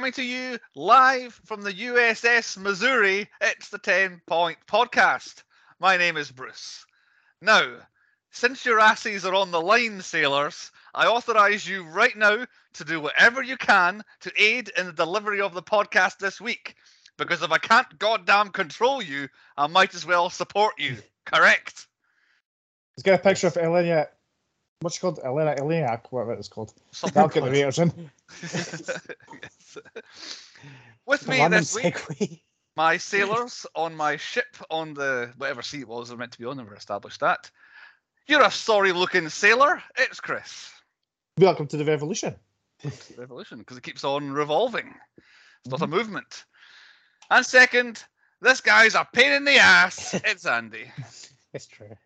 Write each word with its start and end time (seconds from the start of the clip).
coming 0.00 0.12
to 0.12 0.22
you 0.22 0.58
live 0.74 1.38
from 1.44 1.60
the 1.60 1.74
USS 1.74 2.56
Missouri. 2.56 3.28
It's 3.42 3.68
the 3.68 3.76
10 3.76 4.22
Point 4.26 4.56
Podcast. 4.66 5.42
My 5.78 5.98
name 5.98 6.16
is 6.16 6.30
Bruce. 6.30 6.86
Now, 7.42 7.74
since 8.30 8.64
your 8.64 8.80
asses 8.80 9.26
are 9.26 9.34
on 9.34 9.50
the 9.50 9.60
line, 9.60 10.00
sailors, 10.00 10.70
I 10.94 11.06
authorize 11.06 11.68
you 11.68 11.84
right 11.84 12.16
now 12.16 12.46
to 12.72 12.84
do 12.86 12.98
whatever 12.98 13.42
you 13.42 13.58
can 13.58 14.02
to 14.20 14.32
aid 14.42 14.70
in 14.78 14.86
the 14.86 14.92
delivery 14.94 15.42
of 15.42 15.52
the 15.52 15.62
podcast 15.62 16.16
this 16.16 16.40
week. 16.40 16.76
Because 17.18 17.42
if 17.42 17.52
I 17.52 17.58
can't 17.58 17.98
goddamn 17.98 18.52
control 18.52 19.02
you, 19.02 19.28
I 19.58 19.66
might 19.66 19.94
as 19.94 20.06
well 20.06 20.30
support 20.30 20.76
you. 20.78 20.96
Correct? 21.26 21.86
Let's 22.96 23.02
get 23.02 23.20
a 23.20 23.22
picture 23.22 23.48
of 23.48 23.56
Ellen 23.58 23.84
Elena. 23.84 24.08
What's 24.80 24.96
she 24.96 25.00
called? 25.00 25.20
Elena 25.22 25.54
Eleniak, 25.56 26.06
whatever 26.10 26.32
it's 26.32 26.48
called. 26.48 26.72
That'll 27.02 27.28
get 27.28 27.44
the 27.44 27.50
raters 27.50 27.78
in. 27.78 28.10
Yes. 28.42 29.78
With 31.06 31.20
The 31.20 31.30
me 31.30 31.48
this 31.48 31.74
week, 31.74 31.96
segue. 31.96 32.40
my 32.76 32.96
sailors 32.96 33.66
on 33.74 33.94
my 33.94 34.16
ship 34.16 34.56
on 34.70 34.94
the 34.94 35.32
whatever 35.36 35.60
sea 35.60 35.80
it 35.80 35.88
was 35.88 36.08
they're 36.08 36.16
meant 36.16 36.32
to 36.32 36.38
be 36.38 36.46
on, 36.46 36.56
never 36.56 36.74
established 36.74 37.20
that. 37.20 37.50
You're 38.26 38.42
a 38.42 38.50
sorry 38.50 38.92
looking 38.92 39.28
sailor. 39.28 39.82
It's 39.98 40.20
Chris. 40.20 40.70
Welcome 41.36 41.66
to 41.68 41.76
the 41.76 41.84
revolution. 41.84 42.34
Revolution, 43.18 43.58
because 43.58 43.76
it 43.76 43.82
keeps 43.82 44.04
on 44.04 44.30
revolving. 44.30 44.94
It's 45.64 45.70
not 45.70 45.82
a 45.82 45.84
mm-hmm. 45.84 45.94
movement. 45.94 46.44
And 47.30 47.44
second, 47.44 48.04
this 48.40 48.62
guy's 48.62 48.94
a 48.94 49.06
pain 49.12 49.32
in 49.32 49.44
the 49.44 49.58
ass. 49.58 50.14
It's 50.24 50.46
Andy. 50.46 50.90
It's 51.52 51.66
true. 51.66 51.96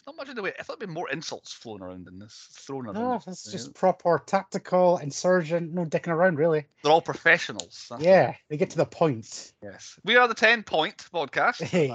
It's 0.00 0.06
not 0.06 0.16
much 0.16 0.30
in 0.30 0.34
the 0.34 0.40
way. 0.40 0.54
I 0.58 0.62
thought 0.62 0.78
there'd 0.80 0.88
be 0.88 0.94
more 0.94 1.10
insults 1.10 1.52
flown 1.52 1.82
around 1.82 2.08
in 2.08 2.18
this, 2.18 2.48
thrown 2.52 2.86
around. 2.86 2.94
No, 2.94 3.20
it's 3.26 3.46
Yeah. 3.46 3.52
just 3.52 3.74
proper 3.74 4.18
tactical 4.24 4.96
insurgent, 4.96 5.74
no 5.74 5.84
dicking 5.84 6.08
around 6.08 6.38
really. 6.38 6.64
They're 6.82 6.90
all 6.90 7.02
professionals. 7.02 7.86
that's 7.90 8.02
Yeah, 8.02 8.34
they 8.48 8.56
get 8.56 8.70
to 8.70 8.78
the 8.78 8.86
point. 8.86 9.52
Yes. 9.62 9.98
We 10.02 10.16
are 10.16 10.26
the 10.26 10.32
10 10.34 10.62
Point 10.62 10.96
Podcast. 11.12 11.60
Hey. 11.70 11.90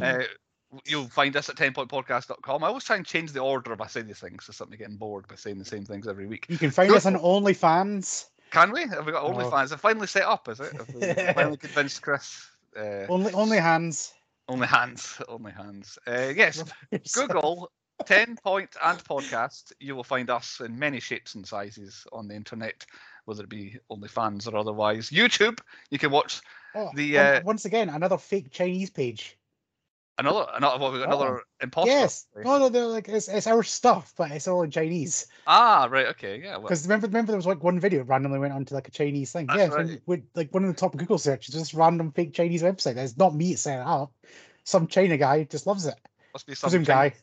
Uh, 0.00 0.22
you'll 0.84 1.08
find 1.08 1.34
us 1.36 1.48
at 1.48 1.56
10pointpodcast.com. 1.56 2.62
I 2.62 2.68
always 2.68 2.84
try 2.84 2.94
and 2.94 3.04
change 3.04 3.32
the 3.32 3.40
order 3.40 3.72
if 3.72 3.80
I 3.80 3.88
say 3.88 4.02
these 4.02 4.20
things 4.20 4.44
so 4.44 4.52
something 4.52 4.78
getting 4.78 4.96
bored 4.96 5.26
by 5.26 5.34
saying 5.34 5.58
the 5.58 5.64
same 5.64 5.84
things 5.84 6.06
every 6.06 6.26
week. 6.28 6.46
You 6.48 6.56
can 6.58 6.70
find 6.70 6.92
us 6.92 7.04
on 7.04 7.14
OnlyFans. 7.16 8.26
Can 8.52 8.70
we? 8.70 8.82
Have 8.82 9.06
we 9.06 9.10
got 9.12 9.24
Oh. 9.24 9.32
OnlyFans? 9.32 9.72
It's 9.72 9.82
finally 9.82 10.06
set 10.06 10.22
up, 10.22 10.48
is 10.48 10.60
it? 10.60 11.34
Finally 11.34 11.56
convinced 11.56 12.00
Chris? 12.00 12.46
Uh, 12.78 13.06
Only 13.08 13.32
only 13.32 13.58
hands. 13.58 14.12
Only 14.48 14.66
hands. 14.66 15.20
Only 15.28 15.52
hands. 15.52 15.98
Uh, 16.06 16.32
yes. 16.34 16.64
Google 17.14 17.70
10 18.04 18.36
Point 18.42 18.70
and 18.84 19.02
Podcast. 19.04 19.72
You 19.80 19.96
will 19.96 20.04
find 20.04 20.30
us 20.30 20.60
in 20.60 20.78
many 20.78 21.00
shapes 21.00 21.34
and 21.34 21.46
sizes 21.46 22.06
on 22.12 22.28
the 22.28 22.34
internet, 22.34 22.86
whether 23.24 23.42
it 23.44 23.48
be 23.48 23.78
OnlyFans 23.90 24.50
or 24.50 24.56
otherwise. 24.56 25.10
YouTube, 25.10 25.58
you 25.90 25.98
can 25.98 26.10
watch 26.10 26.40
Oh, 26.74 26.90
the, 26.94 27.18
uh, 27.18 27.40
once 27.44 27.64
again 27.64 27.88
another 27.88 28.18
fake 28.18 28.50
Chinese 28.50 28.90
page. 28.90 29.36
Another, 30.18 30.46
another, 30.54 30.78
what, 30.78 30.92
we 30.92 30.98
got, 30.98 31.08
another 31.08 31.42
imposter. 31.62 31.90
yes. 31.90 32.26
No, 32.36 32.58
no, 32.58 32.68
no, 32.68 32.88
like 32.88 33.08
it's, 33.08 33.28
it's 33.28 33.46
our 33.46 33.62
stuff, 33.62 34.12
but 34.16 34.30
it's 34.30 34.48
all 34.48 34.62
in 34.62 34.70
Chinese. 34.70 35.26
Ah, 35.46 35.88
right. 35.90 36.06
Okay. 36.08 36.40
Yeah. 36.42 36.52
Well, 36.52 36.62
Because 36.62 36.84
remember, 36.84 37.06
remember 37.06 37.32
there 37.32 37.38
was 37.38 37.46
like 37.46 37.62
one 37.62 37.80
video 37.80 38.04
randomly 38.04 38.38
went 38.38 38.52
onto 38.52 38.74
like 38.74 38.88
a 38.88 38.90
Chinese 38.90 39.32
thing. 39.32 39.46
That's 39.46 39.58
yeah, 39.58 39.66
right. 39.68 40.00
with 40.06 40.22
like 40.34 40.52
one 40.52 40.64
of 40.64 40.74
the 40.74 40.78
top 40.78 40.96
Google 40.96 41.18
searches, 41.18 41.54
just 41.54 41.74
random 41.74 42.12
fake 42.12 42.34
Chinese 42.34 42.62
website. 42.62 42.96
It's 42.96 43.16
not 43.16 43.34
me 43.34 43.54
setting 43.54 43.80
it 43.80 43.86
up. 43.86 44.12
Some 44.64 44.86
China 44.86 45.16
guy 45.16 45.44
just 45.44 45.66
loves 45.66 45.86
it. 45.86 45.94
must 46.32 46.46
be 46.46 46.54
some 46.54 46.70
Chinese 46.70 46.86
guy. 46.86 47.14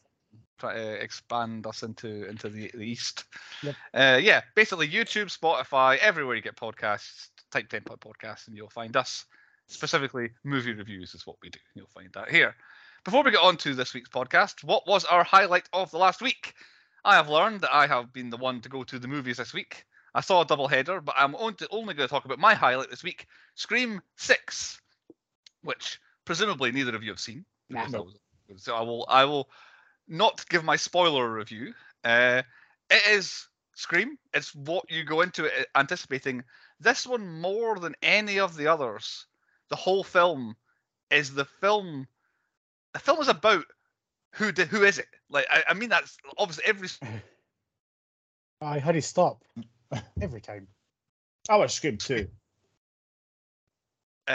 try 0.58 0.74
to 0.74 1.04
expand 1.04 1.68
us 1.68 1.84
into 1.84 2.28
into 2.28 2.50
the, 2.50 2.72
the 2.74 2.84
east. 2.84 3.26
Yep. 3.64 3.76
Uh, 3.94 4.20
yeah, 4.22 4.42
basically 4.56 4.88
YouTube, 4.88 5.36
Spotify, 5.36 5.98
everywhere 5.98 6.36
you 6.36 6.42
get 6.42 6.56
podcasts, 6.56 7.30
type 7.52 7.70
10 7.70 7.82
Point 7.82 8.00
Podcast 8.00 8.48
and 8.48 8.56
you'll 8.58 8.70
find 8.70 8.96
us. 8.98 9.26
Specifically, 9.68 10.30
movie 10.44 10.74
reviews 10.74 11.16
is 11.16 11.26
what 11.26 11.38
we 11.42 11.50
do. 11.50 11.60
You'll 11.74 11.88
find 11.88 12.10
that 12.14 12.30
here. 12.30 12.56
Before 13.06 13.24
we 13.24 13.32
get 13.32 13.42
on 13.44 13.56
to 13.58 13.76
this 13.76 13.94
week's 13.94 14.10
podcast, 14.10 14.64
what 14.64 14.88
was 14.88 15.06
our 15.06 15.24
highlight 15.24 15.70
of 15.74 15.92
the 15.92 15.98
last 16.00 16.22
week? 16.22 16.54
I 17.04 17.16
have 17.16 17.30
learned 17.30 17.62
that 17.62 17.74
I 17.74 17.86
have 17.86 18.12
been 18.12 18.32
the 18.32 18.38
one 18.38 18.62
to 18.62 18.70
go 18.70 18.84
to 18.84 18.98
the 18.98 19.08
movies 19.08 19.38
this 19.38 19.54
week. 19.54 19.86
I 20.16 20.22
saw 20.22 20.42
a 20.42 20.46
double 20.46 20.68
header, 20.68 21.02
but 21.02 21.14
I'm 21.16 21.36
only 21.36 21.54
going 21.70 21.98
to 21.98 22.08
talk 22.08 22.26
about 22.26 22.40
my 22.40 22.56
highlight 22.56 22.90
this 22.90 23.04
week 23.04 23.28
Scream 23.54 24.02
6, 24.16 24.82
which 25.62 26.00
presumably 26.26 26.72
neither 26.72 26.96
of 26.96 27.04
you 27.04 27.12
have 27.12 27.20
seen. 27.20 27.46
Nah. 27.70 27.82
because 27.82 27.92
that 27.94 28.04
was- 28.06 28.64
So 28.64 28.76
I 28.76 28.82
will 28.82 29.06
I 29.08 29.26
will 29.26 29.50
not 30.08 30.48
give 30.50 30.64
my 30.64 30.76
spoiler 30.76 31.32
review. 31.32 31.74
Uh, 32.04 32.42
it 32.90 33.06
is 33.08 33.48
Scream. 33.76 34.18
It's 34.34 34.54
what 34.56 34.90
you 34.90 35.04
go 35.04 35.22
into 35.22 35.46
it 35.46 35.68
anticipating. 35.76 36.44
This 36.80 37.06
one 37.06 37.40
more 37.42 37.78
than 37.78 37.96
any 38.02 38.40
of 38.40 38.56
the 38.56 38.68
others. 38.68 39.26
The 39.70 39.76
whole 39.76 40.04
film 40.04 40.56
is 41.12 41.34
the 41.34 41.46
film. 41.46 42.08
The 42.96 43.00
film 43.00 43.20
is 43.20 43.28
about 43.28 43.66
who 44.36 44.54
did 44.54 44.70
who 44.70 44.84
is 44.84 45.00
it? 45.00 45.08
Like 45.30 45.46
I, 45.50 45.64
I 45.68 45.74
mean 45.74 45.90
that's 45.90 46.16
obviously 46.38 46.64
every 46.64 46.88
I 48.62 48.80
had 48.80 48.94
to 48.94 49.02
stop 49.02 49.44
every 50.22 50.40
time. 50.40 50.70
I 51.50 51.58
was 51.58 51.74
Scream 51.74 51.98
too. 51.98 52.30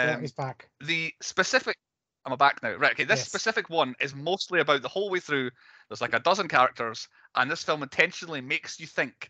Yeah, 0.03 0.13
um, 0.13 0.21
he's 0.21 0.31
back. 0.31 0.69
the 0.79 1.11
specific 1.23 1.75
I'm 2.23 2.33
a 2.33 2.37
back 2.37 2.61
now. 2.61 2.75
Right, 2.75 2.91
okay. 2.91 3.03
This 3.05 3.21
Yes. 3.21 3.27
specific 3.29 3.67
one 3.71 3.95
is 3.99 4.13
mostly 4.13 4.59
about 4.59 4.83
the 4.83 4.89
whole 4.89 5.09
way 5.09 5.19
through. 5.19 5.49
There's 5.89 6.01
like 6.01 6.13
a 6.13 6.19
dozen 6.19 6.47
characters, 6.47 7.07
and 7.35 7.49
this 7.49 7.63
film 7.63 7.81
intentionally 7.81 8.41
makes 8.41 8.79
you 8.79 8.85
think 8.85 9.27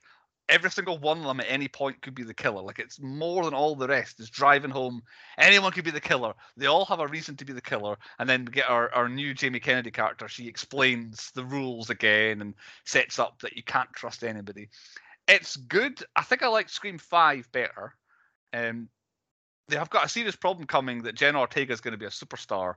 every 0.50 0.69
single 0.69 0.97
one 0.97 1.19
of 1.19 1.24
them 1.24 1.40
at 1.40 1.46
any 1.50 1.68
point 1.68 2.02
could 2.02 2.16
be 2.16 2.24
the 2.24 2.34
killer. 2.34 2.62
Like 2.62 2.79
it's 2.79 3.00
more 3.00 3.46
than 3.46 3.53
all 3.53 3.75
the 3.75 3.88
rest. 3.88 4.19
It's 4.19 4.29
driving 4.29 4.72
home. 4.72 5.02
Anyone 5.38 5.72
could 5.72 5.85
be 5.85 5.91
the 5.91 6.02
killer. 6.02 6.34
They 6.57 6.66
all 6.66 6.85
have 6.85 7.00
a 7.00 7.07
reason 7.07 7.35
to 7.38 7.46
be 7.46 7.53
the 7.53 7.62
killer. 7.62 7.97
And 8.19 8.29
then 8.29 8.46
we 8.46 8.52
get 8.52 8.69
our, 8.69 8.94
our 8.94 9.07
new 9.07 9.34
Jamie 9.34 9.59
Kennedy 9.59 9.91
character. 9.91 10.28
She 10.28 10.47
explains 10.47 11.31
the 11.35 11.46
rules 11.46 11.90
again 11.90 12.41
and 12.41 12.53
sets 12.85 13.19
up 13.19 13.40
that 13.41 13.56
you 13.56 13.63
can't 13.63 13.91
trust 13.94 14.24
anybody. 14.24 14.69
It's 15.28 15.56
good. 15.56 16.03
I 16.16 16.24
think 16.24 16.44
I 16.44 16.47
like 16.47 16.69
Scream 16.69 16.97
5 16.97 17.52
better. 17.52 17.96
Um, 18.53 18.90
they 19.69 19.78
have 19.78 19.90
got 19.90 20.06
a 20.06 20.09
serious 20.09 20.35
problem 20.35 20.68
coming 20.68 21.03
that 21.03 21.16
Jenna 21.16 21.40
Ortega 21.40 21.72
is 21.72 21.81
going 21.81 21.94
to 21.94 21.97
be 21.97 22.06
a 22.06 22.09
superstar, 22.09 22.75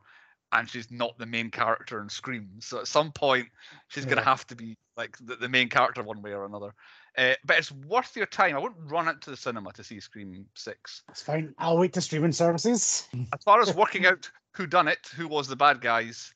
and 0.52 0.70
she's 0.70 0.90
not 0.90 1.18
the 1.18 1.26
main 1.26 1.50
character 1.50 2.00
in 2.00 2.08
Scream. 2.08 2.48
So 2.60 2.78
at 2.78 2.86
some 2.86 3.10
point, 3.10 3.48
she's 3.88 4.04
going 4.04 4.18
to 4.18 4.24
have 4.24 4.46
to 4.46 4.56
be 4.56 4.76
like 4.96 5.16
the, 5.20 5.34
the 5.34 5.48
main 5.48 5.68
character 5.68 6.02
one 6.02 6.22
way 6.22 6.32
or 6.32 6.44
another. 6.44 6.72
Uh, 7.16 7.34
but 7.44 7.58
it's 7.58 7.70
worth 7.70 8.16
your 8.16 8.26
time. 8.26 8.56
I 8.56 8.58
wouldn't 8.58 8.90
run 8.90 9.18
to 9.20 9.30
the 9.30 9.36
cinema 9.36 9.72
to 9.72 9.84
see 9.84 10.00
Scream 10.00 10.46
Six. 10.54 11.02
It's 11.10 11.22
fine. 11.22 11.54
I'll 11.58 11.78
wait 11.78 11.92
to 11.92 12.00
streaming 12.00 12.32
services. 12.32 13.06
As 13.32 13.42
far 13.44 13.60
as 13.60 13.74
working 13.74 14.06
out 14.06 14.28
who 14.52 14.66
done 14.66 14.88
it, 14.88 15.06
who 15.16 15.28
was 15.28 15.46
the 15.46 15.56
bad 15.56 15.80
guys, 15.80 16.32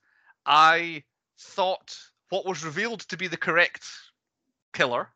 I 0.47 1.03
thought 1.39 1.97
what 2.31 2.47
was 2.47 2.65
revealed 2.65 3.01
to 3.01 3.17
be 3.17 3.27
the 3.27 3.37
correct 3.37 3.85
killer. 4.73 5.09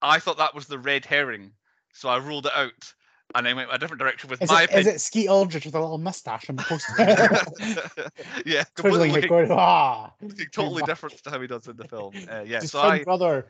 I 0.00 0.18
thought 0.20 0.38
that 0.38 0.54
was 0.54 0.66
the 0.66 0.78
red 0.78 1.04
herring, 1.04 1.50
so 1.92 2.08
I 2.08 2.18
ruled 2.18 2.46
it 2.46 2.52
out, 2.54 2.94
and 3.34 3.48
I 3.48 3.52
went 3.52 3.68
a 3.72 3.78
different 3.78 4.00
direction 4.00 4.30
with 4.30 4.40
Is 4.40 4.48
my 4.48 4.62
it, 4.62 4.64
is 4.64 4.70
opinion. 4.70 4.94
it 4.94 4.98
Skeet 5.00 5.28
Aldrich 5.28 5.64
with 5.64 5.74
a 5.74 5.80
little 5.80 5.98
mustache 5.98 6.48
on 6.48 6.56
the 6.56 6.62
poster? 6.62 6.92
yeah, 8.46 8.64
completely 8.74 9.24
it, 9.24 9.28
going, 9.28 9.50
ah. 9.50 10.12
totally 10.52 10.84
different 10.84 11.22
to 11.24 11.30
how 11.30 11.40
he 11.40 11.48
does 11.48 11.66
in 11.66 11.76
the 11.76 11.88
film. 11.88 12.14
Uh, 12.30 12.42
yeah, 12.46 12.60
His 12.60 12.70
so 12.70 12.80
I 12.80 13.02
brother, 13.02 13.46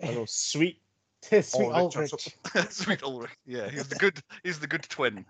Hello, 0.00 0.24
sweet. 0.28 0.80
Sweet 1.42 1.70
Aldrich 1.70 2.14
or 2.54 2.62
sweet 2.70 3.02
Ulrich. 3.02 3.30
Yeah, 3.44 3.68
he's 3.68 3.88
the 3.88 3.96
good. 3.96 4.22
He's 4.42 4.58
the 4.58 4.66
good 4.66 4.84
twin, 4.84 5.26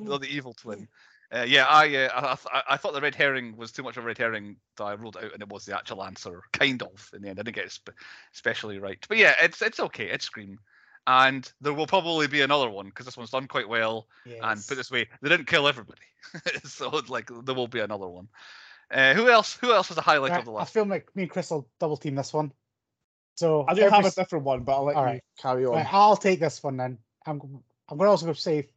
not 0.00 0.22
the 0.22 0.28
evil 0.30 0.54
twin. 0.54 0.88
Uh, 1.30 1.44
yeah, 1.46 1.66
I, 1.68 1.94
uh, 1.94 2.08
I, 2.14 2.32
I 2.32 2.34
th- 2.34 2.64
I 2.70 2.76
thought 2.76 2.94
the 2.94 3.00
red 3.00 3.14
herring 3.14 3.54
was 3.56 3.70
too 3.70 3.82
much 3.82 3.96
of 3.96 4.04
a 4.04 4.06
red 4.06 4.16
herring, 4.16 4.56
so 4.78 4.86
I 4.86 4.94
ruled 4.94 5.16
it 5.16 5.24
out, 5.24 5.32
and 5.34 5.42
it 5.42 5.48
was 5.50 5.66
the 5.66 5.76
actual 5.76 6.02
answer, 6.04 6.42
kind 6.52 6.82
of. 6.82 7.10
In 7.12 7.20
the 7.20 7.28
end, 7.28 7.38
I 7.38 7.42
didn't 7.42 7.56
get 7.56 7.66
it 7.66 7.72
spe- 7.72 7.90
especially 8.32 8.78
right, 8.78 9.04
but 9.08 9.18
yeah, 9.18 9.34
it's 9.42 9.60
it's 9.60 9.78
okay. 9.78 10.06
It's 10.06 10.24
Scream, 10.24 10.58
and 11.06 11.50
there 11.60 11.74
will 11.74 11.86
probably 11.86 12.28
be 12.28 12.40
another 12.40 12.70
one 12.70 12.86
because 12.86 13.04
this 13.04 13.16
one's 13.16 13.30
done 13.30 13.46
quite 13.46 13.68
well. 13.68 14.06
And 14.40 14.66
put 14.66 14.76
this 14.76 14.90
way, 14.90 15.06
they 15.20 15.28
didn't 15.28 15.48
kill 15.48 15.68
everybody, 15.68 16.00
so 16.64 17.02
like 17.08 17.28
there 17.44 17.54
will 17.54 17.68
be 17.68 17.80
another 17.80 18.08
one. 18.08 18.28
Uh, 18.90 19.14
who 19.14 19.28
else? 19.28 19.58
Who 19.60 19.72
else 19.72 19.88
was 19.88 19.98
a 19.98 20.02
highlight 20.02 20.30
Right, 20.30 20.38
of 20.38 20.44
the 20.46 20.52
last? 20.52 20.70
I 20.70 20.72
feel 20.72 20.86
like 20.86 21.14
me 21.14 21.24
and 21.24 21.30
Chris 21.30 21.50
will 21.50 21.68
double 21.78 21.96
team 21.96 22.14
this 22.14 22.32
one. 22.32 22.52
So 23.36 23.64
I 23.68 23.74
do 23.74 23.82
every 23.82 23.94
have 23.96 24.04
a 24.06 24.10
different 24.10 24.44
one, 24.44 24.62
but 24.64 24.72
I'll 24.74 24.84
let 24.84 24.94
you 24.96 24.98
Alright. 25.00 25.24
carry 25.40 25.64
on. 25.66 25.74
Right, 25.74 25.86
I'll 25.92 26.16
take 26.16 26.40
this 26.40 26.62
one 26.62 26.76
then. 26.76 26.98
I'm 27.26 27.38
g- 27.40 27.46
I'm 27.88 27.98
going 27.98 28.06
to 28.06 28.10
also 28.10 28.26
go 28.26 28.32
say 28.32 28.68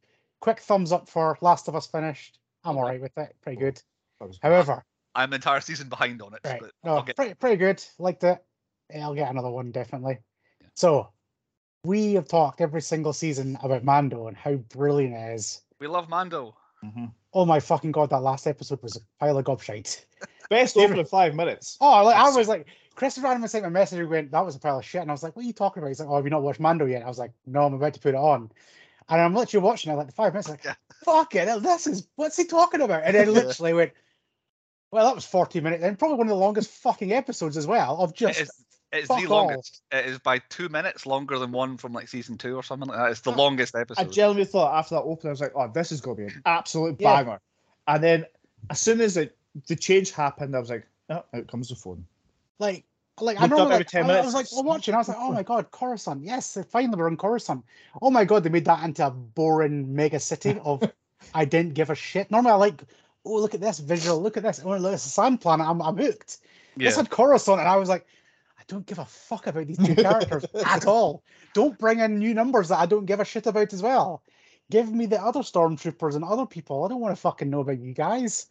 quick 0.42 0.60
thumbs 0.60 0.92
up 0.92 1.08
for 1.10 1.38
Last 1.42 1.68
of 1.68 1.76
Us 1.76 1.88
finished. 1.88 2.40
I'm 2.64 2.72
Okay. 2.72 2.80
alright 2.80 3.02
with 3.02 3.18
it, 3.18 3.36
pretty 3.42 3.58
good. 3.60 3.82
However, 4.42 4.84
I'm 5.16 5.30
the 5.30 5.36
entire 5.38 5.62
season 5.62 5.88
behind 5.88 6.22
on 6.22 6.34
it, 6.34 6.42
right, 6.44 6.60
but 6.60 6.72
no, 6.84 6.96
I'll 6.98 7.04
get 7.04 7.16
pretty 7.16 7.34
pretty 7.36 7.56
good. 7.56 7.84
Liked 8.00 8.24
it. 8.26 8.44
Yeah, 8.94 9.04
I'll 9.06 9.16
get 9.16 9.30
another 9.32 9.50
one 9.50 9.72
definitely. 9.72 10.18
Yeah. 10.62 10.68
So 10.76 11.10
we 11.86 12.14
have 12.16 12.28
talked 12.28 12.60
every 12.60 12.82
single 12.82 13.14
season 13.14 13.58
about 13.64 13.86
Mando 13.86 14.28
and 14.28 14.36
how 14.36 14.56
brilliant 14.56 15.16
it 15.16 15.36
is. 15.36 15.62
we 15.80 15.88
love 15.88 16.10
Mando. 16.10 16.56
Mhm. 16.84 17.14
Oh 17.34 17.46
my 17.46 17.60
fucking 17.62 17.92
god, 17.94 18.10
that 18.10 18.20
last 18.22 18.46
episode 18.48 18.82
was 18.84 18.98
a 18.98 19.00
pile 19.24 19.38
of 19.38 19.46
gobshite. 19.46 20.04
Best 20.50 20.76
over 20.78 21.06
five 21.06 21.34
minutes. 21.36 21.78
Oh, 21.80 22.04
like, 22.04 22.16
I 22.18 22.30
was 22.30 22.48
like, 22.48 22.68
Chris 23.00 23.18
randomly 23.18 23.48
sent 23.48 23.64
me 23.64 23.68
a 23.70 23.72
message 23.72 24.00
and 24.00 24.10
went, 24.10 24.30
that 24.32 24.46
was 24.46 24.58
a 24.58 24.60
pile 24.60 24.80
of 24.80 24.84
shit. 24.84 25.02
And 25.02 25.10
I 25.10 25.14
was 25.14 25.24
like, 25.24 25.34
what 25.34 25.44
are 25.46 25.48
you 25.48 25.54
talking 25.54 25.82
about? 25.82 25.88
He's 25.88 26.02
like, 26.02 26.10
oh, 26.10 26.18
have 26.18 26.26
you 26.26 26.30
not 26.30 26.42
watched 26.44 26.60
Mando 26.60 26.86
yet? 26.86 27.02
I 27.02 27.08
was 27.08 27.18
like, 27.18 27.32
no, 27.46 27.66
I'm 27.66 27.74
about 27.74 27.94
to 27.94 28.00
put 28.02 28.14
it 28.14 28.18
on. 28.18 28.52
And 29.08 29.22
I'm 29.22 29.34
literally 29.34 29.64
watching 29.66 29.90
it 29.90 29.96
like 29.96 30.08
the 30.08 30.12
five 30.12 30.34
minutes, 30.34 30.50
like, 30.50 30.66
Yeah. 30.66 30.74
fuck 31.06 31.34
it, 31.34 31.64
this 31.64 31.88
is 31.88 32.10
what's 32.18 32.36
he 32.36 32.44
talking 32.44 32.82
about? 32.82 33.04
And 33.06 33.16
then 33.16 33.34
literally 33.34 33.72
went, 33.72 33.94
well, 34.92 35.06
that 35.06 35.16
was 35.16 35.24
40 35.26 35.62
minutes, 35.62 35.82
and 35.82 35.98
probably 35.98 36.18
one 36.18 36.28
of 36.28 36.32
the 36.32 36.36
longest 36.36 36.72
fucking 36.72 37.14
episodes 37.14 37.56
as 37.56 37.66
well 37.66 38.02
of 38.02 38.14
just 38.14 38.42
is, 38.42 38.52
it's 38.92 39.08
the 39.08 39.14
all. 39.14 39.46
longest. 39.46 39.82
It 39.94 40.06
is 40.06 40.20
by 40.20 40.40
two 40.50 40.68
minutes 40.68 41.06
longer 41.06 41.40
than 41.40 41.54
one 41.54 41.78
from 41.78 41.94
like 41.94 42.10
season 42.10 42.38
two 42.38 42.58
or 42.58 42.64
something 42.64 42.90
like 42.90 42.98
that. 42.98 43.12
It's 43.12 43.22
the 43.22 43.32
I- 43.32 43.36
longest 43.36 43.76
episode. 43.76 44.08
I 44.08 44.10
genuinely 44.10 44.44
thought 44.44 44.78
after 44.78 44.96
that 44.96 45.04
opening, 45.04 45.30
I 45.30 45.32
was 45.32 45.42
like, 45.42 45.54
"Oh, 45.56 45.70
this 45.74 45.94
is 45.94 46.02
gonna 46.02 46.16
be 46.16 46.24
an 46.24 46.42
absolute 46.46 46.98
Yeah. 47.00 47.24
banger." 47.24 47.40
And 47.88 48.04
then 48.04 48.26
as 48.70 48.82
soon 48.82 49.00
as 49.00 49.16
it, 49.16 49.38
the 49.68 49.76
change 49.78 50.12
happened, 50.12 50.54
I 50.54 50.60
was 50.60 50.70
like, 50.70 50.86
"Oh, 51.10 51.24
out 51.34 51.48
comes 51.48 51.70
the 51.70 51.76
phone." 51.76 52.06
like 52.62 52.84
like 53.22 53.38
I 53.38 53.42
Looked 53.42 53.52
normally 53.52 53.74
every 53.74 53.84
like, 53.84 53.88
10 53.88 54.10
I, 54.10 54.18
I 54.18 54.22
was 54.22 54.34
like 54.34 54.52
like, 54.52 54.66
watching. 54.66 54.94
I 54.94 54.98
was 54.98 55.08
like, 55.08 55.18
oh 55.20 55.32
my 55.32 55.44
god, 55.44 55.72
Coruscant! 55.72 56.24
Yes, 56.24 56.54
they 56.54 56.64
finally 56.64 56.98
we're 56.98 57.08
in 57.08 57.18
Coruscant. 57.18 57.64
Oh 58.02 58.10
my 58.10 58.26
god, 58.26 58.44
they 58.44 58.50
made 58.50 58.66
that 58.66 58.84
into 58.84 59.06
a 59.06 59.12
boring 59.12 59.94
mega 59.96 60.20
city 60.20 60.60
of 60.64 60.84
I 61.34 61.46
didn't 61.46 61.74
give 61.74 61.90
a 61.90 61.96
shit. 61.96 62.32
Normally, 62.32 62.52
I 62.52 62.56
like, 62.56 62.84
oh 63.26 63.36
look 63.36 63.54
at 63.54 63.62
this 63.62 63.80
visual, 63.80 64.22
look 64.22 64.38
at 64.38 64.44
this. 64.44 64.62
Oh 64.64 64.76
look, 64.78 64.94
it's 64.94 65.06
a 65.06 65.10
sand 65.10 65.42
planet. 65.42 65.68
I'm 65.68 65.82
I'm 65.82 65.98
hooked. 65.98 66.40
yeah. 66.76 66.90
This 66.90 66.98
had 66.98 67.10
Coruscant, 67.10 67.60
and 67.60 67.70
I 67.70 67.78
was 67.78 67.90
like, 67.90 68.06
I 68.58 68.64
don't 68.68 68.86
give 68.86 69.00
a 69.00 69.06
fuck 69.06 69.48
about 69.48 69.68
these 69.68 69.78
two 69.78 69.96
characters 69.96 70.46
at 70.66 70.86
all. 70.86 71.24
Don't 71.54 71.78
bring 71.78 72.00
in 72.00 72.20
new 72.20 72.34
numbers 72.34 72.70
that 72.70 72.80
I 72.80 72.86
don't 72.86 73.06
give 73.06 73.20
a 73.20 73.26
shit 73.26 73.48
about 73.48 73.74
as 73.74 73.82
well. 73.82 74.24
Give 74.72 74.92
me 74.92 75.08
the 75.08 75.22
other 75.22 75.40
stormtroopers 75.40 76.16
and 76.16 76.24
other 76.24 76.46
people. 76.46 76.84
I 76.84 76.90
don't 76.90 77.00
want 77.00 77.16
to 77.16 77.22
fucking 77.22 77.50
know 77.50 77.62
about 77.62 77.80
you 77.80 77.94
guys. 77.94 78.48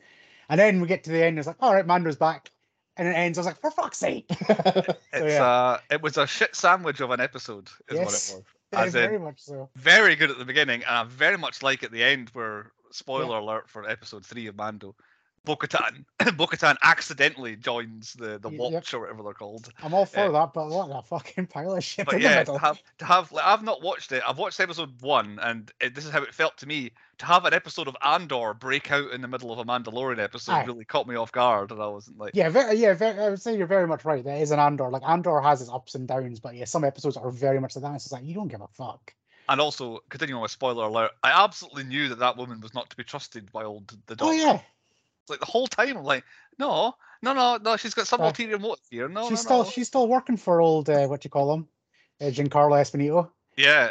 And 0.48 0.58
then 0.58 0.80
we 0.80 0.88
get 0.88 1.04
to 1.04 1.10
the 1.10 1.22
end, 1.22 1.38
it's 1.38 1.46
like, 1.46 1.56
all 1.60 1.74
right, 1.74 1.86
Mando's 1.86 2.16
back. 2.16 2.50
And 2.98 3.08
it 3.08 3.12
ends. 3.12 3.38
I 3.38 3.40
was 3.42 3.46
like, 3.46 3.60
for 3.60 3.70
fuck's 3.70 3.98
sake. 3.98 4.26
It's 4.30 4.96
yeah. 5.34 5.44
uh, 5.44 5.78
it 5.90 6.02
was 6.02 6.16
a 6.18 6.26
shit 6.26 6.54
sandwich 6.54 7.00
of 7.00 7.10
an 7.10 7.20
episode, 7.20 7.68
is 7.88 7.96
Yes. 7.96 7.98
what 7.98 8.00
it 8.00 8.04
was. 8.10 8.42
Yeah, 8.72 8.80
As 8.84 8.94
in, 8.94 9.00
very 9.02 9.18
much 9.18 9.40
so. 9.40 9.70
very 9.76 10.14
good 10.16 10.30
at 10.30 10.38
the 10.38 10.44
beginning, 10.44 10.82
and 10.82 10.94
I 10.96 11.04
very 11.04 11.38
much 11.38 11.62
like 11.62 11.82
at 11.82 11.90
the 11.92 12.02
end 12.02 12.28
where 12.34 12.72
spoiler 12.90 13.38
alert 13.38 13.68
for 13.70 13.88
episode 13.88 14.26
three 14.26 14.46
of 14.46 14.56
Mando. 14.56 14.94
Bo-Katan, 15.44 16.04
Bo-Katan 16.36 16.76
accidentally 16.82 17.56
joins 17.56 18.12
the 18.14 18.38
the 18.38 18.48
Watch 18.48 18.72
yep. 18.72 18.94
or 18.94 19.00
whatever 19.00 19.22
they're 19.22 19.32
called. 19.32 19.72
I'm 19.82 19.94
all 19.94 20.06
for 20.06 20.20
Yeah. 20.20 20.28
that, 20.30 20.52
but 20.52 20.68
what 20.68 20.90
a 20.90 21.02
fucking 21.02 21.46
pile 21.46 21.74
of 21.74 21.82
shit 21.84 22.06
But 22.06 22.16
in 22.16 22.20
yeah, 22.22 22.44
the 22.44 22.52
to 22.52 22.58
have 22.58 22.82
to 22.98 23.04
have 23.04 23.32
like, 23.32 23.44
I've 23.44 23.62
not 23.62 23.82
watched 23.82 24.12
it. 24.12 24.22
I've 24.26 24.38
watched 24.38 24.60
episode 24.60 25.00
one, 25.00 25.38
and 25.42 25.70
it, 25.80 25.94
this 25.94 26.04
is 26.04 26.10
how 26.10 26.22
it 26.22 26.34
felt 26.34 26.56
to 26.58 26.66
me. 26.66 26.92
To 27.18 27.26
have 27.26 27.44
an 27.46 27.52
episode 27.54 27.88
of 27.88 27.96
Andor 28.04 28.54
break 28.54 28.92
out 28.92 29.10
in 29.10 29.22
the 29.22 29.26
middle 29.28 29.50
of 29.52 29.58
a 29.58 29.64
Mandalorian 29.64 30.20
episode 30.22 30.52
Aye. 30.52 30.64
really 30.66 30.84
caught 30.84 31.08
me 31.08 31.16
off 31.16 31.32
guard, 31.32 31.72
and 31.72 31.82
I 31.82 31.88
wasn't 31.88 32.16
like, 32.18 32.30
Yeah, 32.34 32.48
very, 32.48 32.76
yeah, 32.76 32.94
very, 32.94 33.18
I 33.18 33.30
would 33.30 33.42
say 33.42 33.56
you're 33.56 33.66
very 33.66 33.88
much 33.88 34.04
right. 34.04 34.22
That 34.22 34.40
is 34.40 34.52
an 34.52 34.60
Andor. 34.60 34.88
Like 34.88 35.02
Andor 35.02 35.40
has 35.40 35.60
its 35.60 35.68
ups 35.70 35.96
and 35.96 36.06
downs, 36.06 36.38
but 36.38 36.54
yeah, 36.54 36.64
some 36.64 36.84
episodes 36.84 37.16
are 37.16 37.30
very 37.32 37.58
much 37.60 37.74
like 37.74 37.82
that. 37.82 37.94
It's 37.96 38.04
just 38.04 38.12
like 38.12 38.24
you 38.24 38.34
don't 38.34 38.46
give 38.48 38.60
a 38.60 38.68
fuck. 38.68 39.12
And 39.48 39.60
also, 39.60 40.00
continuing 40.10 40.42
with 40.42 40.50
spoiler 40.50 40.84
alert, 40.84 41.12
I 41.22 41.44
absolutely 41.44 41.84
knew 41.84 42.08
that 42.10 42.18
that 42.18 42.36
woman 42.36 42.60
was 42.60 42.74
not 42.74 42.90
to 42.90 42.96
be 42.96 43.02
trusted 43.02 43.50
by 43.50 43.64
old 43.64 43.88
the 44.06 44.16
Oh 44.20 44.30
yeah, 44.30 44.60
Like 45.28 45.40
the 45.40 45.46
whole 45.46 45.66
time, 45.66 45.96
I'm 45.96 46.04
like, 46.04 46.24
no, 46.58 46.94
no, 47.22 47.32
no, 47.32 47.58
no, 47.58 47.76
she's 47.76 47.94
got 47.94 48.06
some 48.06 48.20
Uh, 48.20 48.26
ulterior 48.26 48.58
motive 48.58 48.84
here. 48.90 49.08
No, 49.08 49.22
she's 49.28 49.30
no, 49.30 49.36
still 49.36 49.64
no. 49.64 49.70
she's 49.70 49.86
still 49.88 50.08
working 50.08 50.36
for 50.36 50.60
old 50.60 50.88
uh, 50.90 51.06
what 51.06 51.20
do 51.20 51.26
you 51.26 51.30
call 51.30 51.52
him, 51.54 51.68
uh, 52.20 52.24
Giancarlo 52.26 52.76
Esposito. 52.80 53.30
Yeah, 53.56 53.90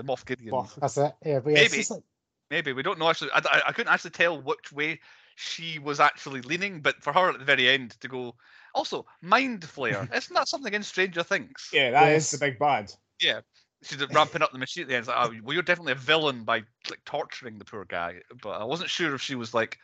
uh, 0.00 0.02
Moff 0.02 0.24
Gideon. 0.24 0.52
Moff. 0.54 0.74
That's 0.80 0.96
it. 0.96 1.12
Yeah, 1.24 1.40
but 1.40 1.50
yeah, 1.52 1.62
Maybe. 1.62 1.84
like, 1.90 2.02
Maybe 2.50 2.72
we 2.74 2.82
don't 2.82 2.98
know 2.98 3.08
actually. 3.08 3.30
I, 3.32 3.40
I, 3.44 3.62
I 3.68 3.72
couldn't 3.72 3.92
actually 3.92 4.10
tell 4.10 4.40
which 4.40 4.72
way 4.72 5.00
she 5.36 5.78
was 5.78 6.00
actually 6.00 6.42
leaning, 6.42 6.80
but 6.82 7.02
for 7.02 7.12
her 7.12 7.30
at 7.30 7.38
the 7.38 7.44
very 7.44 7.68
end 7.68 7.92
to 8.00 8.08
go. 8.08 8.34
Also, 8.74 9.06
mind 9.22 9.62
flayer. 9.62 10.02
Isn't 10.14 10.34
that 10.34 10.48
something 10.48 10.72
in 10.74 10.82
Stranger 10.82 11.22
Things? 11.22 11.70
yeah, 11.72 11.90
that 11.92 12.08
is 12.12 12.24
Yes. 12.24 12.30
the 12.32 12.38
big 12.38 12.58
bad. 12.58 12.92
Yeah. 13.20 13.40
She's 13.84 13.98
ramping 14.10 14.42
up 14.42 14.52
the 14.52 14.58
machine 14.58 14.82
at 14.82 14.88
the 14.88 14.94
end. 14.94 15.00
It's 15.00 15.08
like, 15.08 15.28
oh, 15.30 15.34
well, 15.42 15.54
you're 15.54 15.62
definitely 15.62 15.92
a 15.92 15.96
villain 15.96 16.44
by 16.44 16.62
like 16.88 17.02
torturing 17.04 17.58
the 17.58 17.64
poor 17.64 17.84
guy. 17.84 18.20
But 18.42 18.60
I 18.60 18.64
wasn't 18.64 18.90
sure 18.90 19.14
if 19.14 19.22
she 19.22 19.34
was 19.34 19.54
like, 19.54 19.78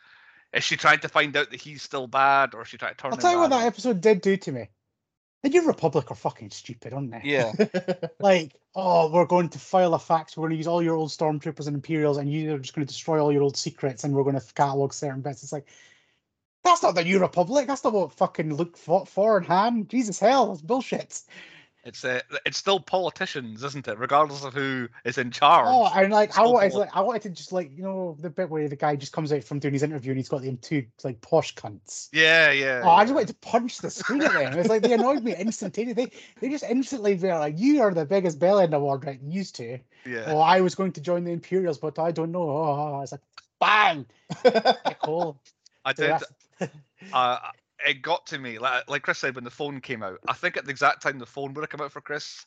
is 0.53 0.63
she 0.63 0.77
trying 0.77 0.99
to 0.99 1.09
find 1.09 1.35
out 1.37 1.51
that 1.51 1.61
he's 1.61 1.81
still 1.81 2.07
bad, 2.07 2.53
or 2.53 2.63
is 2.63 2.67
she 2.67 2.77
trying 2.77 2.95
to 2.95 2.97
turn 2.97 3.11
I'll 3.11 3.17
tell 3.17 3.31
you 3.31 3.39
what 3.39 3.49
that 3.51 3.65
episode 3.65 4.01
did 4.01 4.21
do 4.21 4.37
to 4.37 4.51
me. 4.51 4.69
The 5.43 5.49
New 5.49 5.67
Republic 5.67 6.11
are 6.11 6.15
fucking 6.15 6.49
stupid, 6.51 6.93
aren't 6.93 7.11
they? 7.11 7.21
Yeah. 7.23 7.53
Like, 8.19 8.53
oh, 8.75 9.09
we're 9.09 9.25
going 9.25 9.49
to 9.49 9.59
file 9.59 9.93
a 9.93 9.99
fax. 9.99 10.35
We're 10.35 10.43
going 10.43 10.51
to 10.51 10.57
use 10.57 10.67
all 10.67 10.83
your 10.83 10.95
old 10.95 11.09
stormtroopers 11.09 11.67
and 11.67 11.75
Imperials, 11.75 12.17
and 12.17 12.31
you're 12.31 12.57
just 12.57 12.75
going 12.75 12.85
to 12.85 12.93
destroy 12.93 13.21
all 13.21 13.31
your 13.31 13.43
old 13.43 13.55
secrets, 13.55 14.03
and 14.03 14.13
we're 14.13 14.23
going 14.23 14.39
to 14.39 14.53
catalog 14.53 14.91
certain 14.91 15.21
bits. 15.21 15.43
It's 15.43 15.53
like, 15.53 15.67
that's 16.63 16.83
not 16.83 16.95
the 16.95 17.03
New 17.03 17.19
Republic. 17.19 17.67
That's 17.67 17.83
not 17.83 17.93
what 17.93 18.11
fucking 18.11 18.53
Luke 18.53 18.75
fought 18.75 19.07
for 19.07 19.37
in 19.37 19.45
Han. 19.45 19.87
Jesus 19.87 20.19
hell, 20.19 20.47
that's 20.47 20.61
bullshit. 20.61 21.21
It's 21.89 22.05
uh, 22.05 22.21
it's 22.45 22.57
still 22.57 22.79
politicians, 22.79 23.63
isn't 23.63 23.87
it? 23.87 23.97
Regardless 23.97 24.43
of 24.43 24.53
who 24.53 24.87
is 25.03 25.17
in 25.17 25.31
charge. 25.31 25.65
Oh, 25.67 25.91
and 25.93 26.13
like, 26.13 26.37
I 26.37 26.45
wanted, 26.45 26.71
to, 26.71 26.77
like, 26.77 26.95
I 26.95 27.01
wanted 27.01 27.23
to 27.23 27.29
just 27.31 27.51
like, 27.51 27.75
you 27.75 27.81
know, 27.81 28.15
the 28.19 28.29
bit 28.29 28.47
where 28.47 28.69
the 28.69 28.75
guy 28.75 28.95
just 28.95 29.11
comes 29.11 29.33
out 29.33 29.43
from 29.43 29.57
doing 29.57 29.73
his 29.73 29.81
interview 29.81 30.11
and 30.11 30.17
he's 30.19 30.29
got 30.29 30.43
them 30.43 30.57
two 30.57 30.85
like 31.03 31.19
posh 31.21 31.55
cunts. 31.55 32.09
yeah, 32.13 32.51
yeah. 32.51 32.83
Oh, 32.85 32.89
I 32.89 33.03
just 33.03 33.15
wanted 33.15 33.29
to 33.29 33.35
punch 33.35 33.79
the 33.79 33.89
screen 33.89 34.21
at 34.21 34.33
them. 34.33 34.59
It's 34.59 34.69
like 34.69 34.83
they 34.83 34.93
annoyed 34.93 35.23
me 35.23 35.35
instantaneously. 35.35 36.05
They, 36.05 36.11
they 36.39 36.49
just 36.49 36.63
instantly 36.63 37.15
were 37.15 37.39
like, 37.39 37.57
"You 37.57 37.81
are 37.81 37.93
the 37.93 38.05
biggest 38.05 38.37
bell 38.37 38.59
end 38.59 38.75
award, 38.75 39.05
right? 39.05 39.19
Used 39.21 39.55
to." 39.55 39.79
yeah. 40.05 40.25
Oh, 40.27 40.37
I 40.37 40.61
was 40.61 40.75
going 40.75 40.91
to 40.93 41.01
join 41.01 41.23
the 41.23 41.31
Imperials, 41.31 41.79
but 41.79 41.97
I 41.97 42.11
don't 42.11 42.31
know. 42.31 42.49
Oh, 42.49 42.93
I 42.97 42.99
was 42.99 43.11
like, 43.11 43.21
bang, 43.59 44.05
yeah, 44.45 44.73
cool. 45.03 45.41
I 45.83 45.93
did. 45.93 46.21
uh, 47.13 47.37
it 47.87 48.01
got 48.01 48.25
to 48.27 48.37
me 48.39 48.59
like 48.59 48.89
like 48.89 49.01
Chris 49.03 49.17
said 49.19 49.35
when 49.35 49.43
the 49.43 49.49
phone 49.49 49.81
came 49.81 50.03
out. 50.03 50.19
I 50.27 50.33
think 50.33 50.57
at 50.57 50.65
the 50.65 50.71
exact 50.71 51.01
time 51.01 51.19
the 51.19 51.25
phone 51.25 51.53
would 51.53 51.61
have 51.61 51.69
come 51.69 51.81
out 51.81 51.91
for 51.91 52.01
Chris, 52.01 52.45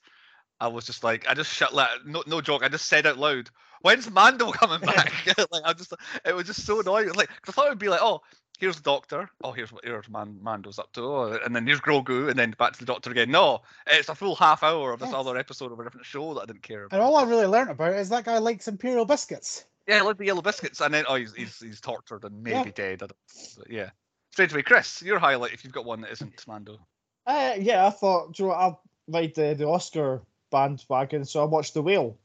I 0.61 0.69
was 0.69 0.85
just 0.87 1.03
like, 1.05 1.27
I 1.29 1.35
just 1.35 1.53
shut 1.53 1.75
like 1.75 1.89
no 2.07 2.23
no 2.27 2.41
joke. 2.41 2.63
I 2.63 2.69
just 2.69 2.87
said 2.87 3.07
out 3.07 3.19
loud, 3.19 3.51
"When's 3.83 4.11
Mando 4.11 4.51
coming 4.53 4.81
back?" 4.81 5.13
like 5.51 5.63
I 5.65 5.73
just 5.73 5.93
it 6.25 6.35
was 6.35 6.47
just 6.47 6.65
so 6.67 6.81
annoying. 6.81 7.13
Like 7.15 7.31
I 7.49 7.53
thought 7.53 7.67
it 7.67 7.71
would 7.71 7.79
be 7.79 7.89
like, 7.89 8.01
oh. 8.03 8.21
Here's 8.59 8.77
the 8.77 8.83
doctor. 8.83 9.29
Oh, 9.43 9.51
here's 9.51 9.73
what 9.73 9.85
here's 9.85 10.09
Man 10.09 10.39
Mando's 10.41 10.79
up 10.79 10.93
to. 10.93 11.01
Oh, 11.03 11.39
and 11.45 11.57
then 11.57 11.67
here's 11.67 11.81
Grogu, 11.81 12.31
and 12.31 12.39
then 12.39 12.53
back 12.57 12.75
to 12.75 12.79
the 12.79 12.85
doctor 12.85 13.11
again. 13.11 13.29
No, 13.29 13.63
it's 13.89 14.09
a 14.09 14.15
full 14.15 14.37
half 14.37 14.63
hour 14.63 14.93
of 14.93 15.01
this 15.01 15.09
Yes. 15.09 15.17
other 15.17 15.37
episode 15.37 15.73
of 15.73 15.81
a 15.81 15.85
different 15.85 16.07
show 16.07 16.33
that 16.35 16.43
I 16.43 16.47
didn't 16.47 16.63
care 16.63 16.85
about. 16.85 16.95
And 16.97 17.03
all 17.03 17.17
I 17.17 17.25
really 17.25 17.47
learned 17.47 17.71
about 17.71 17.95
is 17.95 18.09
that 18.11 18.25
guy 18.25 18.39
likes 18.39 18.69
Imperial 18.69 19.05
biscuits. 19.05 19.65
Yeah, 19.89 19.97
I 19.99 20.01
like 20.03 20.19
the 20.19 20.27
yellow 20.27 20.43
biscuits, 20.43 20.81
and 20.81 20.95
then 20.95 21.07
oh, 21.09 21.17
he's 21.17 21.35
he's, 21.35 21.59
he's 21.59 21.81
tortured 21.81 22.23
and 22.23 22.41
maybe 22.41 22.69
Yeah. 22.69 22.73
dead. 22.73 23.03
I 23.03 23.07
don't, 23.07 23.17
but 23.59 23.69
yeah. 23.71 23.91
Straight 24.33 24.53
away, 24.53 24.63
Chris, 24.63 25.03
your 25.03 25.19
highlight 25.19 25.53
if 25.53 25.63
you've 25.63 25.73
got 25.73 25.85
one 25.85 26.01
that 26.01 26.11
isn't 26.13 26.47
Mando. 26.49 26.79
Uh, 27.27 27.55
yeah, 27.59 27.87
I 27.87 27.91
thought, 27.91 28.33
do 28.33 28.43
you 28.43 28.49
know 28.49 28.55
what, 28.55 28.59
I 28.59 28.77
ride 29.09 29.35
the, 29.35 29.55
the 29.55 29.69
Oscar 29.69 30.23
bandwagon, 30.51 31.25
so 31.25 31.43
I 31.43 31.45
watched 31.45 31.75
The 31.75 31.83
Whale. 31.83 32.17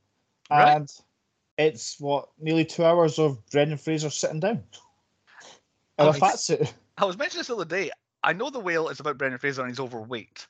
Right. 0.49 0.75
And 0.75 0.89
it's 1.57 1.99
what, 1.99 2.29
nearly 2.39 2.63
two 2.63 2.85
hours 2.85 3.19
of 3.19 3.45
Brendan 3.49 3.77
Fraser 3.77 4.09
sitting 4.09 4.39
down. 4.39 4.63
In 5.99 6.05
Oh, 6.05 6.09
a 6.09 6.13
fat 6.13 6.39
suit. 6.39 6.73
I 6.97 7.05
was 7.05 7.17
mentioning 7.17 7.41
this 7.41 7.47
the 7.47 7.55
other 7.55 7.65
day. 7.65 7.91
I 8.23 8.33
know 8.33 8.49
the 8.49 8.59
whale 8.59 8.89
is 8.89 8.99
about 8.99 9.17
Brendan 9.17 9.39
Fraser 9.39 9.61
and 9.61 9.69
he's 9.69 9.79
overweight. 9.79 10.47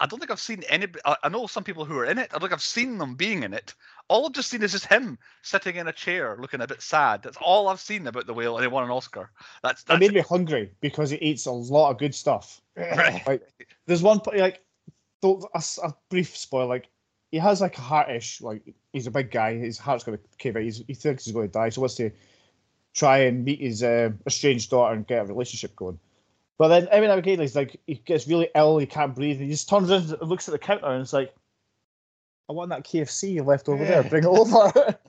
I 0.00 0.06
don't 0.06 0.18
think 0.18 0.30
I've 0.30 0.40
seen 0.40 0.64
any. 0.68 0.86
I 1.04 1.28
know 1.28 1.46
some 1.46 1.62
people 1.64 1.84
who 1.84 1.96
are 1.98 2.04
in 2.04 2.18
it. 2.18 2.30
I 2.30 2.34
don't 2.34 2.42
think 2.42 2.52
I've 2.52 2.62
seen 2.62 2.98
them 2.98 3.14
being 3.14 3.44
in 3.44 3.54
it. 3.54 3.74
All 4.08 4.26
I've 4.26 4.32
just 4.32 4.50
seen 4.50 4.62
is 4.62 4.72
just 4.72 4.86
him 4.86 5.18
sitting 5.42 5.76
in 5.76 5.86
a 5.86 5.92
chair, 5.92 6.36
looking 6.38 6.60
a 6.60 6.66
bit 6.66 6.82
sad. 6.82 7.22
That's 7.22 7.38
all 7.40 7.68
I've 7.68 7.80
seen 7.80 8.06
about 8.06 8.26
the 8.26 8.34
whale, 8.34 8.56
and 8.56 8.64
he 8.64 8.68
won 8.68 8.84
an 8.84 8.90
Oscar. 8.90 9.30
That's 9.62 9.82
It 9.82 9.86
that's 9.86 10.00
made 10.00 10.12
me 10.14 10.20
hungry 10.20 10.72
because 10.80 11.10
he 11.10 11.16
eats 11.18 11.46
a 11.46 11.52
lot 11.52 11.90
of 11.90 11.98
good 11.98 12.14
stuff. 12.14 12.60
Right. 12.76 13.24
Like, 13.26 13.48
there's 13.86 14.02
one, 14.02 14.18
po- 14.18 14.32
like, 14.36 14.60
a, 15.22 15.62
a 15.84 15.94
brief 16.10 16.36
spoil, 16.36 16.66
like, 16.66 16.88
he 17.30 17.38
has 17.38 17.60
like 17.60 17.78
a 17.78 17.80
heartish, 17.80 18.42
like, 18.42 18.74
he's 18.92 19.06
a 19.06 19.12
big 19.12 19.30
guy, 19.30 19.56
his 19.56 19.78
heart's 19.78 20.02
going 20.02 20.18
to 20.18 20.24
cave 20.38 20.56
out, 20.56 20.62
he's, 20.62 20.82
he 20.86 20.94
thinks 20.94 21.24
he's 21.24 21.34
going 21.34 21.46
to 21.46 21.52
die, 21.52 21.68
so 21.68 21.82
wants 21.82 21.94
to 21.96 22.10
try 22.94 23.18
and 23.18 23.44
meet 23.44 23.60
his 23.60 23.82
uh, 23.82 24.10
estranged 24.26 24.70
daughter 24.70 24.94
and 24.94 25.06
get 25.06 25.22
a 25.22 25.24
relationship 25.24 25.74
going. 25.76 25.98
But 26.58 26.68
then 26.68 26.88
every 26.90 27.08
now 27.08 27.14
and 27.14 27.18
again, 27.20 27.40
he's 27.40 27.56
like, 27.56 27.80
he 27.86 27.94
gets 27.94 28.28
really 28.28 28.48
ill, 28.54 28.78
he 28.78 28.86
can't 28.86 29.14
breathe, 29.14 29.36
and 29.36 29.46
he 29.46 29.50
just 29.50 29.68
turns 29.68 29.90
around 29.90 30.10
and 30.10 30.28
looks 30.28 30.48
at 30.48 30.52
the 30.52 30.58
counter 30.58 30.86
and 30.86 31.02
it's 31.02 31.12
like, 31.12 31.34
I 32.48 32.52
want 32.52 32.70
that 32.70 32.84
KFC 32.84 33.32
you 33.32 33.42
left 33.42 33.68
over 33.68 33.84
there, 33.84 34.02
bring 34.04 34.24
it 34.24 34.28
over. 34.28 34.96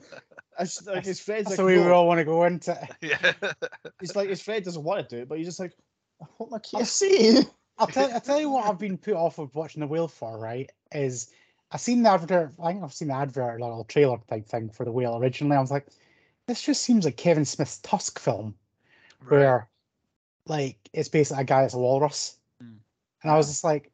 It's 0.58 0.86
like 0.86 1.04
his 1.04 1.20
friend's 1.20 1.48
That's 1.50 1.58
like, 1.58 1.66
the 1.66 1.80
way 1.80 1.86
we 1.86 1.90
all 1.90 2.06
want 2.06 2.18
to 2.18 2.24
go 2.24 2.44
into 2.44 2.72
it. 2.72 2.90
yeah. 3.22 3.50
He's 4.00 4.16
like, 4.16 4.30
his 4.30 4.40
friend 4.40 4.64
doesn't 4.64 4.82
want 4.82 5.06
to 5.06 5.16
do 5.16 5.22
it, 5.22 5.28
but 5.28 5.36
he's 5.36 5.46
just 5.46 5.60
like, 5.60 5.74
I 6.22 6.24
want 6.38 6.52
my 6.52 6.58
KFC. 6.58 7.46
I'll 7.78 7.86
tell, 7.86 8.10
I'll 8.10 8.20
tell 8.22 8.40
you 8.40 8.48
what 8.48 8.66
I've 8.66 8.78
been 8.78 8.96
put 8.96 9.12
off 9.14 9.38
of 9.38 9.54
watching 9.54 9.80
the 9.80 9.86
whale 9.86 10.08
for, 10.08 10.38
right? 10.38 10.70
Is 10.92 11.30
I've 11.72 11.80
seen 11.82 12.02
the 12.02 12.10
advert, 12.10 12.54
I 12.62 12.72
think 12.72 12.82
I've 12.82 12.94
seen 12.94 13.08
the 13.08 13.14
advert, 13.16 13.60
like 13.60 13.70
a 13.70 13.84
trailer 13.84 14.16
type 14.30 14.46
thing 14.48 14.70
for 14.70 14.86
the 14.86 14.92
whale 14.92 15.18
originally. 15.18 15.56
I 15.56 15.60
was 15.60 15.70
like, 15.70 15.88
this 16.46 16.62
just 16.62 16.82
seems 16.82 17.04
like 17.04 17.18
Kevin 17.18 17.44
Smith's 17.44 17.78
Tusk 17.78 18.18
film, 18.18 18.54
Right. 19.20 19.38
where 19.38 19.68
like 20.46 20.76
it's 20.92 21.08
basically 21.08 21.42
a 21.42 21.44
guy 21.44 21.62
that's 21.62 21.74
a 21.74 21.78
walrus. 21.78 22.36
Mm. 22.62 22.76
And 23.22 23.32
I 23.32 23.36
was 23.36 23.48
just 23.48 23.64
like, 23.64 23.90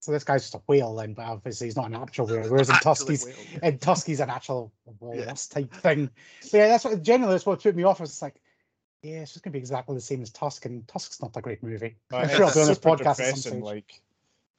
so 0.00 0.12
this 0.12 0.24
guy's 0.24 0.42
just 0.42 0.54
a 0.54 0.60
whale 0.66 0.94
then, 0.94 1.14
but 1.14 1.26
obviously 1.26 1.66
he's 1.66 1.76
not 1.76 1.86
an 1.86 1.94
actual 1.96 2.26
whale. 2.26 2.42
Whereas 2.48 2.68
in 2.68 2.76
Tusk, 2.76 3.02
Actually 3.02 3.14
he's, 3.14 3.26
whale. 3.26 3.60
and 3.62 3.80
Tusky's 3.80 4.20
an 4.20 4.30
actual 4.30 4.72
walrus 5.00 5.48
type 5.48 5.72
thing. 5.74 6.10
But 6.52 6.58
yeah, 6.58 6.68
that's 6.68 6.84
what 6.84 7.02
generally 7.02 7.34
that's 7.34 7.46
what 7.46 7.62
put 7.62 7.74
me 7.74 7.82
off. 7.82 8.00
I 8.00 8.04
was 8.04 8.10
just 8.10 8.22
like, 8.22 8.36
yeah, 9.02 9.20
it's 9.20 9.32
just 9.32 9.44
gonna 9.44 9.52
be 9.52 9.58
exactly 9.58 9.94
the 9.94 10.00
same 10.00 10.22
as 10.22 10.30
Tusk, 10.30 10.64
and 10.66 10.86
Tusk's 10.88 11.20
not 11.20 11.36
a 11.36 11.40
great 11.40 11.62
movie. 11.62 11.96
I'm 12.12 12.24
It's 12.24 12.34
sure 12.34 12.46
I'll 12.46 12.54
be 12.54 12.60
on 12.60 12.66
this 12.68 12.78
podcast 12.78 13.20
at 13.20 13.36
some 13.36 13.36
stage. 13.36 13.62
Like, 13.62 14.00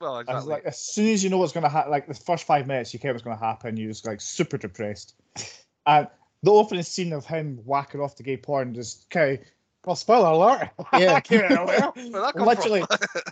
Well, 0.01 0.15
I 0.15 0.17
was 0.17 0.27
exactly. 0.27 0.51
like, 0.53 0.65
as 0.65 0.81
soon 0.81 1.07
as 1.13 1.23
you 1.23 1.29
know 1.29 1.37
what's 1.37 1.53
going 1.53 1.63
to 1.63 1.69
happen, 1.69 1.91
like 1.91 2.07
the 2.07 2.13
first 2.13 2.45
five 2.45 2.67
minutes, 2.67 2.93
you 2.93 2.99
care 2.99 3.11
what's 3.13 3.23
going 3.23 3.37
to 3.37 3.43
happen, 3.43 3.75
you're 3.77 3.89
just 3.89 4.07
like 4.07 4.21
super 4.21 4.57
depressed. 4.57 5.15
And 5.85 6.07
the 6.43 6.51
opening 6.51 6.83
scene 6.83 7.13
of 7.13 7.25
him 7.25 7.57
whacking 7.65 7.99
off 7.99 8.15
the 8.15 8.21
gay 8.21 8.37
porn 8.37 8.75
just 8.75 9.09
kind 9.09 9.39
Well, 9.85 9.95
spoiler 9.95 10.29
alert. 10.31 10.69
Yeah. 10.93 11.19
Give 11.21 11.41
it 11.41 11.51
away. 11.57 11.77
Where'd 11.77 12.13
that 12.13 12.33
come 12.35 12.47
Literally. 12.47 12.83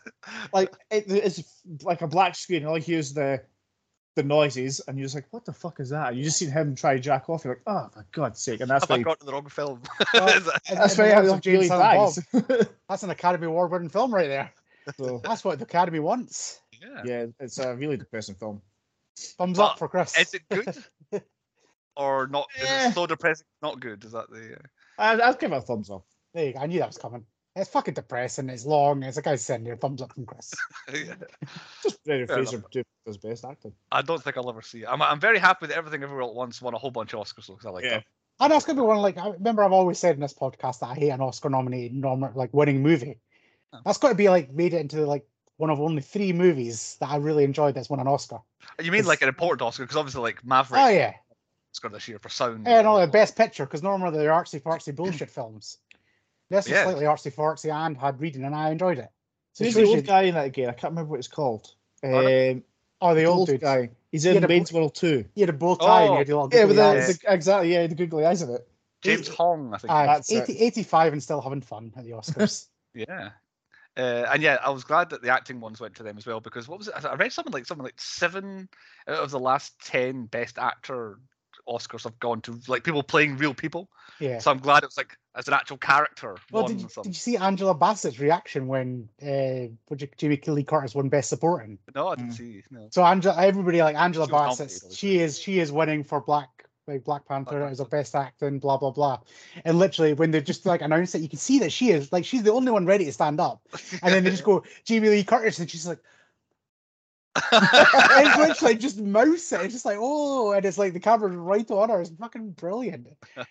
like 0.54 0.72
it, 0.90 1.06
it's 1.08 1.44
like 1.84 2.02
a 2.02 2.08
black 2.08 2.36
screen. 2.36 2.66
All 2.66 2.78
you 2.78 2.84
hear 2.84 3.00
is 3.00 3.14
the 3.14 3.42
the 4.16 4.24
noises, 4.24 4.82
and 4.88 4.98
you're 4.98 5.06
just 5.06 5.16
like, 5.16 5.28
"What 5.32 5.46
the 5.46 5.54
fuck 5.54 5.80
is 5.80 5.90
that?" 5.90 6.10
And 6.10 6.18
you 6.18 6.24
just 6.24 6.38
seen 6.38 6.50
him 6.50 6.74
try 6.76 6.96
to 6.96 7.00
jack 7.00 7.30
off. 7.30 7.44
You're 7.46 7.56
like, 7.56 7.64
"Oh, 7.68 7.90
for 7.94 8.06
God's 8.12 8.40
sake!" 8.42 8.62
And 8.62 8.70
that's 8.70 8.88
Have 8.88 9.00
I 9.00 9.04
got 9.04 9.20
to 9.20 9.26
the 9.26 9.32
wrong 9.34 9.48
film? 9.48 9.82
Well, 10.14 10.28
Is 10.30 10.46
that- 10.46 10.62
in- 10.70 10.76
that's 10.78 10.98
why 10.98 11.08
the 11.10 11.16
I 11.16 11.20
words 11.20 11.34
of 11.34 11.46
really 11.46 11.68
James 11.68 11.70
dies. 11.70 12.68
That's 12.90 13.04
an 13.04 13.10
Academy 13.12 13.46
Award 13.48 13.72
winning 13.72 13.90
film 13.90 14.14
right 14.14 14.28
there. 14.28 14.52
so, 14.98 15.20
That's 15.24 15.44
what 15.44 15.60
the 15.60 15.66
Academy 15.66 16.00
wants. 16.00 16.62
yeah. 16.82 17.02
yeah, 17.06 17.26
it's 17.40 17.60
a 17.60 17.76
really 17.76 17.98
depressing 17.98 18.36
film. 18.36 18.62
Thumbs 19.18 19.58
But 19.58 19.72
up 19.74 19.80
for 19.80 19.88
Chris. 19.90 20.18
Is 20.18 20.34
it 20.34 20.42
good? 20.50 21.22
or 21.96 22.28
not? 22.28 22.48
Is 22.60 22.68
Eh. 22.70 22.90
it 22.90 22.94
so 22.94 23.06
depressing? 23.08 23.46
Not 23.62 23.80
good. 23.80 24.04
Is 24.06 24.12
that 24.14 24.30
the? 24.30 24.54
Uh... 24.56 24.58
I'd, 25.00 25.20
I'd 25.22 25.40
give 25.40 25.52
it 25.52 25.58
a 25.58 25.62
thumbs 25.62 25.90
up. 25.90 26.06
There 26.38 26.46
you 26.46 26.54
go. 26.54 26.60
I 26.60 26.68
knew 26.68 26.78
that 26.78 26.88
was 26.90 27.00
coming. 27.00 27.26
It's 27.56 27.72
fucking 27.72 27.96
depressing. 27.96 28.48
It's 28.50 28.64
long. 28.64 29.02
It's 29.02 29.18
a 29.18 29.24
guy 29.24 29.36
sending 29.38 29.66
you 29.66 29.74
a 29.74 29.76
thumbs 29.78 30.04
up 30.04 30.14
from 30.14 30.28
Chris. 30.28 30.54
yeah. 30.94 31.16
Just 31.82 32.04
Brendan 32.06 32.28
Fraser 32.28 32.64
did 32.72 32.86
his 33.08 33.18
best 33.18 33.44
acting. 33.44 33.74
I 33.92 34.04
don't 34.04 34.22
think 34.22 34.38
I'll 34.38 34.48
ever 34.48 34.62
see 34.62 34.84
it. 34.84 34.88
I'm, 34.88 35.02
I'm 35.02 35.20
very 35.20 35.40
happy 35.40 35.66
that 35.66 35.76
everything 35.76 36.04
everywhere 36.04 36.26
at 36.26 36.36
once 36.36 36.62
won 36.62 36.76
a 36.76 36.78
whole 36.78 36.92
bunch 36.92 37.16
of 37.16 37.22
Oscars 37.22 37.48
because 37.48 37.66
I 37.66 37.72
like 37.72 37.84
Yeah. 37.86 37.90
that. 37.96 38.04
And 38.40 38.52
that's 38.52 38.66
gonna 38.66 38.80
be 38.80 38.86
one 38.86 38.98
like 39.00 39.18
I 39.18 39.30
remember 39.30 39.64
I've 39.64 39.72
always 39.72 39.98
said 39.98 40.14
in 40.14 40.22
this 40.22 40.36
podcast 40.36 40.82
that 40.82 40.90
I 40.90 40.94
hate 40.94 41.10
an 41.10 41.22
Oscar 41.22 41.50
nominated 41.50 41.96
nom- 41.96 42.32
like 42.36 42.54
winning 42.54 42.84
movie. 42.84 43.18
Oh. 43.74 43.80
That's 43.84 43.98
got 43.98 44.10
to 44.10 44.16
be 44.16 44.30
like 44.30 44.52
made 44.54 44.76
it 44.76 44.82
into 44.82 45.08
like 45.08 45.26
one 45.56 45.72
of 45.72 45.80
only 45.82 46.04
three 46.04 46.34
movies 46.34 46.98
that 47.00 47.10
I 47.10 47.16
really 47.18 47.44
enjoyed 47.44 47.74
that's 47.74 47.90
won 47.90 48.00
an 48.00 48.08
Oscar. 48.08 48.38
You 48.80 48.92
mean 48.92 49.00
It's- 49.00 49.08
like 49.08 49.24
an 49.24 49.28
important 49.30 49.64
Oscar? 49.64 49.82
Because 49.84 49.98
obviously, 49.98 50.22
like 50.22 50.46
Maverick 50.46 50.80
Oh 50.80 50.88
yeah, 50.90 51.14
Oscar 51.74 51.90
this 51.90 52.08
year 52.08 52.20
for 52.20 52.30
sound. 52.30 52.68
yeah, 52.68 52.84
no, 52.84 53.00
the 53.00 53.08
best 53.08 53.36
picture 53.36 53.66
because 53.66 53.82
normally 53.82 54.16
they're 54.20 54.30
artsy 54.30 54.62
fartsy 54.62 54.96
bullshit 54.96 55.32
films. 55.32 55.80
This 56.50 56.66
was 56.66 56.72
Yeah. 56.72 56.84
slightly 56.84 57.06
artsy 57.06 57.34
fartsy 57.34 57.74
and 57.74 57.98
had 57.98 58.20
reading, 58.20 58.44
and 58.44 58.56
I 58.56 58.70
enjoyed 58.72 59.00
it. 59.00 59.10
So 59.54 59.64
Who's 59.66 59.76
it 59.76 59.80
the 59.80 59.86
shows 59.86 59.96
old 59.96 60.06
guy 60.06 60.22
in 60.24 60.36
that 60.36 60.46
again? 60.46 60.70
I 60.70 60.74
can't 60.74 60.92
remember 60.92 61.12
what 61.12 61.20
it's 61.20 61.28
called. 61.28 61.74
Um, 62.04 62.64
oh, 63.02 63.14
the 63.14 63.22
the 63.22 63.26
old 63.26 63.40
old 63.40 63.48
dude. 63.50 63.62
guy. 63.62 63.90
He's 64.12 64.26
in 64.26 64.36
had 64.36 64.44
a 64.44 64.48
Bates 64.48 64.72
bo- 64.72 64.80
World 64.80 64.96
Two. 64.96 65.26
He 65.36 65.42
had 65.42 65.50
a 65.50 65.54
bow 65.54 65.76
tie 65.76 66.04
and 66.04 66.10
he 66.10 66.16
Oh, 66.16 66.18
had 66.20 66.28
the 66.28 66.34
little 66.36 66.50
Yeah, 66.52 66.66
with 66.66 66.78
googly 66.78 67.00
the, 67.02 67.20
the 67.26 67.34
exactly 67.34 67.74
yeah, 67.74 67.88
the 67.88 67.96
googly 67.96 68.26
eyes 68.26 68.42
of 68.42 68.50
it. 68.50 68.68
James 69.02 69.28
Hong, 69.28 69.74
I 69.74 69.78
think. 69.78 69.92
Aye, 69.92 70.06
That's 70.06 70.32
it. 70.32 70.50
80, 70.50 70.60
85 70.60 71.14
and 71.14 71.24
still 71.24 71.42
having 71.42 71.62
fun 71.62 71.92
at 71.98 72.04
the 72.04 72.12
Oscars. 72.12 72.68
Yeah. 72.94 73.30
Uh, 73.96 74.26
and 74.32 74.42
yeah, 74.42 74.58
I 74.64 74.70
was 74.72 74.84
glad 74.84 75.10
that 75.12 75.22
the 75.22 75.30
acting 75.30 75.60
ones 75.60 75.80
went 75.80 75.96
to 75.96 76.04
them 76.04 76.18
as 76.18 76.26
well 76.26 76.40
because 76.40 76.68
what 76.68 76.78
was 76.80 76.88
it? 76.88 76.94
I 77.06 77.14
read 77.16 77.32
something 77.34 77.54
like 77.54 77.66
something 77.68 77.84
like 77.84 78.00
seven 78.00 78.70
out 79.08 79.20
of 79.24 79.30
the 79.32 79.40
last 79.40 79.74
ten 79.84 80.26
best 80.26 80.58
actor 80.58 81.20
Oscars 81.68 82.06
have 82.06 82.18
gone 82.20 82.42
to 82.42 82.60
like 82.68 82.84
people 82.84 83.04
playing 83.04 83.38
real 83.38 83.54
people. 83.54 83.90
yeah. 84.20 84.40
So 84.40 84.50
I'm 84.52 84.60
glad 84.60 84.84
it 84.84 84.88
was 84.88 84.98
like 84.98 85.16
as 85.38 85.48
an 85.48 85.54
actual 85.54 85.78
character. 85.78 86.36
Well, 86.52 86.68
did 86.68 86.82
you, 86.82 86.88
did 87.04 87.10
you 87.10 87.14
see 87.14 87.38
Angela 87.38 87.76
Bassett's 87.76 88.20
reaction 88.20 88.68
when 88.68 89.08
uh, 89.22 89.72
what 89.88 90.00
did 90.00 90.18
Jamie 90.18 90.42
Lee 90.48 90.64
Curtis 90.64 90.96
won 90.96 91.10
Best 91.10 91.30
Supporting? 91.30 91.78
No, 91.96 92.08
I 92.10 92.16
didn't 92.16 92.32
Mm. 92.32 92.38
see. 92.38 92.64
No. 92.72 92.88
So 92.92 93.04
Angela, 93.06 93.36
everybody 93.46 93.82
like 93.82 93.96
Angela 93.96 94.26
She 94.26 94.32
Bassett, 94.32 94.94
she 94.94 95.20
is 95.20 95.40
she 95.40 95.60
is 95.60 95.72
winning 95.72 96.04
for 96.04 96.20
Black 96.20 96.50
like 96.88 97.04
Black 97.04 97.26
Panther 97.28 97.64
as 97.64 97.80
a 97.80 97.84
Panther. 97.84 97.98
best 97.98 98.16
acting, 98.16 98.60
blah 98.60 98.78
blah 98.78 98.92
blah. 98.92 99.20
And 99.64 99.78
literally, 99.78 100.14
when 100.14 100.32
they 100.32 100.42
just 100.42 100.66
like 100.66 100.82
announce 100.82 101.14
it, 101.14 101.22
you 101.22 101.30
can 101.30 101.38
see 101.40 101.60
that 101.60 101.72
she 101.72 101.92
is 101.92 102.12
like 102.12 102.26
she's 102.26 102.44
the 102.44 102.52
only 102.54 102.72
one 102.72 102.86
ready 102.88 103.06
to 103.06 103.14
stand 103.14 103.40
up. 103.40 103.62
And 104.02 104.14
then 104.14 104.24
they 104.24 104.32
just 104.32 104.44
go 104.44 104.64
Jamie 104.86 105.10
Lee 105.10 105.24
Curtis, 105.24 105.60
and 105.60 105.70
she's 105.70 105.86
like, 105.88 106.00
and 107.52 108.28
it's 108.28 108.38
literally 108.38 108.76
just 108.76 109.00
mouse 109.00 109.52
it. 109.52 109.62
It's 109.62 109.74
just 109.74 109.86
like 109.86 109.98
oh, 110.00 110.54
and 110.54 110.66
it's 110.66 110.80
like 110.80 110.94
the 110.94 111.00
camera's 111.00 111.36
right 111.36 111.70
on 111.70 111.90
her. 111.90 112.02
It's 112.02 112.10
fucking 112.10 112.52
brilliant. 112.52 113.10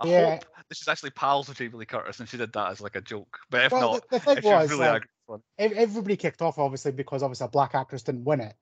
I 0.00 0.08
Yeah. 0.08 0.30
hope 0.34 0.44
this 0.68 0.80
is 0.80 0.88
actually 0.88 1.10
pals 1.10 1.48
with 1.48 1.58
Jamie 1.58 1.78
Lee 1.78 1.86
Curtis 1.86 2.20
and 2.20 2.28
she 2.28 2.36
did 2.36 2.52
that 2.52 2.70
as 2.70 2.80
like 2.80 2.96
a 2.96 3.00
joke. 3.00 3.38
But 3.50 3.64
if 3.64 3.72
well, 3.72 3.92
not, 3.92 4.10
the, 4.10 4.18
the 4.18 4.38
if 4.38 4.44
was 4.44 4.70
really 4.70 4.86
like, 4.86 5.08
everybody 5.58 6.16
kicked 6.16 6.42
off 6.42 6.58
obviously 6.58 6.92
because 6.92 7.22
obviously 7.22 7.46
a 7.46 7.48
black 7.48 7.74
actress 7.74 8.02
didn't 8.02 8.24
win 8.24 8.40
it. 8.40 8.54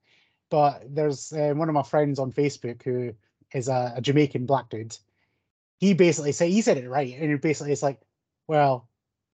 But 0.50 0.84
there's 0.88 1.32
uh, 1.32 1.52
one 1.54 1.68
of 1.68 1.74
my 1.74 1.82
friends 1.82 2.18
on 2.18 2.32
Facebook 2.32 2.82
who 2.82 3.12
is 3.52 3.68
a, 3.68 3.94
a 3.96 4.00
Jamaican 4.00 4.46
black 4.46 4.68
dude. 4.68 4.96
He 5.78 5.92
basically 5.92 6.32
said 6.32 6.50
he 6.50 6.62
said 6.62 6.78
it 6.78 6.88
right, 6.88 7.14
and 7.18 7.30
it 7.30 7.42
basically 7.42 7.72
it's 7.72 7.82
like, 7.82 8.00
well, 8.46 8.88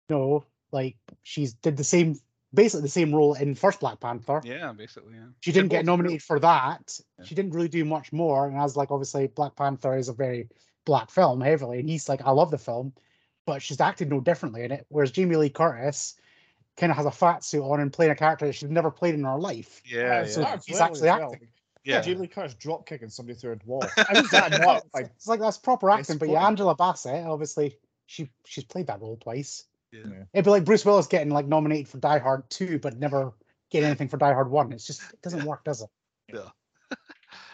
no, 0.09 0.45
like 0.71 0.95
she's 1.23 1.53
did 1.53 1.77
the 1.77 1.83
same, 1.83 2.19
basically 2.53 2.83
the 2.83 2.89
same 2.89 3.13
role 3.13 3.33
in 3.33 3.55
first 3.55 3.79
Black 3.79 3.99
Panther. 3.99 4.41
Yeah, 4.43 4.71
basically. 4.71 5.13
Yeah. 5.15 5.27
She 5.41 5.51
didn't 5.51 5.69
get 5.69 5.85
nominated 5.85 6.21
for 6.21 6.39
that. 6.39 6.99
Yeah. 7.17 7.25
She 7.25 7.35
didn't 7.35 7.51
really 7.51 7.67
do 7.67 7.83
much 7.85 8.13
more. 8.13 8.47
And 8.47 8.57
as 8.57 8.77
like 8.77 8.91
obviously 8.91 9.27
Black 9.27 9.55
Panther 9.55 9.97
is 9.97 10.09
a 10.09 10.13
very 10.13 10.47
black 10.89 11.11
film 11.11 11.39
heavily, 11.39 11.79
and 11.79 11.87
he's 11.87 12.09
like, 12.09 12.21
I 12.25 12.31
love 12.31 12.49
the 12.49 12.57
film, 12.57 12.93
but 13.45 13.61
she's 13.61 13.79
acted 13.79 14.09
no 14.09 14.19
differently 14.19 14.63
in 14.63 14.71
it. 14.71 14.87
Whereas 14.89 15.11
Jamie 15.11 15.35
Lee 15.35 15.51
Curtis 15.51 16.15
kind 16.77 16.91
of 16.91 16.97
has 16.97 17.05
a 17.05 17.11
fat 17.11 17.43
suit 17.43 17.61
on 17.61 17.79
and 17.79 17.93
playing 17.93 18.11
a 18.11 18.15
character 18.15 18.47
that 18.47 18.53
she's 18.53 18.71
never 18.71 18.89
played 18.89 19.13
in 19.13 19.23
her 19.23 19.37
life. 19.37 19.83
Yeah, 19.85 20.25
so 20.25 20.41
yeah. 20.41 20.57
He's 20.65 20.79
actually 20.79 21.09
well. 21.09 21.33
acting. 21.33 21.47
Yeah, 21.83 21.95
yeah. 21.95 22.01
Jamie 22.01 22.21
Lee 22.21 22.27
Curtis 22.27 22.55
drop 22.55 22.87
kicking 22.87 23.09
somebody 23.09 23.37
through 23.37 23.53
a 23.53 23.57
wall. 23.67 23.83
I 23.97 24.19
was 24.19 24.31
that 24.31 24.59
not 24.59 24.77
it's, 24.77 24.85
like 24.95 25.05
it's 25.15 25.27
like 25.27 25.39
that's 25.39 25.57
proper 25.57 25.91
Yes, 25.91 25.99
acting. 25.99 26.17
But 26.17 26.29
yeah, 26.29 26.39
quite. 26.39 26.47
Angela 26.47 26.75
Bassett, 26.75 27.25
obviously, 27.27 27.77
she 28.07 28.31
she's 28.45 28.63
played 28.63 28.87
that 28.87 28.99
role 28.99 29.17
twice. 29.17 29.65
yeah. 29.91 30.01
Yeah. 30.05 30.23
It'd 30.33 30.45
be 30.45 30.49
like 30.51 30.65
Bruce 30.65 30.83
Willis 30.85 31.05
getting 31.05 31.29
like 31.29 31.45
nominated 31.45 31.87
for 31.87 31.99
Die 31.99 32.17
Hard 32.17 32.49
2, 32.49 32.79
but 32.79 32.97
never 32.97 33.33
getting 33.69 33.85
anything 33.85 34.09
for 34.09 34.17
Die 34.17 34.33
Hard 34.33 34.49
1. 34.49 34.71
It's 34.71 34.87
just 34.87 35.01
it 35.13 35.21
doesn't 35.21 35.43
work, 35.43 35.63
does 35.63 35.83
it? 35.83 35.89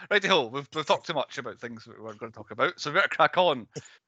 Righty 0.09 0.27
ho, 0.27 0.47
we've, 0.47 0.67
we've 0.75 0.85
talked 0.85 1.07
too 1.07 1.13
much 1.13 1.37
about 1.37 1.59
things 1.59 1.87
we 1.87 1.93
weren't 2.01 2.19
going 2.19 2.31
to 2.31 2.37
talk 2.37 2.51
about, 2.51 2.79
so 2.79 2.89
we 2.89 2.95
better 2.95 3.07
crack 3.07 3.37
on 3.37 3.67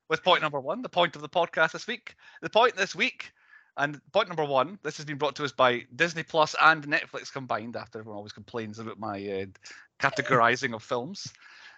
with 0.09 0.23
point 0.23 0.41
number 0.41 0.59
one, 0.59 0.81
the 0.81 0.89
point 0.89 1.15
of 1.15 1.21
the 1.21 1.29
podcast 1.29 1.71
this 1.71 1.87
week. 1.87 2.15
The 2.41 2.49
point 2.49 2.75
this 2.75 2.95
week, 2.95 3.31
and 3.77 3.99
point 4.11 4.27
number 4.27 4.45
one, 4.45 4.79
this 4.83 4.97
has 4.97 5.05
been 5.05 5.17
brought 5.17 5.35
to 5.37 5.43
us 5.43 5.51
by 5.51 5.85
Disney 5.95 6.23
Plus 6.23 6.55
and 6.61 6.85
Netflix 6.87 7.31
combined. 7.31 7.75
After 7.75 7.99
everyone 7.99 8.17
always 8.17 8.33
complains 8.33 8.79
about 8.79 8.99
my 8.99 9.17
uh, 9.17 9.45
categorizing 9.99 10.73
of 10.73 10.83
films, 10.83 11.31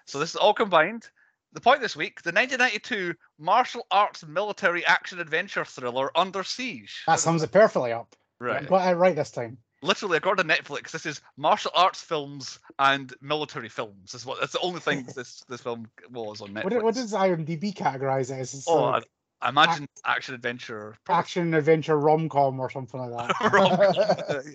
so 0.05 0.19
this 0.19 0.31
is 0.31 0.35
all 0.35 0.53
combined. 0.53 1.07
The 1.53 1.61
point 1.61 1.81
this 1.81 1.95
week: 1.95 2.21
the 2.21 2.31
1992 2.31 3.15
martial 3.39 3.85
arts 3.89 4.25
military 4.25 4.85
action 4.85 5.19
adventure 5.19 5.65
thriller 5.65 6.11
Under 6.17 6.43
Siege. 6.43 7.03
That 7.07 7.19
sums 7.19 7.43
it 7.43 7.51
perfectly 7.51 7.91
up. 7.91 8.15
right. 8.39 8.67
Got 8.67 8.91
it 8.91 8.95
right 8.95 9.15
this 9.15 9.31
time. 9.31 9.57
Literally 9.81 10.17
according 10.17 10.47
to 10.47 10.53
Netflix, 10.53 10.91
this 10.91 11.05
is 11.05 11.21
martial 11.37 11.71
arts 11.75 12.01
films 12.01 12.59
and 12.77 13.13
military 13.21 13.69
films. 13.69 14.13
Is 14.13 14.25
what 14.25 14.39
that's 14.39 14.53
the 14.53 14.59
only 14.59 14.79
thing 14.79 15.07
this 15.15 15.43
this 15.47 15.61
film 15.61 15.89
was 16.11 16.41
on 16.41 16.49
Netflix. 16.49 16.63
What, 16.63 16.83
what 16.83 16.95
does 16.95 17.13
IMDb 17.13 17.73
categorize 17.73 18.31
as? 18.31 18.53
It's 18.53 18.67
oh, 18.67 18.85
like 18.85 19.05
I, 19.41 19.49
imagine 19.49 19.87
action 20.05 20.35
adventure. 20.35 20.95
probably 21.05 21.19
action 21.19 21.53
adventure 21.53 21.97
rom 21.97 22.29
com 22.29 22.59
or 22.59 22.69
something 22.69 22.99
like 22.99 23.27
that. 23.27 24.53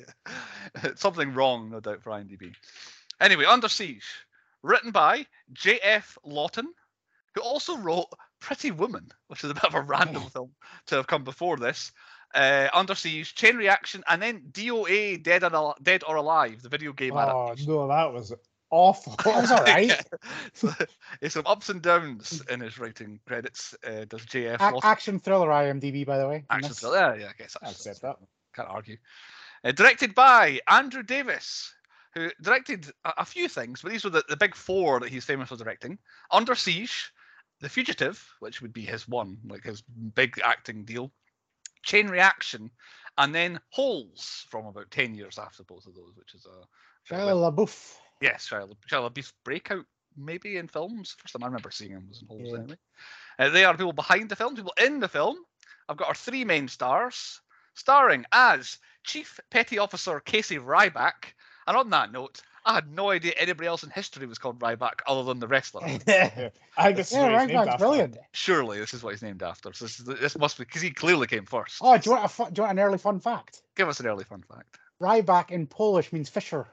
Something 0.96 1.32
wrong, 1.32 1.70
no 1.70 1.80
doubt, 1.80 2.02
for 2.02 2.10
IMDb. 2.10 2.52
Anyway, 3.20 3.44
Under 3.44 3.68
Siege, 3.68 4.06
written 4.62 4.90
by 4.90 5.24
J.F. 5.52 6.18
Lawton, 6.24 6.68
who 7.34 7.40
also 7.42 7.76
wrote 7.76 8.08
Pretty 8.40 8.72
Woman, 8.72 9.08
which 9.28 9.44
is 9.44 9.50
a 9.50 9.54
bit 9.54 9.64
of 9.64 9.74
a 9.74 9.80
random 9.80 10.24
film 10.24 10.50
to 10.86 10.96
have 10.96 11.06
come 11.06 11.24
before 11.24 11.56
this. 11.56 11.92
Uh, 12.34 12.68
Under 12.74 12.94
Siege, 12.94 13.34
Chain 13.34 13.56
Reaction, 13.56 14.02
and 14.08 14.20
then 14.20 14.42
DOA 14.50 15.22
Dead 15.22 15.44
or, 15.44 15.54
Al- 15.54 15.76
Dead 15.82 16.02
or 16.06 16.16
Alive, 16.16 16.62
the 16.62 16.68
video 16.68 16.92
game 16.92 17.12
oh 17.14 17.18
adaptation. 17.18 17.72
no, 17.72 17.86
that 17.88 18.12
was 18.12 18.32
awful. 18.70 19.14
That 19.24 19.40
was 19.42 19.50
all 19.52 19.62
right. 19.64 20.00
it's 21.20 21.34
some 21.34 21.46
ups 21.46 21.68
and 21.68 21.80
downs 21.80 22.42
in 22.50 22.58
his 22.60 22.78
writing 22.78 23.20
credits. 23.26 23.74
Uh, 23.86 24.04
does 24.08 24.22
JF 24.26 24.58
A- 24.60 24.84
action 24.86 25.20
thriller 25.20 25.48
IMDb, 25.48 26.04
by 26.04 26.18
the 26.18 26.26
way. 26.28 26.44
action 26.50 26.68
this- 26.70 26.80
thriller? 26.80 27.14
Yeah, 27.14 27.22
yeah, 27.22 27.28
I 27.28 27.32
guess 27.38 27.56
I 27.62 27.70
accept 27.70 28.02
that. 28.02 28.16
can't 28.54 28.68
argue. 28.68 28.96
Uh, 29.62 29.72
directed 29.72 30.14
by 30.14 30.60
Andrew 30.68 31.02
Davis, 31.02 31.72
who 32.14 32.30
directed 32.42 32.90
a, 33.04 33.12
a 33.18 33.24
few 33.24 33.48
things, 33.48 33.80
but 33.80 33.92
these 33.92 34.02
were 34.04 34.10
the, 34.10 34.24
the 34.28 34.36
big 34.36 34.54
four 34.54 35.00
that 35.00 35.08
he's 35.08 35.24
famous 35.24 35.48
for 35.50 35.56
directing: 35.56 35.98
Under 36.30 36.54
Siege, 36.56 37.12
The 37.60 37.68
Fugitive, 37.68 38.22
which 38.40 38.60
would 38.60 38.72
be 38.72 38.82
his 38.84 39.06
one, 39.08 39.38
like 39.48 39.62
his 39.62 39.82
big 40.14 40.38
acting 40.44 40.84
deal, 40.84 41.12
Chain 41.84 42.08
Reaction, 42.08 42.70
and 43.18 43.34
then 43.34 43.60
Holes 43.70 44.46
from 44.50 44.66
about 44.66 44.90
ten 44.90 45.14
years 45.14 45.38
after 45.38 45.62
both 45.62 45.86
of 45.86 45.94
those, 45.94 46.12
which 46.16 46.34
is 46.34 46.46
a 46.46 47.12
Shia 47.14 47.52
LaBeouf. 47.54 47.96
Yes, 48.20 48.48
Shia, 48.48 48.68
La- 48.68 48.74
Shia 48.90 49.10
LaBeouf's 49.10 49.32
breakout 49.44 49.84
maybe 50.16 50.56
in 50.56 50.68
films. 50.68 51.16
First 51.18 51.32
time 51.34 51.42
I 51.42 51.46
remember 51.46 51.70
seeing 51.70 51.92
him 51.92 52.06
was 52.08 52.22
in 52.22 52.28
Holes 52.28 52.42
Yeah. 52.52 52.58
anyway. 52.58 52.78
Uh, 53.38 53.48
they 53.50 53.64
are 53.64 53.76
people 53.76 53.92
behind 53.92 54.28
the 54.28 54.36
film, 54.36 54.54
people 54.56 54.74
in 54.82 55.00
the 55.00 55.08
film. 55.08 55.36
I've 55.88 55.96
got 55.96 56.08
our 56.08 56.14
three 56.14 56.44
main 56.44 56.68
stars, 56.68 57.40
starring 57.74 58.24
as 58.32 58.78
Chief 59.02 59.38
Petty 59.50 59.78
Officer 59.78 60.20
Casey 60.20 60.56
Ryback. 60.56 61.34
And 61.66 61.76
on 61.76 61.90
that 61.90 62.12
note, 62.12 62.40
I 62.66 62.74
had 62.74 62.90
no 62.90 63.10
idea 63.10 63.32
anybody 63.36 63.66
else 63.66 63.82
in 63.82 63.90
history 63.90 64.26
was 64.26 64.38
called 64.38 64.58
Ryback 64.58 65.00
other 65.06 65.22
than 65.24 65.38
the 65.38 65.46
wrestler. 65.48 65.82
yeah, 66.06 66.48
I 66.76 66.84
think 66.86 66.96
this 66.96 67.12
is 67.12 67.18
what 67.18 67.30
he's 67.32 67.38
named 67.48 67.54
right 67.54 67.68
after. 67.68 67.78
brilliant. 67.78 68.16
Surely 68.32 68.78
this 68.78 68.94
is 68.94 69.02
what 69.02 69.10
he's 69.12 69.22
named 69.22 69.42
after. 69.42 69.72
So 69.72 69.84
this, 69.84 69.98
is, 70.00 70.06
this 70.06 70.38
must 70.38 70.56
be 70.58 70.64
because 70.64 70.80
he 70.82 70.90
clearly 70.90 71.26
came 71.26 71.44
first. 71.44 71.78
Oh, 71.82 71.96
do 71.98 72.08
you 72.10 72.12
want 72.16 72.24
a 72.24 72.28
fu- 72.28 72.50
do 72.50 72.60
you 72.60 72.62
want 72.66 72.78
an 72.78 72.84
early 72.84 72.98
fun 72.98 73.20
fact? 73.20 73.62
Give 73.76 73.88
us 73.88 74.00
an 74.00 74.06
early 74.06 74.24
fun 74.24 74.42
fact. 74.42 74.78
Ryback 75.02 75.50
in 75.50 75.66
Polish 75.66 76.12
means 76.12 76.28
fisher, 76.30 76.66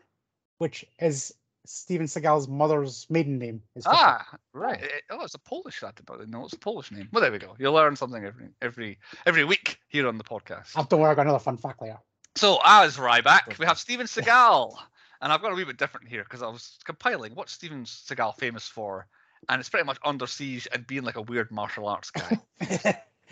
which 0.60 0.86
is 1.00 1.34
Steven 1.66 2.08
Seagal's 2.08 2.48
mother's 2.48 3.06
maiden 3.10 3.38
name. 3.38 3.62
Is 3.76 3.84
Fisher. 3.84 3.96
Ah, 3.98 4.26
right. 4.54 4.82
Eh, 4.82 4.88
Oh, 5.12 5.24
it's 5.24 5.36
a 5.36 5.40
Polish. 5.40 5.82
That 5.82 6.00
about 6.00 6.28
no, 6.30 6.46
it's 6.46 6.54
a 6.54 6.58
Polish 6.58 6.92
name. 6.92 7.10
Well, 7.12 7.22
there 7.22 7.32
we 7.32 7.38
go. 7.40 7.56
You 7.60 7.70
learn 7.72 7.96
something 7.96 8.24
every 8.24 8.48
every 8.62 8.98
every 9.26 9.44
week 9.44 9.78
here 9.90 10.08
on 10.08 10.18
the 10.18 10.24
podcast. 10.24 10.72
Oh, 10.78 10.86
don't 10.90 11.02
worry, 11.02 11.12
I 11.12 11.16
got 11.16 11.24
another 11.24 11.40
fun 11.40 11.58
fact 11.58 11.82
later. 11.82 12.00
So 12.36 12.60
as 12.64 12.96
Ryback, 12.96 13.60
we 13.60 13.66
have 13.66 13.78
Steven 13.78 14.06
Seagal, 14.08 14.74
and 15.22 15.32
I've 15.32 15.42
got 15.42 15.52
a 15.52 15.56
wee 15.56 15.64
bit 15.64 15.78
different 15.78 16.08
here 16.08 16.24
because 16.24 16.42
I 16.42 16.48
was 16.48 16.78
compiling 16.86 17.34
what's 17.36 17.52
Steven 17.54 17.84
Seagal 17.86 18.38
famous 18.38 18.68
for, 18.68 19.08
and 19.50 19.60
it's 19.60 19.70
pretty 19.70 19.86
much 19.86 19.98
Under 20.04 20.28
Siege 20.28 20.68
and 20.74 20.86
being 20.88 21.04
like 21.04 21.16
a 21.18 21.22
weird 21.22 21.52
martial 21.52 21.88
arts 21.88 22.12
guy. 22.12 22.38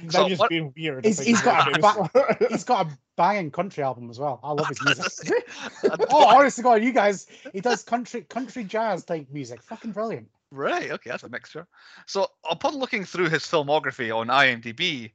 Now 0.02 0.10
So 0.12 0.30
just 0.30 0.40
what- 0.40 0.50
being 0.50 0.74
weird. 0.78 1.04
He's- 1.04 1.20
I 1.20 1.24
he's 1.26 1.42
got 1.42 1.68
a 1.68 1.72
famous 1.74 2.10
for. 2.12 2.38
He's 2.50 2.64
got 2.64 2.88
a 2.88 2.98
banging 3.18 3.52
country 3.52 3.84
album 3.84 4.10
as 4.10 4.18
well. 4.18 4.40
I 4.44 4.52
love 4.54 4.70
his 4.70 4.82
music. 4.84 5.34
Oh, 6.10 6.26
honestly, 6.38 6.64
God, 6.64 6.82
you 6.84 6.94
guys, 6.94 7.28
he 7.52 7.60
does 7.60 7.84
country 7.84 8.22
country 8.22 8.64
jazz 8.64 9.04
type 9.04 9.28
music. 9.32 9.62
Fucking 9.64 9.92
brilliant. 9.92 10.30
Right, 10.52 10.90
okay, 10.92 11.10
that's 11.12 11.24
a 11.24 11.30
mixture. 11.30 11.68
So, 12.08 12.28
upon 12.50 12.76
looking 12.78 13.06
through 13.06 13.30
his 13.30 13.44
filmography 13.44 14.16
on 14.16 14.28
IMDb, 14.28 15.12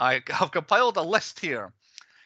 I 0.00 0.22
have 0.28 0.50
compiled 0.50 0.96
a 0.96 1.02
list 1.02 1.38
here. 1.38 1.72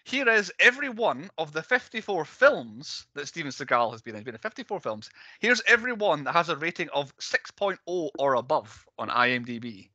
Here 0.07 0.29
is 0.29 0.53
every 0.61 0.89
one 0.89 1.29
of 1.37 1.51
the 1.53 1.65
54 1.65 2.25
films 2.25 3.07
that 3.15 3.27
Steven 3.27 3.51
Seagal 3.51 3.91
has 3.91 4.03
been 4.03 4.15
in. 4.15 4.21
He's 4.21 4.25
been 4.25 4.37
in 4.37 4.41
54 4.41 4.79
films. 4.79 5.11
Here's 5.41 5.61
every 5.67 5.93
one 5.93 6.23
that 6.23 6.33
has 6.33 6.49
a 6.49 6.55
rating 6.55 6.89
of 6.91 7.13
6.0 7.17 7.79
or 8.17 8.35
above 8.35 8.87
on 9.01 9.09
IMDb. 9.09 9.89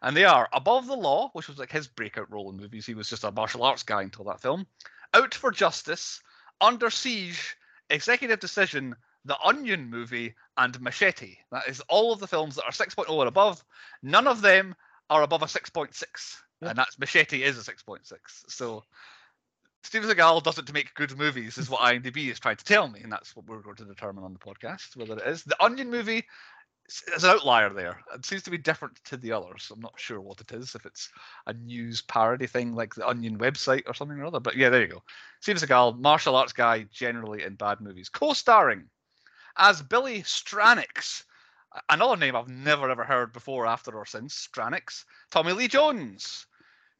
And 0.00 0.16
they 0.16 0.24
are 0.24 0.48
Above 0.54 0.86
the 0.86 0.96
Law, 0.96 1.28
which 1.34 1.48
was 1.48 1.58
like 1.58 1.70
his 1.70 1.86
breakout 1.86 2.32
role 2.32 2.48
in 2.48 2.56
movies. 2.56 2.86
He 2.86 2.94
was 2.94 3.10
just 3.10 3.24
a 3.24 3.30
martial 3.30 3.62
arts 3.62 3.82
guy 3.82 4.00
until 4.00 4.24
that 4.24 4.40
film. 4.40 4.66
Out 5.12 5.34
for 5.34 5.50
Justice, 5.50 6.22
Under 6.62 6.88
Siege, 6.88 7.54
Executive 7.90 8.40
Decision, 8.40 8.96
The 9.26 9.36
Onion 9.44 9.90
Movie, 9.90 10.34
and 10.56 10.80
Machete. 10.80 11.36
That 11.50 11.68
is 11.68 11.82
all 11.90 12.14
of 12.14 12.20
the 12.20 12.26
films 12.26 12.56
that 12.56 12.64
are 12.64 12.70
6.0 12.72 13.06
or 13.10 13.26
above. 13.26 13.62
None 14.02 14.26
of 14.26 14.40
them 14.40 14.74
are 15.10 15.22
above 15.22 15.42
a 15.42 15.46
6.6, 15.46 15.92
Yeah. 16.62 16.70
and 16.70 16.78
that's 16.78 16.98
Machete 16.98 17.42
is 17.42 17.58
a 17.58 17.70
6.6. 17.70 18.44
So 18.48 18.82
Steven 19.82 20.08
Seagal 20.08 20.42
does 20.42 20.58
it 20.58 20.66
to 20.66 20.72
make 20.72 20.94
good 20.94 21.16
movies, 21.18 21.58
is 21.58 21.68
what 21.68 21.80
IMDb 21.80 22.30
is 22.30 22.38
trying 22.38 22.56
to 22.56 22.64
tell 22.64 22.88
me, 22.88 23.00
and 23.00 23.12
that's 23.12 23.34
what 23.34 23.46
we're 23.46 23.60
going 23.60 23.76
to 23.76 23.84
determine 23.84 24.24
on 24.24 24.32
the 24.32 24.38
podcast 24.38 24.96
whether 24.96 25.18
it 25.18 25.26
is. 25.26 25.42
The 25.42 25.62
Onion 25.62 25.90
Movie 25.90 26.24
is 27.14 27.24
an 27.24 27.30
outlier 27.30 27.70
there. 27.70 28.00
It 28.14 28.24
seems 28.24 28.42
to 28.44 28.50
be 28.50 28.58
different 28.58 29.00
to 29.06 29.16
the 29.16 29.32
others. 29.32 29.70
I'm 29.72 29.80
not 29.80 29.98
sure 29.98 30.20
what 30.20 30.40
it 30.40 30.52
is, 30.52 30.74
if 30.74 30.86
it's 30.86 31.08
a 31.46 31.52
news 31.52 32.02
parody 32.02 32.46
thing 32.46 32.74
like 32.74 32.94
the 32.94 33.08
Onion 33.08 33.38
website 33.38 33.82
or 33.86 33.94
something 33.94 34.18
or 34.18 34.26
other. 34.26 34.40
But 34.40 34.56
yeah, 34.56 34.68
there 34.68 34.82
you 34.82 34.88
go. 34.88 35.02
Steven 35.40 35.60
Seagal, 35.60 35.98
martial 35.98 36.36
arts 36.36 36.52
guy, 36.52 36.86
generally 36.92 37.42
in 37.42 37.54
bad 37.54 37.80
movies. 37.80 38.08
Co-starring 38.08 38.84
as 39.56 39.82
Billy 39.82 40.22
Stranix, 40.22 41.24
another 41.88 42.16
name 42.16 42.36
I've 42.36 42.48
never 42.48 42.90
ever 42.90 43.04
heard 43.04 43.32
before, 43.32 43.66
after 43.66 43.92
or 43.92 44.06
since. 44.06 44.48
Stranix, 44.48 45.04
Tommy 45.30 45.52
Lee 45.52 45.68
Jones, 45.68 46.46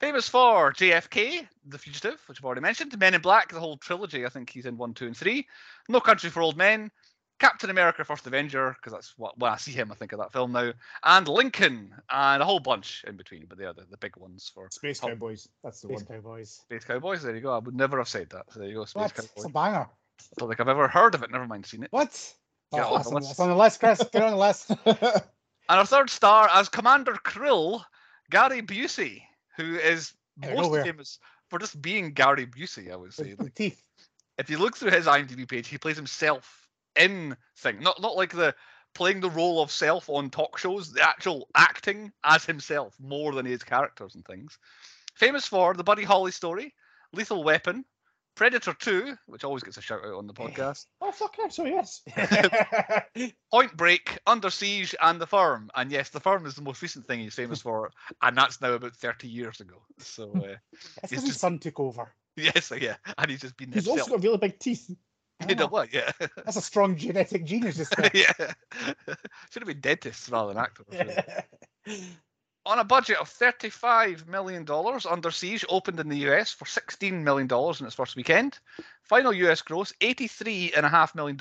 famous 0.02 0.28
for 0.28 0.72
JFK, 0.72 1.46
The 1.68 1.78
Fugitive, 1.78 2.20
which 2.26 2.40
I've 2.40 2.44
already 2.44 2.60
mentioned, 2.60 2.98
Men 2.98 3.14
in 3.14 3.20
Black, 3.20 3.52
the 3.52 3.60
whole 3.60 3.76
trilogy. 3.76 4.26
I 4.26 4.28
think 4.28 4.50
he's 4.50 4.66
in 4.66 4.76
one, 4.76 4.94
two, 4.94 5.06
and 5.06 5.16
three. 5.16 5.46
No 5.88 6.00
Country 6.00 6.28
for 6.28 6.42
Old 6.42 6.56
Men, 6.56 6.90
Captain 7.38 7.70
America: 7.70 8.04
First 8.04 8.26
Avenger, 8.26 8.74
because 8.78 8.92
that's 8.92 9.14
what 9.16 9.38
when 9.38 9.52
I 9.52 9.56
see 9.56 9.70
him, 9.70 9.92
I 9.92 9.94
think 9.94 10.10
of 10.12 10.18
that 10.18 10.32
film 10.32 10.50
now, 10.52 10.72
and 11.04 11.28
Lincoln, 11.28 11.94
and 12.10 12.42
a 12.42 12.44
whole 12.44 12.58
bunch 12.58 13.04
in 13.06 13.16
between. 13.16 13.46
But 13.48 13.58
they 13.58 13.64
are 13.64 13.72
the, 13.72 13.86
the 13.90 13.96
big 13.98 14.16
ones 14.16 14.50
for 14.52 14.68
Space 14.72 14.98
Tom- 14.98 15.10
Cowboys. 15.10 15.48
That's 15.62 15.80
the 15.80 15.88
Space 15.88 16.04
one. 16.08 16.16
Cowboys. 16.20 16.50
Space 16.64 16.84
Cowboys. 16.84 17.22
There 17.22 17.34
you 17.34 17.40
go. 17.40 17.54
I 17.54 17.58
would 17.58 17.76
never 17.76 17.98
have 17.98 18.08
said 18.08 18.28
that. 18.30 18.46
So 18.52 18.58
there 18.58 18.68
you 18.68 18.74
go, 18.74 18.84
Space 18.84 19.00
What? 19.02 19.18
It's 19.18 19.28
Cowboys. 19.28 19.44
a 19.46 19.48
banger. 19.50 19.88
I 19.88 20.24
don't 20.38 20.48
think 20.48 20.60
I've 20.60 20.68
ever 20.68 20.88
heard 20.88 21.14
of 21.14 21.22
it. 21.22 21.30
Never 21.30 21.46
mind 21.46 21.64
seen 21.66 21.84
it. 21.84 21.92
What? 21.92 22.10
Get 22.72 22.84
Oh, 22.84 22.94
on 22.94 22.94
that's, 22.96 23.08
the 23.08 23.14
on, 23.14 23.14
list. 23.22 23.28
that's 23.28 23.40
on 23.40 23.48
the 23.50 23.56
list, 23.56 23.80
Chris. 23.80 24.02
Get 24.12 24.22
on 24.22 24.30
the 24.32 24.36
list. 24.36 24.70
And 25.68 25.78
our 25.78 25.86
third 25.86 26.10
star 26.10 26.50
as 26.52 26.68
Commander 26.68 27.14
Krill, 27.24 27.82
Gary 28.30 28.60
Busey, 28.62 29.22
who 29.56 29.76
is 29.76 30.14
most 30.36 30.56
nowhere. 30.56 30.84
famous 30.84 31.18
for 31.48 31.58
just 31.58 31.80
being 31.80 32.12
Gary 32.12 32.46
Busey, 32.46 32.92
I 32.92 32.96
would 32.96 33.12
say. 33.12 33.34
Like, 33.38 33.54
teeth. 33.54 33.82
if 34.38 34.48
you 34.50 34.58
look 34.58 34.76
through 34.76 34.90
his 34.90 35.06
IMDb 35.06 35.48
page, 35.48 35.68
he 35.68 35.78
plays 35.78 35.96
himself 35.96 36.68
in 36.96 37.36
thing, 37.56 37.80
not 37.80 38.00
not 38.00 38.16
like 38.16 38.32
the 38.32 38.54
playing 38.94 39.20
the 39.20 39.30
role 39.30 39.62
of 39.62 39.70
self 39.70 40.08
on 40.08 40.30
talk 40.30 40.58
shows, 40.58 40.92
the 40.92 41.02
actual 41.02 41.48
acting 41.54 42.12
as 42.24 42.44
himself 42.44 42.94
more 43.00 43.32
than 43.32 43.46
his 43.46 43.62
characters 43.62 44.14
and 44.14 44.24
things. 44.24 44.58
Famous 45.14 45.46
for 45.46 45.74
the 45.74 45.84
Buddy 45.84 46.04
Holly 46.04 46.32
story, 46.32 46.74
Lethal 47.12 47.44
Weapon, 47.44 47.84
Predator 48.34 48.72
2, 48.74 49.14
which 49.26 49.44
always 49.44 49.62
gets 49.62 49.76
a 49.76 49.82
shout 49.82 50.04
out 50.04 50.14
on 50.14 50.26
the 50.26 50.32
podcast, 50.32 50.86
oh 51.00 51.12
fuck 51.12 51.36
yeah! 51.38 51.48
So 51.48 51.64
yes. 51.66 52.02
Point 53.52 53.76
Break, 53.76 54.18
Under 54.26 54.50
Siege, 54.50 54.94
and 55.00 55.20
The 55.20 55.26
Firm. 55.26 55.70
And 55.74 55.90
yes, 55.92 56.08
The 56.08 56.20
Firm 56.20 56.46
is 56.46 56.54
the 56.54 56.62
most 56.62 56.80
recent 56.82 57.06
thing 57.06 57.20
he's 57.20 57.34
famous 57.34 57.60
for, 57.60 57.90
and 58.22 58.36
that's 58.36 58.60
now 58.60 58.72
about 58.72 58.96
30 58.96 59.28
years 59.28 59.60
ago. 59.60 59.82
So, 59.98 60.30
uh, 60.34 60.40
That's 61.02 61.10
He's 61.10 61.10
because 61.10 61.10
his 61.22 61.24
just- 61.30 61.40
son 61.40 61.58
took 61.58 61.78
over. 61.78 62.10
yes, 62.36 62.72
yeah, 62.80 62.96
and 63.18 63.30
he's 63.30 63.40
just 63.42 63.56
been 63.56 63.68
He's 63.72 63.84
himself. 63.84 64.00
also 64.00 64.12
got 64.16 64.24
really 64.24 64.38
big 64.38 64.58
teeth. 64.58 64.90
You 65.48 65.56
know 65.56 65.64
Ah, 65.64 65.68
what? 65.68 65.92
Yeah. 65.92 66.12
That's 66.44 66.56
a 66.56 66.62
strong 66.62 66.96
genetic 66.96 67.44
genius. 67.44 67.76
Yeah. 68.14 68.32
Should 68.38 69.56
have 69.56 69.66
been 69.66 69.80
dentists 69.80 70.28
rather 70.28 70.52
than 70.54 70.62
actors. 70.62 70.86
really. 70.92 72.06
On 72.64 72.78
a 72.78 72.84
budget 72.84 73.18
of 73.18 73.28
$35 73.28 74.28
million, 74.28 74.64
Under 75.10 75.32
Siege 75.32 75.64
opened 75.68 75.98
in 75.98 76.08
the 76.08 76.28
US 76.28 76.52
for 76.52 76.64
$16 76.64 77.22
million 77.22 77.48
in 77.52 77.86
its 77.86 77.96
first 77.96 78.14
weekend. 78.14 78.60
Final 79.02 79.32
US 79.32 79.62
gross, 79.62 79.92
$83.5 80.00 81.14
million. 81.16 81.36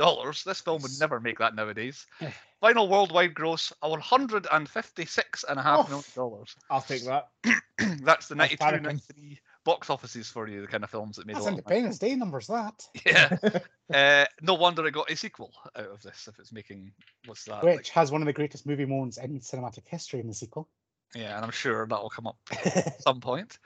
This 0.46 0.62
film 0.62 0.82
would 0.82 1.00
never 1.00 1.20
make 1.20 1.38
that 1.38 1.54
nowadays. 1.56 2.08
Final 2.60 2.88
worldwide 2.88 3.36
gross, 3.36 3.72
$156.5 3.84 5.90
million. 5.90 6.04
I'll 6.70 6.82
take 6.82 7.06
that. 7.06 7.30
That's 8.04 8.28
the 8.28 8.36
92 8.36 8.64
panicking. 8.64 8.84
93 8.84 9.40
box 9.64 9.92
offices 9.92 10.28
for 10.28 10.48
you, 10.48 10.62
the 10.62 10.68
kind 10.68 10.84
of 10.84 10.90
films 10.90 11.18
that 11.18 11.28
made 11.28 11.36
That's 11.36 11.46
a 11.46 11.50
lot. 11.50 11.60
Independence 11.60 12.00
Day 12.00 12.16
numbers. 12.16 12.48
That. 12.48 12.84
Yeah. 13.06 13.38
uh, 13.94 14.26
no 14.42 14.56
wonder 14.56 14.88
it 14.88 14.92
got 14.92 15.12
a 15.12 15.16
sequel 15.16 15.52
out 15.76 15.86
of 15.86 16.02
this 16.02 16.28
if 16.28 16.40
it's 16.40 16.52
making, 16.52 16.94
what's 17.26 17.46
that? 17.46 17.64
which 17.64 17.76
like- 17.76 17.88
has 17.88 18.12
one 18.12 18.22
of 18.22 18.26
the 18.26 18.34
greatest 18.34 18.66
movie 18.66 18.86
moments 18.86 19.18
in 19.18 19.40
cinematic 19.40 19.88
history 19.88 20.20
in 20.20 20.28
the 20.28 20.34
sequel. 20.34 20.68
Yeah, 21.16 21.36
and 21.36 21.44
I'm 21.44 21.52
sure 21.52 21.86
that 21.86 22.02
will 22.02 22.10
come 22.10 22.28
up 22.28 22.38
at 22.52 23.02
some 23.02 23.20
point. 23.20 23.58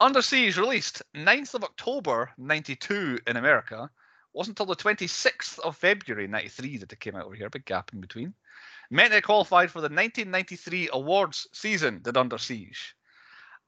Under 0.00 0.22
Siege 0.22 0.56
released 0.56 1.02
9th 1.16 1.54
of 1.54 1.64
October 1.64 2.30
92 2.38 3.18
in 3.26 3.36
America. 3.36 3.90
Wasn't 4.32 4.58
until 4.58 4.72
the 4.72 4.80
26th 4.80 5.58
of 5.60 5.76
February 5.76 6.28
93 6.28 6.76
that 6.78 6.92
it 6.92 7.00
came 7.00 7.16
out 7.16 7.24
over 7.24 7.34
here, 7.34 7.50
big 7.50 7.64
gap 7.64 7.90
in 7.92 8.00
between. 8.00 8.34
Meant 8.90 9.12
it 9.12 9.24
qualified 9.24 9.70
for 9.70 9.80
the 9.80 9.84
1993 9.84 10.90
awards 10.92 11.48
season, 11.52 12.00
did 12.02 12.16
Under 12.16 12.38
Siege. 12.38 12.94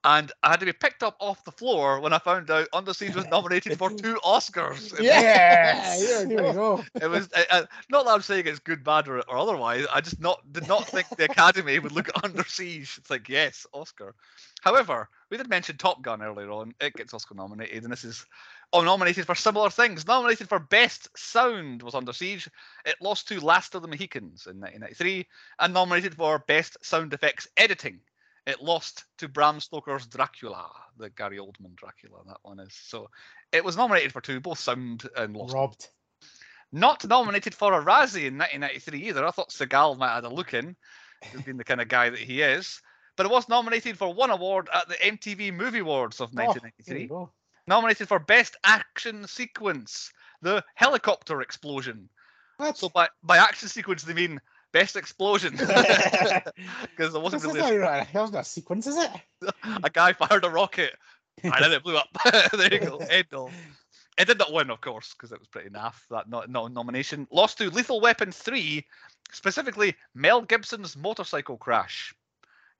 And 0.04 0.32
I 0.42 0.50
had 0.50 0.60
to 0.60 0.66
be 0.66 0.72
picked 0.72 1.02
up 1.02 1.16
off 1.18 1.44
the 1.44 1.52
floor 1.52 2.00
when 2.00 2.14
I 2.14 2.18
found 2.18 2.50
out 2.50 2.68
Under 2.72 2.94
Siege 2.94 3.14
was 3.14 3.26
nominated 3.30 3.76
for 3.76 3.90
two 3.90 4.14
Oscars. 4.24 4.92
Yeah, 4.98 5.20
Yes! 5.20 6.26
There 6.28 6.28
we 6.28 6.52
go. 6.52 6.82
it 7.00 7.08
was 7.08 7.28
uh, 7.34 7.42
uh, 7.50 7.66
not 7.90 8.06
that 8.06 8.12
I'm 8.12 8.22
saying 8.22 8.46
it's 8.46 8.58
good, 8.60 8.82
bad, 8.82 9.08
or, 9.08 9.18
or 9.28 9.36
otherwise. 9.36 9.86
I 9.92 10.00
just 10.00 10.20
not 10.20 10.40
did 10.52 10.66
not 10.66 10.88
think 10.88 11.08
the 11.10 11.24
Academy 11.24 11.78
would 11.78 11.92
look 11.92 12.08
at 12.08 12.24
Under 12.24 12.44
Siege. 12.44 12.96
It's 12.98 13.10
like 13.10 13.28
yes, 13.28 13.66
Oscar. 13.74 14.14
However, 14.62 15.08
we 15.30 15.36
did 15.36 15.48
mention 15.50 15.76
Top 15.76 16.02
Gun 16.02 16.22
earlier 16.22 16.50
on. 16.50 16.72
It 16.80 16.94
gets 16.94 17.12
Oscar 17.14 17.34
nominated, 17.34 17.82
and 17.84 17.92
this 17.92 18.04
is 18.04 18.24
oh 18.72 18.82
nominated 18.82 19.26
for 19.26 19.34
similar 19.34 19.70
things. 19.70 20.06
Nominated 20.06 20.48
for 20.48 20.58
Best 20.58 21.08
Sound 21.16 21.82
was 21.82 21.94
Under 21.94 22.12
Siege. 22.12 22.48
It 22.86 22.96
lost 23.02 23.28
to 23.28 23.40
Last 23.44 23.74
of 23.74 23.82
the 23.82 23.88
Mohicans 23.88 24.46
in 24.46 24.60
1993, 24.60 25.26
and 25.58 25.74
nominated 25.74 26.14
for 26.14 26.38
Best 26.40 26.78
Sound 26.82 27.12
Effects 27.12 27.48
Editing. 27.56 28.00
It 28.50 28.62
lost 28.62 29.04
to 29.18 29.28
Bram 29.28 29.60
Stoker's 29.60 30.06
Dracula, 30.06 30.68
the 30.98 31.08
Gary 31.10 31.38
Oldman 31.38 31.74
Dracula. 31.76 32.18
That 32.26 32.38
one 32.42 32.58
is 32.60 32.74
so. 32.74 33.08
It 33.52 33.64
was 33.64 33.76
nominated 33.76 34.12
for 34.12 34.20
two, 34.20 34.40
both 34.40 34.58
sound 34.58 35.08
and 35.16 35.36
lost 35.36 35.54
Robbed. 35.54 35.88
not 36.72 37.04
nominated 37.06 37.54
for 37.54 37.72
a 37.72 37.82
Razzie 37.84 38.26
in 38.26 38.38
1993 38.38 39.08
either. 39.08 39.26
I 39.26 39.30
thought 39.30 39.50
Seagal 39.50 39.98
might 39.98 40.08
have 40.14 40.24
had 40.24 40.32
a 40.32 40.34
look 40.34 40.54
in, 40.54 40.76
being 41.44 41.56
the 41.56 41.64
kind 41.64 41.80
of 41.80 41.88
guy 41.88 42.10
that 42.10 42.18
he 42.18 42.42
is. 42.42 42.80
But 43.16 43.26
it 43.26 43.32
was 43.32 43.48
nominated 43.48 43.98
for 43.98 44.12
one 44.12 44.30
award 44.30 44.68
at 44.74 44.88
the 44.88 44.94
MTV 44.94 45.52
Movie 45.52 45.80
Awards 45.80 46.20
of 46.20 46.30
Oh, 46.30 46.36
there 46.36 46.44
you 46.44 46.50
1993. 46.50 47.06
go. 47.06 47.30
nominated 47.66 48.08
for 48.08 48.18
Best 48.18 48.56
Action 48.64 49.26
Sequence, 49.26 50.10
the 50.42 50.64
helicopter 50.74 51.40
explosion. 51.42 52.08
What? 52.56 52.76
So 52.78 52.88
by, 52.88 53.08
by 53.22 53.36
action 53.38 53.68
sequence, 53.68 54.02
they 54.02 54.14
mean 54.14 54.40
best 54.72 54.96
explosion. 54.96 55.58
Because 56.82 57.12
there 57.12 57.20
wasn't 57.20 57.42
This 57.42 57.52
is 57.52 57.56
really 57.56 57.78
not. 57.78 58.12
That 58.12 58.20
was 58.20 58.32
not 58.32 58.42
a 58.42 58.44
sequence, 58.44 58.86
is 58.86 58.96
it? 58.96 59.10
a, 59.82 59.90
guy 59.90 60.12
fired 60.12 60.44
a 60.44 60.50
rocket 60.50 60.92
and 61.42 61.54
then 61.58 61.72
it 61.72 61.82
blew 61.82 61.96
up. 61.96 62.08
there 62.52 62.72
you 62.72 62.80
go. 62.80 63.50
It 64.18 64.26
did 64.26 64.38
not 64.38 64.52
win, 64.52 64.70
of 64.70 64.80
course, 64.82 65.14
because 65.14 65.32
it 65.32 65.38
was 65.38 65.48
pretty 65.48 65.70
naff 65.70 65.94
that 66.10 66.28
not, 66.28 66.50
not 66.50 66.72
nomination. 66.72 67.26
Lost 67.30 67.56
to 67.58 67.70
Lethal 67.70 68.00
Weapon 68.00 68.32
3, 68.32 68.84
specifically 69.32 69.96
Mel 70.14 70.42
Gibson's 70.42 70.96
motorcycle 70.96 71.56
crash. 71.56 72.14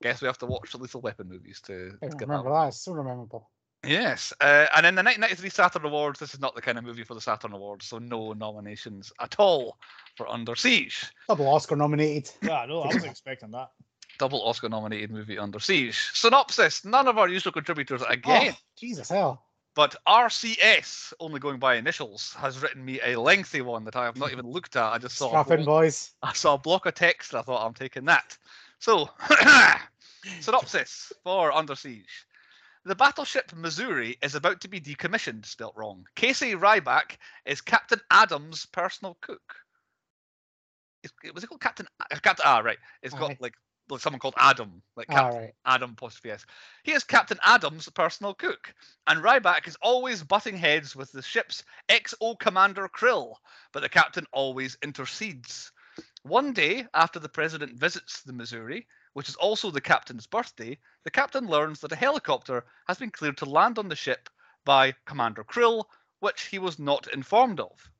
Guess 0.03 0.21
we 0.21 0.27
have 0.27 0.39
to 0.39 0.47
watch 0.47 0.73
the 0.73 0.79
Lethal 0.79 1.01
Weapon 1.01 1.29
movies 1.29 1.61
to, 1.63 1.93
to 1.93 1.99
get 2.01 2.21
remember 2.21 2.51
one. 2.51 2.63
that. 2.63 2.69
It's 2.69 2.81
so 2.81 2.93
memorable. 2.93 3.49
Yes, 3.85 4.33
uh, 4.43 4.67
and 4.77 4.85
in 4.85 4.95
the 4.95 5.03
1993 5.03 5.49
Saturn 5.49 5.85
Awards, 5.87 6.21
this 6.21 6.35
is 6.35 6.41
not 6.41 6.55
the 6.55 6.61
kind 6.61 6.77
of 6.77 6.85
movie 6.85 7.03
for 7.03 7.15
the 7.15 7.21
Saturn 7.21 7.53
Awards, 7.55 7.87
so 7.87 7.99
no 7.99 8.35
nominations 8.35 9.11
at 9.21 9.37
all 9.39 9.79
for 10.17 10.29
Under 10.29 10.55
Siege. 10.55 11.07
Double 11.29 11.49
Oscar 11.49 11.77
nominated. 11.77 12.31
Yeah, 12.43 12.67
no, 12.69 12.83
I 12.83 12.87
wasn't 12.89 13.07
expecting 13.07 13.51
that. 13.53 13.71
Double 14.19 14.43
Oscar 14.43 14.69
nominated 14.69 15.11
movie 15.11 15.39
Under 15.39 15.59
Siege. 15.59 16.11
Synopsis 16.13 16.85
None 16.85 17.09
of 17.09 17.17
our 17.17 17.27
usual 17.29 17.53
contributors 17.53 18.03
again, 18.07 18.53
Oh, 18.53 18.57
Jesus 18.79 19.09
hell. 19.09 19.43
but 19.75 19.97
RCS, 20.07 21.15
only 21.19 21.41
going 21.41 21.59
by 21.59 21.77
initials, 21.77 22.35
has 22.39 22.61
written 22.61 22.85
me 22.85 23.01
a 23.03 23.19
lengthy 23.19 23.63
one 23.63 23.85
that 23.85 23.97
I 23.97 24.05
have 24.05 24.17
not 24.19 24.31
even 24.31 24.47
looked 24.47 24.77
at. 24.77 24.93
I 24.93 24.99
just 24.99 25.17
saw 25.17 25.29
a 25.29 25.43
Strap 25.43 25.47
block- 25.47 25.65
boys. 25.65 26.11
I 26.23 26.35
saw 26.35 26.55
a 26.55 26.59
block 26.59 26.85
of 26.85 26.95
text 26.95 27.33
and 27.33 27.41
I 27.41 27.43
thought 27.45 27.65
I'm 27.65 27.73
taking 27.73 28.05
that. 28.05 28.37
So, 28.79 29.09
synopsis 30.41 31.15
for 31.25 31.51
Under 31.53 31.75
Siege. 31.75 32.27
The 32.85 32.95
battleship 32.95 33.53
Missouri 33.55 34.17
is 34.23 34.35
about 34.35 34.63
to 34.63 34.69
be 34.69 34.81
decommissioned, 34.81 35.45
spelt 35.45 35.77
wrong. 35.77 36.07
Casey 36.17 36.53
Ryback 36.53 37.19
is 37.45 37.61
Captain 37.61 38.01
Adams' 38.11 38.65
personal 38.67 39.19
cook. 39.21 39.55
Is, 41.03 41.13
was 41.35 41.45
it 41.45 41.49
called 41.49 41.61
Captain? 41.61 41.87
uh, 42.01 42.17
Captain 42.23 42.45
Ah, 42.47 42.61
right. 42.61 42.79
It's 43.03 43.15
got 43.15 43.33
Aye. 43.33 43.39
like, 43.41 43.55
someone 43.99 44.21
called 44.21 44.35
Adam, 44.39 44.83
like 44.97 45.09
Captain 45.09 45.35
All 45.35 45.41
right. 45.41 45.55
Adam 45.67 45.91
apostrophe 45.91 46.31
S. 46.31 46.47
He 46.85 46.93
is 46.93 47.05
Captain 47.05 47.39
Adams' 47.43 47.89
personal 47.91 48.35
cook, 48.35 48.73
and 49.07 49.23
Ryback 49.23 49.69
is 49.69 49.77
always 49.83 50.23
butting 50.23 50.57
heads 50.57 50.97
with 50.97 51.13
the 51.13 51.23
ship's 51.23 51.65
XO 51.89 52.39
commander 52.39 52.89
Krill, 52.89 53.35
but 53.73 53.81
the 53.81 53.89
captain 53.89 54.27
always 54.33 54.79
intercedes. 54.83 55.73
One 56.23 56.53
day, 56.53 56.87
after 56.95 57.19
the 57.19 57.29
president 57.29 57.79
visits 57.79 58.23
the 58.23 58.33
Missouri, 58.33 58.87
which 59.13 59.29
is 59.29 59.37
also 59.37 59.71
the 59.71 59.81
captain's 59.81 60.27
birthday, 60.27 60.79
the 61.05 61.11
captain 61.11 61.47
learns 61.47 61.81
that 61.81 61.93
a 61.93 61.97
helicopter 61.97 62.65
has 62.87 62.99
been 62.99 63.11
cleared 63.11 63.37
to 63.39 63.45
land 63.45 63.79
on 63.79 63.89
the 63.89 63.97
ship 63.97 64.29
by 64.65 64.95
Commander 65.05 65.45
Krill, 65.45 65.85
which 66.21 66.43
he 66.43 66.59
was 66.59 66.79
not 66.79 67.09
informed 67.13 67.61
of. 67.61 67.91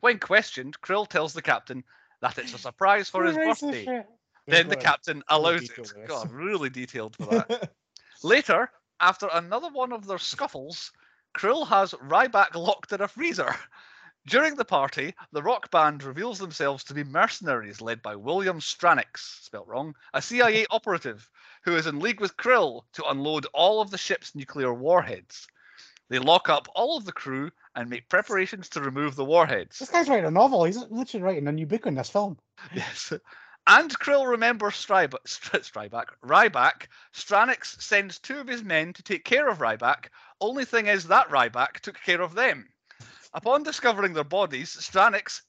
When 0.00 0.18
questioned, 0.18 0.80
Krill 0.80 1.08
tells 1.08 1.32
the 1.32 1.42
captain 1.42 1.84
that 2.20 2.38
it's 2.38 2.54
a 2.54 2.58
surprise 2.58 3.08
for 3.08 3.24
his 3.24 3.36
birthday. 3.36 4.04
Then 4.46 4.68
the 4.68 4.76
captain 4.76 5.22
allows 5.28 5.62
it. 5.62 5.76
detailed. 5.76 5.94
God, 6.06 6.30
really 6.32 6.70
detailed 6.70 7.16
for 7.16 7.26
that. 7.26 7.70
Later, 8.22 8.70
after 9.00 9.28
another 9.32 9.68
one 9.68 9.92
of 9.92 10.06
their 10.06 10.18
scuffles, 10.18 10.92
Krill 11.36 11.66
has 11.68 11.92
Ryback 11.92 12.54
locked 12.54 12.92
in 12.92 13.00
a 13.00 13.08
freezer. 13.08 13.54
During 14.28 14.56
the 14.56 14.64
party, 14.66 15.14
the 15.32 15.42
rock 15.42 15.70
band 15.70 16.02
reveals 16.02 16.38
themselves 16.38 16.84
to 16.84 16.94
be 16.94 17.02
mercenaries 17.02 17.80
led 17.80 18.02
by 18.02 18.14
William 18.14 18.60
Stranix, 18.60 19.42
spelt 19.42 19.66
wrong, 19.66 19.94
a 20.12 20.20
CIA 20.20 20.66
operative 20.70 21.30
who 21.64 21.74
is 21.74 21.86
in 21.86 21.98
league 21.98 22.20
with 22.20 22.36
Krill 22.36 22.82
to 22.92 23.08
unload 23.08 23.46
all 23.54 23.80
of 23.80 23.90
the 23.90 23.96
ship's 23.96 24.34
nuclear 24.34 24.74
warheads. 24.74 25.48
They 26.10 26.18
lock 26.18 26.50
up 26.50 26.68
all 26.74 26.98
of 26.98 27.06
the 27.06 27.12
crew 27.12 27.50
and 27.74 27.88
make 27.88 28.10
preparations 28.10 28.68
to 28.70 28.82
remove 28.82 29.16
the 29.16 29.24
warheads. 29.24 29.78
This 29.78 29.88
guy's 29.88 30.10
writing 30.10 30.26
a 30.26 30.30
novel. 30.30 30.64
He's 30.64 30.76
literally 30.76 31.24
writing 31.24 31.48
a 31.48 31.52
new 31.52 31.66
book 31.66 31.86
on 31.86 31.94
this 31.94 32.10
film. 32.10 32.38
Yes. 32.74 33.14
And 33.66 33.98
Krill 33.98 34.28
remembers 34.28 34.74
Stryb- 34.74 35.14
Str- 35.26 35.58
Stryback, 35.58 36.08
Ryback. 36.22 36.88
Stranix 37.14 37.80
sends 37.80 38.18
two 38.18 38.40
of 38.40 38.46
his 38.46 38.62
men 38.62 38.92
to 38.92 39.02
take 39.02 39.24
care 39.24 39.48
of 39.48 39.60
Ryback. 39.60 40.08
Only 40.38 40.66
thing 40.66 40.86
is 40.86 41.04
that 41.04 41.30
Ryback 41.30 41.80
took 41.80 41.98
care 42.02 42.20
of 42.20 42.34
them. 42.34 42.68
Upon 43.34 43.62
discovering 43.62 44.12
their 44.14 44.24
bodies, 44.24 44.74
Stranix 44.76 45.42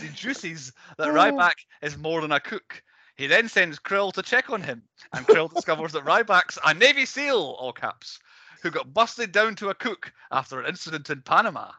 deduces 0.00 0.72
that 0.98 1.08
Oh. 1.08 1.12
Ryback 1.12 1.54
is 1.82 1.96
more 1.96 2.20
than 2.20 2.32
a 2.32 2.40
cook. 2.40 2.82
He 3.16 3.26
then 3.26 3.48
sends 3.48 3.78
Krill 3.78 4.12
to 4.12 4.22
check 4.22 4.50
on 4.50 4.62
him, 4.62 4.82
and 5.12 5.26
Krill 5.26 5.52
discovers 5.52 5.92
that 5.92 6.04
Ryback's 6.04 6.58
a 6.64 6.74
Navy 6.74 7.06
SEAL, 7.06 7.38
all 7.58 7.72
caps, 7.72 8.18
who 8.62 8.70
got 8.70 8.92
busted 8.92 9.32
down 9.32 9.54
to 9.56 9.70
a 9.70 9.74
cook 9.74 10.12
after 10.30 10.60
an 10.60 10.66
incident 10.66 11.08
in 11.08 11.22
Panama. 11.22 11.72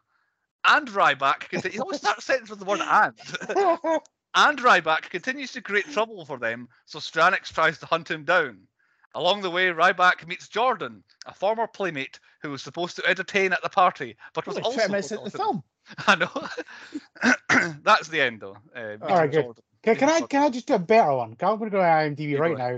And 0.65 0.88
Ryback, 0.88 1.50
conti- 1.50 1.70
he 1.70 1.80
always 1.80 2.00
starts 2.00 2.26
sentences 2.26 2.50
with 2.52 2.60
the 2.60 2.65
word 2.65 2.82
and. 2.82 4.02
And 4.36 4.60
Ryback 4.60 5.10
continues 5.10 5.52
to 5.54 5.62
create 5.63 5.91
trouble 5.91 6.24
for 6.24 6.38
them, 6.38 6.70
so 6.86 7.00
Stranix 7.00 7.52
tries 7.52 7.80
to 7.80 7.88
hunt 7.88 8.12
him 8.12 8.24
down. 8.24 8.67
Along 9.15 9.41
the 9.41 9.50
way, 9.50 9.67
Ryback 9.67 10.28
meets 10.28 10.48
Jordan, 10.48 11.04
a 11.26 11.34
former 11.34 11.67
playmate 11.67 12.20
who 12.41 12.52
was 12.52 12.62
supposed 12.62 12.96
to 12.98 13.06
entertain 13.08 13.52
at 13.54 13.62
the 13.63 13.70
party, 13.70 14.15
but 14.34 14.46
was 14.46 14.58
also 14.58 14.76
20 14.76 14.89
minutes 14.89 15.10
the 15.10 15.30
film. 15.32 15.63
I 16.08 16.15
know. 16.15 17.74
That's 17.84 18.10
the 18.10 18.22
end, 18.22 18.41
though. 18.41 18.58
Uh, 18.76 18.80
meeting 18.80 19.02
Alright, 19.04 19.32
good. 19.32 19.46
Can, 19.84 19.96
can 19.96 20.10
I 20.10 20.22
can 20.22 20.43
I 20.43 20.50
just 20.50 20.67
do 20.67 20.74
a 20.74 20.80
better 20.80 21.13
one? 21.13 21.30
I'm 21.39 21.58
gonna 21.58 21.70
go 21.72 21.78
to 21.78 21.84
IMDb 21.84 22.32
Yeah, 22.32 22.38
go 22.38 22.43
right 22.43 22.58
now 22.58 22.78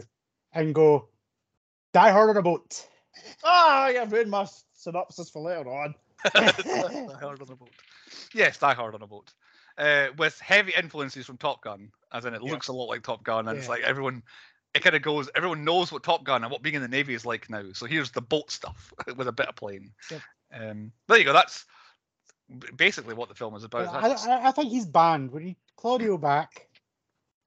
and 0.53 0.75
go 0.75 1.09
Die 1.93 2.11
Hard 2.11 2.29
on 2.29 2.37
a 2.37 2.41
boat. 2.41 2.87
Ah, 3.43 3.85
I've 3.85 4.11
read 4.11 4.27
my 4.27 4.47
synopsis 4.73 5.29
for 5.29 5.41
later 5.41 5.69
on. 5.69 5.95
Die 6.33 6.41
Hard 7.19 7.41
on 7.41 7.51
a 7.51 7.55
boat. 7.55 7.71
Yes, 8.33 8.57
Die 8.57 8.73
Hard 8.73 8.93
on 8.93 9.01
a 9.01 9.07
boat. 9.07 9.33
Uh, 9.77 10.07
with 10.17 10.37
heavy 10.39 10.73
influences 10.77 11.25
from 11.25 11.37
Top 11.37 11.63
Gun, 11.63 11.89
as 12.11 12.25
in 12.25 12.33
it 12.33 12.43
Yeah. 12.43 12.51
looks 12.51 12.67
a 12.67 12.73
lot 12.73 12.89
like 12.89 13.01
Top 13.01 13.23
Gun, 13.23 13.47
and 13.47 13.57
it's 13.57 13.69
like 13.69 13.81
everyone, 13.81 14.21
it 14.73 14.83
kind 14.83 14.95
of 14.95 15.01
goes, 15.01 15.29
everyone 15.35 15.63
knows 15.63 15.91
what 15.91 16.03
Top 16.03 16.23
Gun 16.23 16.43
and 16.43 16.51
what 16.51 16.61
being 16.61 16.75
in 16.75 16.81
the 16.81 16.87
Navy 16.87 17.13
is 17.13 17.25
like 17.25 17.49
now. 17.49 17.63
So 17.73 17.85
here's 17.85 18.11
the 18.11 18.21
boat 18.21 18.51
stuff 18.51 18.93
with 19.15 19.27
a 19.27 19.31
bit 19.31 19.47
of 19.47 19.55
plane. 19.55 19.91
Yep. 20.11 20.21
Um, 20.53 20.91
there 21.07 21.17
you 21.17 21.23
go. 21.25 21.33
That's 21.33 21.65
basically 22.75 23.13
what 23.13 23.29
the 23.29 23.35
film 23.35 23.55
is 23.55 23.63
about. 23.63 23.93
I, 23.93 24.09
I, 24.09 24.47
I 24.49 24.51
think 24.51 24.69
he's 24.71 24.85
banned. 24.85 25.31
We 25.31 25.43
need 25.43 25.55
Claudio 25.75 26.17
back. 26.17 26.67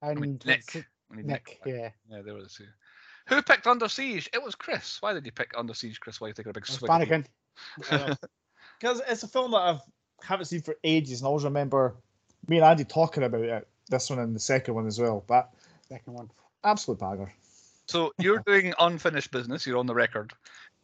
And 0.01 0.19
mean, 0.19 0.39
what's 0.43 0.75
Nick. 0.75 0.85
we 1.09 1.17
need 1.17 1.27
Nick, 1.27 1.59
back. 1.63 1.73
yeah. 1.73 1.89
Yeah, 2.09 2.21
there 2.21 2.33
were 2.33 2.43
the 2.43 2.49
two. 2.49 2.65
Who 3.29 3.41
picked 3.41 3.67
Under 3.67 3.87
Siege? 3.87 4.29
It 4.33 4.43
was 4.43 4.53
Chris. 4.53 4.97
Why 5.01 5.13
did 5.13 5.25
you 5.25 5.31
pick 5.31 5.53
Under 5.57 5.73
Siege, 5.73 5.99
Chris? 6.01 6.19
Why 6.19 6.25
are 6.25 6.29
you 6.29 6.33
taking 6.33 6.49
a 6.49 6.53
big 6.53 6.63
It's 6.63 6.73
swig? 6.77 6.89
of 6.89 6.93
Mannequin. 6.93 7.25
Because 7.79 9.01
it's 9.07 9.23
a 9.23 9.27
film 9.29 9.51
that 9.51 9.57
I've 9.59 9.79
haven't 10.21 10.45
seen 10.45 10.61
for 10.61 10.75
ages, 10.83 11.19
and 11.21 11.25
I 11.25 11.29
always 11.29 11.43
remember 11.45 11.95
me 12.47 12.57
and 12.57 12.65
Andy 12.65 12.83
talking 12.83 13.23
about 13.23 13.41
it. 13.43 13.67
This 13.89 14.09
one 14.09 14.19
and 14.19 14.35
the 14.35 14.39
second 14.39 14.73
one 14.73 14.87
as 14.87 14.99
well. 14.99 15.23
But 15.25 15.49
Second 15.87 16.13
one. 16.13 16.29
Absolute 16.63 16.99
bagger. 16.99 17.31
So 17.87 18.13
you're 18.17 18.39
doing 18.45 18.73
unfinished 18.79 19.31
business. 19.31 19.65
You're 19.67 19.77
on 19.77 19.87
the 19.87 19.95
record, 19.95 20.33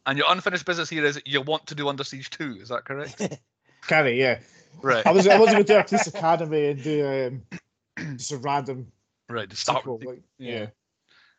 and 0.06 0.18
your 0.18 0.28
unfinished 0.30 0.66
business 0.66 0.90
here 0.90 1.06
is 1.06 1.22
you 1.26 1.42
want 1.42 1.68
to 1.68 1.76
do 1.76 1.88
Under 1.88 2.04
Siege 2.04 2.30
two. 2.30 2.58
Is 2.62 2.70
that 2.70 2.86
correct? 2.86 3.22
Carry, 3.88 4.20
yeah. 4.20 4.40
right. 4.82 5.06
I 5.08 5.12
was 5.12 5.28
I 5.28 5.38
was 5.40 5.50
going 5.52 5.64
to 5.64 5.74
do 5.74 5.80
a 5.80 5.84
police 5.84 6.08
academy 6.08 6.68
and 6.68 6.84
do 6.84 7.42
um, 7.98 8.18
just 8.18 8.32
a 8.32 8.38
random 8.38 8.92
Right. 9.30 9.50
To 9.50 9.56
start 9.56 9.80
sequel, 9.80 9.98
with. 10.00 10.08
like, 10.08 10.22
yeah. 10.40 10.52
yeah. 10.52 10.68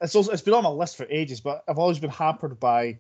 It's 0.01 0.15
also 0.15 0.33
it's 0.33 0.43
been 0.43 0.55
on 0.55 0.63
my 0.63 0.71
list 0.71 0.97
for 0.97 1.07
ages, 1.11 1.41
but 1.41 1.63
I've 1.69 1.79
always 1.79 1.99
been 1.99 2.11
hampered 2.11 2.59
by 2.59 2.99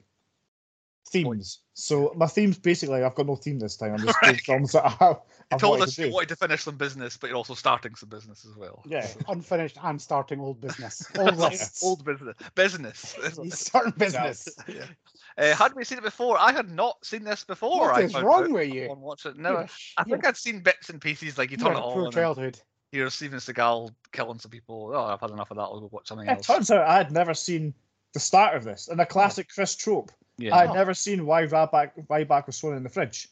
themes. 1.10 1.60
So 1.74 2.12
my 2.16 2.26
themes 2.26 2.58
basically 2.58 3.02
I've 3.02 3.14
got 3.14 3.26
no 3.26 3.36
theme 3.36 3.58
this 3.58 3.76
time. 3.76 3.94
I'm 3.94 4.06
just 4.06 4.18
doing 4.22 4.36
films 4.36 4.72
that 4.72 4.84
I 4.84 4.90
have. 5.04 5.20
You 5.52 5.58
told 5.58 5.82
us 5.82 5.96
to 5.96 6.06
you 6.06 6.12
wanted 6.12 6.28
to 6.30 6.36
finish 6.36 6.62
some 6.62 6.76
business, 6.76 7.16
but 7.16 7.28
you're 7.28 7.36
also 7.36 7.54
starting 7.54 7.94
some 7.94 8.08
business 8.08 8.46
as 8.48 8.56
well. 8.56 8.82
Yeah. 8.86 9.06
Unfinished 9.28 9.78
and 9.82 10.00
starting 10.00 10.40
old 10.40 10.60
business. 10.60 11.04
Old. 11.18 11.40
Old 11.82 12.04
business. 12.04 12.36
Business. 12.54 13.16
He's 13.42 13.58
starting 13.58 13.92
business. 13.96 14.48
yeah. 14.68 14.84
Uh, 15.36 15.54
had 15.54 15.74
we 15.74 15.84
seen 15.84 15.98
it 15.98 16.04
before? 16.04 16.38
I 16.38 16.52
had 16.52 16.70
not 16.70 17.04
seen 17.04 17.24
this 17.24 17.44
before. 17.44 17.80
What 17.80 17.96
I 17.96 18.02
is 18.02 18.14
wrong 18.14 18.44
out 18.44 18.50
with 18.50 18.72
you? 18.72 18.94
watch 18.96 19.26
it. 19.26 19.36
No, 19.36 19.56
a 19.56 19.68
I 19.96 20.04
think 20.04 20.24
I'd 20.24 20.36
seen 20.36 20.60
bits 20.60 20.90
and 20.90 21.00
pieces. 21.00 21.38
Like 21.38 21.50
you 21.50 21.56
turn 21.56 21.74
a 21.74 21.78
it 21.78 21.82
on. 21.82 21.92
poor 21.92 22.12
childhood. 22.12 22.58
Here's 22.92 23.14
Steven 23.14 23.38
Seagal 23.38 23.94
killing 24.12 24.38
some 24.38 24.50
people. 24.50 24.90
Oh, 24.94 25.04
I've 25.04 25.20
had 25.20 25.30
enough 25.30 25.50
of 25.50 25.56
that. 25.56 25.62
I'll 25.62 25.80
go 25.80 25.88
watch 25.92 26.08
something 26.08 26.28
It 26.28 26.32
else. 26.32 26.46
turns 26.46 26.70
out 26.70 26.86
I 26.86 26.96
had 26.96 27.12
never 27.12 27.34
seen 27.34 27.72
the 28.14 28.20
start 28.20 28.56
of 28.56 28.64
this. 28.64 28.88
And 28.88 29.00
a 29.00 29.06
classic 29.06 29.48
Chris 29.48 29.76
trope. 29.76 30.10
Yeah. 30.40 30.56
I'd 30.56 30.70
Oh. 30.70 30.74
never 30.74 30.94
seen 30.94 31.26
why 31.26 31.42
Ryback 31.46 32.06
Ryback 32.08 32.46
was 32.46 32.58
thrown 32.60 32.76
in 32.76 32.82
the 32.82 32.88
fridge. 32.88 33.28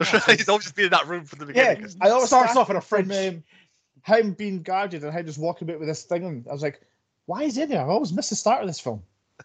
He's 0.26 0.48
always 0.48 0.70
been 0.72 0.86
in 0.86 0.90
that 0.90 1.06
room 1.06 1.24
from 1.24 1.38
the 1.38 1.46
beginning. 1.46 1.66
Yeah, 1.68 1.74
beginning. 1.74 1.98
'cause- 2.00 2.08
I 2.08 2.12
always 2.12 2.28
Starts 2.28 2.56
off 2.56 2.70
in 2.70 2.76
a 2.76 2.80
from 2.80 3.06
fridge. 3.08 3.34
um, 3.34 3.44
him 4.04 4.32
being 4.32 4.62
guarded 4.62 5.02
and 5.04 5.12
him 5.12 5.26
just 5.26 5.38
walking 5.38 5.68
about 5.68 5.80
with 5.80 5.88
this 5.88 6.04
thing. 6.04 6.24
And 6.24 6.46
I 6.48 6.52
was 6.52 6.62
like, 6.62 6.80
why 7.26 7.42
is 7.42 7.56
he 7.56 7.62
in 7.62 7.68
there? 7.70 7.80
I 7.80 7.88
always 7.88 8.12
miss 8.12 8.28
the 8.30 8.36
start 8.36 8.60
of 8.62 8.66
this 8.68 8.80
film. 8.80 9.02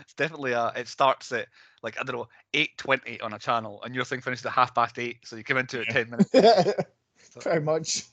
It's 0.00 0.14
definitely 0.14 0.52
a. 0.52 0.72
It 0.74 0.88
starts 0.88 1.30
at 1.32 1.48
like 1.82 2.00
I 2.00 2.02
don't 2.02 2.16
know 2.16 2.28
eight 2.54 2.76
twenty 2.78 3.20
on 3.20 3.34
a 3.34 3.38
channel, 3.38 3.82
and 3.84 3.94
your 3.94 4.04
thing 4.06 4.20
finishes 4.22 4.44
at 4.46 4.52
half 4.52 4.74
past 4.74 4.98
eight, 4.98 5.18
so 5.26 5.36
you 5.36 5.44
come 5.44 5.58
into 5.58 5.80
it 5.82 5.86
Yeah. 5.88 5.92
ten 5.92 6.10
minutes. 6.10 6.30
Pretty 7.40 7.60
much. 7.60 8.04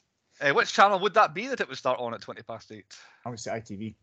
Uh, 0.42 0.52
which 0.52 0.74
channel 0.74 1.00
would 1.00 1.14
that 1.14 1.34
be 1.34 1.48
that 1.48 1.62
it 1.62 1.70
would 1.70 1.78
start 1.78 1.98
on 2.02 2.14
at 2.14 2.20
twenty 2.22 2.42
past 2.44 2.70
eight? 2.74 2.94
I 3.26 3.30
would 3.30 3.40
say 3.40 3.52
ITV. 3.52 3.96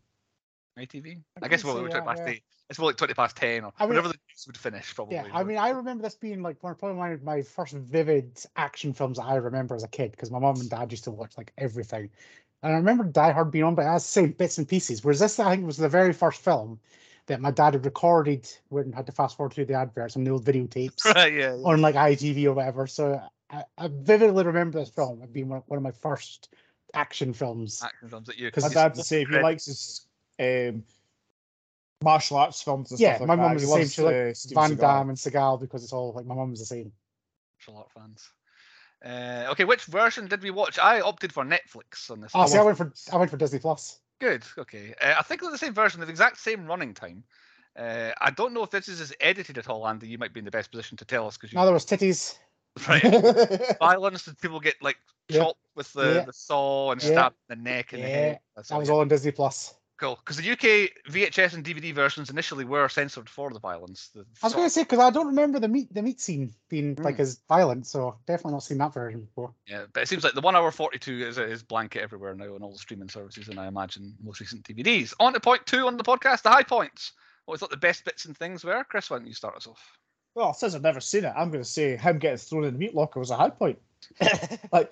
ITV. 0.78 1.22
I 1.40 1.46
I, 1.46 1.48
guess 1.48 1.64
well, 1.64 1.74
see 1.74 1.80
twenty 1.80 1.94
that, 1.94 2.04
past 2.04 2.22
eight. 2.26 2.42
It's 2.70 2.78
more 2.78 2.88
like 2.88 2.96
twenty 2.96 3.14
past 3.14 3.36
ten 3.36 3.64
or 3.64 3.72
I 3.78 3.84
mean- 3.84 3.90
whenever 3.90 4.08
the 4.08 4.14
news 4.14 4.46
would 4.46 4.56
finish. 4.56 4.94
Probably. 4.94 5.16
Yeah, 5.16 5.26
I 5.32 5.44
mean, 5.44 5.58
I 5.58 5.70
remember 5.70 6.02
this 6.02 6.14
being 6.14 6.42
like 6.42 6.62
one 6.62 6.74
probably 6.74 6.96
one 6.96 7.12
of 7.12 7.22
my 7.22 7.42
first 7.42 7.74
vivid 7.74 8.40
action 8.56 8.92
films 8.92 9.18
that 9.18 9.24
I 9.24 9.36
remember 9.36 9.74
as 9.74 9.84
a 9.84 9.88
kid 9.88 10.12
because 10.12 10.30
my 10.30 10.38
mom 10.38 10.60
and 10.60 10.70
dad 10.70 10.90
used 10.90 11.04
to 11.04 11.10
watch 11.10 11.36
like 11.36 11.52
everything, 11.58 12.10
and 12.62 12.72
I 12.72 12.76
remember 12.76 13.04
Die 13.04 13.32
Hard 13.32 13.50
being 13.50 13.64
on, 13.64 13.74
but 13.74 13.86
as 13.86 13.94
I 13.94 13.98
say, 13.98 14.26
bits 14.26 14.58
and 14.58 14.68
pieces. 14.68 15.04
Whereas 15.04 15.20
this, 15.20 15.38
I 15.38 15.50
think, 15.50 15.66
was 15.66 15.76
the 15.76 15.88
very 15.88 16.12
first 16.12 16.42
film 16.42 16.80
that 17.26 17.40
my 17.40 17.50
dad 17.50 17.74
had 17.74 17.84
recorded, 17.84 18.48
wouldn't 18.70 18.94
had 18.94 19.06
to 19.06 19.12
fast 19.12 19.36
forward 19.36 19.52
through 19.52 19.66
the 19.66 19.74
adverts 19.74 20.16
on 20.16 20.24
the 20.24 20.30
old 20.30 20.44
videotapes 20.44 21.04
right. 21.14 21.32
Yeah. 21.32 21.54
yeah. 21.54 21.62
on 21.64 21.80
like 21.80 21.94
ITV 21.94 22.44
or 22.46 22.52
whatever. 22.54 22.86
So 22.86 23.20
I, 23.50 23.64
I 23.78 23.88
vividly 23.90 24.44
remember 24.44 24.78
this 24.78 24.90
film 24.90 25.22
being 25.32 25.48
one, 25.48 25.62
one 25.66 25.76
of 25.76 25.82
my 25.82 25.92
first 25.92 26.48
action 26.94 27.32
films. 27.32 27.82
Action 27.82 28.08
films 28.08 28.26
that 28.26 28.38
you. 28.38 28.48
Because 28.48 28.64
My 28.64 28.70
dad 28.70 28.96
would 28.96 29.04
say 29.04 29.22
if 29.22 29.28
he 29.28 29.38
likes 29.38 29.66
his 29.66 30.06
um, 30.42 30.84
martial 32.02 32.36
arts 32.36 32.62
films 32.62 32.90
and 32.90 33.00
Yeah, 33.00 33.14
stuff 33.14 33.20
like 33.20 33.28
my 33.28 33.36
that. 33.36 33.42
mum 33.42 33.54
was 33.54 33.62
the 33.62 33.68
same. 33.68 33.78
loves, 33.80 33.94
She 33.94 34.54
like 34.54 34.64
uh, 34.64 34.68
Van 34.68 34.76
Damme 34.76 35.08
and 35.10 35.18
Seagal 35.18 35.60
because 35.60 35.82
it's 35.84 35.92
all 35.92 36.12
like 36.12 36.26
my 36.26 36.34
mum 36.34 36.50
was 36.50 36.60
the 36.60 36.66
same. 36.66 36.92
Martial 37.58 37.78
art 37.78 37.92
fans. 37.92 38.28
Uh, 39.04 39.50
okay, 39.50 39.64
which 39.64 39.84
version 39.84 40.26
did 40.26 40.42
we 40.42 40.50
watch? 40.50 40.78
I 40.78 41.00
opted 41.00 41.32
for 41.32 41.44
Netflix 41.44 42.10
on 42.10 42.20
this. 42.20 42.32
Oh, 42.34 42.40
one. 42.40 42.48
see, 42.48 42.58
I 42.58 42.62
went 42.62 42.78
for 42.78 42.92
I 43.12 43.16
went 43.16 43.30
for 43.30 43.36
Disney 43.36 43.58
Plus. 43.58 43.98
Good. 44.20 44.44
Okay. 44.56 44.94
Uh, 45.00 45.14
I 45.18 45.22
think 45.22 45.40
they're 45.40 45.50
the 45.50 45.58
same 45.58 45.74
version, 45.74 46.00
the 46.00 46.08
exact 46.08 46.38
same 46.38 46.66
running 46.66 46.94
time. 46.94 47.24
Uh, 47.76 48.10
I 48.20 48.30
don't 48.30 48.52
know 48.52 48.62
if 48.62 48.70
this 48.70 48.86
is 48.86 49.00
as 49.00 49.12
edited 49.20 49.58
at 49.58 49.68
all, 49.68 49.88
Andy. 49.88 50.06
You 50.06 50.18
might 50.18 50.32
be 50.32 50.38
in 50.38 50.44
the 50.44 50.50
best 50.50 50.70
position 50.70 50.96
to 50.98 51.04
tell 51.04 51.26
us 51.26 51.36
because 51.36 51.52
you 51.52 51.58
Now 51.58 51.64
there 51.64 51.74
was 51.74 51.86
titties. 51.86 52.36
right. 52.88 53.02
Violence. 53.80 54.24
Did 54.24 54.38
people 54.38 54.60
get 54.60 54.76
like 54.80 54.98
Yeah. 55.28 55.40
chopped 55.40 55.58
with 55.74 55.92
the, 55.92 56.14
Yeah. 56.18 56.24
the 56.26 56.32
saw 56.32 56.92
and 56.92 57.02
Yeah. 57.02 57.08
stabbed 57.08 57.36
in 57.48 57.58
the 57.58 57.64
neck 57.70 57.92
and 57.92 58.04
the 58.04 58.08
head? 58.08 58.38
That's 58.54 58.68
That 58.68 58.74
all, 58.74 58.80
was 58.80 58.90
all 58.90 59.00
on 59.00 59.08
Disney 59.08 59.32
Plus. 59.32 59.74
Cool. 60.02 60.16
Because 60.16 60.36
the 60.36 60.50
UK 60.50 60.90
VHS 61.10 61.54
and 61.54 61.64
DVD 61.64 61.94
versions 61.94 62.28
initially 62.28 62.64
were 62.64 62.88
censored 62.88 63.28
for 63.28 63.50
the 63.50 63.58
violence. 63.60 64.08
The 64.14 64.26
I 64.42 64.46
was 64.46 64.54
going 64.54 64.66
to 64.66 64.70
say 64.70 64.82
because 64.82 64.98
I 64.98 65.10
don't 65.10 65.28
remember 65.28 65.60
the 65.60 65.68
meat 65.68 65.92
the 65.94 66.02
meat 66.02 66.20
scene 66.20 66.52
being 66.68 66.96
like 66.96 67.16
Mm. 67.16 67.20
as 67.20 67.40
violent, 67.48 67.86
so 67.86 68.16
definitely 68.26 68.52
not 68.52 68.62
seen 68.64 68.78
that 68.78 68.92
version 68.92 69.22
before. 69.22 69.54
Yeah, 69.66 69.84
but 69.92 70.02
it 70.02 70.08
seems 70.08 70.24
like 70.24 70.34
the 70.34 70.40
one 70.40 70.56
hour 70.56 70.70
forty 70.70 70.98
two 70.98 71.26
is 71.26 71.38
is 71.38 71.62
blanket 71.62 72.02
everywhere 72.02 72.34
now 72.34 72.54
on 72.54 72.62
all 72.62 72.72
the 72.72 72.78
streaming 72.78 73.08
services, 73.08 73.48
and 73.48 73.58
I 73.58 73.66
imagine 73.68 74.14
most 74.22 74.40
recent 74.40 74.64
DVDs. 74.64 75.14
On 75.20 75.32
to 75.32 75.40
point 75.40 75.64
two 75.66 75.86
on 75.86 75.96
the 75.96 76.04
podcast, 76.04 76.42
the 76.42 76.50
high 76.50 76.64
points. 76.64 77.12
What 77.44 77.54
we 77.54 77.58
thought 77.58 77.70
the 77.70 77.76
best 77.76 78.04
bits 78.04 78.24
and 78.24 78.36
things 78.36 78.64
were. 78.64 78.84
Chris, 78.84 79.10
why 79.10 79.18
don't 79.18 79.26
you 79.26 79.34
start 79.34 79.56
us 79.56 79.66
off? 79.66 79.98
well, 80.34 80.54
since 80.54 80.74
I've 80.74 80.82
never 80.82 81.00
seen 81.00 81.24
it, 81.24 81.32
I'm 81.36 81.50
going 81.50 81.62
to 81.62 81.68
say 81.68 81.96
him 81.96 82.18
getting 82.18 82.38
thrown 82.38 82.64
in 82.64 82.72
the 82.72 82.78
meat 82.78 82.94
locker 82.94 83.20
was 83.20 83.30
a 83.30 83.36
high 83.36 83.50
point. 83.50 83.78
like, 84.72 84.90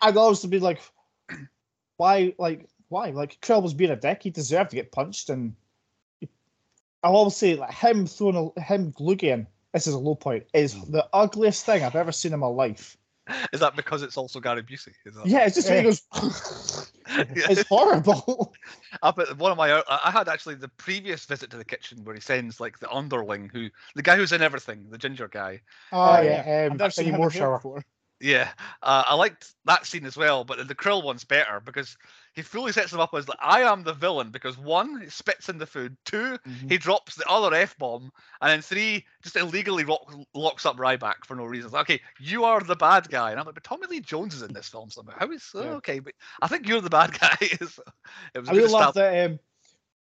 I'd 0.00 0.16
always 0.16 0.44
be 0.46 0.58
like, 0.58 0.80
why? 1.98 2.34
Like, 2.38 2.66
why? 2.90 3.10
Like, 3.10 3.40
Krill 3.40 3.62
was 3.62 3.72
being 3.72 3.90
a 3.90 3.96
dick. 3.96 4.22
He 4.22 4.30
deserved 4.30 4.70
to 4.70 4.76
get 4.76 4.92
punched, 4.92 5.30
and 5.30 5.54
I'll 7.02 7.16
always 7.16 7.36
say 7.36 7.54
like 7.56 7.72
him 7.72 8.06
throwing 8.06 8.52
a, 8.56 8.60
him 8.60 8.90
glue 8.90 9.16
gun. 9.16 9.46
This 9.72 9.86
is 9.86 9.94
a 9.94 9.98
low 9.98 10.16
point. 10.16 10.44
Is 10.52 10.74
the 10.88 11.08
ugliest 11.12 11.64
thing 11.64 11.82
I've 11.84 11.96
ever 11.96 12.12
seen 12.12 12.34
in 12.34 12.40
my 12.40 12.48
life. 12.48 12.98
Is 13.52 13.60
that 13.60 13.76
because 13.76 14.02
it's 14.02 14.16
also 14.16 14.40
Gary 14.40 14.62
Busey? 14.64 14.92
Is 15.06 15.14
that... 15.14 15.24
Yeah, 15.24 15.46
it's 15.46 15.54
just 15.54 15.68
when 15.68 15.78
he 15.78 15.84
Yeah. 15.84 15.90
goes. 15.90 16.02
it's 17.06 17.68
horrible. 17.68 18.52
Up 19.02 19.18
at 19.20 19.38
one 19.38 19.52
of 19.52 19.58
my, 19.58 19.72
I 19.72 19.82
I 20.06 20.10
had 20.10 20.28
actually 20.28 20.56
the 20.56 20.68
previous 20.68 21.24
visit 21.26 21.48
to 21.50 21.56
the 21.56 21.64
kitchen 21.64 22.04
where 22.04 22.14
he 22.14 22.20
sends 22.20 22.58
like 22.58 22.80
the 22.80 22.90
underling, 22.90 23.48
who 23.52 23.68
the 23.94 24.02
guy 24.02 24.16
who's 24.16 24.32
in 24.32 24.42
everything, 24.42 24.86
the 24.90 24.98
ginger 24.98 25.28
guy. 25.28 25.60
Oh 25.92 26.14
Uh, 26.14 26.20
yeah, 26.22 26.62
I've 26.66 26.72
um, 26.72 26.76
never 26.78 26.90
seen 26.90 27.04
Benny 27.04 27.14
him 27.14 27.20
Moore 27.20 27.30
shower. 27.30 27.56
before. 27.58 27.84
Yeah, 28.20 28.50
uh, 28.82 29.04
I 29.06 29.14
liked 29.14 29.54
that 29.64 29.86
scene 29.86 30.04
as 30.04 30.16
well, 30.16 30.44
but 30.44 30.68
the 30.68 30.74
Krill 30.74 31.02
one's 31.02 31.24
better 31.24 31.60
because 31.64 31.96
he 32.34 32.42
fully 32.42 32.70
sets 32.70 32.92
him 32.92 33.00
up 33.00 33.14
as 33.14 33.28
like, 33.28 33.38
I 33.40 33.62
am 33.62 33.82
the 33.82 33.94
villain 33.94 34.30
because 34.30 34.58
one, 34.58 35.00
he 35.00 35.08
spits 35.08 35.48
in 35.48 35.56
the 35.56 35.66
food, 35.66 35.96
two, 36.04 36.36
he 36.68 36.76
drops 36.76 37.14
the 37.14 37.26
other 37.26 37.54
f 37.54 37.76
bomb, 37.78 38.10
and 38.42 38.50
then 38.50 38.60
three, 38.60 39.06
just 39.22 39.36
illegally 39.36 39.84
lock, 39.84 40.14
locks 40.34 40.66
up 40.66 40.76
Ryback 40.76 41.24
for 41.24 41.34
no 41.34 41.44
reason. 41.46 41.70
Like, 41.70 41.90
okay, 41.90 42.00
you 42.20 42.44
are 42.44 42.60
the 42.60 42.76
bad 42.76 43.08
guy, 43.08 43.30
and 43.30 43.40
I'm 43.40 43.46
like, 43.46 43.54
but 43.54 43.64
Tommy 43.64 43.86
Lee 43.88 44.00
Jones 44.00 44.34
is 44.34 44.42
in 44.42 44.52
this 44.52 44.68
film 44.68 44.90
somehow. 44.90 45.14
How 45.18 45.30
is 45.30 45.48
oh, 45.54 45.62
Yeah. 45.62 45.70
okay? 45.76 45.98
But 45.98 46.14
I 46.42 46.46
think 46.46 46.68
you're 46.68 46.82
the 46.82 46.90
bad 46.90 47.12
guy. 47.20 47.36
So 47.40 47.82
it 48.34 48.40
was 48.40 48.48
I 48.48 48.52
really 48.52 48.68
love 48.68 48.94
that 48.94 49.30
um, 49.30 49.38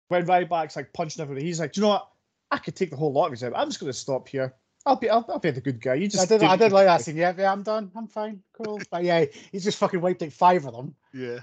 when 0.10 0.26
Ryback's 0.26 0.76
like 0.76 0.92
punching 0.94 1.22
everybody, 1.22 1.46
he's 1.46 1.60
like, 1.60 1.72
Do 1.72 1.82
you 1.82 1.84
know 1.84 1.90
what? 1.90 2.10
I 2.52 2.58
could 2.58 2.76
take 2.76 2.90
the 2.90 2.98
whole 2.98 3.14
lot 3.14 3.28
of 3.28 3.32
his 3.32 3.44
out. 3.44 3.54
I'm 3.56 3.70
just 3.70 3.80
going 3.80 3.92
to 3.92 3.98
stop 3.98 4.28
here. 4.28 4.56
I'll 4.86 4.96
be, 4.96 5.10
I'll, 5.10 5.26
I'll 5.30 5.40
be 5.40 5.52
the 5.52 5.62
good 5.62 5.82
guy. 5.82 5.96
You 5.96 6.08
just 6.08 6.24
I 6.24 6.26
did, 6.26 6.40
do 6.42 6.48
I 6.48 6.56
did 6.56 6.70
you 6.70 6.76
like 6.76 6.84
do." 6.84 6.88
that 6.88 7.02
scene. 7.02 7.18
Yeah, 7.18 7.34
yeah, 7.38 7.52
I'm 7.52 7.64
done. 7.64 7.92
I'm 7.96 8.08
fine. 8.08 8.42
Cool. 8.54 8.80
But 8.92 9.04
yeah, 9.04 9.26
he's 9.52 9.64
just 9.64 9.78
fucking 9.78 10.02
wiped 10.02 10.24
out 10.24 10.32
five 10.32 10.66
of 10.66 10.74
them. 10.74 10.96
Yeah. 11.14 11.40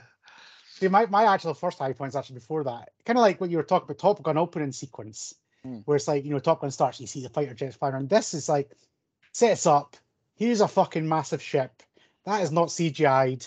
See, 0.75 0.89
my, 0.89 1.07
my 1.07 1.25
actual 1.33 1.55
first 1.55 1.79
high 1.79 1.93
points 1.93 2.17
actually 2.17 2.35
before 2.35 2.65
that, 2.65 2.91
kind 3.05 3.19
of 3.19 3.23
like 3.23 3.41
what 3.41 3.51
you 3.51 3.57
were 3.57 3.63
talking 3.63 3.87
about 3.87 3.99
Top 3.99 4.23
Gun 4.23 4.37
opening 4.39 4.73
sequence, 4.73 5.35
Hmm. 5.65 5.79
where 5.87 5.97
it's 5.97 6.07
like, 6.07 6.25
you 6.25 6.31
know, 6.31 6.39
Top 6.39 6.61
Gun 6.61 6.71
starts, 6.71 7.01
you 7.01 7.07
see 7.07 7.23
the 7.23 7.29
fighter 7.31 7.55
jets 7.55 7.77
flying 7.77 7.95
And 7.95 8.09
this 8.09 8.35
is 8.35 8.49
like, 8.49 8.71
sets 9.33 9.67
up, 9.67 9.97
here's 10.35 10.61
a 10.61 10.69
fucking 10.69 11.09
massive 11.09 11.43
ship. 11.43 11.83
That 12.25 12.43
is 12.43 12.53
not 12.53 12.69
CGI'd. 12.69 13.47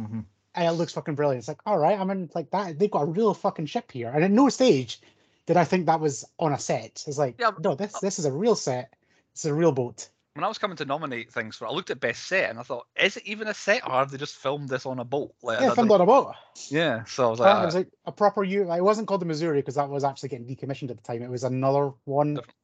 Mhm. 0.00 0.24
And 0.56 0.68
it 0.68 0.72
looks 0.72 0.92
fucking 0.92 1.14
brilliant. 1.14 1.40
It's 1.40 1.48
like, 1.48 1.60
all 1.66 1.78
right, 1.78 1.98
I'm 1.98 2.10
in, 2.10 2.28
like 2.34 2.50
that, 2.50 2.78
they've 2.78 2.90
got 2.90 3.02
a 3.02 3.06
real 3.06 3.34
fucking 3.34 3.66
ship 3.66 3.90
here. 3.92 4.10
And 4.14 4.22
at 4.24 4.30
no 4.30 4.48
stage 4.48 5.00
did 5.46 5.56
I 5.56 5.64
think 5.64 5.86
that 5.86 6.00
was 6.00 6.24
on 6.38 6.52
a 6.52 6.58
set. 6.58 7.04
It's 7.06 7.18
like, 7.18 7.36
Yeah, 7.38 7.50
no, 7.62 7.74
this 7.74 7.92
this 8.00 8.18
is 8.18 8.24
a 8.24 8.32
real 8.32 8.54
set. 8.56 8.92
It's 9.34 9.44
a 9.44 9.54
real 9.54 9.72
boat. 9.72 10.08
When 10.34 10.42
I 10.42 10.48
was 10.48 10.58
coming 10.58 10.76
to 10.78 10.84
nominate 10.84 11.32
things 11.32 11.54
for, 11.56 11.66
I 11.68 11.70
looked 11.70 11.90
at 11.90 12.00
best 12.00 12.26
set 12.26 12.50
and 12.50 12.58
I 12.58 12.62
thought, 12.62 12.86
is 13.00 13.16
it 13.16 13.22
even 13.24 13.46
a 13.46 13.54
set 13.54 13.86
or 13.86 13.92
have 13.92 14.10
they 14.10 14.16
just 14.18 14.34
filmed 14.36 14.68
this 14.68 14.84
on 14.84 14.98
a 14.98 15.04
boat? 15.04 15.32
Like, 15.42 15.60
Yeah, 15.60 15.70
I- 15.70 15.74
filmed 15.76 15.92
on 15.92 16.00
a 16.00 16.06
boat. 16.06 16.34
yeah. 16.70 17.04
So 17.04 17.26
I 17.26 17.30
was 17.30 17.38
like, 17.40 17.54
Uh, 17.56 17.62
it 17.62 17.66
was 17.66 17.74
like 17.76 17.88
a 18.06 18.12
proper 18.12 18.42
U. 18.42 18.72
It 18.72 18.82
wasn't 18.82 19.06
called 19.06 19.20
the 19.20 19.26
Missouri 19.26 19.60
because 19.60 19.76
that 19.76 19.88
was 19.88 20.02
actually 20.02 20.30
getting 20.30 20.46
decommissioned 20.46 20.90
at 20.90 20.96
the 20.96 21.02
time. 21.04 21.22
It 21.22 21.30
was 21.30 21.44
another 21.44 21.92
one. 22.04 22.34
Different. 22.34 22.54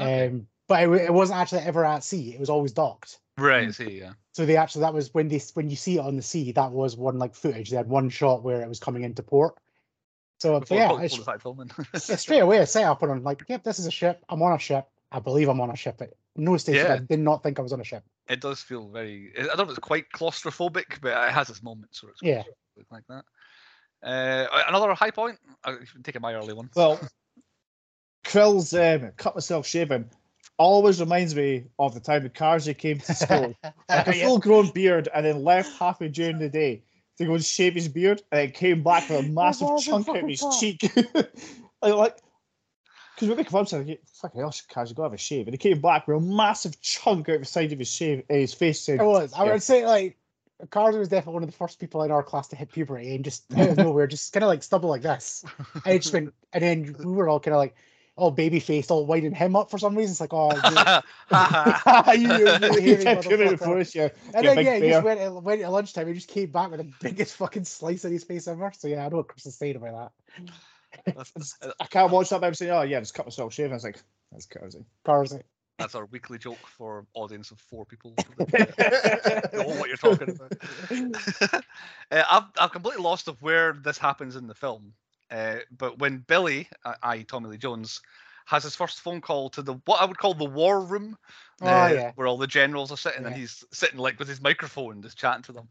Okay. 0.00 0.26
Um, 0.28 0.46
but 0.66 0.82
it, 0.84 0.90
it 0.92 1.12
wasn't 1.12 1.38
actually 1.38 1.60
ever 1.62 1.84
at 1.84 2.02
sea. 2.04 2.34
It 2.34 2.40
was 2.40 2.50
always 2.50 2.72
docked. 2.72 3.20
right. 3.38 3.68
I 3.68 3.70
See, 3.70 3.98
yeah. 3.98 4.12
So 4.32 4.46
they 4.46 4.56
actually 4.56 4.82
that 4.82 4.94
was 4.94 5.12
when 5.12 5.28
they 5.28 5.40
when 5.54 5.68
you 5.70 5.76
see 5.76 5.96
it 5.98 6.00
on 6.00 6.16
the 6.16 6.22
sea. 6.22 6.52
That 6.52 6.70
was 6.72 6.96
one 6.96 7.18
like 7.18 7.34
footage. 7.34 7.70
They 7.70 7.76
had 7.76 7.88
one 7.88 8.08
shot 8.08 8.42
where 8.44 8.62
it 8.62 8.68
was 8.68 8.78
coming 8.80 9.02
into 9.02 9.22
port. 9.22 9.54
So 10.38 10.58
Before, 10.60 10.76
yeah, 10.78 11.00
it's, 11.02 11.16
they 11.16 11.22
started 11.22 11.42
filming. 11.42 11.70
yeah, 11.92 12.16
straight 12.16 12.38
away 12.38 12.58
a 12.58 12.66
set 12.66 12.84
up 12.84 13.02
and 13.02 13.12
I'm 13.12 13.22
like, 13.22 13.42
yep, 13.48 13.62
this 13.64 13.78
is 13.78 13.86
a 13.86 13.90
ship. 13.90 14.24
I'm 14.28 14.40
on 14.42 14.52
a 14.54 14.58
ship. 14.58 14.88
I 15.12 15.18
believe 15.20 15.48
I'm 15.48 15.60
on 15.60 15.70
a 15.70 15.76
ship. 15.76 16.00
At 16.00 16.12
no 16.36 16.56
stage 16.56 16.76
did 16.76 16.90
I 16.90 16.98
did 16.98 17.18
not 17.20 17.42
think 17.42 17.58
I 17.58 17.62
was 17.62 17.72
on 17.72 17.80
a 17.80 17.84
ship. 17.84 18.04
it 18.28 18.40
does 18.40 18.60
feel 18.60 18.88
very. 18.88 19.32
I 19.38 19.42
don't 19.42 19.56
know 19.58 19.64
if 19.64 19.70
it's 19.70 19.78
quite 19.78 20.10
claustrophobic, 20.14 21.00
but 21.02 21.08
it 21.28 21.32
has 21.32 21.50
its 21.50 21.62
moments 21.62 22.02
where 22.02 22.10
it's 22.12 22.22
Yeah. 22.22 22.42
like 22.90 23.02
that. 23.08 23.24
Uh, 24.02 24.46
another 24.68 24.94
high 24.94 25.10
point. 25.10 25.38
I 25.64 25.72
can 25.92 26.02
take 26.02 26.18
my 26.20 26.34
early 26.34 26.54
one. 26.54 26.70
Well, 26.74 27.00
Krill's 28.24 28.72
um, 28.74 29.10
cut 29.16 29.34
myself 29.34 29.66
shaving 29.66 30.08
always 30.58 31.00
reminds 31.00 31.34
me 31.34 31.64
of 31.78 31.94
the 31.94 32.00
time 32.00 32.22
the 32.22 32.28
Karzy 32.28 32.76
came 32.76 32.98
to 33.00 33.14
school, 33.14 33.54
like 33.88 34.06
a 34.08 34.14
Yeah. 34.16 34.26
full 34.26 34.38
grown 34.38 34.70
beard, 34.70 35.08
and 35.14 35.24
then 35.24 35.42
left 35.42 35.78
halfway 35.78 36.08
during 36.08 36.38
the 36.38 36.50
day 36.50 36.82
to 37.16 37.24
go 37.24 37.34
and 37.34 37.44
shave 37.44 37.74
his 37.74 37.88
beard, 37.88 38.22
and 38.30 38.40
then 38.40 38.50
came 38.50 38.82
back 38.82 39.08
with 39.08 39.20
a 39.20 39.22
massive 39.32 39.68
massive 39.70 39.86
chunk 40.04 40.08
out 40.10 40.16
of 40.22 40.28
his 40.28 40.40
part. 40.40 40.60
cheek. 40.60 40.80
Like, 41.82 42.18
because 43.20 43.28
we 43.28 43.34
make 43.36 43.50
fun 43.50 43.62
of 43.70 43.86
him, 43.86 43.96
fucking 44.14 44.40
hell, 44.40 44.50
Karzy, 44.50 44.94
go 44.94 45.02
have 45.02 45.12
a 45.12 45.18
shave, 45.18 45.46
and 45.46 45.54
he 45.54 45.58
came 45.58 45.80
back 45.80 46.08
with 46.08 46.16
a 46.16 46.20
massive 46.20 46.80
chunk 46.80 47.28
out 47.28 47.38
the 47.40 47.44
side 47.44 47.72
of 47.72 47.78
his 47.78 47.90
shave, 47.90 48.24
uh, 48.30 48.34
his 48.34 48.54
face. 48.54 48.80
Saying, 48.80 49.00
It 49.00 49.04
was. 49.04 49.32
I 49.34 49.44
Yeah. 49.44 49.52
would 49.52 49.62
say 49.62 49.86
like 49.86 50.16
Carter 50.70 50.98
was 50.98 51.08
definitely 51.08 51.34
one 51.34 51.42
of 51.42 51.50
the 51.50 51.56
first 51.56 51.78
people 51.78 52.02
in 52.02 52.10
our 52.10 52.22
class 52.22 52.48
to 52.48 52.56
hit 52.56 52.72
puberty 52.72 53.14
and 53.14 53.24
just 53.24 53.44
out 53.56 53.68
of 53.70 53.76
nowhere, 53.78 54.06
just 54.06 54.32
kind 54.32 54.42
of 54.44 54.48
like 54.48 54.62
stubble 54.62 54.88
like 54.90 55.02
this. 55.02 55.44
And 55.84 55.94
it 55.94 56.02
just 56.02 56.12
went, 56.14 56.34
and 56.52 56.62
then 56.62 56.96
we 56.98 57.12
were 57.12 57.28
all 57.28 57.40
kind 57.40 57.54
of 57.54 57.58
like, 57.58 57.74
all 58.16 58.30
baby 58.30 58.60
faced, 58.60 58.90
all 58.90 59.06
winding 59.06 59.32
him 59.32 59.56
up 59.56 59.70
for 59.70 59.78
some 59.78 59.96
reason. 59.96 60.10
It's 60.12 60.20
like, 60.20 60.34
oh, 60.34 60.50
you, 60.54 62.20
you, 62.20 62.34
you, 62.34 62.38
you 62.38 62.74
You 62.74 62.80
hairy 62.80 63.04
had 63.04 63.22
puberty 63.22 63.44
motherfucker. 63.44 63.50
before 63.50 63.78
us, 63.78 63.94
yeah. 63.94 64.08
And 64.34 64.44
you 64.44 64.50
then 64.50 64.56
big 64.56 64.66
yeah, 64.66 64.76
he 64.76 64.88
just 64.90 65.04
went 65.04 65.20
at, 65.20 65.32
went 65.42 65.62
at 65.62 65.72
lunchtime. 65.72 66.06
He 66.08 66.12
just 66.14 66.28
came 66.28 66.50
back 66.50 66.70
with 66.70 66.80
the 66.80 66.92
biggest 67.00 67.36
fucking 67.36 67.64
slice 67.64 68.04
of 68.04 68.12
his 68.12 68.24
face 68.24 68.46
ever. 68.46 68.70
So 68.76 68.88
yeah, 68.88 69.06
I 69.06 69.08
know 69.08 69.18
what 69.18 69.28
Chris 69.28 69.46
is 69.46 69.54
saying 69.56 69.76
about 69.76 70.12
that. 70.36 70.42
That's, 71.06 71.58
I 71.80 71.86
can't 71.86 72.10
watch 72.10 72.30
that. 72.30 72.40
but 72.40 72.46
I'm 72.48 72.54
saying, 72.54 72.72
oh 72.72 72.82
yeah, 72.82 73.00
just 73.00 73.14
cut 73.14 73.26
myself 73.26 73.52
shaving. 73.52 73.72
I 73.72 73.74
was 73.74 73.84
like, 73.84 74.02
that's 74.32 74.46
Karzy. 74.46 74.84
Cars. 75.04 75.32
like, 75.32 75.46
that's 75.78 75.94
our 75.94 76.04
weekly 76.06 76.38
joke 76.38 76.58
for 76.66 77.06
audience 77.14 77.50
of 77.50 77.58
four 77.58 77.84
people. 77.86 78.14
know 78.38 79.78
what 79.78 79.88
you're 79.88 79.96
talking 79.96 80.30
about. 80.30 80.52
uh, 82.10 82.22
I've 82.30 82.44
I've 82.58 82.72
completely 82.72 83.02
lost 83.02 83.28
of 83.28 83.40
where 83.42 83.72
this 83.72 83.98
happens 83.98 84.36
in 84.36 84.46
the 84.46 84.54
film. 84.54 84.92
Uh, 85.30 85.56
but 85.76 85.98
when 85.98 86.18
Billy, 86.18 86.68
uh, 86.84 86.94
i.e. 87.04 87.24
Tommy 87.24 87.48
Lee 87.48 87.56
Jones, 87.56 88.00
has 88.46 88.64
his 88.64 88.74
first 88.74 89.00
phone 89.00 89.20
call 89.20 89.48
to 89.50 89.62
the 89.62 89.74
what 89.84 90.00
I 90.00 90.04
would 90.04 90.18
call 90.18 90.34
the 90.34 90.44
war 90.44 90.80
room, 90.82 91.16
Oh, 91.62 91.66
uh, 91.66 91.88
yeah. 91.88 92.12
where 92.14 92.26
all 92.26 92.38
the 92.38 92.46
generals 92.46 92.90
are 92.90 92.96
sitting, 92.96 93.26
and 93.26 93.34
he's 93.34 93.64
sitting 93.70 93.98
like 93.98 94.18
with 94.18 94.28
his 94.28 94.40
microphone, 94.40 95.02
just 95.02 95.18
chatting 95.18 95.42
to 95.42 95.52
them. 95.52 95.68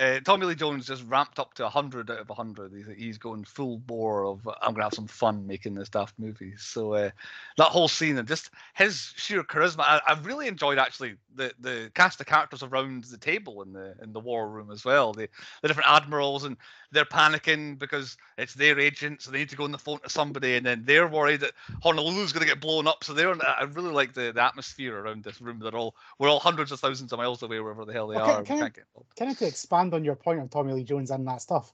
Uh, 0.00 0.18
Tommy 0.20 0.46
Lee 0.46 0.54
Jones 0.54 0.86
just 0.86 1.04
ramped 1.04 1.38
up 1.38 1.54
to 1.54 1.68
hundred 1.68 2.10
out 2.10 2.18
of 2.18 2.28
hundred. 2.28 2.72
He's 2.72 2.86
he's 2.96 3.18
going 3.18 3.44
full 3.44 3.78
bore 3.78 4.24
of 4.26 4.48
I'm 4.60 4.72
gonna 4.72 4.84
have 4.84 4.94
some 4.94 5.06
fun 5.06 5.46
making 5.46 5.74
this 5.74 5.88
daft 5.88 6.18
movie. 6.18 6.54
So 6.56 6.94
uh, 6.94 7.10
that 7.56 7.68
whole 7.68 7.88
scene 7.88 8.18
and 8.18 8.26
just 8.26 8.50
his 8.74 9.12
sheer 9.16 9.44
charisma, 9.44 9.80
I, 9.80 10.00
I 10.06 10.18
really 10.22 10.48
enjoyed 10.48 10.78
actually 10.78 11.16
the 11.34 11.52
the 11.60 11.90
cast 11.94 12.20
of 12.20 12.26
characters 12.26 12.62
around 12.62 13.04
the 13.04 13.18
table 13.18 13.62
in 13.62 13.72
the 13.72 13.94
in 14.02 14.12
the 14.12 14.20
war 14.20 14.48
room 14.48 14.70
as 14.70 14.84
well. 14.84 15.12
The 15.12 15.28
the 15.62 15.68
different 15.68 15.90
admirals 15.90 16.44
and 16.44 16.56
they're 16.90 17.04
panicking 17.04 17.78
because 17.78 18.16
it's 18.38 18.54
their 18.54 18.78
agent, 18.78 19.22
so 19.22 19.30
they 19.30 19.38
need 19.38 19.50
to 19.50 19.56
go 19.56 19.64
on 19.64 19.72
the 19.72 19.78
phone 19.78 19.98
to 20.00 20.08
somebody, 20.08 20.56
and 20.56 20.64
then 20.64 20.82
they're 20.84 21.08
worried 21.08 21.40
that 21.40 21.52
Honolulu's 21.84 22.32
going 22.32 22.46
to 22.46 22.48
get 22.48 22.60
blown 22.60 22.86
up. 22.86 23.04
So 23.04 23.12
they're 23.12 23.34
I 23.42 23.64
really 23.64 23.92
like 23.92 24.14
the, 24.14 24.32
the 24.32 24.42
atmosphere 24.42 24.98
around 24.98 25.24
this 25.28 25.40
room. 25.40 25.58
They're 25.60 25.74
all 25.74 25.94
we're 26.18 26.28
all 26.28 26.40
hundreds 26.40 26.72
of 26.72 26.80
thousands 26.80 27.12
of 27.12 27.18
miles 27.18 27.42
away 27.42 27.60
wherever 27.60 27.84
the 27.84 27.92
hell 27.92 28.08
they 28.08 28.16
Okay, 28.16 28.32
are. 28.32 28.40
We 28.40 28.46
can 28.46 28.56
I- 28.56 28.60
can't 28.60 28.74
get 28.74 28.84
involved. 28.94 29.16
kind 29.16 29.30
of 29.30 29.38
to 29.38 29.46
expand 29.46 29.94
on 29.94 30.04
your 30.04 30.16
point 30.16 30.40
on 30.40 30.48
Tommy 30.48 30.72
Lee 30.72 30.84
Jones 30.84 31.10
and 31.10 31.26
that 31.28 31.42
stuff, 31.42 31.72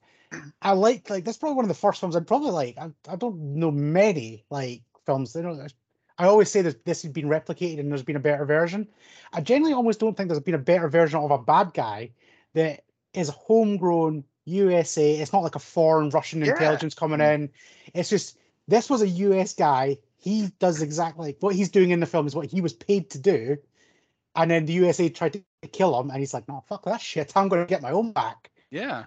I 0.63 0.73
like 0.73 1.09
like 1.11 1.25
that's 1.25 1.39
probably 1.39 1.57
one 1.57 1.65
of 1.65 1.69
the 1.69 1.75
first 1.75 2.01
films 2.01 2.17
I'd 2.17 2.27
probably 2.27 2.51
like. 2.51 2.77
I, 2.79 2.91
I 3.09 3.17
don't 3.17 3.39
know 3.57 3.71
many 3.71 4.45
like 4.51 4.83
films. 5.07 5.33
They 5.33 5.43
don't. 5.43 5.73
I 6.19 6.27
always 6.27 6.51
say 6.51 6.63
that 6.63 6.85
this 6.85 7.03
has 7.03 7.11
been 7.11 7.27
replicated 7.29 7.81
and 7.81 7.91
there's 7.91 8.05
been 8.05 8.15
a 8.17 8.21
better 8.21 8.45
version. 8.45 8.87
I 9.33 9.41
generally 9.41 9.73
almost 9.75 9.99
don't 9.99 10.17
think 10.17 10.29
there's 10.29 10.41
been 10.41 10.55
a 10.55 10.59
better 10.59 10.89
version 10.89 11.19
of 11.19 11.31
a 11.33 11.39
bad 11.39 11.75
guy 11.75 12.11
that 12.53 12.85
is 13.15 13.29
homegrown 13.31 14.23
USA. 14.45 15.13
It's 15.17 15.33
not 15.33 15.43
like 15.43 15.57
a 15.57 15.61
foreign 15.61 16.11
Russian 16.11 16.41
Yeah. 16.45 16.53
intelligence 16.53 16.95
coming 16.95 17.19
Mm. 17.21 17.35
in. 17.35 17.51
It's 17.95 18.11
just 18.11 18.39
this 18.69 18.89
was 18.89 19.03
a 19.03 19.09
US 19.09 19.55
guy. 19.55 19.99
He 20.25 20.49
does 20.59 20.81
exactly 20.81 21.27
like 21.27 21.37
what 21.41 21.55
he's 21.55 21.69
doing 21.69 21.91
in 21.91 22.01
the 22.01 22.07
film 22.07 22.27
is 22.27 22.35
what 22.35 22.47
he 22.47 22.63
was 22.63 22.73
paid 22.73 23.11
to 23.11 23.19
do. 23.19 23.59
And 24.35 24.51
then 24.51 24.65
the 24.65 24.73
USA 24.73 25.11
tried 25.11 25.35
to 25.35 25.45
kill 25.71 26.01
him, 26.01 26.09
and 26.09 26.19
he's 26.19 26.33
like, 26.33 26.49
"No, 26.49 26.65
fuck 26.67 26.87
that 26.87 27.03
shit. 27.03 27.37
I'm 27.37 27.49
going 27.49 27.61
to 27.61 27.69
get 27.69 27.83
my 27.83 27.91
own 27.93 28.13
back." 28.13 28.51
Yeah. 28.71 29.05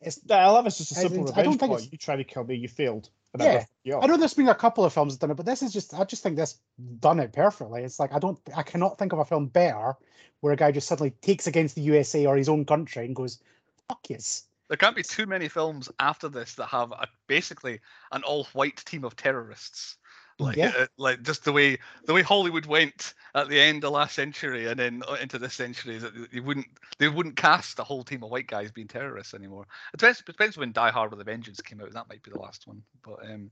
It's, 0.00 0.18
I 0.30 0.46
love 0.46 0.66
it's 0.66 0.78
just 0.78 0.92
a 0.92 0.94
simple 0.94 1.24
it's- 1.28 1.38
I 1.38 1.42
don't 1.42 1.52
revenge 1.52 1.60
think 1.60 1.70
plot. 1.70 1.92
You 1.92 1.98
try 1.98 2.16
to 2.16 2.24
kill 2.24 2.44
me, 2.44 2.56
you 2.56 2.66
failed. 2.66 3.10
And 3.34 3.42
Yeah, 3.42 3.48
I 3.48 3.58
fuck 3.58 3.68
you 3.84 3.96
up. 3.98 4.04
I 4.04 4.06
know 4.06 4.16
there's 4.16 4.32
been 4.34 4.48
a 4.48 4.54
couple 4.54 4.84
of 4.86 4.92
films 4.94 5.12
that 5.14 5.20
done 5.20 5.30
it, 5.30 5.36
but 5.36 5.44
this 5.44 5.62
is 5.62 5.70
just 5.70 5.92
I 5.92 6.04
just 6.04 6.22
think 6.22 6.36
this 6.36 6.58
done 6.98 7.20
it 7.20 7.32
perfectly. 7.34 7.84
It's 7.84 8.00
like 8.00 8.14
I 8.14 8.18
don't 8.18 8.38
I 8.56 8.62
cannot 8.62 8.98
think 8.98 9.12
of 9.12 9.18
a 9.18 9.24
film 9.26 9.48
better 9.48 9.96
where 10.40 10.54
a 10.54 10.56
guy 10.56 10.72
just 10.72 10.88
suddenly 10.88 11.10
takes 11.20 11.46
against 11.46 11.74
the 11.74 11.82
USA 11.82 12.24
or 12.24 12.36
his 12.36 12.48
own 12.48 12.64
country 12.64 13.04
and 13.04 13.14
goes, 13.14 13.38
"Fuck 13.86 14.08
yes." 14.08 14.44
There 14.68 14.76
can't 14.78 14.96
be 14.96 15.02
too 15.02 15.26
many 15.26 15.48
films 15.48 15.90
after 15.98 16.28
this 16.28 16.54
that 16.56 16.66
have 16.66 16.90
a, 16.92 17.06
basically 17.26 17.80
an 18.12 18.22
all-white 18.22 18.76
team 18.84 19.04
of 19.04 19.16
terrorists. 19.16 19.96
Like, 20.40 20.56
Yeah. 20.56 20.72
uh, 20.78 20.86
like 20.98 21.22
just 21.22 21.44
the 21.44 21.52
way 21.52 21.78
the 22.04 22.14
way 22.14 22.22
Hollywood 22.22 22.66
went 22.66 23.14
at 23.34 23.48
the 23.48 23.60
end 23.60 23.84
of 23.84 23.90
last 23.92 24.14
century 24.14 24.66
and 24.68 24.78
then 24.78 25.02
uh, 25.08 25.14
into 25.14 25.38
this 25.38 25.54
century, 25.54 25.98
that 25.98 26.30
they 26.32 26.38
wouldn't 26.40 26.66
they 26.98 27.08
wouldn't 27.08 27.36
cast 27.36 27.78
a 27.80 27.84
whole 27.84 28.04
team 28.04 28.22
of 28.22 28.30
white 28.30 28.46
guys 28.46 28.70
being 28.70 28.86
terrorists 28.86 29.34
anymore. 29.34 29.66
It 29.92 29.98
depends, 29.98 30.22
depends 30.22 30.56
when 30.56 30.70
Die 30.72 30.90
Hard 30.90 31.10
with 31.10 31.20
a 31.20 31.24
Vengeance 31.24 31.60
came 31.60 31.80
out. 31.80 31.92
That 31.92 32.08
might 32.08 32.22
be 32.22 32.30
the 32.30 32.38
last 32.38 32.66
one, 32.68 32.82
but 33.04 33.24
um, 33.28 33.50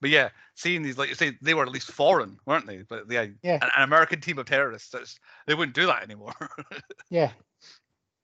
but 0.00 0.10
yeah, 0.10 0.28
seeing 0.54 0.82
these 0.82 0.96
like 0.96 1.08
you 1.08 1.16
say, 1.16 1.36
they 1.42 1.54
were 1.54 1.64
at 1.64 1.72
least 1.72 1.90
foreign, 1.90 2.38
weren't 2.46 2.66
they? 2.66 2.82
But 2.88 3.10
yeah, 3.10 3.26
Yeah. 3.42 3.58
an, 3.60 3.70
an 3.76 3.82
American 3.82 4.20
team 4.20 4.38
of 4.38 4.46
terrorists. 4.46 4.90
That's, 4.90 5.18
they 5.46 5.54
wouldn't 5.54 5.74
do 5.74 5.86
that 5.86 6.02
anymore. 6.04 6.34
Yeah. 7.10 7.32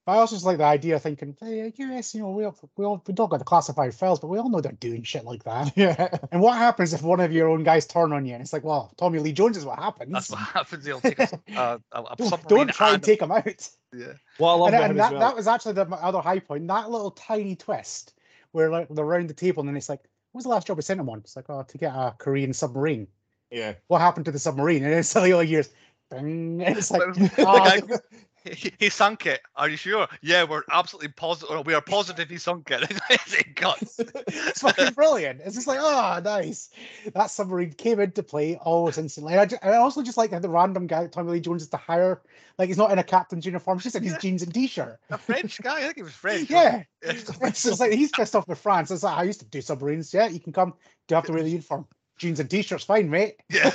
But 0.06 0.12
I 0.12 0.16
also 0.16 0.36
just 0.36 0.44
like 0.44 0.58
the 0.58 0.64
idea 0.64 0.96
of 0.96 1.02
thinking, 1.02 1.34
hey, 1.40 1.72
US, 1.78 2.14
you 2.14 2.20
know, 2.20 2.30
we 2.30 2.44
all, 2.44 2.54
we 2.76 2.84
all 2.84 3.02
we 3.06 3.14
don't 3.14 3.30
got 3.30 3.38
the 3.38 3.44
classified 3.44 3.94
files, 3.94 4.20
but 4.20 4.26
we 4.26 4.38
all 4.38 4.50
know 4.50 4.60
they're 4.60 4.72
doing 4.72 5.02
shit 5.02 5.24
like 5.24 5.44
that. 5.44 5.72
Yeah. 5.76 6.08
And 6.30 6.42
what 6.42 6.58
happens 6.58 6.92
if 6.92 7.02
one 7.02 7.20
of 7.20 7.32
your 7.32 7.48
own 7.48 7.64
guys 7.64 7.86
turn 7.86 8.12
on 8.12 8.26
you? 8.26 8.34
And 8.34 8.42
it's 8.42 8.52
like, 8.52 8.64
well, 8.64 8.92
Tommy 8.98 9.18
Lee 9.18 9.32
Jones 9.32 9.56
is 9.56 9.64
what 9.64 9.78
happens. 9.78 10.12
That's 10.12 10.30
what 10.30 10.40
happens. 10.40 10.84
They'll 10.84 11.00
take 11.00 11.18
a, 11.18 11.22
uh, 11.56 11.78
a, 11.92 11.98
a, 12.00 12.02
a 12.02 12.16
don't, 12.16 12.48
don't 12.48 12.70
try 12.70 12.88
and 12.88 12.94
and- 12.96 13.02
take 13.02 13.22
him 13.22 13.32
out. 13.32 13.68
Yeah. 13.94 14.12
What 14.38 14.50
I 14.50 14.54
love 14.56 14.74
and, 14.74 14.82
and 14.84 15.00
that, 15.00 15.12
well. 15.12 15.20
that 15.20 15.36
was 15.36 15.46
actually 15.46 15.74
the 15.74 15.86
other 15.88 16.20
high 16.20 16.40
point. 16.40 16.66
That 16.68 16.90
little 16.90 17.12
tiny 17.12 17.56
twist 17.56 18.12
where 18.52 18.68
like 18.70 18.88
they're 18.90 19.04
around 19.04 19.28
the 19.30 19.34
table 19.34 19.60
and 19.60 19.68
then 19.68 19.76
it's 19.76 19.88
like, 19.88 20.00
what 20.32 20.38
was 20.40 20.44
the 20.44 20.50
last 20.50 20.66
job 20.66 20.76
we 20.76 20.82
sent 20.82 21.00
him 21.00 21.08
on? 21.08 21.20
It's 21.20 21.36
like, 21.36 21.46
oh, 21.48 21.62
to 21.62 21.78
get 21.78 21.94
a 21.94 22.14
Korean 22.18 22.52
submarine. 22.52 23.06
yeah. 23.50 23.74
What 23.86 24.00
happened 24.00 24.26
to 24.26 24.32
the 24.32 24.38
submarine? 24.38 24.82
And 24.84 24.92
then 24.92 25.02
suddenly 25.04 25.32
all 25.32 25.42
years, 25.44 25.70
bing, 26.10 26.60
and 26.62 26.62
it's 26.76 26.90
like, 26.90 27.14
The 27.14 27.30
guy- 27.36 27.80
oh. 27.88 27.98
He, 28.44 28.72
he 28.78 28.88
sunk 28.90 29.26
it. 29.26 29.40
Are 29.56 29.68
you 29.68 29.76
sure? 29.76 30.06
Yeah, 30.22 30.44
we're 30.44 30.62
absolutely 30.70 31.08
positive. 31.08 31.66
We 31.66 31.74
are 31.74 31.80
positive 31.80 32.28
he 32.28 32.38
sunk 32.38 32.70
it. 32.70 32.82
it 33.10 33.44
it's 34.26 34.60
fucking 34.60 34.92
brilliant. 34.92 35.40
It's 35.44 35.54
just 35.54 35.66
like, 35.66 35.78
oh, 35.80 36.20
nice. 36.22 36.70
That 37.14 37.30
submarine 37.30 37.72
came 37.72 38.00
into 38.00 38.22
play 38.22 38.56
almost 38.56 38.98
instantly. 38.98 39.32
And 39.32 39.40
I, 39.40 39.46
ju- 39.46 39.56
I 39.62 39.76
also 39.76 40.02
just 40.02 40.18
like 40.18 40.30
the 40.30 40.48
random 40.48 40.86
guy 40.86 41.02
that 41.02 41.12
Tommy 41.12 41.32
Lee 41.32 41.40
Jones 41.40 41.62
is 41.62 41.68
to 41.70 41.76
hire, 41.76 42.22
like 42.58 42.68
he's 42.68 42.78
not 42.78 42.92
in 42.92 42.98
a 42.98 43.04
captain's 43.04 43.46
uniform, 43.46 43.78
he's 43.78 43.84
just 43.84 43.96
in 43.96 44.02
his 44.02 44.12
Yeah. 44.12 44.18
jeans 44.18 44.42
and 44.42 44.52
t-shirt. 44.52 44.98
A 45.10 45.18
French 45.18 45.60
guy. 45.62 45.78
I 45.78 45.82
think 45.82 45.96
he 45.96 46.02
was 46.02 46.12
French. 46.12 46.50
Yeah. 46.54 46.82
It's 47.02 47.62
just 47.62 47.80
like 47.80 47.92
he's 47.92 48.10
pissed 48.10 48.34
off 48.36 48.48
with 48.48 48.58
France. 48.58 48.90
It's 48.90 49.02
like 49.02 49.16
I 49.18 49.22
used 49.24 49.40
to 49.40 49.46
do 49.46 49.60
submarines. 49.60 50.12
Yeah, 50.14 50.28
you 50.28 50.40
can 50.40 50.52
come. 50.52 50.70
Do 50.70 51.12
you 51.12 51.16
have 51.16 51.24
to 51.26 51.32
wear 51.32 51.42
the 51.42 51.50
uniform? 51.50 51.86
Jeans 52.16 52.38
and 52.38 52.48
t-shirts, 52.48 52.84
fine, 52.84 53.10
mate. 53.10 53.36
Yeah. 53.50 53.70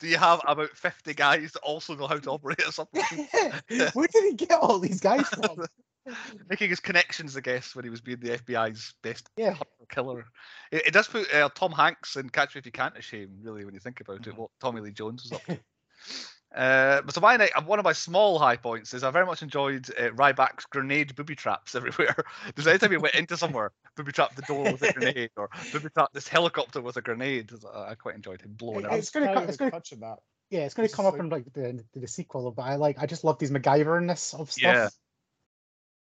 Do 0.00 0.08
you 0.08 0.16
have 0.18 0.40
about 0.46 0.70
fifty 0.76 1.14
guys 1.14 1.52
that 1.52 1.60
also 1.60 1.94
know 1.96 2.06
how 2.06 2.18
to 2.18 2.30
operate 2.30 2.62
a 2.66 2.72
submarine? 2.72 3.28
Where 3.94 4.08
did 4.08 4.24
he 4.24 4.34
get 4.34 4.52
all 4.52 4.78
these 4.78 5.00
guys 5.00 5.28
from? 5.28 5.66
Making 6.48 6.70
his 6.70 6.80
connections, 6.80 7.36
I 7.36 7.40
guess, 7.40 7.74
when 7.74 7.84
he 7.84 7.90
was 7.90 8.00
being 8.00 8.20
the 8.20 8.38
FBI's 8.38 8.94
best 9.02 9.28
Yeah. 9.36 9.56
killer. 9.90 10.24
It, 10.70 10.86
it 10.86 10.92
does 10.94 11.06
put 11.08 11.32
uh, 11.34 11.50
Tom 11.54 11.72
Hanks 11.72 12.16
in 12.16 12.30
Catch 12.30 12.54
Me 12.54 12.60
If 12.60 12.66
You 12.66 12.72
Can't 12.72 12.94
to 12.94 13.02
shame, 13.02 13.38
really, 13.42 13.64
when 13.64 13.74
you 13.74 13.80
think 13.80 14.00
about 14.00 14.26
it. 14.26 14.36
What 14.36 14.50
Tommy 14.60 14.80
Lee 14.80 14.92
Jones 14.92 15.24
was 15.24 15.32
up 15.32 15.44
to. 15.46 15.58
Uh, 16.54 17.02
but 17.02 17.14
so 17.14 17.20
my 17.20 17.36
one 17.66 17.78
of 17.78 17.84
my 17.84 17.92
small 17.92 18.38
high 18.38 18.56
points 18.56 18.94
is 18.94 19.04
I 19.04 19.10
very 19.10 19.26
much 19.26 19.42
enjoyed 19.42 19.88
uh, 19.98 20.08
Ryback's 20.10 20.64
grenade 20.64 21.14
booby 21.14 21.34
traps 21.34 21.74
everywhere. 21.74 22.16
Because 22.46 22.66
anytime 22.66 22.90
he 22.90 22.96
went 22.96 23.14
into 23.14 23.36
somewhere, 23.36 23.72
booby 23.96 24.12
trap 24.12 24.34
the 24.34 24.42
door 24.42 24.64
with 24.72 24.82
a 24.82 24.92
grenade, 24.94 25.30
or 25.36 25.50
booby 25.72 25.90
trap 25.90 26.08
this 26.14 26.26
helicopter 26.26 26.80
with 26.80 26.96
a 26.96 27.02
grenade. 27.02 27.50
I 27.74 27.90
I 27.90 27.94
quite 27.94 28.14
enjoyed 28.14 28.40
him 28.40 28.54
blowing 28.54 28.80
it 28.80 28.84
It- 28.84 28.90
up. 28.92 28.98
it's 28.98 29.10
gonna 29.10 29.26
Kind 29.26 29.36
co- 29.36 29.42
of 29.44 29.48
it's 29.50 29.58
gonna- 29.58 29.70
that. 30.00 30.18
Yeah, 30.50 30.60
it's 30.60 30.72
going 30.72 30.88
to 30.88 30.94
come 30.94 31.04
just 31.04 31.14
up 31.14 31.20
in 31.20 31.28
like 31.28 31.44
the, 31.52 31.84
the, 31.92 32.00
the 32.00 32.08
sequel, 32.08 32.50
but 32.52 32.62
I 32.62 32.76
like 32.76 32.98
I 32.98 33.04
just 33.04 33.22
love 33.22 33.38
these 33.38 33.50
MacGyverness 33.50 34.32
of 34.32 34.50
stuff. 34.50 34.62
Yeah. 34.62 34.88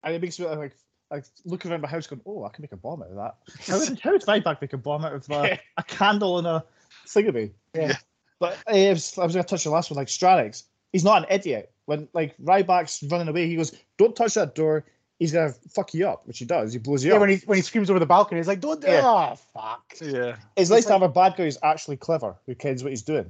And 0.04 0.14
it 0.14 0.22
makes 0.22 0.38
me 0.38 0.46
like 0.48 0.76
like 1.10 1.24
looking 1.46 1.72
around 1.72 1.80
my 1.82 1.88
house 1.88 2.08
going, 2.08 2.22
oh, 2.26 2.44
I 2.44 2.50
can 2.50 2.62
make 2.62 2.74
a 2.74 2.78
bomb 2.78 3.02
out 3.02 3.12
of 3.12 3.16
that. 3.16 3.36
How 3.66 3.80
would, 3.80 3.98
how 4.02 4.12
would 4.12 4.22
Ryback 4.26 4.60
make 4.62 4.74
a 4.74 4.78
bomb 4.78 5.06
out 5.06 5.14
of 5.14 5.32
uh, 5.32 5.56
a 5.78 5.84
candle 5.84 6.40
and 6.40 6.48
a 6.48 6.66
thingammy? 7.08 7.52
Yeah. 7.74 7.82
Yeah. 7.88 7.96
But 8.40 8.58
I 8.68 8.90
was, 8.90 9.18
I 9.18 9.24
was 9.24 9.34
going 9.34 9.44
to 9.44 9.50
touch 9.50 9.64
the 9.64 9.70
last 9.70 9.90
one, 9.90 9.98
like 9.98 10.08
Strannix. 10.08 10.64
He's 10.92 11.04
not 11.04 11.24
an 11.24 11.28
idiot. 11.30 11.72
When 11.86 12.08
like 12.14 12.36
Ryback's 12.38 13.04
running 13.12 13.28
away, 13.28 13.48
he 13.48 13.56
goes, 13.56 13.72
"Don't 13.98 14.16
touch 14.16 14.34
that 14.34 14.56
door. 14.56 14.86
He's 15.20 15.32
gonna 15.32 15.54
fuck 15.70 15.94
you 15.94 16.08
up," 16.08 16.26
which 16.26 16.40
he 16.40 16.46
does. 16.46 16.74
He 16.74 16.80
blows 16.80 17.04
you 17.04 17.12
Yeah, 17.12 17.16
up. 17.16 17.22
when 17.22 17.30
he 17.30 17.38
when 17.46 17.58
he 17.58 17.62
screams 17.62 17.90
over 17.90 18.00
the 18.00 18.06
balcony, 18.08 18.40
he's 18.40 18.48
like, 18.48 18.60
"Don't 18.60 18.82
do 18.82 18.88
Yeah. 18.88 19.02
oh, 19.04 19.36
fuck." 19.54 19.84
Yeah. 20.02 20.38
it's 20.56 20.70
nice 20.72 20.80
it's 20.80 20.88
to 20.88 20.94
have 20.94 21.04
a 21.04 21.10
bad 21.10 21.36
guy 21.38 21.44
who's 21.44 21.60
actually 21.62 21.98
clever, 21.98 22.36
who 22.48 22.56
knows 22.64 22.84
what 22.84 22.90
he's 22.92 23.04
doing. 23.04 23.30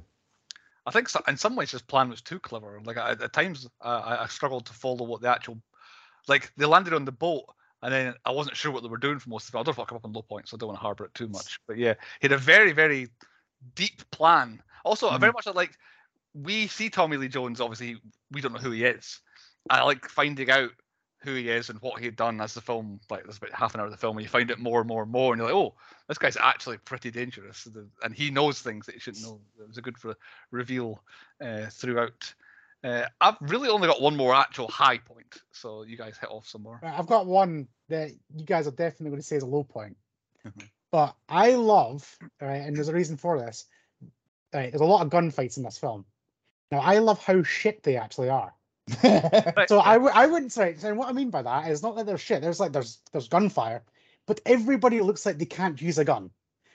I 0.86 0.90
think 0.90 1.08
so, 1.08 1.20
in 1.28 1.36
some 1.36 1.54
ways 1.56 1.72
his 1.72 1.82
plan 1.82 2.08
was 2.08 2.22
too 2.22 2.38
clever. 2.38 2.80
Like 2.84 2.96
I, 2.96 3.10
at 3.10 3.32
times 3.32 3.68
uh, 3.82 4.02
I, 4.04 4.22
I 4.22 4.26
struggled 4.28 4.64
to 4.66 4.72
follow 4.72 5.04
what 5.04 5.20
the 5.20 5.28
actual, 5.28 5.60
like 6.28 6.52
they 6.56 6.64
landed 6.64 6.94
on 6.94 7.04
the 7.04 7.12
boat 7.12 7.44
and 7.82 7.92
then 7.92 8.14
I 8.24 8.30
wasn't 8.30 8.56
sure 8.56 8.72
what 8.72 8.82
they 8.84 8.88
were 8.88 8.96
doing 8.96 9.18
for 9.18 9.28
most 9.28 9.48
of 9.48 9.54
it. 9.54 9.58
I 9.58 9.62
don't 9.64 9.74
fuck 9.74 9.92
up 9.92 10.04
on 10.04 10.12
low 10.12 10.22
points, 10.22 10.50
so 10.50 10.56
I 10.56 10.58
don't 10.58 10.68
want 10.68 10.78
to 10.78 10.82
harbour 10.82 11.04
it 11.04 11.14
too 11.14 11.28
much. 11.28 11.58
But 11.66 11.76
yeah, 11.78 11.94
he 12.20 12.28
had 12.28 12.32
a 12.32 12.38
very 12.38 12.72
very 12.72 13.08
deep 13.74 14.08
plan. 14.10 14.62
Also, 14.86 15.08
I 15.08 15.18
very 15.18 15.32
much 15.32 15.46
like 15.54 15.76
we 16.32 16.68
see 16.68 16.88
Tommy 16.88 17.16
Lee 17.16 17.28
Jones. 17.28 17.60
Obviously, 17.60 18.00
we 18.30 18.40
don't 18.40 18.52
know 18.52 18.60
who 18.60 18.70
he 18.70 18.84
is. 18.84 19.20
I 19.68 19.82
like 19.82 20.08
finding 20.08 20.48
out 20.50 20.70
who 21.22 21.34
he 21.34 21.48
is 21.48 21.70
and 21.70 21.80
what 21.80 21.98
he 21.98 22.04
had 22.04 22.14
done 22.14 22.40
as 22.40 22.54
the 22.54 22.60
film. 22.60 23.00
Like 23.10 23.24
there's 23.24 23.38
about 23.38 23.52
half 23.52 23.74
an 23.74 23.80
hour 23.80 23.86
of 23.86 23.92
the 23.92 23.98
film, 23.98 24.16
and 24.16 24.24
you 24.24 24.28
find 24.28 24.50
it 24.50 24.60
more 24.60 24.78
and 24.78 24.88
more 24.88 25.02
and 25.02 25.10
more, 25.10 25.32
and 25.32 25.40
you're 25.40 25.48
like, 25.48 25.56
oh, 25.56 25.74
this 26.08 26.18
guy's 26.18 26.36
actually 26.36 26.78
pretty 26.78 27.10
dangerous, 27.10 27.66
and 28.04 28.14
he 28.14 28.30
knows 28.30 28.60
things 28.60 28.86
that 28.86 28.94
he 28.94 29.00
shouldn't 29.00 29.24
know. 29.24 29.40
It 29.60 29.66
was 29.66 29.78
a 29.78 29.82
good 29.82 29.96
re- 30.04 30.14
reveal 30.52 31.02
uh, 31.44 31.66
throughout. 31.70 32.32
Uh, 32.84 33.06
I've 33.20 33.36
really 33.40 33.68
only 33.68 33.88
got 33.88 34.00
one 34.00 34.16
more 34.16 34.34
actual 34.34 34.68
high 34.68 34.98
point, 34.98 35.40
so 35.50 35.82
you 35.82 35.96
guys 35.96 36.16
hit 36.16 36.30
off 36.30 36.46
some 36.46 36.62
more. 36.62 36.80
I've 36.84 37.08
got 37.08 37.26
one 37.26 37.66
that 37.88 38.10
you 38.36 38.44
guys 38.44 38.68
are 38.68 38.72
definitely 38.72 39.10
going 39.10 39.22
to 39.22 39.26
say 39.26 39.36
is 39.36 39.42
a 39.42 39.46
low 39.46 39.64
point. 39.64 39.96
But 40.92 41.16
I 41.28 41.56
love, 41.56 42.16
right, 42.40 42.62
and 42.62 42.74
there's 42.74 42.88
a 42.88 42.94
reason 42.94 43.16
for 43.16 43.38
this. 43.38 43.66
Right, 44.56 44.72
there's 44.72 44.80
a 44.80 44.86
lot 44.86 45.04
of 45.04 45.12
gunfights 45.12 45.58
in 45.58 45.64
this 45.64 45.76
film. 45.76 46.06
Now 46.72 46.78
I 46.78 46.98
love 46.98 47.22
how 47.22 47.42
shit 47.42 47.82
they 47.82 47.96
actually 47.96 48.30
are. 48.30 48.54
So 49.68 49.80
I 49.80 49.94
w- 49.94 50.12
I 50.14 50.26
wouldn't 50.26 50.52
say. 50.52 50.76
And 50.82 50.96
what 50.96 51.08
I 51.08 51.12
mean 51.12 51.30
by 51.30 51.42
that 51.42 51.68
is 51.70 51.82
not 51.82 51.96
that 51.96 52.06
they're 52.06 52.16
shit. 52.16 52.40
There's 52.40 52.58
like 52.60 52.72
there's 52.72 52.98
there's 53.12 53.28
gunfire, 53.28 53.82
but 54.26 54.40
everybody 54.46 55.00
looks 55.00 55.26
like 55.26 55.38
they 55.38 55.44
can't 55.44 55.80
use 55.82 55.98
a 55.98 56.04
gun. 56.04 56.30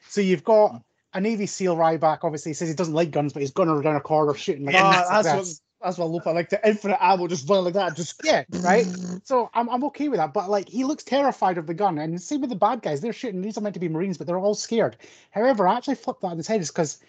So 0.08 0.22
you've 0.22 0.44
got 0.44 0.84
a 1.13 1.22
Navy 1.22 1.48
SEAL 1.48 1.76
Ryback. 1.76 2.20
Obviously, 2.24 2.52
he 2.52 2.54
says 2.54 2.70
he 2.70 2.76
doesn't 2.76 2.94
like 2.94 3.12
guns, 3.12 3.34
but 3.34 3.41
he's 3.41 3.52
gunning 3.52 3.82
down 3.82 3.96
a 3.96 4.02
corridor 4.02 4.38
shooting. 4.38 4.65
Like, 4.65 4.76
Ah, 4.76 5.02
idiots 5.02 5.12
like 5.12 5.24
that's 5.24 5.26
what 5.26 5.86
that's 5.88 5.98
what 5.98 6.06
I 6.06 6.10
love. 6.10 6.28
I 6.28 6.32
like 6.32 6.50
the 6.50 6.67
infinite 6.67 7.00
ammo 7.02 7.28
just 7.28 7.50
running 7.50 7.65
like 7.65 7.74
that. 7.74 7.96
Just 7.96 8.24
Yeah, 8.24 8.44
right. 8.62 8.86
So 9.24 9.50
I'm, 9.54 9.70
I'm 9.70 9.84
okay 9.86 10.10
with 10.10 10.17
that, 10.17 10.34
but 10.34 10.50
like 10.50 10.67
he 10.67 10.84
looks 10.84 11.04
terrified 11.04 11.58
of 11.58 11.67
the 11.67 11.74
gun, 11.74 12.00
and 12.00 12.22
same 12.22 12.41
with 12.41 12.50
the 12.50 12.56
bad 12.56 12.82
guys. 12.82 13.02
They're 13.02 13.13
shooting. 13.13 13.41
These 13.41 13.58
are 13.58 13.62
meant 13.62 13.76
to 13.76 13.80
be 13.80 13.88
Marines, 13.88 14.17
but 14.17 14.28
they're 14.28 14.39
all 14.39 14.56
scared. 14.56 14.98
However, 15.30 15.67
I 15.67 15.78
actually 15.78 15.96
flipped 15.96 16.22
that 16.22 16.28
on 16.30 16.39
its 16.39 16.48
head, 16.48 16.60
is 16.60 16.70
because 16.70 17.00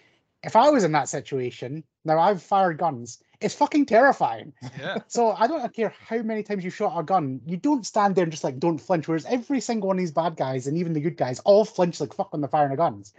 if 0.43 0.55
I 0.55 0.69
was 0.69 0.83
in 0.83 0.91
that 0.91 1.09
situation, 1.09 1.83
now 2.03 2.19
I've 2.19 2.43
fired 2.43 2.77
guns. 2.77 3.19
It's 3.39 3.55
fucking 3.55 3.85
terrifying. 3.85 4.53
yeah, 4.79 4.97
So 5.07 5.31
I 5.31 5.47
don't 5.47 5.73
care 5.73 5.93
how 6.05 6.21
many 6.21 6.43
times 6.43 6.63
you 6.63 6.69
shot 6.69 6.97
a 6.97 7.03
gun. 7.03 7.41
You 7.45 7.57
don't 7.57 7.85
stand 7.85 8.15
there 8.15 8.23
and 8.23 8.31
just 8.31 8.43
like 8.43 8.59
don't 8.59 8.77
flinch. 8.77 9.07
Whereas 9.07 9.25
every 9.25 9.61
single 9.61 9.87
one 9.87 9.97
of 9.97 10.01
these 10.01 10.11
bad 10.11 10.35
guys 10.35 10.67
and 10.67 10.77
even 10.77 10.93
the 10.93 10.99
good 11.01 11.17
guys 11.17 11.39
all 11.39 11.65
flinch 11.65 11.99
like 11.99 12.13
fuck 12.13 12.31
when 12.31 12.41
they're 12.41 12.49
firing 12.49 12.71
the 12.71 12.77
guns. 12.77 13.13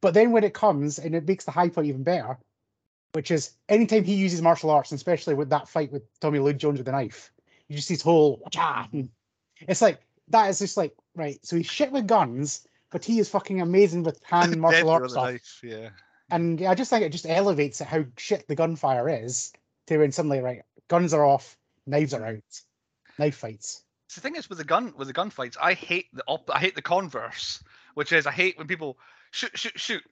But 0.00 0.14
then 0.14 0.32
when 0.32 0.44
it 0.44 0.54
comes 0.54 0.98
and 0.98 1.14
it 1.14 1.26
makes 1.26 1.44
the 1.44 1.50
high 1.50 1.68
point 1.68 1.86
even 1.88 2.02
better, 2.02 2.38
which 3.12 3.30
is 3.30 3.52
anytime 3.68 4.04
he 4.04 4.14
uses 4.14 4.42
martial 4.42 4.70
arts, 4.70 4.90
and 4.90 4.98
especially 4.98 5.34
with 5.34 5.48
that 5.50 5.68
fight 5.68 5.90
with 5.90 6.02
Tommy 6.20 6.38
Lee 6.38 6.52
Jones 6.52 6.78
with 6.78 6.86
the 6.86 6.92
knife, 6.92 7.32
you 7.68 7.76
just 7.76 7.88
see 7.88 7.94
his 7.94 8.02
whole. 8.02 8.42
It's 9.60 9.80
like 9.80 10.00
that 10.28 10.50
is 10.50 10.58
just 10.58 10.76
like 10.76 10.94
right. 11.14 11.38
So 11.42 11.56
he's 11.56 11.66
shit 11.66 11.92
with 11.92 12.06
guns, 12.06 12.66
but 12.90 13.04
he 13.04 13.18
is 13.18 13.28
fucking 13.30 13.62
amazing 13.62 14.02
with 14.02 14.22
hand 14.24 14.56
martial 14.60 14.90
arts 14.90 15.12
stuff. 15.12 15.24
knife, 15.24 15.60
yeah. 15.62 15.88
And 16.30 16.62
I 16.62 16.74
just 16.74 16.90
think 16.90 17.04
it 17.04 17.12
just 17.12 17.26
elevates 17.26 17.80
it 17.80 17.86
how 17.86 18.04
shit 18.16 18.48
the 18.48 18.56
gunfire 18.56 19.08
is 19.08 19.52
to 19.86 19.98
when 19.98 20.12
suddenly 20.12 20.40
right 20.40 20.62
guns 20.88 21.14
are 21.14 21.24
off, 21.24 21.56
knives 21.86 22.14
are 22.14 22.24
out, 22.26 22.62
knife 23.18 23.36
fights. 23.36 23.82
So 24.08 24.20
the 24.20 24.22
thing 24.22 24.36
is 24.36 24.48
with 24.48 24.58
the 24.58 24.64
gun 24.64 24.92
with 24.96 25.08
the 25.08 25.14
gunfights, 25.14 25.56
I 25.60 25.74
hate 25.74 26.06
the 26.12 26.24
op- 26.26 26.50
I 26.52 26.58
hate 26.58 26.74
the 26.74 26.82
converse, 26.82 27.62
which 27.94 28.12
is 28.12 28.26
I 28.26 28.32
hate 28.32 28.58
when 28.58 28.66
people 28.66 28.98
shoot 29.30 29.56
shoot 29.56 29.78
shoot 29.78 30.02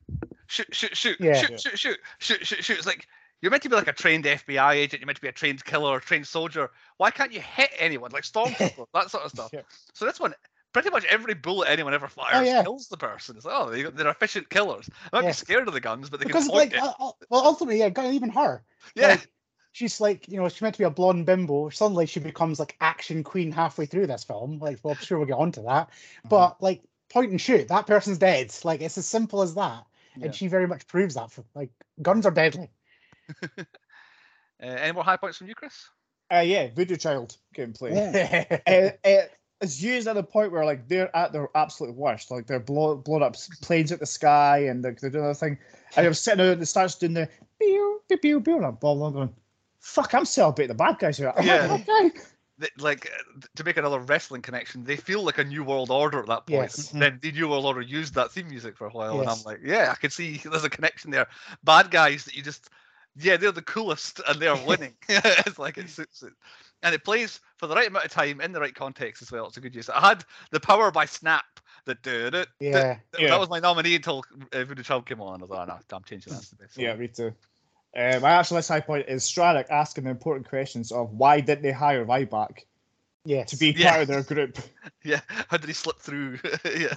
shoot 0.47 0.75
shoot 0.75 0.97
shoot 0.97 1.17
Yeah. 1.21 1.35
shoot 1.35 1.61
shoot 1.61 1.79
shoot 1.79 1.99
shoot 2.19 2.47
shoot 2.47 2.65
shoot. 2.65 2.79
It's 2.79 2.87
like 2.87 3.07
you're 3.41 3.51
meant 3.51 3.63
to 3.65 3.69
be 3.69 3.77
like 3.77 3.89
a 3.89 3.93
trained 3.93 4.25
FBI 4.25 4.75
agent. 4.75 5.01
You're 5.01 5.07
meant 5.07 5.17
to 5.17 5.23
be 5.23 5.29
a 5.29 5.33
trained 5.33 5.65
killer, 5.65 6.01
trained 6.01 6.27
soldier. 6.27 6.71
Why 6.97 7.11
can't 7.11 7.33
you 7.33 7.41
hit 7.41 7.71
anyone 7.79 8.11
like 8.11 8.23
stormtrooper, 8.25 8.87
that 8.95 9.11
sort 9.11 9.25
of 9.25 9.31
stuff? 9.31 9.51
Yeah. 9.53 9.63
So 9.93 10.05
this 10.07 10.19
one, 10.21 10.35
pretty 10.75 10.91
much 10.91 11.07
every 11.07 11.33
bullet 11.33 11.71
anyone 11.71 11.95
ever 11.95 12.09
fires 12.09 12.47
yeah. 12.47 12.63
kills 12.63 12.89
the 12.89 12.99
person. 12.99 13.37
It's 13.37 13.47
like, 13.47 13.55
oh, 13.57 13.71
they, 13.71 13.83
they're 13.85 14.11
efficient 14.11 14.51
killers. 14.51 14.91
I 15.11 15.17
might 15.17 15.23
Yeah. 15.23 15.31
be 15.31 15.35
scared 15.35 15.67
of 15.69 15.73
the 15.73 15.81
guns, 15.81 16.11
but 16.11 16.21
they 16.21 16.27
because 16.27 16.45
can 16.45 16.51
point 16.53 16.73
like 16.75 16.83
it. 16.83 16.87
uh, 16.87 16.93
uh, 17.01 17.13
well 17.31 17.47
ultimately 17.47 17.79
yeah 17.79 17.89
got- 17.89 18.13
even 18.13 18.29
her 18.29 18.63
yeah, 18.95 19.09
like, 19.09 19.31
she's 19.73 20.01
like 20.01 20.29
you 20.29 20.37
know 20.39 20.49
she's 20.51 20.61
meant 20.61 20.75
to 20.75 20.81
be 20.81 20.85
a 20.85 20.91
blonde 20.91 21.25
bimbo 21.25 21.71
suddenly 21.71 22.05
she 22.07 22.21
becomes 22.21 22.59
like 22.59 22.77
action 22.83 23.25
queen 23.25 23.51
halfway 23.51 23.87
through 23.87 24.07
this 24.07 24.25
film 24.25 24.59
like 24.59 24.79
well 24.83 24.93
I'm 24.93 25.03
sure 25.05 25.17
we'll 25.19 25.27
get 25.27 25.39
onto 25.39 25.63
that 25.63 25.89
Mm-hmm. 25.89 26.29
but 26.29 26.63
like 26.63 26.83
point 27.09 27.31
and 27.31 27.41
shoot 27.41 27.69
that 27.69 27.87
person's 27.87 28.19
dead 28.19 28.55
like 28.65 28.81
it's 28.83 28.99
as 28.99 29.07
simple 29.07 29.41
as 29.43 29.55
that 29.55 29.85
Yeah. 30.17 30.27
and 30.27 30.35
she 30.35 30.49
very 30.49 30.67
much 30.67 30.87
proves 30.87 31.15
that 31.15 31.31
for 31.31 31.45
like 31.55 31.71
guns 32.03 32.27
are 32.27 32.31
deadly 32.33 32.71
uh, 33.59 33.63
any 34.61 34.93
more 34.93 35.05
high 35.05 35.17
points 35.17 35.39
from 35.39 35.49
you, 35.49 35.55
Chris? 35.55 35.89
Uh, 36.33 36.39
yeah, 36.41 36.69
Voodoo 36.75 36.97
Child 36.97 37.37
gameplay. 37.57 37.95
yeah 37.95 38.59
uh, 39.05 39.09
uh, 39.09 39.27
it's 39.65 39.83
used 39.83 40.07
at 40.07 40.15
the 40.15 40.23
point 40.23 40.53
where 40.53 40.65
like 40.65 40.87
they're 40.89 41.15
at 41.17 41.33
their 41.33 41.49
absolute 41.57 41.95
worst, 41.95 42.31
like 42.31 42.47
they're 42.47 42.61
blow, 42.61 42.97
blown 42.97 43.23
up 43.23 43.35
planes 43.63 43.91
at 43.93 43.99
the 44.01 44.07
sky 44.07 44.59
and 44.67 44.85
they're, 44.85 44.97
they're 45.01 45.11
doing 45.11 45.25
other 45.25 45.35
thing. 45.35 45.59
And 45.97 46.07
I'm 46.07 46.15
sitting 46.15 46.39
there 46.39 46.53
and 46.53 46.63
it 46.63 46.67
starts 46.67 46.95
doing 46.97 47.15
the 47.15 47.29
pew 47.61 48.01
pew 48.09 48.19
pew 48.19 48.41
pew, 48.41 48.57
and 48.57 48.67
I'm 48.67 48.75
ball- 48.77 49.11
going, 49.11 49.35
fuck, 49.81 50.15
I'm 50.15 50.25
celebrating 50.25 50.69
the 50.77 50.83
bad 50.83 50.99
guys 50.99 51.17
here. 51.19 51.33
I'm 51.37 51.47
Yeah. 51.47 51.67
like, 51.67 51.89
okay. 51.89 52.11
Th- 52.61 52.73
Like 52.79 53.07
uh, 53.07 53.41
to 53.57 53.65
make 53.65 53.77
another 53.77 53.99
wrestling 53.99 54.41
connection, 54.43 54.85
they 54.85 54.97
feel 54.97 55.23
like 55.25 55.39
a 55.39 55.45
New 55.45 55.65
World 55.65 55.91
Order 55.91 56.21
at 56.21 56.27
that 56.27 56.47
point. 56.47 56.63
Yes. 56.63 56.93
And 56.93 57.03
then 57.03 57.19
the 57.21 57.33
New 57.33 57.49
World 57.49 57.65
Order 57.65 57.81
used 57.81 58.15
that 58.15 58.31
theme 58.31 58.49
music 58.49 58.77
for 58.77 58.87
a 58.87 58.91
while, 58.91 59.19
and 59.21 59.29
I'm 59.29 59.43
like, 59.45 59.61
yeah, 59.65 59.89
I 59.91 59.95
can 59.97 60.11
see 60.11 60.37
there's 60.45 60.65
a 60.65 60.71
connection 60.71 61.11
there. 61.11 61.27
Bad 61.65 61.91
guys 61.91 62.25
that 62.27 62.35
you 62.37 62.43
just, 62.43 62.71
yeah, 63.17 63.37
they're 63.37 63.51
the 63.53 63.63
coolest 63.63 64.21
and 64.29 64.41
they're 64.41 64.57
winning. 64.67 64.95
it's 65.09 65.59
like 65.59 65.79
it 65.79 65.89
suits 65.91 66.23
it, 66.23 66.33
and 66.85 66.95
it 66.95 67.03
plays 67.03 67.41
for 67.57 67.67
the 67.67 67.75
right 67.75 67.89
amount 67.89 68.05
of 68.05 68.13
time 68.13 68.41
in 68.41 68.53
the 68.53 68.61
right 68.61 68.75
context 68.75 69.23
as 69.23 69.33
well. 69.33 69.49
It's 69.49 69.57
a 69.57 69.61
good 69.61 69.75
use. 69.75 69.89
I 69.89 70.07
had 70.07 70.25
the 70.53 70.61
Power 70.61 70.91
by 70.93 71.07
Snap. 71.07 71.45
The 71.87 71.95
did 71.97 72.35
it. 72.35 72.49
yeah 72.61 72.99
Yeah. 73.19 73.29
That 73.31 73.41
was 73.41 73.51
my 73.51 73.59
nominee 73.59 73.97
until 73.97 74.25
uh, 74.53 74.65
Voodoo 74.65 74.83
Child 74.83 75.07
came 75.07 75.21
on. 75.21 75.41
I 75.41 75.43
was 75.43 75.51
like, 75.51 75.61
oh, 75.69 75.73
no, 75.73 75.79
I'm 75.97 76.05
changing 76.05 76.33
that 76.33 76.43
to 76.45 76.57
this. 76.57 76.77
Yeah, 76.77 76.95
me 76.95 77.09
too. 77.09 77.35
Uh, 77.97 78.19
my 78.23 78.31
actual 78.31 78.57
last 78.57 78.69
high 78.69 78.81
point 78.81 79.07
is 79.09 79.23
Strannix 79.25 79.69
asking 79.71 80.05
the 80.05 80.11
important 80.11 80.49
questions 80.49 80.93
of 80.93 81.11
why 81.13 81.41
didn't 81.41 81.63
they 81.63 81.73
hire 81.73 82.05
Ryback 82.05 82.61
yes 83.25 83.51
to 83.51 83.57
be 83.57 83.71
Yeah. 83.77 83.91
part 83.91 84.03
of 84.03 84.09
their 84.09 84.23
group? 84.23 84.59
Yeah. 85.05 85.21
How 85.49 85.57
did 85.59 85.69
he 85.69 85.75
slip 85.75 85.99
through? 86.01 86.39
yeah. 86.65 86.95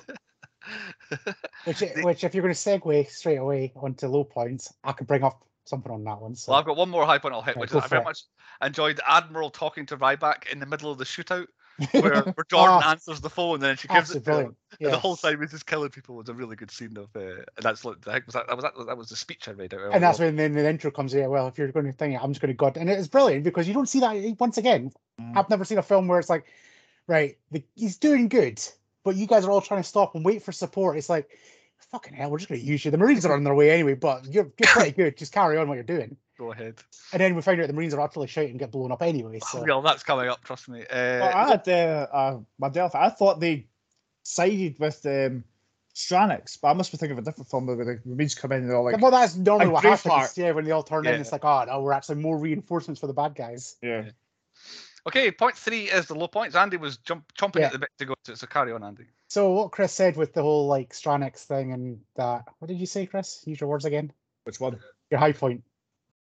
which 1.66 1.82
which 2.02 2.24
if 2.24 2.34
you're 2.34 2.42
going 2.44 2.54
to 2.54 2.60
segue 2.60 3.10
straight 3.10 3.38
away 3.38 3.72
onto 3.76 4.08
low 4.08 4.24
points 4.26 4.74
i 4.84 4.92
could 4.92 5.08
bring 5.08 5.24
up 5.24 5.42
something 5.68 5.92
on 5.92 6.04
that 6.06 6.22
one 6.22 6.36
so 6.36 6.52
Well, 6.52 6.60
I've 6.60 6.66
got 6.66 6.78
one 6.78 6.90
more 6.90 7.06
high 7.06 7.18
point 7.18 7.34
I'll 7.34 7.42
hit, 7.42 7.56
Yeah, 7.56 7.62
which 7.62 7.72
is 7.72 7.78
I 7.78 7.88
very 7.88 8.02
it. 8.02 8.06
much 8.06 8.24
enjoyed 8.64 9.00
Admiral 9.08 9.50
talking 9.50 9.86
to 9.88 9.98
Ryback 9.98 10.52
in 10.52 10.60
the 10.60 10.66
middle 10.66 10.92
of 10.92 10.98
the 10.98 11.04
shootout, 11.04 11.48
where, 11.92 12.24
where 12.24 12.46
Jordan 12.50 12.80
Ah. 12.84 12.92
answers 12.92 13.22
the 13.22 13.30
phone 13.30 13.56
and 13.56 13.64
then 13.64 13.78
she 13.78 13.88
gives 13.88 14.10
it 14.12 14.14
to 14.14 14.20
him. 14.20 14.24
brilliant 14.24 14.58
the 14.80 14.98
whole 14.98 15.16
time 15.16 15.40
he's 15.42 15.52
just 15.52 15.66
killing 15.68 15.90
people 15.90 16.16
was 16.16 16.28
a 16.30 16.34
really 16.34 16.56
good 16.56 16.72
scene 16.72 16.98
of. 16.98 17.08
Uh, 17.16 17.20
and 17.56 17.62
that's 17.62 17.86
like 17.86 18.02
the 18.02 18.12
heck 18.12 18.26
was 18.26 18.34
that? 18.34 18.48
That 18.48 18.56
was 18.56 18.64
that, 18.64 18.74
that 18.88 18.98
was 18.98 19.10
the 19.10 19.16
speech 19.16 19.48
I 19.48 19.52
read 19.52 19.74
out. 19.74 19.94
and 19.94 20.04
that's 20.04 20.20
when 20.20 20.36
then 20.36 20.54
the 20.54 20.68
intro 20.68 20.90
comes 20.92 21.14
in. 21.14 21.30
Well, 21.30 21.48
if 21.48 21.58
you're 21.58 21.72
going 21.72 21.86
to 21.86 21.92
think 21.94 22.16
it, 22.16 22.20
I'm 22.24 22.32
just 22.32 22.42
going 22.42 22.50
to 22.54 22.58
God, 22.58 22.78
and 22.78 22.90
it's 22.90 23.08
brilliant 23.08 23.44
because 23.44 23.68
you 23.68 23.74
don't 23.74 23.88
see 23.90 24.00
that 24.00 24.36
once 24.40 24.58
again. 24.58 24.92
Mm. 25.22 25.38
I've 25.38 25.50
never 25.50 25.64
seen 25.66 25.78
a 25.78 25.84
film 25.84 26.08
where 26.08 26.20
it's 26.20 26.30
like, 26.30 26.46
right, 27.08 27.38
the, 27.52 27.64
he's 27.76 27.98
doing 27.98 28.28
good, 28.28 28.62
but 29.04 29.16
you 29.16 29.28
guys 29.28 29.46
are 29.46 29.52
all 29.52 29.62
trying 29.62 29.82
to 29.84 29.88
stop 29.88 30.16
and 30.16 30.26
wait 30.26 30.42
for 30.44 30.52
support. 30.52 30.98
It's 30.98 31.10
like, 31.10 31.30
fucking 31.92 32.14
hell, 32.14 32.30
we're 32.30 32.38
just 32.40 32.50
going 32.50 32.62
to 32.62 32.68
use 32.68 32.84
you. 32.86 32.92
The 32.92 32.98
Marines 32.98 33.26
are 33.26 33.34
on 33.34 33.44
their 33.44 33.56
way 33.56 33.72
anyway, 33.72 33.96
but 33.96 34.26
you're 34.26 34.52
you're 34.60 34.68
pretty 34.68 34.92
good. 34.92 35.18
Just 35.18 35.32
carry 35.34 35.58
on 35.58 35.68
what 35.68 35.76
you're 35.76 35.84
doing. 35.84 36.18
Go 36.38 36.52
ahead. 36.52 36.76
And 37.14 37.20
then 37.22 37.36
we 37.36 37.42
find 37.42 37.60
out 37.60 37.68
the 37.68 37.74
Marines 37.74 37.94
are 37.96 38.02
utterly 38.02 38.28
shouting 38.28 38.52
and 38.52 38.60
get 38.60 38.72
blown 38.72 38.92
up 38.92 39.02
anyway. 39.02 39.40
So 39.52 39.64
Well, 39.64 39.82
that's 39.82 40.04
coming 40.04 40.28
up. 40.30 40.44
Trust 40.44 40.70
me. 40.70 40.82
Uh, 40.82 40.86
Well, 40.92 41.36
I 41.36 41.48
had 41.50 41.68
uh, 41.68 42.08
uh, 42.14 42.38
my 42.60 42.70
Delphi. 42.70 43.04
I 43.06 43.10
thought 43.10 43.40
they 43.40 43.66
sided 44.24 44.78
with 44.78 45.04
um, 45.08 45.44
Strannix, 45.96 46.60
but 46.62 46.68
I 46.70 46.74
must 46.74 46.92
be 46.92 46.98
thinking 46.98 47.18
of 47.18 47.24
a 47.24 47.26
different 47.26 47.50
film 47.50 47.66
where 47.66 47.76
the 47.78 48.00
Marines 48.06 48.36
come 48.36 48.52
in 48.52 48.60
and 48.62 48.70
they're 48.70 48.78
all 48.78 48.86
like, 48.86 49.02
well, 49.02 49.10
that's 49.10 49.36
normally 49.36 49.66
like 49.66 49.74
what 49.74 49.84
happens. 49.84 50.14
Braveheart. 50.14 50.38
Yeah, 50.38 50.52
when 50.52 50.66
they 50.66 50.72
all 50.72 50.84
turn 50.84 51.06
Yeah. 51.06 51.16
in, 51.16 51.22
it's 51.22 51.32
like, 51.32 51.44
oh 51.44 51.64
no, 51.68 51.82
we're 51.82 51.94
actually 51.94 52.18
more 52.22 52.38
reinforcements 52.38 53.00
for 53.02 53.08
the 53.08 53.14
bad 53.14 53.34
guys. 53.34 53.78
yeah. 53.82 54.10
Okay, 55.08 55.32
point 55.32 55.56
three 55.56 55.90
is 55.90 56.08
the 56.08 56.16
low 56.16 56.28
points. 56.28 56.56
Andy 56.56 56.76
was 56.76 56.98
jump, 56.98 57.32
chomping 57.34 57.62
Yeah. 57.62 57.68
at 57.68 57.72
the 57.72 57.80
bit 57.80 57.90
to 58.00 58.06
go 58.06 58.16
to 58.26 58.34
it, 58.34 58.38
so 58.38 58.46
carry 58.46 58.74
on, 58.74 58.84
Andy. 58.84 59.06
So 59.30 59.52
what 59.52 59.72
Chris 59.72 59.94
said 59.94 60.18
with 60.18 60.34
the 60.34 60.42
whole 60.42 60.68
like 60.68 60.94
Strannix 60.94 61.46
thing 61.46 61.72
and 61.72 62.02
that, 62.16 62.46
what 62.60 62.68
did 62.68 62.78
you 62.78 62.86
say, 62.86 63.06
Chris? 63.06 63.42
Use 63.46 63.62
your 63.62 63.70
words 63.70 63.86
again. 63.86 64.12
Which 64.44 64.60
one? 64.60 64.80
Your 65.10 65.20
high 65.22 65.32
point. 65.32 65.64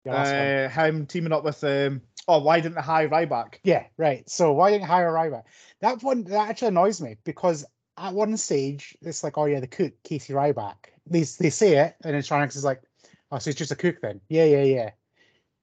Your 0.05 0.14
last 0.14 0.33
one. 0.33 0.41
Uh, 0.41 0.68
him 0.68 1.07
teaming 1.07 1.33
up 1.33 1.45
with 1.45 1.62
um. 1.62 2.03
Oh, 2.26 2.41
why 2.41 2.61
didn't 2.61 2.74
they 2.76 2.83
hire 2.83 3.09
Ryback? 3.09 3.55
Yeah, 3.62 3.85
right. 3.97 4.28
So 4.28 4.53
why 4.53 4.70
didn't 4.70 4.83
you 4.83 4.89
hire 4.89 5.12
Ryback? 5.12 5.45
That 5.80 6.03
one 6.03 6.24
that 6.24 6.49
actually 6.49 6.68
annoys 6.68 7.01
me 7.01 7.16
because 7.24 7.64
at 7.99 8.14
one 8.14 8.37
stage 8.37 8.97
it's 9.03 9.22
like, 9.22 9.39
oh 9.39 9.45
yeah, 9.47 9.61
the 9.61 9.66
cook 9.68 9.93
Casey 10.03 10.33
Ryback. 10.33 10.76
They 11.07 11.20
they 11.20 11.51
say 11.51 11.76
it, 11.76 11.97
and 12.05 12.14
then 12.14 12.22
Strannix 12.22 12.57
is 12.57 12.64
like, 12.64 12.83
oh, 13.30 13.39
so 13.39 13.51
he's 13.51 13.57
just 13.57 13.72
a 13.72 13.76
cook 13.76 14.01
then? 14.03 14.20
Yeah, 14.28 14.45
yeah, 14.45 14.62
yeah. 14.62 14.91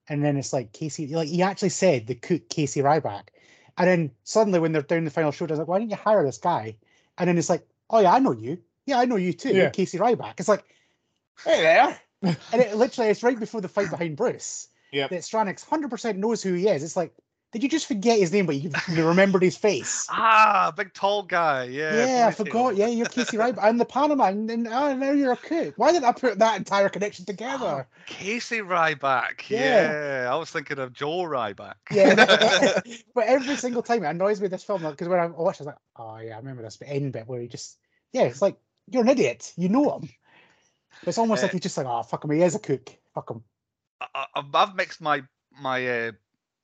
And 0.09 0.23
then 0.23 0.37
it's 0.37 0.51
like 0.53 0.73
Casey, 0.73 1.07
like 1.07 1.27
he 1.27 1.41
actually 1.43 1.69
said 1.69 2.07
the 2.07 2.15
cook 2.15 2.49
Casey 2.49 2.81
Ryback, 2.81 3.27
and 3.77 3.87
then 3.87 4.11
suddenly 4.23 4.59
when 4.59 4.71
they're 4.71 4.81
down 4.81 5.05
the 5.05 5.11
final 5.11 5.31
show, 5.31 5.45
it's 5.45 5.57
like, 5.57 5.67
why 5.67 5.79
didn't 5.79 5.91
you 5.91 5.97
hire 5.97 6.23
this 6.25 6.37
guy? 6.39 6.75
And 7.17 7.27
then 7.27 7.37
it's 7.37 7.49
like, 7.49 7.67
oh 7.89 7.99
yeah, 7.99 8.13
I 8.13 8.19
know 8.19 8.31
you. 8.31 8.57
Yeah, 8.85 8.99
I 8.99 9.05
know 9.05 9.17
you 9.17 9.33
too, 9.33 9.53
Yeah. 9.53 9.69
Casey 9.69 9.97
Ryback. 9.99 10.39
It's 10.39 10.49
like, 10.49 10.63
hey 11.45 11.61
there. 11.61 11.99
and 12.23 12.61
it 12.61 12.75
literally 12.75 13.09
it's 13.11 13.23
right 13.23 13.39
before 13.39 13.61
the 13.61 13.69
fight 13.69 13.89
behind 13.89 14.17
Bruce 14.17 14.67
Yeah. 14.91 15.07
that 15.07 15.21
Strannix 15.21 15.63
100% 15.63 16.17
knows 16.17 16.41
who 16.41 16.53
he 16.53 16.67
is. 16.67 16.83
It's 16.83 16.97
like, 16.97 17.13
did 17.51 17.63
you 17.63 17.69
just 17.69 17.87
forget 17.87 18.19
his 18.19 18.31
name, 18.31 18.45
but 18.45 18.55
you, 18.57 18.69
remembered 19.03 19.41
his 19.41 19.57
face? 19.57 20.05
Ah, 20.11 20.71
big 20.75 20.93
tall 20.93 21.23
guy. 21.23 21.63
Yeah. 21.63 22.05
yeah, 22.05 22.27
I 22.27 22.31
forgot. 22.31 22.75
Yeah, 22.75 22.87
you're 22.87 23.07
Casey 23.07 23.37
Ryback. 23.37 23.59
I'm 23.61 23.77
the 23.77 23.85
Panama, 23.85 24.25
and, 24.25 24.67
oh, 24.67 24.95
now 24.95 25.11
you're 25.11 25.31
a 25.31 25.37
cook. 25.37 25.73
Why 25.77 25.91
didn't 25.91 26.05
I 26.05 26.11
put 26.11 26.37
that 26.37 26.57
entire 26.57 26.89
connection 26.89 27.25
together? 27.25 27.87
Casey 28.05 28.59
Ryback. 28.59 29.49
Yeah. 29.49 30.23
Yeah. 30.23 30.29
I 30.31 30.35
was 30.35 30.51
thinking 30.51 30.77
of 30.77 30.93
Joe 30.93 31.23
Ryback. 31.23 31.73
Yeah, 31.91 32.13
but, 33.15 33.25
every 33.25 33.55
single 33.55 33.81
time 33.81 34.03
it 34.03 34.09
annoys 34.09 34.39
me 34.39 34.47
this 34.47 34.63
film 34.63 34.83
because 34.83 35.07
when 35.07 35.19
I 35.19 35.25
watch, 35.25 35.59
it, 35.59 35.63
I 35.63 35.65
was 35.65 35.67
like, 35.67 35.75
oh 35.97 36.17
yeah, 36.19 36.35
I 36.35 36.37
remember 36.37 36.61
this 36.61 36.77
end 36.85 37.13
bit 37.13 37.27
where 37.27 37.41
he 37.41 37.47
just, 37.47 37.79
yeah, 38.13 38.23
it's 38.23 38.41
like 38.43 38.57
you're 38.87 39.01
an 39.03 39.09
idiot. 39.09 39.53
You 39.57 39.69
know 39.69 39.97
him. 39.97 40.09
It's 41.07 41.17
almost 41.17 41.41
Uh, 41.41 41.45
like 41.47 41.53
he's 41.53 41.61
just 41.61 41.77
like, 41.77 41.87
oh 41.87 42.03
fuck 42.03 42.23
him, 42.23 42.31
he 42.31 42.43
is 42.43 42.55
a 42.55 42.59
cook. 42.59 42.89
Fuck 43.15 43.31
him. 43.31 43.43
I, 44.01 44.25
I- 44.35 44.43
I've 44.53 44.75
mixed 44.75 45.01
my 45.01 45.23
my 45.59 45.87
uh, 45.87 46.11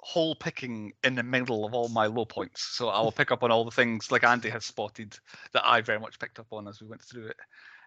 whole 0.05 0.35
picking 0.35 0.93
in 1.03 1.15
the 1.15 1.23
middle 1.23 1.65
of 1.65 1.73
all 1.73 1.89
my 1.89 2.05
low 2.05 2.25
points, 2.25 2.61
so 2.61 2.89
I 2.89 3.01
will 3.01 3.11
pick 3.11 3.31
up 3.31 3.41
on 3.41 3.51
all 3.51 3.65
the 3.65 3.71
things 3.71 4.11
like 4.11 4.23
Andy 4.23 4.49
has 4.49 4.63
spotted 4.63 5.17
that 5.51 5.65
I 5.65 5.81
very 5.81 5.99
much 5.99 6.19
picked 6.19 6.37
up 6.37 6.45
on 6.51 6.67
as 6.67 6.79
we 6.79 6.87
went 6.87 7.01
through 7.01 7.29
it. 7.29 7.37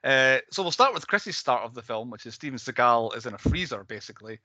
Uh, 0.03 0.39
so 0.51 0.65
we'll 0.65 0.73
start 0.73 0.93
with 0.93 1.07
Chris's 1.07 1.37
start 1.37 1.63
of 1.63 1.75
the 1.75 1.83
film, 1.83 2.11
which 2.11 2.27
is 2.27 2.35
Steven 2.35 2.59
Seagal 2.59 3.17
is 3.17 3.27
in 3.27 3.35
a 3.35 3.39
freezer, 3.39 3.85
basically. 3.85 4.41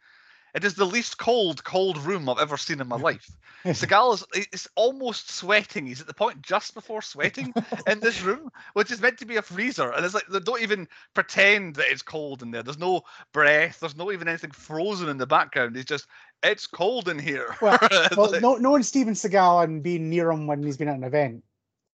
It 0.53 0.63
is 0.63 0.75
the 0.75 0.85
least 0.85 1.17
cold, 1.17 1.63
cold 1.63 1.97
room 1.97 2.29
I've 2.29 2.37
ever 2.39 2.57
seen 2.57 2.79
in 2.79 2.87
my 2.87 2.95
life. 2.97 3.27
Seagal 3.65 4.13
is 4.35 4.47
is 4.51 4.69
almost 4.75 5.31
sweating. 5.31 5.87
He's 5.87 6.01
at 6.01 6.07
the 6.07 6.13
point 6.13 6.41
just 6.41 6.73
before 6.73 7.01
sweating 7.01 7.53
in 7.87 7.99
this 8.01 8.21
room, 8.23 8.51
which 8.73 8.91
is 8.91 9.01
meant 9.01 9.17
to 9.19 9.25
be 9.25 9.37
a 9.37 9.41
freezer. 9.41 9.89
And 9.91 10.03
it's 10.05 10.13
like 10.13 10.27
they 10.27 10.39
don't 10.39 10.61
even 10.61 10.87
pretend 11.13 11.75
that 11.75 11.87
it's 11.89 12.01
cold 12.01 12.43
in 12.43 12.51
there. 12.51 12.61
There's 12.61 12.77
no 12.77 13.01
breath. 13.31 13.79
There's 13.79 13.95
no 13.95 14.11
even 14.11 14.27
anything 14.27 14.51
frozen 14.51 15.07
in 15.09 15.17
the 15.17 15.25
background. 15.25 15.75
It's 15.77 15.85
just 15.85 16.07
it's 16.43 16.67
cold 16.67 17.07
in 17.07 17.17
here. 17.17 17.55
Well, 17.61 17.77
Well, 18.17 18.31
like- 18.31 18.41
no, 18.41 18.55
knowing 18.57 18.83
Steven 18.83 19.13
Seagal 19.13 19.63
and 19.63 19.81
being 19.81 20.09
near 20.09 20.29
him 20.29 20.45
when 20.45 20.61
he's 20.61 20.77
been 20.77 20.89
at 20.89 20.97
an 20.97 21.03
event, 21.05 21.43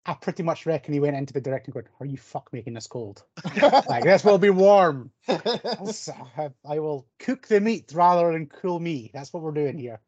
I 0.10 0.14
pretty 0.16 0.41
much 0.41 0.66
reckon 0.66 0.93
he 0.93 0.99
went 0.99 1.16
into 1.16 1.34
the 1.34 1.41
director 1.41 1.72
going, 1.72 1.86
"Are 1.99 2.05
you 2.05 2.18
fuck 2.18 2.51
making 2.51 2.74
this 2.74 2.88
cold? 2.88 3.24
like 3.88 4.03
this 4.03 4.24
will 4.24 4.39
be 4.39 4.49
warm. 4.49 5.12
I, 5.28 6.80
will 6.80 7.05
cook 7.20 7.47
the 7.47 7.62
meat 7.62 7.91
rather 7.93 8.32
than 8.34 8.47
cool 8.47 8.80
me. 8.80 9.12
That's 9.14 9.32
what 9.32 9.43
we're 9.43 9.51
doing 9.51 9.78
here." 9.78 9.99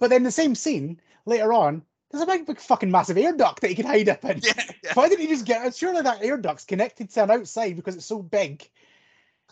But 0.00 0.08
then 0.08 0.22
the 0.22 0.30
same 0.30 0.54
scene 0.54 0.98
later 1.26 1.52
on, 1.52 1.82
there's 2.10 2.22
a 2.22 2.26
big, 2.26 2.46
big 2.46 2.60
fucking 2.60 2.90
massive 2.90 3.18
air 3.18 3.34
duct 3.34 3.60
that 3.60 3.68
he 3.68 3.74
can 3.74 3.84
hide 3.84 4.08
up 4.08 4.24
in. 4.24 4.38
yeah, 4.42 4.52
yeah. 4.82 4.92
Why 4.94 5.10
didn't 5.10 5.20
he 5.20 5.28
just 5.28 5.44
get? 5.44 5.74
Surely 5.74 6.00
that 6.00 6.22
air 6.22 6.38
duct's 6.38 6.64
connected 6.64 7.10
to 7.10 7.24
an 7.24 7.30
outside 7.30 7.76
because 7.76 7.94
it's 7.94 8.06
so 8.06 8.22
big. 8.22 8.66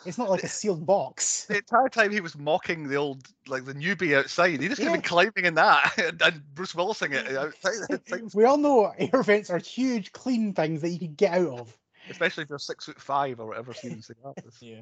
It's 0.06 0.16
not 0.18 0.30
like 0.30 0.42
a 0.44 0.48
sealed 0.48 0.86
box. 0.86 1.44
The 1.44 1.58
entire 1.58 1.88
time 1.88 2.10
he 2.10 2.20
was 2.20 2.36
mocking 2.36 2.88
the 2.88 2.96
old, 2.96 3.26
like 3.46 3.64
the 3.64 3.74
newbie 3.74 4.16
outside, 4.16 4.60
he 4.60 4.68
just 4.68 4.76
could 4.78 4.86
have 4.86 4.94
been 4.94 5.02
climbing 5.02 5.44
in 5.44 5.54
that 5.54 5.92
and, 5.98 6.22
and 6.22 6.42
Bruce 6.54 6.74
Willising 6.74 7.12
it 7.12 7.36
outside. 7.36 8.00
We 8.34 8.44
all 8.44 8.56
know 8.56 8.92
air 8.98 9.22
vents 9.22 9.50
are 9.50 9.58
huge, 9.58 10.12
clean 10.12 10.54
things 10.54 10.80
that 10.82 10.88
you 10.90 10.98
can 10.98 11.14
get 11.14 11.34
out 11.34 11.60
of. 11.60 11.78
especially 12.08 12.44
if 12.44 12.48
you're 12.48 12.58
six 12.58 12.86
foot 12.86 13.00
five 13.00 13.40
or 13.40 13.46
whatever 13.46 13.74
Steven 13.74 13.98
Seagal 13.98 14.46
is. 14.46 14.56
yeah. 14.62 14.80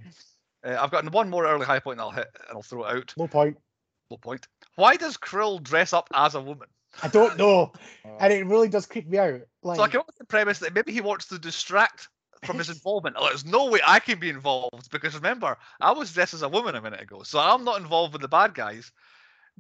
Uh, 0.65 0.77
I've 0.83 0.91
got 0.91 1.11
one 1.13 1.31
more 1.31 1.47
early 1.47 1.65
high 1.67 1.79
point 1.81 1.95
and 1.95 2.03
I'll 2.03 2.11
hit 2.11 2.29
and 2.49 2.57
I'll 2.57 2.63
throw 2.63 2.85
it 2.85 2.97
out. 2.97 3.15
Low 3.17 3.29
point. 3.29 3.57
Low 4.11 4.17
point. 4.17 4.47
Why 4.77 4.97
does 4.97 5.17
Krill 5.17 5.63
dress 5.63 5.93
up 5.93 6.09
as 6.15 6.35
a 6.35 6.41
woman? 6.41 6.69
I 7.03 7.09
don't 7.09 7.37
know, 7.37 7.73
Uh, 8.05 8.09
and 8.19 8.33
it 8.33 8.47
really 8.47 8.69
does 8.69 8.87
creep 8.87 9.07
me 9.07 9.19
out. 9.19 9.41
Like, 9.63 9.77
So 9.77 9.83
I 9.83 9.89
came 9.89 10.01
up 10.01 10.07
with 10.07 10.17
the 10.17 10.25
premise 10.25 10.59
that 10.61 10.75
maybe 10.75 10.91
he 10.93 11.01
wants 11.01 11.27
to 11.27 11.39
distract 11.39 12.09
from 12.45 12.59
his 12.59 12.71
involvement. 12.77 13.17
Oh, 13.19 13.29
There's 13.29 13.45
no 13.45 13.67
way 13.71 13.81
I 13.87 13.99
can 14.01 14.19
be 14.19 14.29
involved 14.31 14.91
because 14.91 15.15
remember, 15.15 15.57
I 15.81 15.93
was 15.93 16.13
dressed 16.13 16.35
as 16.35 16.43
a 16.43 16.49
woman 16.49 16.75
a 16.75 16.81
minute 16.83 17.01
ago, 17.01 17.23
so 17.25 17.39
I'm 17.39 17.65
not 17.65 17.81
involved 17.81 18.13
with 18.13 18.23
the 18.23 18.29
bad 18.29 18.55
guys. 18.55 18.91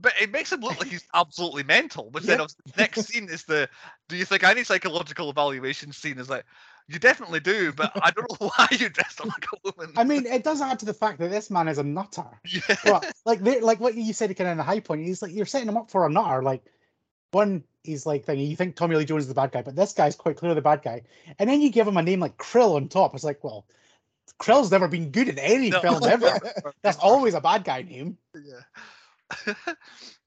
but 0.00 0.12
it 0.20 0.30
makes 0.30 0.52
him 0.52 0.60
look 0.60 0.78
like 0.78 0.88
he's 0.88 1.06
absolutely 1.14 1.64
mental. 1.64 2.10
Which 2.10 2.24
then 2.24 2.38
the 2.38 2.48
next 2.76 3.06
scene 3.06 3.28
is 3.28 3.44
the 3.44 3.68
do 4.08 4.16
you 4.16 4.24
think 4.24 4.44
any 4.44 4.64
psychological 4.64 5.30
evaluation 5.30 5.92
scene 5.92 6.18
is 6.18 6.30
like 6.30 6.44
you 6.90 6.98
definitely 6.98 7.40
do, 7.40 7.72
but 7.72 7.90
I 8.02 8.10
don't 8.12 8.30
know 8.40 8.48
why 8.56 8.68
you 8.70 8.88
dressed 8.88 9.20
up 9.20 9.26
like 9.26 9.44
a 9.52 9.58
woman. 9.72 9.92
I 9.96 10.04
mean, 10.04 10.24
it 10.24 10.42
does 10.44 10.62
add 10.62 10.78
to 10.78 10.86
the 10.86 10.94
fact 10.94 11.18
that 11.18 11.30
this 11.30 11.50
man 11.50 11.68
is 11.68 11.78
a 11.78 11.82
nutter. 11.82 12.24
yeah. 12.46 12.76
Well, 12.84 13.02
like 13.26 13.40
like 13.42 13.80
what 13.80 13.94
you 13.94 14.12
said, 14.14 14.34
kind 14.36 14.48
of 14.48 14.52
in 14.52 14.58
the 14.58 14.64
high 14.64 14.80
point. 14.80 15.04
He's 15.04 15.20
like 15.20 15.32
you're 15.34 15.46
setting 15.46 15.68
him 15.68 15.76
up 15.76 15.90
for 15.90 16.06
a 16.06 16.10
nutter. 16.10 16.42
Like 16.42 16.62
one, 17.32 17.64
he's 17.84 18.06
like 18.06 18.24
thinking 18.24 18.46
you 18.46 18.56
think 18.56 18.76
Tommy 18.76 18.96
Lee 18.96 19.04
Jones 19.04 19.22
is 19.24 19.28
the 19.28 19.34
bad 19.34 19.52
guy, 19.52 19.62
but 19.62 19.76
this 19.76 19.92
guy's 19.92 20.16
quite 20.16 20.36
clearly 20.36 20.54
the 20.54 20.62
bad 20.62 20.82
guy. 20.82 21.02
And 21.38 21.48
then 21.48 21.60
you 21.60 21.70
give 21.70 21.86
him 21.86 21.96
a 21.96 22.02
name 22.02 22.20
like 22.20 22.36
Krill 22.36 22.76
on 22.76 22.88
top. 22.88 23.14
It's 23.14 23.24
like, 23.24 23.42
well, 23.42 23.66
Krill's 24.40 24.70
never 24.70 24.88
been 24.88 25.10
good 25.10 25.28
in 25.28 25.38
any 25.38 25.70
No. 25.70 25.80
film 25.80 26.04
ever. 26.04 26.38
That's 26.82 26.98
always 26.98 27.34
a 27.34 27.40
bad 27.40 27.64
guy 27.64 27.82
name. 27.82 28.18
Yeah. 28.34 29.54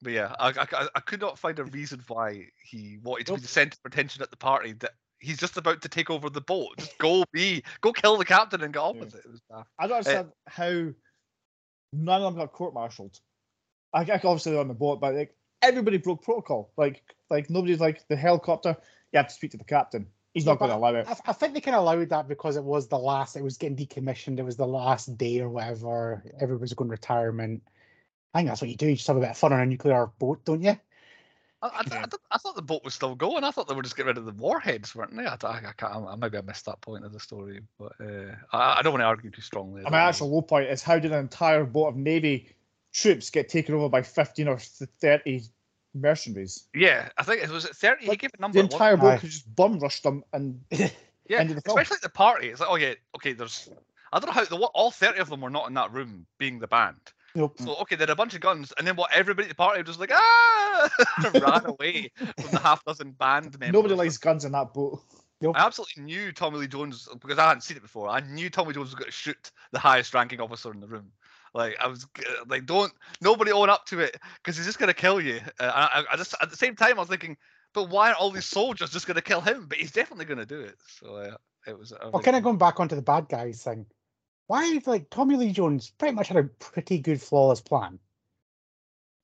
but 0.02 0.12
yeah, 0.12 0.34
I, 0.38 0.48
I, 0.50 0.88
I 0.94 1.00
could 1.00 1.20
not 1.20 1.38
find 1.38 1.58
a 1.58 1.64
reason 1.64 2.02
why 2.08 2.46
he 2.62 2.98
wanted 3.02 3.26
to 3.26 3.34
be 3.34 3.40
the 3.40 3.48
centre 3.48 3.76
of 3.84 3.92
attention 3.92 4.22
at 4.22 4.30
the 4.30 4.36
party. 4.36 4.72
That 4.74 4.92
he's 5.18 5.38
just 5.38 5.56
about 5.56 5.82
to 5.82 5.88
take 5.88 6.10
over 6.10 6.30
the 6.30 6.40
boat. 6.40 6.76
Just 6.78 6.98
go 6.98 7.24
be, 7.32 7.62
go 7.80 7.92
kill 7.92 8.16
the 8.16 8.24
captain 8.24 8.62
and 8.62 8.72
get 8.72 8.80
on 8.80 8.96
Yeah. 8.96 9.00
with 9.00 9.14
it. 9.14 9.24
It. 9.24 9.64
I 9.78 9.86
don't 9.86 9.98
understand 9.98 10.32
how 10.46 10.88
none 11.92 12.22
of 12.22 12.34
them 12.34 12.42
got 12.42 12.52
court-martialed. 12.52 13.18
I, 13.92 14.00
I 14.00 14.14
obviously 14.14 14.52
they're 14.52 14.60
on 14.60 14.68
the 14.68 14.74
boat, 14.74 15.00
but 15.00 15.14
like 15.14 15.34
everybody 15.62 15.96
broke 15.98 16.22
protocol. 16.22 16.70
Like, 16.76 17.02
like 17.30 17.48
nobody's 17.48 17.80
like 17.80 18.06
the 18.08 18.16
helicopter. 18.16 18.76
You 19.12 19.18
have 19.18 19.28
to 19.28 19.34
speak 19.34 19.52
to 19.52 19.56
the 19.56 19.64
captain. 19.64 20.06
He's 20.34 20.44
Yeah, 20.44 20.52
not 20.52 20.58
going 20.60 20.70
to 20.70 20.76
allow 20.76 20.94
it. 20.94 21.06
I, 21.06 21.16
I 21.26 21.32
think 21.32 21.54
they 21.54 21.60
kind 21.60 21.76
of 21.76 21.82
allowed 21.82 22.08
that 22.08 22.26
because 22.28 22.56
it 22.56 22.64
was 22.64 22.88
the 22.88 22.98
last, 22.98 23.36
it 23.36 23.44
was 23.44 23.58
getting 23.58 23.76
decommissioned. 23.76 24.38
It 24.38 24.44
was 24.44 24.56
the 24.56 24.66
last 24.66 25.16
day 25.18 25.40
or 25.40 25.48
whatever. 25.50 26.24
Everybody's 26.40 26.72
going 26.72 26.90
retirement. 26.90 27.62
I 28.34 28.38
think 28.38 28.48
that's 28.48 28.62
what 28.62 28.70
you 28.70 28.76
do. 28.76 28.86
You 28.88 28.96
just 28.96 29.06
have 29.08 29.16
a 29.16 29.20
bit 29.20 29.30
of 29.30 29.36
fun 29.36 29.52
on 29.52 29.60
a 29.60 29.66
nuclear 29.66 30.06
boat, 30.18 30.42
don't 30.46 30.62
you? 30.62 30.78
I, 31.60 31.66
I, 31.66 31.82
Yeah. 31.90 31.98
I, 32.02 32.06
thought- 32.06 32.20
I 32.30 32.38
thought 32.38 32.56
the 32.56 32.62
boat 32.62 32.82
was 32.82 32.94
still 32.94 33.14
going. 33.14 33.44
I 33.44 33.50
thought 33.50 33.68
they 33.68 33.74
were 33.74 33.82
just 33.82 33.94
getting 33.94 34.08
rid 34.08 34.16
of 34.18 34.24
the 34.24 34.32
warheads, 34.32 34.94
weren't 34.94 35.14
they? 35.14 35.26
I, 35.26 35.36
I, 35.42 35.56
I 35.68 35.72
can't. 35.76 36.06
I, 36.08 36.16
maybe 36.16 36.38
I 36.38 36.40
missed 36.40 36.64
that 36.64 36.80
point 36.80 37.04
of 37.04 37.12
the 37.12 37.20
story, 37.20 37.60
but 37.78 37.92
uh, 38.00 38.34
I, 38.52 38.78
I 38.78 38.82
don't 38.82 38.94
want 38.94 39.02
to 39.02 39.06
argue 39.06 39.30
too 39.30 39.42
strongly. 39.42 39.82
And 39.82 39.90
my 39.90 40.00
actual 40.00 40.32
low 40.32 40.40
point 40.42 40.70
is 40.70 40.82
how 40.82 40.98
did 40.98 41.12
an 41.12 41.18
entire 41.18 41.64
boat 41.64 41.88
of 41.88 41.96
Navy 41.96 42.48
troops 42.92 43.30
get 43.30 43.48
taken 43.48 43.74
over 43.74 43.88
by 43.88 44.02
15 44.02 44.48
or 44.48 44.58
30 44.58 45.42
mercenaries? 45.94 46.66
Yeah, 46.74 47.08
I 47.18 47.22
think 47.22 47.42
it 47.42 47.50
was 47.50 47.64
at 47.64 47.76
thirty. 47.76 48.06
he 48.06 48.16
gave 48.16 48.30
a 48.36 48.40
number. 48.40 48.58
The 48.58 48.64
entire 48.64 48.96
boat 48.96 49.20
could 49.20 49.30
just 49.30 49.54
bum 49.54 49.78
rush 49.78 50.00
them 50.02 50.24
and 50.32 50.60
Yeah, 51.28 51.44
the 51.44 51.60
film. 51.60 51.78
especially 51.78 51.96
at 51.96 52.02
the 52.02 52.08
party. 52.08 52.48
It's 52.48 52.60
like, 52.60 52.68
oh 52.70 52.76
yeah, 52.76 52.94
okay. 53.16 53.32
There's, 53.32 53.68
I 54.12 54.18
don't 54.18 54.26
know 54.26 54.32
how 54.32 54.44
the 54.44 54.56
what 54.56 54.72
all 54.74 54.90
thirty 54.90 55.18
of 55.20 55.28
them 55.30 55.40
were 55.40 55.50
not 55.50 55.68
in 55.68 55.74
that 55.74 55.92
room, 55.92 56.26
being 56.38 56.58
the 56.58 56.66
band. 56.66 56.96
Nope. 57.34 57.54
So 57.60 57.76
okay, 57.76 57.96
they 57.96 58.02
had 58.02 58.10
a 58.10 58.16
bunch 58.16 58.34
of 58.34 58.40
guns, 58.40 58.72
and 58.76 58.86
then 58.86 58.96
what? 58.96 59.10
Everybody 59.14 59.46
at 59.46 59.48
the 59.48 59.54
party 59.54 59.80
was 59.80 59.86
just 59.96 60.00
like 60.00 60.10
ah, 60.12 60.90
ran 61.34 61.64
away 61.66 62.10
from 62.16 62.50
the 62.50 62.58
half 62.58 62.84
dozen 62.84 63.12
band 63.12 63.52
members. 63.60 63.72
nobody 63.72 63.94
likes 63.94 64.18
guns 64.18 64.44
in 64.44 64.52
that 64.52 64.74
boat. 64.74 65.00
I 65.42 65.66
absolutely 65.66 66.04
knew 66.04 66.30
Tommy 66.30 66.58
Lee 66.58 66.68
Jones 66.68 67.08
because 67.20 67.36
I 67.38 67.48
hadn't 67.48 67.62
seen 67.62 67.76
it 67.76 67.82
before. 67.82 68.08
I 68.08 68.20
knew 68.20 68.48
Tommy 68.48 68.74
Jones 68.74 68.86
was 68.90 68.94
going 68.94 69.06
to 69.06 69.12
shoot 69.12 69.50
the 69.72 69.78
highest 69.78 70.14
ranking 70.14 70.40
officer 70.40 70.72
in 70.72 70.78
the 70.78 70.86
room. 70.86 71.10
Like 71.54 71.76
I 71.80 71.86
was 71.86 72.06
like, 72.46 72.66
don't 72.66 72.92
nobody 73.20 73.52
own 73.52 73.68
up 73.68 73.86
to 73.86 74.00
it 74.00 74.16
because 74.42 74.56
he's 74.56 74.66
just 74.66 74.78
going 74.78 74.88
to 74.88 74.94
kill 74.94 75.20
you. 75.20 75.40
Uh, 75.60 75.70
I, 75.74 76.04
I- 76.12 76.16
just 76.16 76.34
at 76.40 76.50
the 76.50 76.56
same 76.56 76.76
time 76.76 76.96
I 76.96 77.00
was 77.00 77.08
thinking, 77.08 77.36
but 77.74 77.90
why 77.90 78.08
aren't 78.08 78.20
all 78.20 78.30
these 78.30 78.46
soldiers 78.46 78.90
just 78.90 79.06
going 79.06 79.16
to 79.16 79.22
kill 79.22 79.40
him? 79.40 79.66
But 79.68 79.78
he's 79.78 79.92
definitely 79.92 80.24
going 80.24 80.38
to 80.38 80.46
do 80.46 80.60
it. 80.60 80.76
So 80.86 81.16
uh, 81.16 81.36
it 81.66 81.78
was. 81.78 81.92
I 81.92 82.08
Well, 82.08 82.22
kind 82.22 82.36
of 82.36 82.42
going 82.42 82.58
back 82.58 82.80
onto 82.80 82.96
the 82.96 83.02
bad 83.02 83.28
guys 83.28 83.62
thing. 83.62 83.86
Why, 84.46 84.80
like 84.86 85.08
Tommy 85.10 85.36
Lee 85.36 85.52
Jones, 85.52 85.90
pretty 85.98 86.14
much 86.14 86.28
had 86.28 86.36
a 86.36 86.44
pretty 86.44 86.98
good 86.98 87.20
flawless 87.22 87.60
plan. 87.60 87.98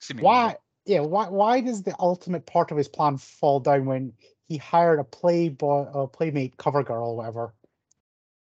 seemingly. 0.01 0.25
Why? 0.27 0.57
Yeah. 0.87 1.01
Why? 1.01 1.29
Why 1.29 1.61
does 1.61 1.83
the 1.83 1.95
ultimate 1.99 2.47
part 2.47 2.71
of 2.71 2.77
his 2.77 2.89
plan 2.89 3.19
fall 3.19 3.61
down 3.61 3.87
when 3.87 4.13
he 4.47 4.57
hired 4.57 4.99
a 5.01 5.05
playboy, 5.05 5.87
a 5.93 6.07
playmate, 6.07 6.57
cover 6.57 6.83
girl, 6.83 7.11
or 7.11 7.17
whatever, 7.17 7.55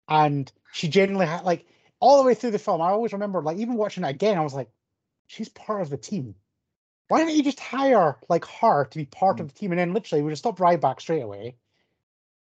and 0.08 0.52
she 0.74 0.88
genuinely 0.88 1.26
had 1.26 1.44
like 1.44 1.66
all 2.00 2.18
the 2.18 2.28
way 2.28 2.34
through 2.34 2.52
the 2.52 2.60
film. 2.60 2.82
I 2.82 2.90
always 2.90 3.14
remember, 3.14 3.42
like 3.42 3.58
even 3.58 3.76
watching 3.76 4.04
it 4.04 4.10
again, 4.10 4.38
I 4.38 4.42
was 4.42 4.54
like, 4.54 4.70
she's 5.28 5.50
part 5.50 5.82
of 5.82 5.90
the 5.90 5.98
team. 5.98 6.36
Why 7.08 7.20
didn't 7.20 7.36
you 7.36 7.44
just 7.44 7.60
hire 7.60 8.18
like 8.30 8.46
her 8.46 8.86
to 8.86 8.98
be 8.98 9.06
part 9.06 9.38
Hmm. 9.38 9.44
of 9.44 9.48
the 9.50 9.54
team, 9.60 9.72
and 9.72 9.80
then 9.80 9.94
literally 9.94 10.24
we 10.24 10.32
just 10.32 10.44
stop 10.44 10.60
right 10.60 10.80
back 10.80 11.02
straight 11.02 11.22
away? 11.22 11.56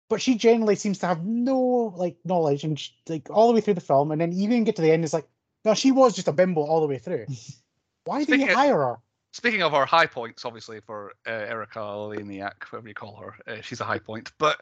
But 0.08 0.20
she 0.20 0.34
generally 0.34 0.74
seems 0.74 0.98
to 0.98 1.06
have 1.06 1.24
no 1.24 1.94
like 1.96 2.16
knowledge, 2.24 2.64
and 2.64 2.78
she, 2.78 2.92
like 3.08 3.28
all 3.30 3.48
the 3.48 3.54
way 3.54 3.60
through 3.60 3.74
the 3.74 3.80
film, 3.80 4.10
and 4.10 4.20
then 4.20 4.32
even 4.32 4.64
get 4.64 4.76
to 4.76 4.82
the 4.82 4.90
end, 4.90 5.04
it's 5.04 5.12
like, 5.12 5.28
no, 5.64 5.74
she 5.74 5.92
was 5.92 6.14
just 6.14 6.28
a 6.28 6.32
bimbo 6.32 6.62
all 6.62 6.80
the 6.80 6.86
way 6.86 6.98
through. 6.98 7.26
Why 8.04 8.24
did 8.24 8.40
you 8.40 8.54
hire 8.54 8.76
her? 8.76 8.98
Speaking 9.32 9.62
of 9.62 9.74
our 9.74 9.86
high 9.86 10.06
points, 10.06 10.44
obviously 10.44 10.80
for 10.80 11.12
uh, 11.26 11.30
Erika 11.30 11.78
Eleniak, 11.78 12.64
whatever 12.70 12.88
you 12.88 12.94
call 12.94 13.16
her, 13.16 13.34
uh, 13.46 13.60
she's 13.60 13.80
a 13.80 13.84
high 13.84 14.00
point. 14.00 14.32
But 14.38 14.60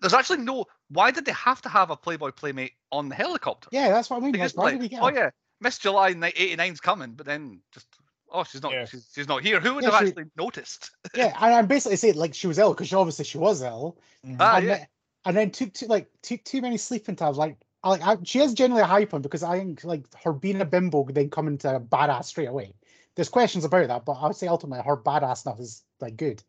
there's 0.00 0.14
actually 0.14 0.38
no. 0.38 0.64
Why 0.88 1.10
did 1.10 1.24
they 1.24 1.32
have 1.32 1.60
to 1.62 1.68
have 1.68 1.90
a 1.90 1.96
Playboy 1.96 2.32
playmate 2.32 2.72
on 2.90 3.08
the 3.08 3.14
helicopter? 3.14 3.68
Yeah, 3.72 3.90
that's 3.90 4.10
what 4.10 4.18
I 4.18 4.20
mean. 4.20 4.32
Because 4.32 4.56
Like, 4.56 4.64
like, 4.64 4.72
did 4.74 4.80
we 4.80 4.88
get 4.88 5.02
oh 5.02 5.08
yeah, 5.08 5.30
Miss 5.60 5.78
July 5.78 6.10
ni- 6.10 6.32
89's 6.32 6.80
coming, 6.80 7.12
but 7.12 7.26
then 7.26 7.60
just 7.72 7.86
oh 8.30 8.44
she's 8.44 8.62
not 8.62 8.72
Yeah. 8.72 8.84
she's, 8.86 9.10
she's 9.14 9.28
not 9.28 9.42
here. 9.42 9.60
Who 9.60 9.74
would 9.74 9.84
Yeah, 9.84 9.90
have 9.90 10.00
she- 10.00 10.08
actually 10.08 10.30
noticed? 10.36 10.90
yeah, 11.14 11.36
and 11.40 11.54
I'm 11.54 11.66
basically 11.66 11.96
saying 11.96 12.14
like 12.16 12.34
she 12.34 12.46
was 12.46 12.58
ill 12.58 12.72
because 12.74 12.92
obviously 12.92 13.24
she 13.24 13.38
was 13.38 13.62
ill, 13.62 13.98
Ah, 14.38 14.56
and, 14.56 14.66
yeah. 14.66 14.76
then, 14.78 14.86
and 15.26 15.36
then 15.36 15.50
took 15.50 15.72
too 15.74 15.86
like 15.86 16.08
took 16.22 16.42
too 16.44 16.60
many 16.62 16.76
sleeping 16.76 17.16
tabs. 17.16 17.38
Like, 17.38 17.58
I, 17.82 17.90
like 17.90 18.02
I, 18.02 18.16
she 18.24 18.40
is 18.40 18.54
generally 18.54 18.82
a 18.82 18.86
high 18.86 19.04
point 19.04 19.22
because 19.22 19.42
I 19.42 19.58
think 19.58 19.84
like 19.84 20.04
her 20.24 20.32
being 20.32 20.60
a 20.60 20.64
bimbo 20.64 21.04
then 21.10 21.30
come 21.30 21.46
into 21.48 21.74
a 21.76 21.80
badass 21.80 22.24
straight 22.24 22.48
away. 22.48 22.74
There's 23.16 23.28
questions 23.28 23.64
about 23.64 23.88
that, 23.88 24.04
but 24.04 24.12
I 24.12 24.26
would 24.28 24.36
say 24.36 24.46
ultimately 24.46 24.84
her 24.84 24.96
badass 24.96 25.38
stuff 25.38 25.60
is 25.60 25.82
like 26.00 26.16
good. 26.16 26.42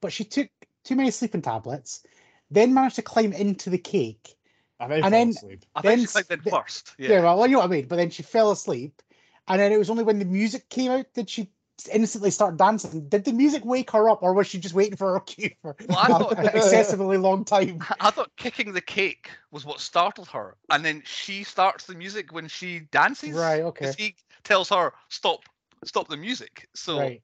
But 0.00 0.12
she 0.12 0.24
took 0.24 0.48
too 0.84 0.96
many 0.96 1.10
sleeping 1.10 1.42
tablets, 1.42 2.04
then 2.50 2.74
managed 2.74 2.96
to 2.96 3.02
climb 3.02 3.32
into 3.32 3.70
the 3.70 3.78
cake. 3.78 4.34
And 4.80 4.90
then, 4.92 5.04
And 5.04 5.14
then- 5.14 5.28
asleep. 5.30 5.64
I 5.74 5.82
then 5.82 5.98
think 5.98 6.08
she 6.08 6.12
clicked 6.24 6.44
the- 6.44 6.50
first. 6.50 6.94
Yeah, 6.98 7.08
Yeah. 7.10 7.20
well, 7.22 7.46
you 7.46 7.52
know 7.54 7.58
what 7.60 7.66
I 7.66 7.68
mean. 7.68 7.86
But 7.86 7.96
then 7.96 8.10
she 8.10 8.22
fell 8.22 8.50
asleep, 8.50 9.00
and 9.48 9.60
then 9.60 9.72
it 9.72 9.78
was 9.78 9.88
only 9.90 10.04
when 10.04 10.18
the 10.18 10.24
music 10.24 10.68
came 10.68 10.90
out 10.90 11.06
did 11.14 11.30
she 11.30 11.50
instantly 11.90 12.30
start 12.30 12.56
dancing. 12.56 13.08
Did 13.08 13.24
the 13.24 13.32
music 13.32 13.64
wake 13.64 13.90
her 13.92 14.08
up, 14.08 14.22
or 14.22 14.32
was 14.32 14.46
she 14.46 14.58
just 14.58 14.74
waiting 14.74 14.96
for 14.96 15.12
her 15.14 15.20
cue 15.26 15.50
for 15.62 15.74
Well, 15.88 15.98
I 15.98 16.06
thought- 16.08 16.38
an 16.38 16.46
excessively 16.46 17.16
long 17.18 17.44
time? 17.44 17.80
I 18.00 18.10
thought 18.10 18.30
kicking 18.36 18.72
the 18.72 18.80
cake 18.80 19.30
was 19.50 19.64
what 19.64 19.80
startled 19.80 20.28
her, 20.28 20.56
and 20.70 20.84
then 20.84 21.02
she 21.06 21.44
starts 21.44 21.86
the 21.86 21.94
music 21.94 22.32
when 22.32 22.48
she 22.48 22.80
dances. 22.90 23.32
Right. 23.32 23.62
Okay. 23.62 23.86
'cause 23.86 23.94
he 23.96 24.16
tells 24.42 24.68
her 24.68 24.92
stop, 25.08 25.40
stop 25.84 26.08
the 26.08 26.16
music. 26.16 26.68
So, 26.74 26.98
Right. 26.98 27.22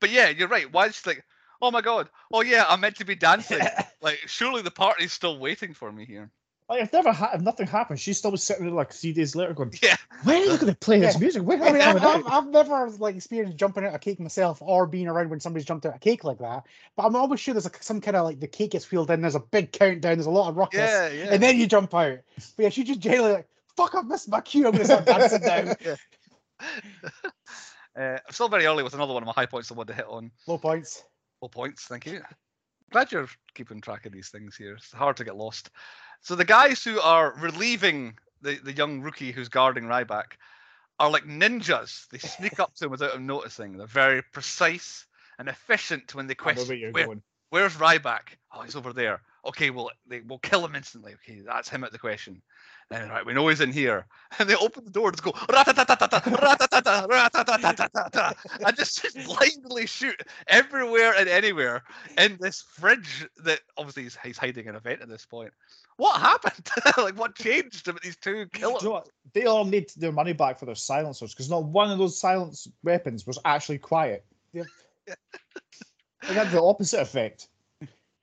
but 0.00 0.10
yeah, 0.10 0.28
you're 0.28 0.48
right. 0.48 0.72
Why 0.72 0.86
is 0.86 0.96
she 0.96 1.10
like, 1.10 1.24
oh 1.64 1.70
my 1.70 1.80
god, 1.80 2.08
oh 2.32 2.42
yeah, 2.42 2.64
I'm 2.68 2.80
meant 2.80 2.96
to 2.96 3.04
be 3.04 3.14
dancing. 3.14 3.58
like, 4.02 4.18
surely 4.26 4.62
the 4.62 4.70
party's 4.70 5.12
still 5.12 5.38
waiting 5.38 5.72
for 5.74 5.90
me 5.90 6.04
here. 6.04 6.30
Like 6.68 6.82
if 6.82 6.92
never 6.94 7.12
ha- 7.12 7.30
if 7.34 7.42
nothing 7.42 7.66
happened, 7.66 8.00
she's 8.00 8.16
still 8.16 8.30
was 8.30 8.42
sitting 8.42 8.64
there 8.64 8.74
like 8.74 8.90
three 8.92 9.12
days 9.12 9.36
later 9.36 9.52
going, 9.52 9.72
Yeah. 9.82 9.96
When 10.24 10.36
are 10.42 10.44
you 10.46 10.56
going 10.56 10.72
to 10.72 10.74
play 10.74 10.98
this 10.98 11.14
Yeah. 11.14 11.20
music? 11.20 11.42
When 11.42 11.62
I 11.62 11.72
mean, 11.72 11.82
are 11.82 11.88
I've, 11.88 12.02
you 12.02 12.08
I've, 12.08 12.26
I've 12.26 12.46
never 12.48 12.88
like 12.90 13.16
experienced 13.16 13.58
jumping 13.58 13.84
out 13.84 13.94
a 13.94 13.98
cake 13.98 14.18
myself, 14.18 14.62
or 14.62 14.86
being 14.86 15.06
around 15.08 15.28
when 15.28 15.40
somebody's 15.40 15.66
jumped 15.66 15.84
out 15.84 15.94
a 15.94 15.98
cake 15.98 16.24
like 16.24 16.38
that. 16.38 16.64
But 16.96 17.04
I'm 17.04 17.16
always 17.16 17.40
sure 17.40 17.52
there's 17.52 17.66
a, 17.66 17.70
some 17.80 18.00
kind 18.00 18.16
of 18.16 18.24
like 18.24 18.40
the 18.40 18.46
cake 18.46 18.70
gets 18.70 18.90
wheeled 18.90 19.10
in. 19.10 19.20
There's 19.20 19.34
a 19.34 19.40
big 19.40 19.72
countdown. 19.72 20.16
There's 20.16 20.24
a 20.26 20.30
lot 20.30 20.48
of 20.48 20.56
ruckus, 20.56 20.78
Yeah, 20.78 21.08
yeah. 21.10 21.26
and 21.34 21.42
then 21.42 21.58
you 21.58 21.66
jump 21.66 21.92
out. 21.94 22.20
But 22.56 22.62
yeah, 22.62 22.68
she 22.70 22.82
just 22.84 23.00
generally 23.00 23.32
like, 23.34 23.48
"Fuck, 23.76 23.94
I've 23.94 24.06
missed 24.06 24.30
my 24.30 24.40
cue. 24.40 24.66
I'm 24.66 24.72
gonna 24.72 24.84
start 24.86 25.04
dancing 25.04 25.42
now." 25.42 25.96
uh, 27.96 28.18
I'm 28.26 28.32
still 28.32 28.48
very 28.48 28.64
early 28.64 28.82
with 28.82 28.94
another 28.94 29.12
one 29.12 29.22
of 29.22 29.26
my 29.26 29.32
high 29.32 29.44
points 29.46 29.70
I 29.70 29.74
want 29.74 29.88
to 29.88 29.94
hit 29.94 30.06
on. 30.08 30.30
Low 30.46 30.56
points. 30.56 31.04
Full 31.40 31.48
points, 31.48 31.84
thank 31.84 32.06
you. 32.06 32.22
Glad 32.90 33.12
you're 33.12 33.28
keeping 33.54 33.80
track 33.80 34.06
of 34.06 34.12
these 34.12 34.28
things 34.28 34.56
here. 34.56 34.74
It's 34.74 34.92
hard 34.92 35.16
to 35.16 35.24
get 35.24 35.36
lost. 35.36 35.70
So 36.20 36.36
the 36.36 36.44
guys 36.44 36.82
who 36.84 37.00
are 37.00 37.34
relieving 37.38 38.16
the, 38.42 38.56
the 38.62 38.72
young 38.72 39.00
rookie 39.00 39.32
who's 39.32 39.48
guarding 39.48 39.84
Ryback 39.84 40.32
are 41.00 41.10
like 41.10 41.24
ninjas. 41.24 42.06
They 42.08 42.18
sneak 42.18 42.60
up 42.60 42.74
to 42.76 42.84
him 42.84 42.90
without 42.90 43.14
him 43.14 43.26
noticing. 43.26 43.76
They're 43.76 43.86
very 43.86 44.22
precise 44.32 45.06
and 45.38 45.48
efficient 45.48 46.14
when 46.14 46.26
they 46.28 46.34
question 46.34 46.68
where 46.68 46.76
"Where- 46.92 47.06
going. 47.06 47.22
where's 47.50 47.74
Ryback? 47.74 48.36
Oh, 48.52 48.62
he's 48.62 48.76
over 48.76 48.92
there. 48.92 49.20
Okay, 49.46 49.70
well, 49.70 49.90
they 50.06 50.20
will 50.20 50.38
kill 50.38 50.64
him 50.64 50.74
instantly. 50.74 51.14
Okay, 51.14 51.40
that's 51.44 51.68
him 51.68 51.84
at 51.84 51.92
the 51.92 51.98
question. 51.98 52.40
Then, 52.90 53.08
right, 53.08 53.24
we 53.24 53.32
know 53.32 53.48
he's 53.48 53.60
in 53.60 53.72
here. 53.72 54.06
And 54.38 54.50
they 54.50 54.56
open 54.56 54.84
the 54.84 54.90
door 54.90 55.08
and 55.08 55.16
just 55.16 55.22
go, 55.22 55.32
"Rat-a-ta-ta-ta-ta, 55.52 56.20
rat-a-ta-ta, 56.42 57.06
rat-a-ta-ta-ta-ta," 57.08 58.32
and 58.66 58.76
just, 58.76 59.00
just 59.14 59.24
blindly 59.26 59.86
shoot 59.86 60.20
everywhere 60.48 61.14
and 61.16 61.28
anywhere 61.28 61.84
in 62.18 62.36
this 62.40 62.62
fridge 62.62 63.28
that 63.44 63.60
obviously 63.76 64.02
he's, 64.02 64.18
he's 64.24 64.36
hiding 64.36 64.66
an 64.66 64.74
event 64.74 65.02
at 65.02 65.08
this 65.08 65.24
point. 65.24 65.52
What 65.98 66.20
happened? 66.20 66.68
like, 66.98 67.16
what 67.16 67.36
changed 67.36 67.86
about 67.86 68.02
these 68.02 68.16
two 68.16 68.46
Do 68.46 68.58
you 68.58 68.72
know 68.72 68.78
killers? 68.78 69.04
They 69.34 69.44
all 69.44 69.64
need 69.64 69.90
their 69.96 70.10
money 70.10 70.32
back 70.32 70.58
for 70.58 70.66
their 70.66 70.74
silencers 70.74 71.32
because 71.32 71.48
not 71.48 71.62
one 71.62 71.92
of 71.92 71.98
those 71.98 72.18
silence 72.18 72.66
weapons 72.82 73.24
was 73.24 73.38
actually 73.44 73.78
quiet. 73.78 74.24
Yep. 74.52 74.66
It 75.06 75.16
had 76.22 76.50
the 76.50 76.60
opposite 76.60 77.02
effect. 77.02 77.48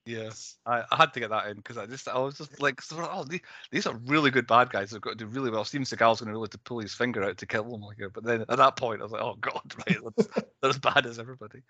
Yeah, 0.06 0.32
I, 0.66 0.84
I 0.92 0.96
had 0.96 1.14
to 1.14 1.20
get 1.20 1.30
that 1.30 1.48
in 1.48 1.58
because 1.58 1.78
I 1.78 1.86
just 1.86 2.08
I 2.08 2.18
was 2.18 2.36
just 2.36 2.60
like, 2.60 2.82
oh, 2.92 3.24
these, 3.24 3.42
these 3.70 3.86
are 3.86 3.96
really 4.08 4.32
good 4.32 4.48
bad 4.48 4.72
guys. 4.72 4.90
They've 4.90 5.00
got 5.02 5.12
to 5.12 5.16
do 5.16 5.28
really 5.28 5.52
well. 5.52 5.64
Steven 5.64 5.86
Seagal's 5.86 6.20
going 6.20 6.28
to 6.28 6.34
really 6.34 6.46
have 6.46 6.50
to 6.52 6.58
pull 6.58 6.80
his 6.80 6.94
finger 6.94 7.24
out 7.24 7.38
to 7.38 7.46
kill 7.46 7.66
them. 7.66 7.82
Like, 7.82 7.98
but 8.12 8.24
then 8.24 8.42
at 8.42 8.58
that 8.58 8.78
point, 8.78 9.02
I 9.02 9.04
was 9.04 9.12
like, 9.12 9.22
oh 9.22 9.38
god, 9.40 9.62
right, 9.88 9.98
that's, 10.18 10.28
they're 10.62 10.70
as 10.72 10.80
bad 10.80 11.06
as 11.06 11.20
everybody. 11.20 11.62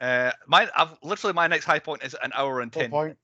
Uh, 0.00 0.30
my 0.46 0.68
I've 0.76 0.96
literally 1.02 1.32
my 1.32 1.46
next 1.46 1.64
high 1.64 1.78
point 1.78 2.04
is 2.04 2.14
an 2.22 2.32
hour 2.34 2.60
and 2.60 2.74
Low 2.74 2.82
ten 2.82 2.90
point. 2.90 3.18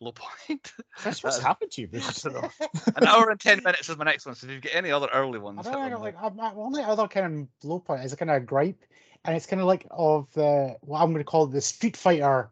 Low 0.00 0.12
point. 0.12 0.72
That's 1.02 1.22
what's 1.24 1.38
Uh, 1.38 1.42
happened 1.42 1.70
to 1.72 1.80
you, 1.80 1.88
Bruce? 1.88 2.26
I 2.26 2.28
don't 2.30 2.42
know. 2.42 2.50
an 2.96 3.06
hour 3.06 3.30
and 3.30 3.40
ten 3.40 3.62
minutes 3.64 3.88
is 3.88 3.96
my 3.96 4.04
next 4.04 4.26
one. 4.26 4.34
So 4.34 4.46
if 4.46 4.52
you've 4.52 4.62
got 4.62 4.74
any 4.74 4.90
other 4.92 5.08
early 5.14 5.38
ones, 5.38 5.60
I 5.60 5.70
hit 5.70 5.72
don't 5.72 5.90
know, 5.90 5.96
now. 5.96 6.02
like 6.02 6.20
my 6.34 6.50
my 6.52 6.52
only 6.56 6.82
other 6.82 7.08
kind 7.08 7.48
of 7.62 7.68
low 7.68 7.78
point 7.78 8.04
is 8.04 8.12
a 8.12 8.16
kind 8.16 8.30
of 8.30 8.44
gripe, 8.44 8.84
and 9.24 9.34
it's 9.34 9.46
kind 9.46 9.60
of 9.60 9.66
like 9.66 9.86
of 9.90 10.30
the 10.34 10.76
what 10.82 11.00
I'm 11.00 11.12
going 11.12 11.24
to 11.24 11.24
call 11.24 11.46
the 11.46 11.60
Street 11.60 11.96
Fighter 11.96 12.50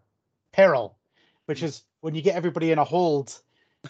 peril, 0.53 0.97
which 1.51 1.65
is 1.65 1.83
when 2.01 2.15
you 2.15 2.23
get 2.23 2.37
everybody 2.37 2.71
in 2.71 2.79
a 2.79 2.85
hold 2.85 3.41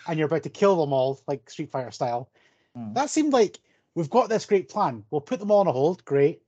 and 0.08 0.18
you're 0.18 0.26
about 0.26 0.42
to 0.44 0.48
kill 0.48 0.80
them 0.80 0.94
all, 0.94 1.20
like 1.28 1.48
Street 1.50 1.70
Fighter 1.70 1.90
style. 1.90 2.30
Mm. 2.76 2.94
That 2.94 3.10
seemed 3.10 3.34
like 3.34 3.60
we've 3.94 4.08
got 4.08 4.30
this 4.30 4.46
great 4.46 4.70
plan. 4.70 5.04
We'll 5.10 5.20
put 5.20 5.38
them 5.40 5.50
all 5.50 5.60
on 5.60 5.66
a 5.66 5.72
hold. 5.72 6.02
Great. 6.06 6.40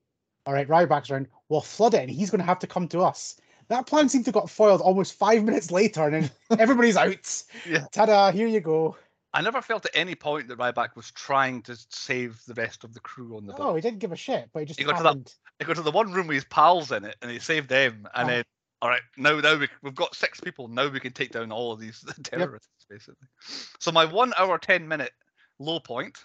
All 0.46 0.54
right, 0.54 0.66
Ryback's 0.66 1.10
around. 1.10 1.28
We'll 1.50 1.60
flood 1.60 1.92
it, 1.94 2.00
and 2.00 2.10
he's 2.10 2.30
going 2.30 2.40
to 2.40 2.46
have 2.46 2.58
to 2.60 2.66
come 2.66 2.88
to 2.88 3.00
us. 3.00 3.36
That 3.68 3.86
plan 3.86 4.08
seemed 4.08 4.24
to 4.24 4.32
got 4.32 4.48
foiled 4.48 4.80
almost 4.80 5.12
five 5.12 5.44
minutes 5.48 5.70
later, 5.70 6.08
and 6.08 6.14
then 6.48 6.58
everybody's 6.58 6.96
out. 6.96 7.42
Yeah. 7.68 7.84
Ta-da! 7.92 8.32
Here 8.32 8.46
you 8.48 8.60
go. 8.60 8.96
I 9.34 9.42
never 9.42 9.60
felt 9.60 9.84
at 9.84 9.92
any 9.94 10.14
point 10.14 10.48
that 10.48 10.58
Ryback 10.58 10.96
was 10.96 11.10
trying 11.10 11.60
to 11.62 11.76
save 11.90 12.40
the 12.46 12.54
rest 12.54 12.84
of 12.84 12.94
the 12.94 13.00
crew 13.00 13.36
on 13.36 13.46
the 13.46 13.52
boat. 13.52 13.62
Oh, 13.62 13.74
he 13.74 13.80
didn't 13.82 13.98
give 13.98 14.12
a 14.12 14.16
shit, 14.16 14.48
but 14.52 14.60
he 14.60 14.66
just 14.66 14.78
He 14.80 14.84
got 14.86 14.96
to 14.96 15.02
that- 15.02 15.34
He 15.58 15.64
got 15.66 15.76
to 15.76 15.82
the 15.82 15.90
one 15.90 16.10
room 16.12 16.26
with 16.26 16.36
his 16.36 16.44
pals 16.46 16.90
in 16.90 17.04
it, 17.04 17.16
and 17.20 17.30
he 17.30 17.38
saved 17.38 17.68
them. 17.68 18.08
And 18.14 18.28
Oh. 18.28 18.32
then, 18.32 18.44
all 18.82 18.88
right, 18.88 19.00
now 19.16 19.38
now 19.38 19.56
we, 19.56 19.68
we've 19.80 19.94
got 19.94 20.14
six 20.16 20.40
people. 20.40 20.66
Now 20.66 20.88
we 20.88 20.98
can 20.98 21.12
take 21.12 21.30
down 21.30 21.52
all 21.52 21.70
of 21.70 21.78
these 21.78 22.04
terrorists, 22.24 22.68
basically. 22.90 23.28
So 23.78 23.92
my 23.92 24.04
one 24.04 24.34
hour 24.36 24.58
ten 24.58 24.88
minute 24.88 25.12
low 25.60 25.78
point. 25.78 26.18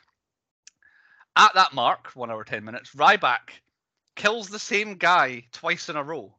At 1.36 1.54
that 1.54 1.74
mark, 1.76 2.10
one 2.16 2.32
hour 2.32 2.44
ten 2.44 2.66
minutes, 2.66 2.96
Ryback 2.96 3.62
kills 4.16 4.50
the 4.50 4.58
same 4.58 4.96
guy 4.96 5.44
twice 5.52 5.88
in 5.88 5.96
a 5.96 6.04
row. 6.04 6.34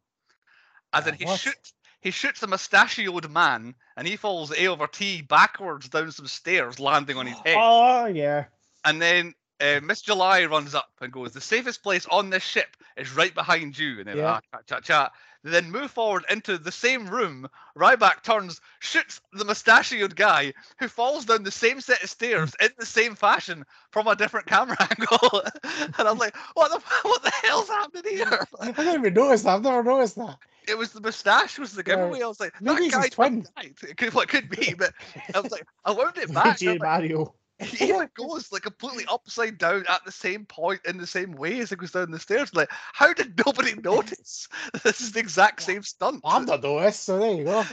As 0.92 1.06
in, 1.06 1.14
Uh, 1.14 1.16
he 1.18 1.24
what? 1.24 1.38
shoots 1.38 1.72
he 2.00 2.10
shoots 2.10 2.42
a 2.42 2.48
mustachioed 2.48 3.30
man, 3.30 3.76
and 3.96 4.08
he 4.08 4.16
falls 4.16 4.50
A 4.52 4.66
over 4.66 4.88
T 4.88 5.22
backwards 5.22 5.88
down 5.88 6.10
some 6.10 6.26
stairs, 6.26 6.80
landing 6.80 7.16
on 7.16 7.26
his 7.26 7.38
head. 7.44 7.56
Oh 7.56 8.06
yeah. 8.06 8.46
And 8.84 9.00
then 9.00 9.34
uh, 9.60 9.80
Miss 9.82 10.02
July 10.02 10.44
runs 10.46 10.74
up 10.74 10.90
and 11.00 11.12
goes, 11.12 11.32
"The 11.32 11.40
safest 11.40 11.82
place 11.82 12.06
on 12.06 12.30
this 12.30 12.42
ship 12.42 12.76
is 12.96 13.12
right 13.14 13.34
behind 13.34 13.78
you." 13.78 13.98
And 13.98 14.08
then 14.08 14.18
Yeah. 14.18 14.30
ah, 14.30 14.40
chat, 14.52 14.66
chat, 14.66 14.84
chat. 14.84 15.12
They 15.44 15.50
then 15.50 15.70
move 15.70 15.90
forward 15.90 16.24
into 16.30 16.58
the 16.58 16.72
same 16.72 17.06
room. 17.08 17.48
Ryback 17.76 18.22
turns, 18.22 18.60
shoots 18.80 19.20
the 19.32 19.44
mustachioed 19.44 20.16
guy, 20.16 20.52
who 20.80 20.88
falls 20.88 21.26
down 21.26 21.44
the 21.44 21.50
same 21.50 21.80
set 21.80 22.02
of 22.02 22.10
stairs 22.10 22.52
in 22.60 22.70
the 22.78 22.86
same 22.86 23.14
fashion 23.14 23.64
from 23.92 24.08
a 24.08 24.16
different 24.16 24.46
camera 24.46 24.76
angle. 24.90 25.42
and 25.64 26.08
I'm 26.08 26.18
like, 26.18 26.36
"What 26.54 26.70
the 26.72 26.80
what 27.08 27.22
the 27.22 27.30
hell's 27.30 27.68
happening 27.68 28.16
here?" 28.16 28.46
I 28.60 28.72
didn't 28.72 28.94
even 29.00 29.14
notice 29.14 29.42
that. 29.42 29.54
I've 29.54 29.62
never 29.62 29.84
noticed 29.84 30.16
that. 30.16 30.38
It 30.66 30.76
was 30.76 30.92
the 30.92 31.00
mustache 31.00 31.58
was 31.58 31.72
the 31.72 31.82
giveaway. 31.82 32.20
I 32.20 32.26
was 32.26 32.40
like, 32.40 32.60
Maybe 32.60 32.88
"That 32.90 33.00
guy's 33.02 33.10
twin." 33.10 33.46
died." 33.56 33.74
It 33.88 33.96
could, 33.96 34.12
well, 34.12 34.22
it 34.24 34.28
could 34.28 34.50
be, 34.50 34.74
but 34.74 34.92
I 35.34 35.40
was 35.40 35.52
like, 35.52 35.66
I 35.84 35.92
wound 35.92 36.18
it 36.18 36.34
back. 36.34 36.60
and 36.60 36.80
like, 36.80 36.80
Mario. 36.80 37.34
He 37.60 37.88
even 37.88 38.08
goes 38.14 38.52
like 38.52 38.62
completely 38.62 39.04
upside 39.10 39.58
down 39.58 39.84
at 39.88 40.04
the 40.04 40.12
same 40.12 40.46
point 40.46 40.80
in 40.84 40.96
the 40.96 41.06
same 41.06 41.32
way 41.32 41.58
as 41.58 41.72
it 41.72 41.78
goes 41.78 41.90
down 41.90 42.10
the 42.10 42.20
stairs. 42.20 42.54
Like, 42.54 42.70
how 42.70 43.12
did 43.12 43.40
nobody 43.44 43.74
notice? 43.82 44.48
this 44.84 45.00
is 45.00 45.12
the 45.12 45.20
exact 45.20 45.62
same 45.62 45.82
stunt. 45.82 46.20
I've 46.24 46.46
not 46.46 46.62
noticed, 46.62 47.04
so 47.04 47.18
there 47.18 47.34
you 47.34 47.44
go. 47.44 47.64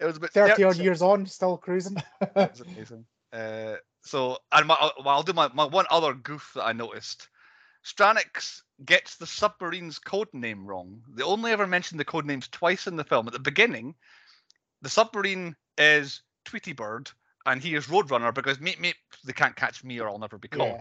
It 0.00 0.04
was 0.04 0.16
about 0.16 0.30
30 0.30 0.64
odd 0.64 0.76
years 0.78 1.00
on, 1.00 1.26
still 1.26 1.56
cruising. 1.56 1.96
It 2.20 2.50
was 2.50 2.60
amazing. 2.76 3.04
Uh, 3.32 3.76
so, 4.02 4.38
and 4.50 4.66
my, 4.66 4.74
uh, 4.74 4.90
I'll 5.06 5.22
do 5.22 5.32
my, 5.32 5.48
my 5.54 5.64
one 5.64 5.86
other 5.90 6.12
goof 6.14 6.52
that 6.56 6.64
I 6.64 6.72
noticed. 6.72 7.28
Strannix 7.84 8.62
gets 8.84 9.16
the 9.16 9.26
submarine's 9.26 9.98
code 9.98 10.32
name 10.32 10.66
wrong. 10.66 11.02
They 11.14 11.22
only 11.22 11.52
ever 11.52 11.66
mention 11.66 11.98
the 11.98 12.04
code 12.04 12.26
names 12.26 12.48
twice 12.48 12.86
in 12.86 12.96
the 12.96 13.04
film. 13.04 13.28
At 13.28 13.32
the 13.32 13.38
beginning, 13.38 13.94
the 14.82 14.88
submarine 14.88 15.54
is 15.78 16.22
Tweety 16.44 16.72
Bird, 16.72 17.10
and 17.46 17.62
he 17.62 17.74
is 17.74 17.86
Roadrunner 17.86 18.34
because 18.34 18.58
meep 18.58 18.78
meep, 18.78 18.94
they 19.24 19.32
can't 19.32 19.56
catch 19.56 19.84
me 19.84 20.00
or 20.00 20.08
I'll 20.08 20.18
never 20.18 20.38
be 20.38 20.48
caught. 20.48 20.66
Yeah. 20.66 20.80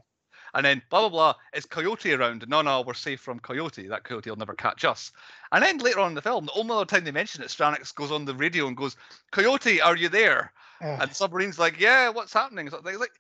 And 0.54 0.66
then 0.66 0.82
blah 0.90 1.02
blah 1.02 1.10
blah. 1.10 1.36
Is 1.54 1.66
Coyote 1.66 2.14
around? 2.14 2.46
No, 2.48 2.62
no, 2.62 2.82
we're 2.82 2.96
safe 2.96 3.22
from 3.22 3.40
Coyote. 3.40 3.88
That 3.88 4.04
Coyote 4.04 4.30
will 4.30 4.38
never 4.38 4.56
catch 4.56 4.84
us. 4.84 5.12
And 5.52 5.64
then 5.64 5.78
later 5.78 6.00
on 6.00 6.10
in 6.10 6.16
the 6.16 6.22
film, 6.22 6.46
the 6.46 6.54
only 6.54 6.74
other 6.74 6.86
time 6.86 7.04
they 7.04 7.12
mention 7.12 7.44
it, 7.44 7.50
Strannix 7.50 7.94
goes 7.94 8.12
on 8.12 8.26
the 8.26 8.34
radio 8.34 8.68
and 8.68 8.76
goes, 8.76 8.96
"Coyote, 9.32 9.82
are 9.82 9.96
you 9.96 10.10
there?" 10.10 10.52
Uh, 10.82 10.98
And 11.02 11.16
submarine's 11.16 11.60
like, 11.60 11.80
"Yeah, 11.80 12.10
what's 12.10 12.34
happening?" 12.34 12.70
So 12.70 12.80
like, 12.84 13.12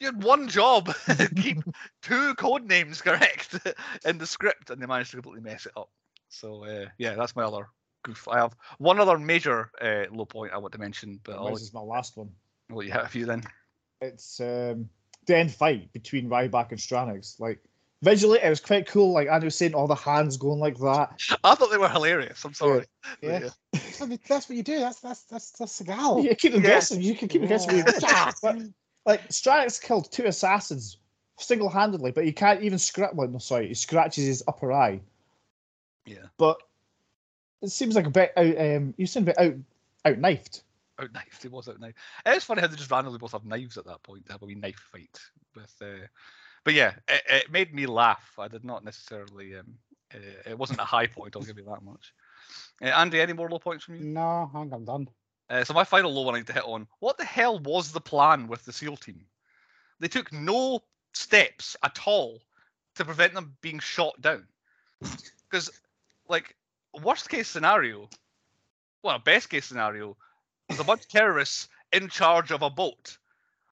you 0.00 0.06
had 0.06 0.22
one 0.22 0.48
job, 0.48 0.94
keep 1.36 1.58
two 2.02 2.34
code 2.36 2.64
names 2.64 3.02
correct 3.02 3.58
in 4.06 4.18
the 4.18 4.26
script, 4.26 4.70
and 4.70 4.80
they 4.80 4.86
managed 4.86 5.10
to 5.10 5.16
completely 5.16 5.42
mess 5.42 5.66
it 5.66 5.72
up. 5.76 5.90
So 6.30 6.64
uh, 6.64 6.86
yeah, 6.96 7.14
that's 7.14 7.36
my 7.36 7.44
other 7.44 7.68
goof. 8.02 8.28
I 8.28 8.38
have 8.38 8.56
one 8.78 9.00
other 9.00 9.18
major 9.18 9.70
uh, 9.80 10.04
low 10.10 10.24
point 10.24 10.52
I 10.52 10.58
want 10.58 10.72
to 10.72 10.78
mention, 10.78 11.20
but 11.22 11.36
I'll 11.36 11.50
This 11.50 11.62
is 11.62 11.74
my 11.74 11.80
last 11.80 12.16
one. 12.16 12.30
Let 12.70 12.86
you 12.86 12.92
have 12.92 13.04
a 13.04 13.08
few 13.08 13.24
then. 13.26 13.42
It's 14.00 14.40
um, 14.40 14.88
the 15.26 15.36
end 15.36 15.50
fight 15.52 15.92
between 15.92 16.28
Ryback 16.28 16.70
and 16.70 16.78
Strannix. 16.78 17.40
Like 17.40 17.60
visually, 18.02 18.40
it 18.42 18.48
was 18.48 18.60
quite 18.60 18.86
cool. 18.86 19.12
Like 19.12 19.28
Andy 19.28 19.46
was 19.46 19.56
saying, 19.56 19.74
all 19.74 19.86
the 19.86 19.94
hands 19.94 20.36
going 20.36 20.60
like 20.60 20.78
that. 20.78 21.20
I 21.44 21.54
thought 21.54 21.70
they 21.70 21.78
were 21.78 21.88
hilarious. 21.88 22.44
I'm 22.44 22.54
sorry. 22.54 22.84
Yeah. 23.22 23.48
that's, 23.72 24.00
what, 24.00 24.20
that's 24.28 24.48
what 24.48 24.56
you 24.56 24.62
do. 24.62 24.78
That's 24.78 25.00
that's 25.00 25.22
that's 25.24 25.50
that's 25.52 25.80
Seagal. 25.82 26.24
You 26.24 26.34
keep 26.34 26.52
them 26.52 26.62
Yeah. 26.62 26.68
guessing. 26.70 27.02
You 27.02 27.14
can 27.14 27.28
keep 27.28 27.40
them 27.40 27.48
guessing. 27.48 27.78
Yeah. 27.78 28.32
But, 28.42 28.58
like 29.06 29.28
Strannix 29.30 29.80
killed 29.80 30.12
two 30.12 30.26
assassins 30.26 30.98
single-handedly, 31.38 32.10
but 32.10 32.24
he 32.24 32.32
can't 32.32 32.62
even 32.62 32.78
scratch. 32.78 33.12
Well, 33.14 33.28
no, 33.28 33.38
sorry, 33.38 33.68
he 33.68 33.74
scratches 33.74 34.26
his 34.26 34.42
upper 34.46 34.72
eye. 34.72 35.00
Yeah, 36.04 36.26
But 36.36 36.58
it 37.62 37.70
seems 37.70 37.94
like 37.96 38.06
a 38.06 38.10
bit 38.10 38.32
out. 38.36 38.58
Um, 38.58 38.94
you 38.96 39.06
seem 39.06 39.22
a 39.22 39.26
bit 39.26 39.38
out, 39.38 39.54
out 40.04 40.18
knifed. 40.18 40.62
Out 41.00 41.12
knifed. 41.12 41.44
It 41.44 41.52
was 41.52 41.68
out 41.68 41.80
knife. 41.80 41.94
It's 42.26 42.44
funny 42.44 42.60
how 42.60 42.66
they 42.66 42.76
just 42.76 42.90
randomly 42.90 43.18
both 43.18 43.32
have 43.32 43.44
knives 43.44 43.76
at 43.78 43.86
that 43.86 44.02
point 44.02 44.26
to 44.26 44.32
have 44.32 44.42
a 44.42 44.46
wee 44.46 44.54
knife 44.54 44.82
fight 44.92 45.18
with. 45.54 45.74
Uh... 45.80 46.06
But 46.64 46.74
yeah, 46.74 46.94
it, 47.08 47.22
it 47.28 47.52
made 47.52 47.72
me 47.72 47.86
laugh. 47.86 48.34
I 48.38 48.48
did 48.48 48.64
not 48.64 48.84
necessarily. 48.84 49.56
Um, 49.56 49.74
uh, 50.14 50.50
it 50.50 50.58
wasn't 50.58 50.80
a 50.80 50.84
high 50.84 51.06
point. 51.06 51.36
I'll 51.36 51.42
give 51.42 51.58
you 51.58 51.64
that 51.64 51.82
much. 51.82 52.12
Uh, 52.82 52.86
Andy, 52.86 53.20
any 53.20 53.32
more 53.32 53.48
low 53.48 53.58
points 53.58 53.84
from 53.84 53.94
you? 53.94 54.04
No, 54.04 54.50
I 54.54 54.58
think 54.58 54.72
I'm 54.72 54.84
done. 54.84 55.08
Uh, 55.50 55.64
so 55.64 55.72
my 55.72 55.84
final 55.84 56.12
low 56.12 56.22
one 56.22 56.34
I 56.34 56.38
need 56.38 56.46
to 56.48 56.52
hit 56.52 56.64
on. 56.64 56.86
What 57.00 57.16
the 57.16 57.24
hell 57.24 57.58
was 57.58 57.92
the 57.92 58.00
plan 58.00 58.48
with 58.48 58.64
the 58.64 58.72
SEAL 58.72 58.96
team? 58.98 59.24
They 60.00 60.08
took 60.08 60.32
no 60.32 60.80
steps 61.14 61.76
at 61.82 61.98
all 62.06 62.40
to 62.96 63.04
prevent 63.04 63.34
them 63.34 63.56
being 63.60 63.78
shot 63.78 64.20
down. 64.20 64.46
Because, 65.50 65.70
like, 66.28 66.54
worst 67.02 67.28
case 67.28 67.48
scenario, 67.48 68.08
well, 69.02 69.18
best 69.18 69.48
case 69.48 69.66
scenario, 69.66 70.16
there's 70.68 70.80
a 70.80 70.84
bunch 70.84 71.02
of 71.02 71.08
terrorists 71.08 71.68
in 71.92 72.08
charge 72.08 72.50
of 72.50 72.62
a 72.62 72.70
boat. 72.70 73.18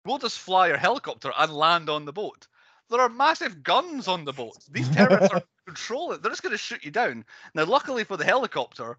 We'll 0.05 0.18
just 0.18 0.38
fly 0.38 0.70
our 0.70 0.76
helicopter 0.76 1.32
and 1.36 1.53
land 1.53 1.90
on 1.90 2.05
the 2.05 2.12
boat. 2.12 2.47
There 2.88 3.01
are 3.01 3.09
massive 3.09 3.62
guns 3.62 4.07
on 4.07 4.24
the 4.24 4.32
boat. 4.32 4.57
These 4.70 4.88
terrorists 4.90 5.32
are 5.34 5.42
controlling. 5.66 6.16
It. 6.16 6.22
They're 6.22 6.30
just 6.30 6.42
going 6.42 6.53
to 6.53 6.59
shoot 6.59 6.84
you 6.84 6.92
down. 6.92 7.24
Now, 7.55 7.64
luckily 7.64 8.05
for 8.05 8.16
the 8.16 8.24
helicopter, 8.24 8.97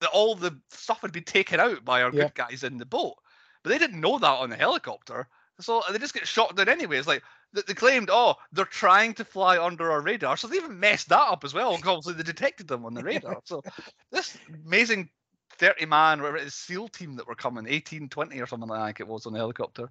that 0.00 0.10
all 0.10 0.34
the 0.34 0.56
stuff 0.70 1.00
had 1.00 1.12
been 1.12 1.24
taken 1.24 1.58
out 1.60 1.84
by 1.84 2.02
our 2.02 2.12
Yeah. 2.12 2.24
good 2.24 2.34
guys 2.34 2.62
in 2.62 2.78
the 2.78 2.86
boat. 2.86 3.14
But 3.62 3.70
they 3.70 3.78
didn't 3.78 4.00
know 4.00 4.18
that 4.18 4.26
on 4.26 4.50
the 4.50 4.56
helicopter. 4.56 5.26
So 5.60 5.80
uh, 5.80 5.92
they 5.92 5.98
just 5.98 6.14
get 6.14 6.26
shot 6.26 6.56
down 6.56 6.68
anyway. 6.68 6.98
It's 6.98 7.08
like 7.08 7.22
they, 7.52 7.62
claimed, 7.74 8.10
oh, 8.12 8.34
they're 8.52 8.64
trying 8.64 9.14
to 9.14 9.24
fly 9.24 9.62
under 9.62 9.90
our 9.90 10.00
radar. 10.00 10.36
So 10.36 10.46
they 10.46 10.56
even 10.56 10.78
messed 10.78 11.08
that 11.08 11.20
up 11.28 11.44
as 11.44 11.54
well. 11.54 11.74
Obviously, 11.74 12.14
they 12.14 12.22
detected 12.22 12.68
them 12.68 12.84
on 12.84 12.94
the 12.94 13.02
radar. 13.02 13.40
So 13.44 13.62
this 14.10 14.36
amazing 14.66 15.08
30 15.54 15.86
man, 15.86 16.20
whatever 16.20 16.36
it 16.38 16.44
is, 16.44 16.54
SEAL 16.54 16.88
team 16.88 17.16
that 17.16 17.26
were 17.26 17.34
coming, 17.34 17.66
18, 17.68 18.08
20 18.08 18.40
or 18.40 18.46
something 18.46 18.68
like 18.68 18.78
that, 18.78 18.82
I 18.82 18.86
think 18.88 19.00
it 19.00 19.08
was 19.08 19.26
on 19.26 19.32
the 19.32 19.38
helicopter. 19.38 19.88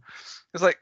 It's 0.54 0.64
like 0.64 0.80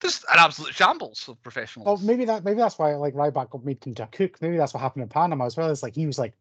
just 0.00 0.24
an 0.24 0.38
absolute 0.38 0.74
shambles 0.74 1.28
of 1.28 1.42
professionals. 1.42 1.86
Well, 1.86 1.96
maybe 1.98 2.24
that 2.26 2.44
maybe 2.44 2.58
that's 2.58 2.78
why 2.78 2.94
like 2.94 3.14
Ryback 3.14 3.50
got 3.50 3.64
made 3.64 3.86
into 3.86 4.02
a 4.02 4.06
cook. 4.06 4.40
Maybe 4.40 4.56
that's 4.56 4.74
what 4.74 4.80
happened 4.80 5.02
in 5.02 5.08
Panama 5.08 5.46
as 5.46 5.56
well. 5.56 5.70
It's 5.70 5.82
like 5.82 5.94
he 5.94 6.06
was 6.06 6.18
like, 6.18 6.34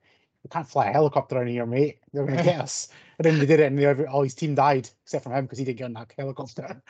"We 0.43 0.49
can't 0.49 0.67
fly 0.67 0.87
a 0.87 0.91
helicopter 0.91 1.41
in 1.41 1.47
here, 1.47 1.65
mate. 1.65 1.99
They're 2.11 2.25
gonna 2.25 2.43
get 2.43 2.61
us." 2.61 2.89
And 3.19 3.25
then 3.25 3.37
they 3.37 3.45
did 3.45 3.59
it, 3.59 3.65
and 3.71 3.77
they, 3.77 4.05
all 4.05 4.23
his 4.23 4.33
team 4.33 4.55
died 4.55 4.89
except 5.03 5.25
for 5.25 5.31
him 5.31 5.45
because 5.45 5.59
he 5.59 5.65
didn't 5.65 5.77
get 5.77 5.85
on 5.85 5.93
that 5.93 6.11
helicopter. 6.17 6.81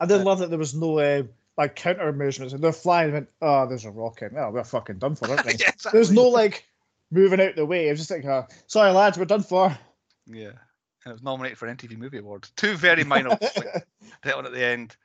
I 0.00 0.06
did 0.06 0.20
Uh, 0.22 0.24
love 0.24 0.38
that 0.38 0.48
there 0.48 0.58
was 0.58 0.74
no 0.74 0.98
uh, 0.98 1.24
like 1.58 1.74
counter 1.74 2.10
measurements. 2.12 2.54
And 2.54 2.64
they're 2.64 2.72
flying 2.72 3.06
and 3.06 3.12
went, 3.12 3.28
oh, 3.42 3.66
there's 3.66 3.84
a 3.84 3.90
rocket. 3.90 4.32
Oh, 4.34 4.50
we're 4.50 4.64
fucking 4.64 4.98
done 4.98 5.16
for, 5.16 5.28
aren't 5.28 5.44
we? 5.44 5.54
Yeah, 5.60 5.72
There's 5.92 6.10
no 6.10 6.28
like 6.28 6.66
moving 7.10 7.40
out 7.40 7.56
the 7.56 7.66
way. 7.66 7.88
It 7.88 7.90
was 7.90 8.00
just 8.00 8.10
like, 8.10 8.24
uh, 8.24 8.44
sorry 8.66 8.92
lads, 8.92 9.18
we're 9.18 9.26
done 9.26 9.42
for. 9.42 9.76
Yeah. 10.28 10.52
And 11.04 11.12
it 11.12 11.12
was 11.12 11.22
nominated 11.22 11.58
for 11.58 11.66
an 11.66 11.76
MTV 11.76 11.96
Movie 11.96 12.18
Awards. 12.18 12.50
Two 12.56 12.76
very 12.76 13.04
minor 13.04 13.30
ones, 13.30 13.56
like, 13.56 13.86
hit 14.22 14.34
on 14.34 14.46
at 14.46 14.52
the 14.52 14.64
end. 14.64 14.96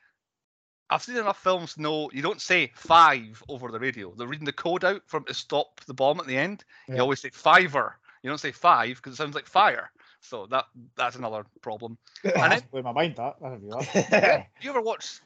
I've 0.90 1.02
seen 1.02 1.16
enough 1.16 1.42
films 1.42 1.74
to 1.74 1.82
know 1.82 2.10
you 2.12 2.22
don't 2.22 2.40
say 2.40 2.70
five 2.74 3.42
over 3.48 3.70
the 3.70 3.80
radio. 3.80 4.12
They're 4.14 4.26
reading 4.26 4.44
the 4.44 4.52
code 4.52 4.84
out 4.84 5.02
from 5.06 5.24
to 5.24 5.34
stop 5.34 5.80
the 5.86 5.94
bomb 5.94 6.20
at 6.20 6.26
the 6.26 6.36
end. 6.36 6.64
Yeah. 6.88 6.96
You 6.96 7.00
always 7.00 7.20
say 7.20 7.30
fiver. 7.30 7.96
You 8.22 8.28
don't 8.28 8.38
say 8.38 8.52
five 8.52 8.96
because 8.96 9.14
it 9.14 9.16
sounds 9.16 9.34
like 9.34 9.46
fire. 9.46 9.90
So 10.20 10.46
that 10.46 10.66
that's 10.96 11.16
another 11.16 11.44
problem. 11.60 11.98
And 12.24 12.52
then- 12.52 12.62
blew 12.70 12.82
my 12.82 12.92
mind 12.92 13.16
that. 13.16 13.36
I 13.42 13.50
that. 13.50 14.46
you 14.62 14.70
ever 14.70 14.80
watch? 14.80 15.20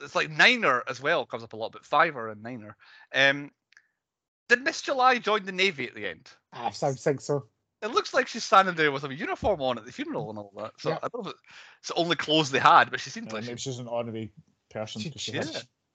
It's 0.00 0.14
like 0.14 0.30
Niner 0.30 0.82
as 0.88 1.00
well 1.00 1.24
comes 1.24 1.44
up 1.44 1.52
a 1.52 1.56
lot, 1.56 1.72
but 1.72 1.86
Fiver 1.86 2.28
and 2.28 2.42
Niner. 2.42 2.76
Um, 3.14 3.50
did 4.48 4.62
Miss 4.62 4.82
July 4.82 5.18
join 5.18 5.44
the 5.44 5.52
navy 5.52 5.86
at 5.86 5.94
the 5.94 6.06
end? 6.06 6.28
I 6.52 6.64
would 6.64 6.98
think 6.98 7.20
so. 7.20 7.46
It 7.84 7.90
looks 7.92 8.14
like 8.14 8.26
she's 8.28 8.44
standing 8.44 8.74
there 8.74 8.90
with 8.90 9.04
a 9.04 9.14
uniform 9.14 9.60
on 9.60 9.78
at 9.78 9.84
the 9.84 9.92
funeral 9.92 10.30
and 10.30 10.38
all 10.38 10.52
that. 10.56 10.72
So 10.78 10.90
Yeah. 10.90 10.98
I 11.02 11.08
don't 11.08 11.24
know 11.24 11.30
if 11.30 11.36
it's 11.80 11.88
the 11.88 11.94
only 11.94 12.16
clothes 12.16 12.50
they 12.50 12.58
had, 12.58 12.90
but 12.90 12.98
she 12.98 13.10
seemed 13.10 13.28
Yeah, 13.28 13.34
like 13.34 13.44
maybe 13.44 13.58
she, 13.58 13.70
she's 13.70 13.78
an 13.78 13.86
ordinary 13.88 14.32
person. 14.70 15.02
She- 15.02 15.12
she 15.16 15.32
yeah. 15.32 15.44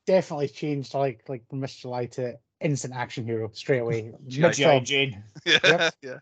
Definitely 0.05 0.47
changed 0.49 0.93
like 0.93 1.23
like 1.27 1.47
from 1.49 1.59
Miss 1.59 1.75
July 1.75 2.05
to 2.07 2.37
instant 2.61 2.93
action 2.95 3.25
hero 3.25 3.49
straight 3.53 3.79
away. 3.79 4.13
G.I. 4.27 4.47
Mid 4.75 4.85
Jane. 4.85 5.23
yeah, 5.45 5.59
Yep. 5.63 5.93
yeah. 6.01 6.17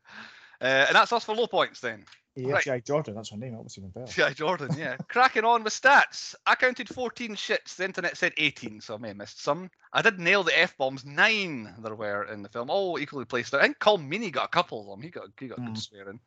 Uh, 0.61 0.85
and 0.87 0.95
that's 0.95 1.13
us 1.13 1.23
for 1.23 1.35
low 1.35 1.47
points 1.47 1.79
then. 1.79 2.05
Yeah. 2.35 2.53
Right. 2.53 2.63
G.I. 2.63 2.79
Jordan, 2.81 3.15
that's 3.15 3.31
her 3.31 3.37
name. 3.37 3.53
That 3.53 3.63
was 3.63 3.77
even 3.77 3.89
better. 3.89 4.11
G.I. 4.11 4.33
Jordan, 4.33 4.75
yeah. 4.77 4.95
Cracking 5.07 5.43
on 5.43 5.63
with 5.63 5.73
stats. 5.73 6.35
I 6.45 6.53
counted 6.53 6.87
14 6.87 7.35
shits. 7.35 7.75
The 7.75 7.85
internet 7.85 8.15
said 8.15 8.33
18, 8.37 8.79
so 8.81 8.93
I 8.93 8.97
may 8.97 9.07
have 9.07 9.17
missed 9.17 9.41
some. 9.41 9.71
I 9.91 10.03
did 10.03 10.19
nail 10.19 10.43
the 10.43 10.57
F 10.57 10.77
bombs. 10.77 11.03
Nine 11.03 11.73
there 11.79 11.95
were 11.95 12.25
in 12.25 12.43
the 12.43 12.49
film, 12.49 12.69
all 12.69 12.99
equally 12.99 13.25
placed. 13.25 13.55
I 13.55 13.61
think 13.63 13.79
Colm 13.79 14.07
Meaney 14.07 14.31
got 14.31 14.45
a 14.45 14.49
couple 14.49 14.81
of 14.81 14.87
them. 14.87 15.01
He 15.01 15.09
got 15.09 15.29
he 15.39 15.47
got 15.47 15.57
good 15.57 15.73
Mm. 15.73 15.77
swearing. 15.77 16.19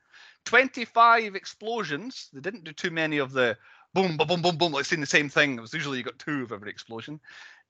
25 0.47 1.37
explosions. 1.37 2.29
They 2.33 2.41
didn't 2.41 2.65
do 2.65 2.73
too 2.73 2.91
many 2.91 3.19
of 3.19 3.33
the 3.33 3.57
boom, 3.95 4.17
boom, 4.17 4.27
boom, 4.27 4.43
boom, 4.43 4.57
boom, 4.57 4.73
like 4.73 4.85
saying 4.87 5.01
the 5.01 5.07
same 5.07 5.29
thing. 5.29 5.57
It 5.57 5.61
was 5.61 5.75
usually 5.75 5.99
you 5.99 6.05
got 6.05 6.19
two 6.19 6.43
of 6.43 6.53
every 6.53 6.71
explosion. 6.71 7.21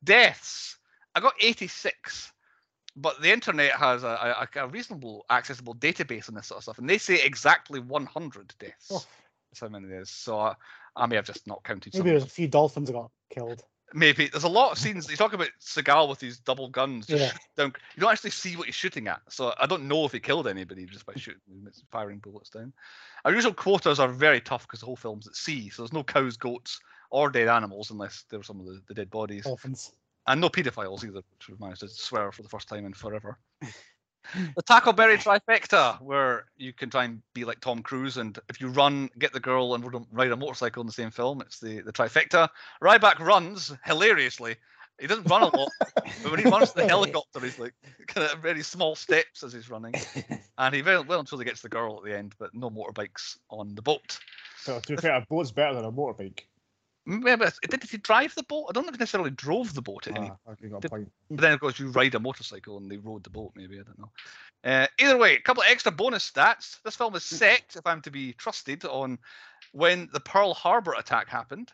Deaths. 0.03 0.79
I 1.15 1.21
got 1.21 1.35
86 1.41 2.33
but 2.97 3.21
the 3.23 3.33
internet 3.33 3.73
has 3.73 4.03
a, 4.03 4.47
a, 4.57 4.61
a 4.61 4.69
reasonable 4.69 5.25
accessible 5.31 5.75
database 5.75 6.29
on 6.29 6.35
this 6.35 6.47
sort 6.47 6.59
of 6.59 6.63
stuff, 6.65 6.79
and 6.79 6.89
they 6.89 6.99
say 6.99 7.23
exactly 7.23 7.81
100 7.81 8.55
deaths. 8.59 8.89
Oh. 8.91 9.05
That's 9.51 9.61
how 9.61 9.69
many 9.69 9.89
there 9.89 10.01
is. 10.01 10.11
So 10.11 10.39
I, 10.39 10.55
I 10.97 11.07
may 11.07 11.17
have 11.17 11.27
just 11.27 11.47
not 11.47 11.65
counted. 11.65 11.95
Maybe 11.95 12.11
there's 12.11 12.25
a 12.25 12.29
few 12.29 12.49
dolphins 12.49 12.89
that 12.89 12.93
got 12.93 13.11
killed. 13.31 13.65
Maybe 13.93 14.29
there's 14.29 14.45
a 14.45 14.49
lot 14.49 14.71
of 14.71 14.79
scenes. 14.79 15.11
You 15.11 15.17
talk 15.17 15.33
about 15.33 15.49
Seagal 15.61 16.09
with 16.09 16.21
these 16.21 16.39
double 16.39 16.69
guns. 16.69 17.07
Just 17.09 17.35
Yeah. 17.35 17.39
down. 17.57 17.73
You 17.97 18.01
don't 18.03 18.13
actually 18.13 18.31
see 18.31 18.57
what 18.57 18.67
he's 18.67 18.77
shooting 18.77 19.09
at, 19.09 19.21
so 19.29 19.53
I 19.59 19.67
don't 19.67 19.89
know 19.89 20.05
if 20.05 20.13
he 20.13 20.21
killed 20.21 20.47
anybody 20.47 20.87
just 20.87 21.07
by 21.07 21.15
shooting, 21.17 21.41
firing 21.91 22.19
bullets 22.19 22.51
down. 22.51 22.73
Our 23.25 23.33
usual 23.33 23.53
quotas 23.53 23.99
are 23.99 24.07
very 24.09 24.41
tough 24.41 24.63
because 24.63 24.81
the 24.81 24.87
whole 24.87 24.95
film's 24.95 25.27
at 25.27 25.35
sea, 25.35 25.71
so 25.71 25.83
there's 25.83 25.93
no 25.93 26.05
cows, 26.05 26.37
goats, 26.37 26.79
or 27.11 27.31
dead 27.31 27.49
animals 27.49 27.91
unless 27.91 28.25
they 28.31 28.37
were 28.37 28.45
some 28.45 28.61
of 28.61 28.67
the, 28.67 28.81
the 28.87 28.95
dead 28.95 29.11
bodies 29.11 29.43
Dolphins. 29.45 29.93
And 30.31 30.41
no 30.41 30.49
paedophiles 30.49 31.05
either, 31.05 31.23
which 31.33 31.49
we've 31.49 31.61
managed 31.61 31.81
to 31.81 31.89
swear 31.89 32.31
for 32.31 32.43
the 32.43 32.49
first 32.49 32.69
time 32.69 32.87
in 32.87 32.93
forever. 32.93 33.37
the 33.61 34.63
Tackleberry 34.63 35.17
trifecta, 35.17 36.01
where 36.01 36.47
you 36.57 36.73
can 36.73 36.89
try 36.89 37.05
and 37.05 37.21
be 37.35 37.45
like 37.45 37.61
Tom 37.61 37.83
Cruise, 37.83 38.17
and 38.17 38.39
if 38.49 38.61
you 38.61 38.69
run, 38.69 39.11
get 39.19 39.33
the 39.33 39.41
girl, 39.41 39.75
and 39.75 40.07
ride 40.13 40.31
a 40.31 40.37
motorcycle 40.37 40.83
in 40.83 40.87
the 40.87 40.93
same 40.93 41.11
film, 41.11 41.41
it's 41.41 41.59
the 41.59 41.81
the 41.81 41.93
trifecta. 41.93 42.49
Ryback 42.81 43.19
runs 43.19 43.73
hilariously. 43.85 44.55
He 45.01 45.07
doesn't 45.07 45.29
run 45.29 45.43
a 45.43 45.57
lot, 45.57 45.71
but 45.97 46.31
when 46.31 46.39
he 46.39 46.49
runs 46.49 46.75
the 46.75 46.87
helicopter, 46.89 47.41
he's 47.41 47.59
like 47.59 47.75
kind 48.07 48.31
of 48.31 48.39
very 48.39 48.63
small 48.63 48.95
steps 48.95 49.43
as 49.43 49.53
he's 49.53 49.69
running, 49.69 49.95
and 50.59 50.75
he 50.75 50.81
very 50.81 51.01
well 51.01 51.21
until 51.21 51.39
he 51.39 51.45
gets 51.45 51.63
the 51.63 51.69
girl 51.69 51.97
at 51.99 52.05
the 52.05 52.17
end, 52.17 52.35
but 52.39 52.55
no 52.55 52.71
motorbikes 52.71 53.39
on 53.49 53.75
the 53.75 53.83
boat. 53.83 54.19
So 54.59 54.79
to 54.79 54.97
be 54.97 54.97
fair, 54.97 55.17
a 55.17 55.27
boat's 55.29 55.51
better 55.51 55.75
than 55.75 55.87
a 55.87 55.93
motorbike. 55.93 56.43
Maybe 57.07 57.47
did 57.69 57.83
he 57.83 57.97
drive 57.97 58.35
the 58.35 58.43
boat? 58.43 58.67
I 58.69 58.73
don't 58.73 58.85
know 58.85 58.91
if 58.91 58.95
he 58.95 58.99
necessarily 58.99 59.31
drove 59.31 59.75
the 59.75 59.83
boat 59.83 60.07
at 60.07 60.19
Ah, 60.19 60.37
okay, 60.51 60.69
got 60.69 60.83
Did- 60.83 60.91
point. 60.91 61.13
But 61.31 61.41
then, 61.41 61.53
of 61.53 61.61
course, 61.61 61.79
you 61.79 61.89
ride 61.91 62.15
a 62.15 62.21
motorcycle 62.21 62.77
and 62.77 62.91
they 62.91 62.99
rode 62.99 63.25
the 63.25 63.31
boat, 63.31 63.53
maybe. 63.57 63.81
I 63.81 63.83
don't 63.83 63.99
know. 63.99 64.11
Uh, 64.63 64.87
either 64.99 65.17
way, 65.17 65.35
a 65.37 65.41
couple 65.41 65.63
of 65.63 65.69
extra 65.71 65.91
bonus 65.91 66.31
stats. 66.31 66.81
This 66.83 66.97
film 66.97 67.15
is 67.15 67.25
set, 67.25 67.75
if 67.77 67.87
I'm 67.87 68.03
to 68.03 68.11
be 68.11 68.35
trusted, 68.35 68.85
on 68.85 69.19
when 69.73 70.09
the 70.13 70.21
Pearl 70.21 70.53
Harbor 70.55 70.95
attack 70.95 71.29
happened. 71.29 71.73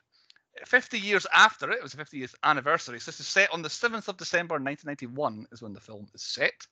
50 0.64 0.98
years 0.98 1.26
after 1.34 1.70
it, 1.70 1.78
it 1.78 1.82
was 1.82 1.92
the 1.92 2.02
50th 2.02 2.34
anniversary. 2.44 2.98
So 3.00 3.10
this 3.10 3.20
is 3.20 3.26
set 3.26 3.52
on 3.52 3.60
the 3.62 3.68
7th 3.68 4.08
of 4.08 4.16
December 4.16 4.54
1991, 4.54 5.46
is 5.52 5.60
when 5.60 5.72
the 5.74 5.80
film 5.80 6.06
is 6.14 6.22
set. 6.22 6.66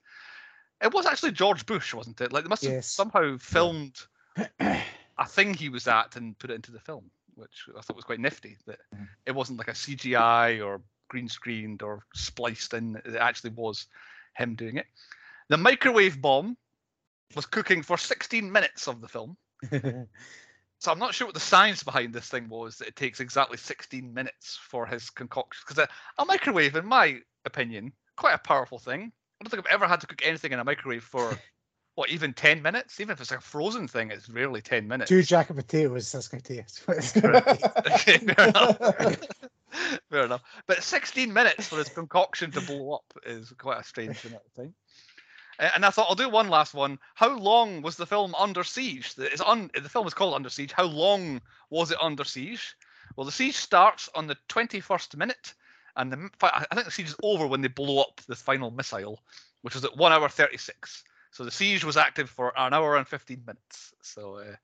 It 0.81 0.93
was 0.93 1.05
actually 1.05 1.33
George 1.33 1.65
Bush, 1.65 1.93
wasn't 1.93 2.21
it? 2.21 2.31
Like, 2.33 2.43
they 2.43 2.49
must 2.49 2.63
have 2.63 2.73
Yes. 2.73 2.87
somehow 2.87 3.37
filmed 3.37 3.99
a 4.59 5.27
thing 5.27 5.53
he 5.53 5.69
was 5.69 5.87
at 5.87 6.15
and 6.15 6.37
put 6.39 6.49
it 6.49 6.55
into 6.55 6.71
the 6.71 6.79
film, 6.79 7.11
which 7.35 7.67
I 7.77 7.81
thought 7.81 7.95
was 7.95 8.05
quite 8.05 8.19
nifty. 8.19 8.57
That 8.65 8.79
Mhm. 8.93 9.07
it 9.25 9.31
wasn't 9.31 9.59
like 9.59 9.67
a 9.67 9.75
CGI 9.75 10.61
or 10.61 10.81
green 11.07 11.29
screened 11.29 11.81
or 11.81 12.05
spliced 12.13 12.73
in. 12.73 12.95
It 13.05 13.15
actually 13.15 13.51
was 13.51 13.87
him 14.35 14.55
doing 14.55 14.77
it. 14.77 14.87
The 15.49 15.57
microwave 15.57 16.21
bomb 16.21 16.57
was 17.35 17.45
cooking 17.45 17.83
for 17.83 17.97
16 17.97 18.51
minutes 18.51 18.87
of 18.87 19.01
the 19.01 19.07
film. 19.07 19.37
So 20.79 20.91
I'm 20.91 20.99
not 20.99 21.15
sure 21.15 21.25
what 21.25 21.33
the 21.33 21.39
science 21.39 21.83
behind 21.83 22.13
this 22.13 22.27
thing 22.27 22.47
was 22.49 22.77
that 22.77 22.87
it 22.87 22.95
takes 22.95 23.19
exactly 23.19 23.57
16 23.57 24.13
minutes 24.13 24.57
for 24.57 24.85
his 24.85 25.09
concoction. 25.09 25.63
Because 25.65 25.83
a, 25.83 26.21
a 26.21 26.25
microwave, 26.25 26.75
in 26.75 26.85
my 26.85 27.21
opinion, 27.45 27.91
quite 28.17 28.33
a 28.33 28.39
powerful 28.39 28.77
thing. 28.77 29.11
I 29.39 29.43
don't 29.43 29.49
think 29.49 29.65
I've 29.65 29.73
ever 29.73 29.87
had 29.87 30.01
to 30.01 30.07
cook 30.07 30.21
anything 30.23 30.51
in 30.51 30.59
a 30.59 30.63
microwave 30.63 31.03
for 31.03 31.39
what, 31.95 32.09
even 32.09 32.33
10 32.33 32.61
minutes? 32.61 32.99
Even 32.99 33.13
if 33.13 33.21
it's 33.21 33.31
a 33.31 33.39
frozen 33.39 33.87
thing, 33.87 34.11
it's 34.11 34.29
rarely 34.29 34.61
10 34.61 34.87
minutes. 34.87 35.09
Two 35.09 35.23
jacket 35.23 35.55
potatoes. 35.55 36.11
That's 36.11 36.27
going 36.27 36.41
to 36.43 36.55
taste. 36.55 36.81
Okay, 36.87 38.17
fair 38.33 38.47
enough. 38.49 38.77
fair 40.09 40.25
enough. 40.25 40.41
But 40.67 40.83
16 40.83 41.31
minutes 41.31 41.67
for 41.67 41.77
his 41.77 41.89
concoction 41.89 42.51
to 42.51 42.61
blow 42.61 42.93
up 42.95 43.05
is 43.25 43.51
quite 43.57 43.79
a 43.79 43.83
strange 43.83 44.23
amount 44.25 44.43
of 44.45 44.53
time. 44.63 44.73
And 45.57 45.85
I 45.85 45.89
thought 45.89 46.07
I'll 46.09 46.15
do 46.15 46.27
one 46.29 46.49
last 46.49 46.73
one. 46.73 46.99
How 47.13 47.33
long 47.37 47.81
was 47.81 47.95
the 47.95 48.05
film 48.05 48.35
under 48.35 48.63
siege? 48.63 49.15
The- 49.15 49.31
It's 49.31 49.41
un, 49.41 49.71
the 49.73 49.87
film 49.87 50.05
is 50.05 50.13
called 50.13 50.33
Under 50.33 50.49
Siege. 50.49 50.73
How 50.73 50.83
long 50.83 51.41
was 51.69 51.91
it 51.91 51.97
under 52.01 52.25
siege? 52.25 52.75
Well, 53.15 53.25
the 53.25 53.31
siege 53.31 53.55
starts 53.55 54.09
on 54.15 54.27
the 54.27 54.35
21st 54.49 55.15
minute, 55.15 55.53
and 55.95 56.11
the, 56.11 56.29
I 56.41 56.65
think 56.73 56.85
the 56.85 56.91
siege 56.91 57.07
is 57.07 57.15
over 57.23 57.47
when 57.47 57.61
they 57.61 57.69
blow 57.69 58.01
up 58.01 58.19
the 58.27 58.35
final 58.35 58.69
missile, 58.69 59.21
which 59.61 59.75
was 59.75 59.85
at 59.85 59.95
one 59.95 60.11
hour 60.11 60.27
36. 60.27 61.05
So 61.35 61.43
the 61.43 61.51
siege 61.51 61.83
was 61.83 61.97
active 61.97 62.29
for 62.29 62.53
an 62.57 62.73
hour 62.73 62.95
and 62.95 63.05
15 63.05 63.43
minutes. 63.45 63.93
So 64.01 64.37
uh, 64.37 64.55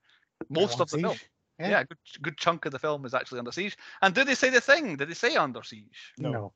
most 0.48 0.80
of 0.80 0.88
the 0.88 0.98
film. 0.98 1.16
Yeah. 1.58 1.68
Yeah, 1.68 1.80
a 1.80 1.84
good, 1.84 1.98
good 2.22 2.38
chunk 2.38 2.64
of 2.64 2.72
the 2.72 2.78
film 2.78 3.04
is 3.04 3.12
actually 3.12 3.40
under 3.40 3.52
siege. 3.52 3.76
And 4.00 4.14
did 4.14 4.26
they 4.26 4.34
say 4.34 4.48
the 4.48 4.62
thing? 4.62 4.96
Did 4.96 5.10
they 5.10 5.14
say 5.14 5.36
under 5.36 5.62
siege? 5.62 6.14
No. 6.16 6.32
No. 6.32 6.52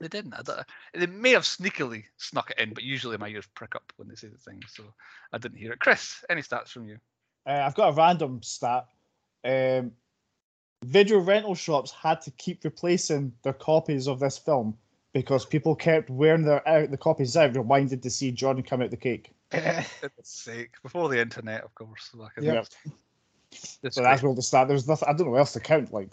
They 0.00 0.08
didn't. 0.08 0.32
I 0.32 0.40
don't- 0.42 0.66
they 0.94 1.04
may 1.06 1.32
have 1.32 1.42
sneakily 1.42 2.04
snuck 2.16 2.50
it 2.50 2.58
in, 2.58 2.72
but 2.72 2.82
usually 2.82 3.18
my 3.18 3.28
ears 3.28 3.46
prick 3.54 3.74
up 3.76 3.92
when 3.96 4.08
they 4.08 4.14
say 4.14 4.28
the 4.28 4.38
thing, 4.38 4.62
so 4.68 4.84
I 5.34 5.38
didn't 5.38 5.58
hear 5.58 5.72
it. 5.72 5.80
Chris, 5.80 6.24
any 6.30 6.40
stats 6.40 6.68
from 6.68 6.88
you? 6.88 6.96
Uh, 7.46 7.62
I've 7.66 7.74
got 7.74 7.90
a 7.90 7.92
random 7.92 8.42
stat. 8.42 8.86
Um, 9.44 9.92
video 10.82 11.18
rental 11.18 11.54
shops 11.54 11.90
had 11.90 12.22
to 12.22 12.30
keep 12.30 12.64
replacing 12.64 13.34
their 13.42 13.52
copies 13.52 14.08
of 14.08 14.18
this 14.18 14.38
film 14.38 14.78
because 15.12 15.44
people 15.44 15.74
kept 15.74 16.08
wearing 16.08 16.44
their 16.44 16.66
out 16.66 16.90
the 16.90 16.96
copies 16.96 17.36
out, 17.36 17.54
reminded 17.54 18.02
to 18.04 18.10
see 18.10 18.30
Jordan 18.32 18.62
come 18.62 18.80
out 18.80 18.90
the 18.90 18.96
cake. 18.96 19.32
Goodness 20.00 20.28
sake! 20.28 20.70
Before 20.82 21.08
the 21.08 21.20
internet, 21.20 21.64
of 21.64 21.74
course. 21.74 22.10
Back 22.14 22.32
in 22.36 22.44
Yeah. 22.44 22.62
this 23.82 23.94
So 23.94 24.02
that's 24.02 24.22
where 24.22 24.34
the 24.34 24.42
stat. 24.42 24.68
There's 24.68 24.86
nothing. 24.86 25.08
I 25.08 25.12
don't 25.12 25.26
know 25.26 25.32
what 25.32 25.38
else 25.38 25.52
to 25.54 25.60
count. 25.60 25.92
Like, 25.92 26.10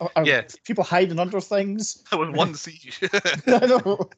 uh, 0.00 0.08
uh, 0.16 0.24
Yeah. 0.24 0.42
people 0.64 0.84
hiding 0.84 1.18
under 1.18 1.40
things. 1.40 2.02
That 2.10 2.18
was 2.18 2.30
one 2.30 2.54
siege. 2.54 3.00
I 3.46 3.66
know. 3.66 4.10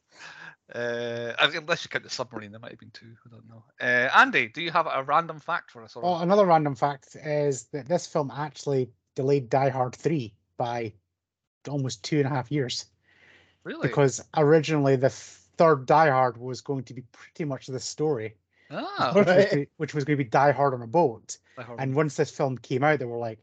uh, 0.73 1.33
unless 1.39 1.83
you 1.83 1.89
count 1.89 2.03
the 2.03 2.09
submarine, 2.09 2.51
there 2.51 2.59
might 2.59 2.71
have 2.71 2.79
been 2.79 2.91
two. 2.91 3.15
I 3.25 3.29
don't 3.29 3.47
know. 3.49 3.63
Uh, 3.81 4.09
Andy, 4.15 4.47
do 4.47 4.61
you 4.61 4.71
have 4.71 4.87
a 4.87 5.03
random 5.03 5.39
fact 5.39 5.71
for 5.71 5.83
us? 5.83 5.95
Or 5.95 6.03
Oh, 6.05 6.17
another 6.17 6.45
random 6.45 6.75
fact 6.75 7.15
is 7.15 7.63
that 7.73 7.87
this 7.87 8.05
film 8.05 8.31
actually 8.31 8.89
delayed 9.15 9.49
Die 9.49 9.69
Hard 9.69 9.95
3 9.95 10.33
by 10.57 10.93
almost 11.67 12.03
two 12.03 12.17
and 12.17 12.27
a 12.27 12.29
half 12.29 12.51
years 12.51 12.85
really? 13.63 13.87
because 13.87 14.21
originally 14.37 14.95
the 14.95 15.09
third 15.57 15.85
Die 15.85 16.09
Hard 16.09 16.37
was 16.37 16.61
going 16.61 16.83
to 16.85 16.93
be 16.93 17.03
pretty 17.11 17.45
much 17.45 17.67
this 17.67 17.85
story, 17.85 18.35
ah, 18.71 19.11
which, 19.15 19.25
was 19.27 19.45
to- 19.51 19.67
which 19.77 19.93
was 19.93 20.03
going 20.05 20.17
to 20.17 20.23
be 20.23 20.29
Die 20.29 20.51
Hard 20.51 20.73
on 20.73 20.81
a 20.81 20.87
boat. 20.87 21.37
And 21.77 21.95
once 21.95 22.15
this 22.15 22.31
film 22.31 22.57
came 22.57 22.83
out, 22.83 22.99
they 22.99 23.05
were 23.05 23.17
like, 23.17 23.39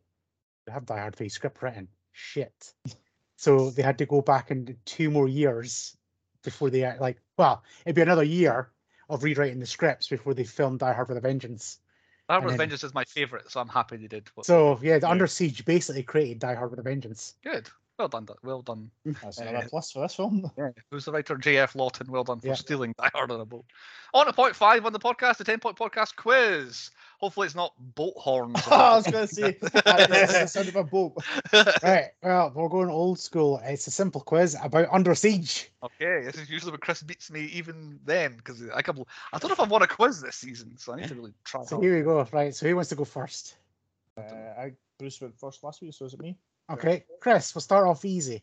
"We 0.66 0.72
have 0.72 0.86
Die 0.86 0.98
Hard 0.98 1.16
3 1.16 1.28
script 1.28 1.62
written. 1.62 1.88
Shit." 2.12 2.74
So 3.36 3.70
they 3.70 3.82
had 3.82 3.98
to 3.98 4.06
go 4.06 4.22
back 4.22 4.52
into 4.52 4.74
two 4.84 5.10
more 5.10 5.26
years 5.26 5.96
before 6.44 6.70
they 6.70 6.96
like. 7.00 7.18
Well, 7.36 7.64
it'd 7.84 7.96
be 7.96 8.02
another 8.02 8.22
year 8.22 8.70
of 9.08 9.24
rewriting 9.24 9.58
the 9.58 9.66
scripts 9.66 10.06
before 10.06 10.32
they 10.32 10.44
filmed 10.44 10.78
Die 10.78 10.92
Hard 10.92 11.08
with 11.08 11.18
a 11.18 11.20
Vengeance. 11.20 11.80
Die 12.28 12.34
Hard 12.34 12.44
with 12.44 12.52
then- 12.52 12.58
Vengeance 12.58 12.84
is 12.84 12.94
my 12.94 13.02
favorite, 13.02 13.50
so 13.50 13.58
I'm 13.60 13.66
happy 13.66 13.96
they 13.96 14.06
did. 14.06 14.30
What 14.36 14.46
So 14.46 14.78
yeah, 14.80 14.98
the 15.00 15.06
Yeah. 15.06 15.10
Under 15.10 15.26
Siege 15.26 15.64
basically 15.64 16.04
created 16.04 16.38
Die 16.38 16.54
Hard 16.54 16.70
with 16.70 16.78
a 16.78 16.82
Vengeance. 16.84 17.34
good. 17.42 17.68
Well 17.98 18.08
done, 18.08 18.26
well 18.42 18.62
done. 18.62 18.90
That's 19.22 19.38
another 19.38 19.68
plus 19.68 19.92
for 19.92 20.00
this 20.00 20.14
film. 20.14 20.50
Who's 20.90 21.04
the 21.04 21.12
writer? 21.12 21.36
J.F. 21.36 21.74
Lawton. 21.76 22.10
Well 22.10 22.24
done 22.24 22.40
for 22.40 22.48
Yeah. 22.48 22.54
stealing 22.54 22.94
Die 22.98 23.10
Hard 23.14 23.30
on 23.30 23.40
a 23.40 23.44
boat. 23.44 23.64
On 24.14 24.26
to 24.26 24.32
point 24.32 24.56
five 24.56 24.84
on 24.86 24.92
the 24.92 24.98
podcast, 24.98 25.36
the 25.36 25.44
10 25.44 25.60
point 25.60 25.76
podcast 25.76 26.16
quiz. 26.16 26.90
Hopefully, 27.20 27.46
it's 27.46 27.54
not 27.54 27.74
boat 27.94 28.14
horns. 28.16 28.56
or 28.66 28.72
I 28.74 28.96
was 28.96 29.06
going 29.06 29.28
to 29.28 29.32
say, 29.34 29.52
that 29.60 30.10
is 30.10 30.32
the 30.32 30.46
sound 30.48 30.68
of 30.68 30.76
a 30.76 30.82
boat. 30.84 31.12
Right, 31.82 32.10
well, 32.22 32.50
we're 32.54 32.68
going 32.68 32.88
old 32.88 33.18
school. 33.20 33.60
It's 33.62 33.86
a 33.86 33.90
simple 33.92 34.22
quiz 34.22 34.56
about 34.60 34.88
Under 34.90 35.14
Siege. 35.14 35.70
okay, 35.84 36.24
this 36.24 36.36
is 36.36 36.50
usually 36.50 36.72
when 36.72 36.80
Chris 36.80 37.02
beats 37.02 37.30
me 37.30 37.42
even 37.44 38.00
then 38.04 38.36
because 38.36 38.62
I 38.74 38.82
can, 38.82 39.04
I 39.32 39.38
don't 39.38 39.50
know 39.50 39.52
if 39.54 39.60
I've 39.60 39.70
won 39.70 39.82
a 39.82 39.86
quiz 39.86 40.20
this 40.20 40.36
season, 40.36 40.76
so 40.78 40.94
I 40.94 40.96
need 40.96 41.08
to 41.08 41.14
really 41.14 41.34
try. 41.44 41.62
So 41.64 41.80
here 41.80 41.96
we 41.96 42.02
go. 42.02 42.26
Right, 42.32 42.54
so 42.54 42.66
who 42.66 42.74
wants 42.74 42.88
to 42.88 42.96
go 42.96 43.04
first? 43.04 43.56
Uh, 44.18 44.22
I, 44.58 44.72
Bruce 44.98 45.20
went 45.20 45.38
first 45.38 45.62
last 45.62 45.80
week, 45.82 45.94
so 45.94 46.06
is 46.06 46.14
it 46.14 46.20
me? 46.20 46.36
Okay, 46.72 47.04
Chris, 47.20 47.54
we'll 47.54 47.62
start 47.62 47.86
off 47.86 48.04
easy. 48.04 48.42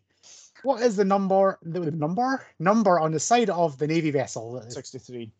What 0.64 0.82
is 0.84 0.96
the 0.96 1.06
number, 1.06 1.58
the 1.64 1.80
the 1.80 1.92
number, 1.92 2.46
number 2.60 3.00
on 3.00 3.12
the 3.12 3.20
side 3.20 3.50
of 3.50 3.78
the 3.78 3.88
Navy 3.88 4.12
vessel? 4.12 4.62
63. 4.68 5.32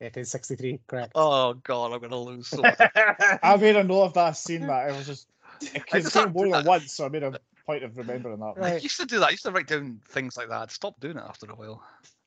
It 0.00 0.16
is 0.16 0.30
63, 0.30 0.80
correct. 0.86 1.12
Oh 1.14 1.54
god, 1.54 1.92
I'm 1.92 2.00
gonna 2.00 2.18
lose. 2.18 2.48
So 2.48 2.62
much. 2.62 2.76
I 3.42 3.56
made 3.56 3.76
a 3.76 3.84
note 3.84 4.04
of 4.04 4.14
that 4.14 4.36
scene 4.36 4.62
that 4.62 4.90
I 4.90 4.96
was 4.96 5.06
just. 5.06 5.28
I 5.62 5.98
It's 5.98 6.12
just 6.12 6.14
been 6.14 6.32
more 6.32 6.44
than 6.44 6.52
that. 6.52 6.64
once, 6.64 6.92
so 6.92 7.04
I 7.04 7.08
made 7.08 7.24
a 7.24 7.38
point 7.66 7.82
of 7.82 7.96
remembering 7.96 8.38
that. 8.38 8.54
Right. 8.56 8.74
I 8.74 8.76
used 8.76 8.98
to 9.00 9.06
do 9.06 9.18
that. 9.18 9.26
I 9.26 9.30
used 9.30 9.44
to 9.44 9.50
write 9.50 9.66
down 9.66 10.00
things 10.08 10.36
like 10.36 10.48
that. 10.48 10.62
I'd 10.62 10.70
stop 10.70 10.98
doing 11.00 11.16
it 11.16 11.24
after 11.28 11.46
a 11.46 11.54
while. 11.54 11.82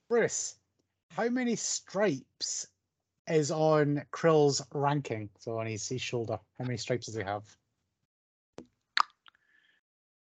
Bruce, 0.09 0.55
how 1.15 1.29
many 1.29 1.55
stripes 1.55 2.67
is 3.29 3.51
on 3.51 4.03
Krill's 4.11 4.61
ranking? 4.73 5.29
So 5.39 5.57
on 5.57 5.65
his, 5.65 5.87
his 5.87 6.01
shoulder, 6.01 6.37
how 6.59 6.65
many 6.65 6.77
stripes 6.77 7.05
does 7.05 7.15
he 7.15 7.23
have? 7.23 7.43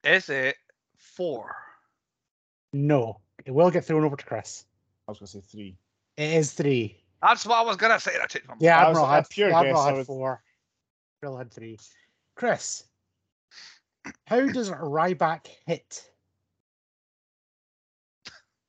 Is 0.09 0.29
it 0.29 0.57
four? 0.97 1.55
No, 2.73 3.21
it 3.45 3.51
will 3.51 3.71
get 3.71 3.85
thrown 3.85 4.05
over 4.05 4.17
to 4.17 4.25
Chris. 4.25 4.65
I 5.07 5.11
was 5.13 5.19
going 5.19 5.27
to 5.27 5.33
say 5.33 5.41
three. 5.41 5.77
It 6.17 6.35
is 6.35 6.53
three. 6.53 6.97
That's 7.23 7.45
what 7.47 7.57
I 7.59 7.63
was 7.63 7.77
gonna 7.77 7.99
say. 7.99 8.13
I 8.23 8.27
changed 8.27 8.47
my 8.47 8.55
mind. 8.55 8.63
Yeah, 8.63 8.81
That 8.81 8.89
Admiral 8.91 9.07
had, 9.07 9.29
pure 9.29 9.49
yeah, 9.51 9.59
Admiral 9.59 9.75
guess, 9.77 9.83
I 9.85 9.89
had 9.89 9.97
would- 9.99 10.07
four. 10.07 10.43
Krill 11.23 11.37
had 11.39 11.51
three. 11.53 11.79
Chris, 12.37 12.85
how 14.27 14.47
does 14.47 14.71
Ryback 14.71 15.47
hit? 15.67 16.09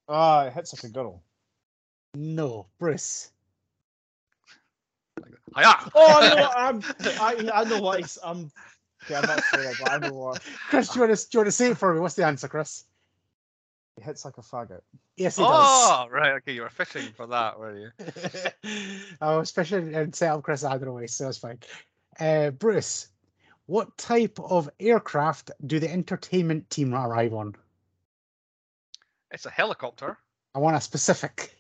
Ah, 0.07 0.45
it 0.45 0.53
hits 0.53 0.73
like 0.73 0.83
a 0.89 0.93
girl. 0.93 1.21
No, 2.15 2.65
Bruce. 2.79 3.29
Hiya! 5.55 5.75
Oh, 5.93 6.19
I 6.19 6.29
know 6.29 6.35
what 6.41 6.57
I'm. 6.57 6.83
I, 7.21 7.49
I 7.53 7.63
know 7.65 7.81
what 7.81 7.99
he's. 7.99 8.17
I'm. 8.23 8.51
Okay, 9.03 9.15
I'm 9.15 9.25
not 9.25 9.43
saying 9.53 9.69
it, 9.69 9.77
but 9.81 9.91
I 9.91 9.97
know 9.97 10.13
what. 10.13 10.41
Chris, 10.69 10.89
do 10.89 10.95
you, 10.95 11.07
want 11.07 11.17
to, 11.17 11.23
do 11.23 11.29
you 11.33 11.39
want 11.39 11.47
to 11.47 11.51
say 11.51 11.71
it 11.71 11.77
for 11.77 11.93
me? 11.93 11.99
What's 11.99 12.15
the 12.15 12.25
answer, 12.25 12.47
Chris? 12.47 12.85
It 13.97 14.03
hits 14.03 14.23
like 14.23 14.37
a 14.37 14.41
faggot. 14.41 14.81
Yes, 15.17 15.37
he 15.37 15.43
does. 15.43 15.51
Oh, 15.51 16.07
right. 16.09 16.33
Okay, 16.35 16.53
you 16.53 16.61
were 16.61 16.69
fishing 16.69 17.11
for 17.15 17.27
that, 17.27 17.59
were 17.59 17.77
you? 17.77 17.89
does. 17.97 18.47
I 19.21 19.35
was 19.35 19.51
fishing 19.51 19.93
and 19.93 20.15
set 20.15 20.31
up 20.31 20.43
Chris 20.43 20.63
either 20.63 20.91
way, 20.91 21.07
so 21.07 21.25
that's 21.25 21.37
fine. 21.37 21.59
Uh, 22.19 22.51
Bruce, 22.51 23.09
what 23.65 23.97
type 23.97 24.39
of 24.39 24.69
aircraft 24.79 25.51
do 25.65 25.79
the 25.79 25.91
entertainment 25.91 26.69
team 26.69 26.93
arrive 26.93 27.33
on? 27.33 27.55
It's 29.31 29.45
a 29.45 29.51
helicopter. 29.51 30.17
I 30.55 30.59
want 30.59 30.75
a 30.75 30.81
specific. 30.81 31.55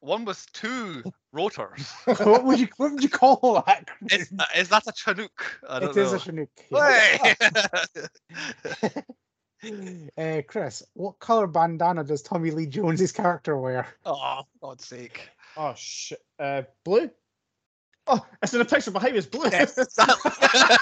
One 0.00 0.24
with 0.24 0.44
two 0.52 1.02
rotors. 1.32 1.92
what 2.04 2.44
would 2.44 2.58
you 2.58 2.68
what 2.78 2.92
would 2.92 3.02
you 3.02 3.08
call 3.10 3.62
that? 3.66 3.86
Chris? 3.98 4.12
Is, 4.22 4.32
uh, 4.38 4.44
is 4.56 4.68
that 4.70 4.86
a 4.86 4.92
Chinook? 4.92 5.60
I 5.68 5.78
don't 5.80 5.90
It 5.90 6.00
is 6.00 6.10
know. 6.12 6.16
a 6.16 6.20
Chinook. 6.20 6.48
yeah. 6.70 7.34
Hey! 9.62 10.38
Uh, 10.38 10.40
Chris, 10.48 10.82
what 10.94 11.18
color 11.18 11.46
bandana 11.46 12.02
does 12.02 12.22
Tommy 12.22 12.50
Lee 12.50 12.66
Jones's 12.66 13.12
character 13.12 13.58
wear? 13.58 13.86
oh, 14.06 14.42
God's 14.62 14.86
sake. 14.86 15.28
Oh 15.56 15.74
shit. 15.76 16.20
Uh, 16.38 16.62
blue. 16.84 17.10
Oh, 18.06 18.24
it's 18.42 18.54
in 18.54 18.60
a 18.62 18.64
picture 18.64 18.90
behind 18.90 19.12
me. 19.12 19.18
It's 19.18 19.26
blue. 19.26 19.48
Yes, 19.52 19.74
that- 19.74 20.80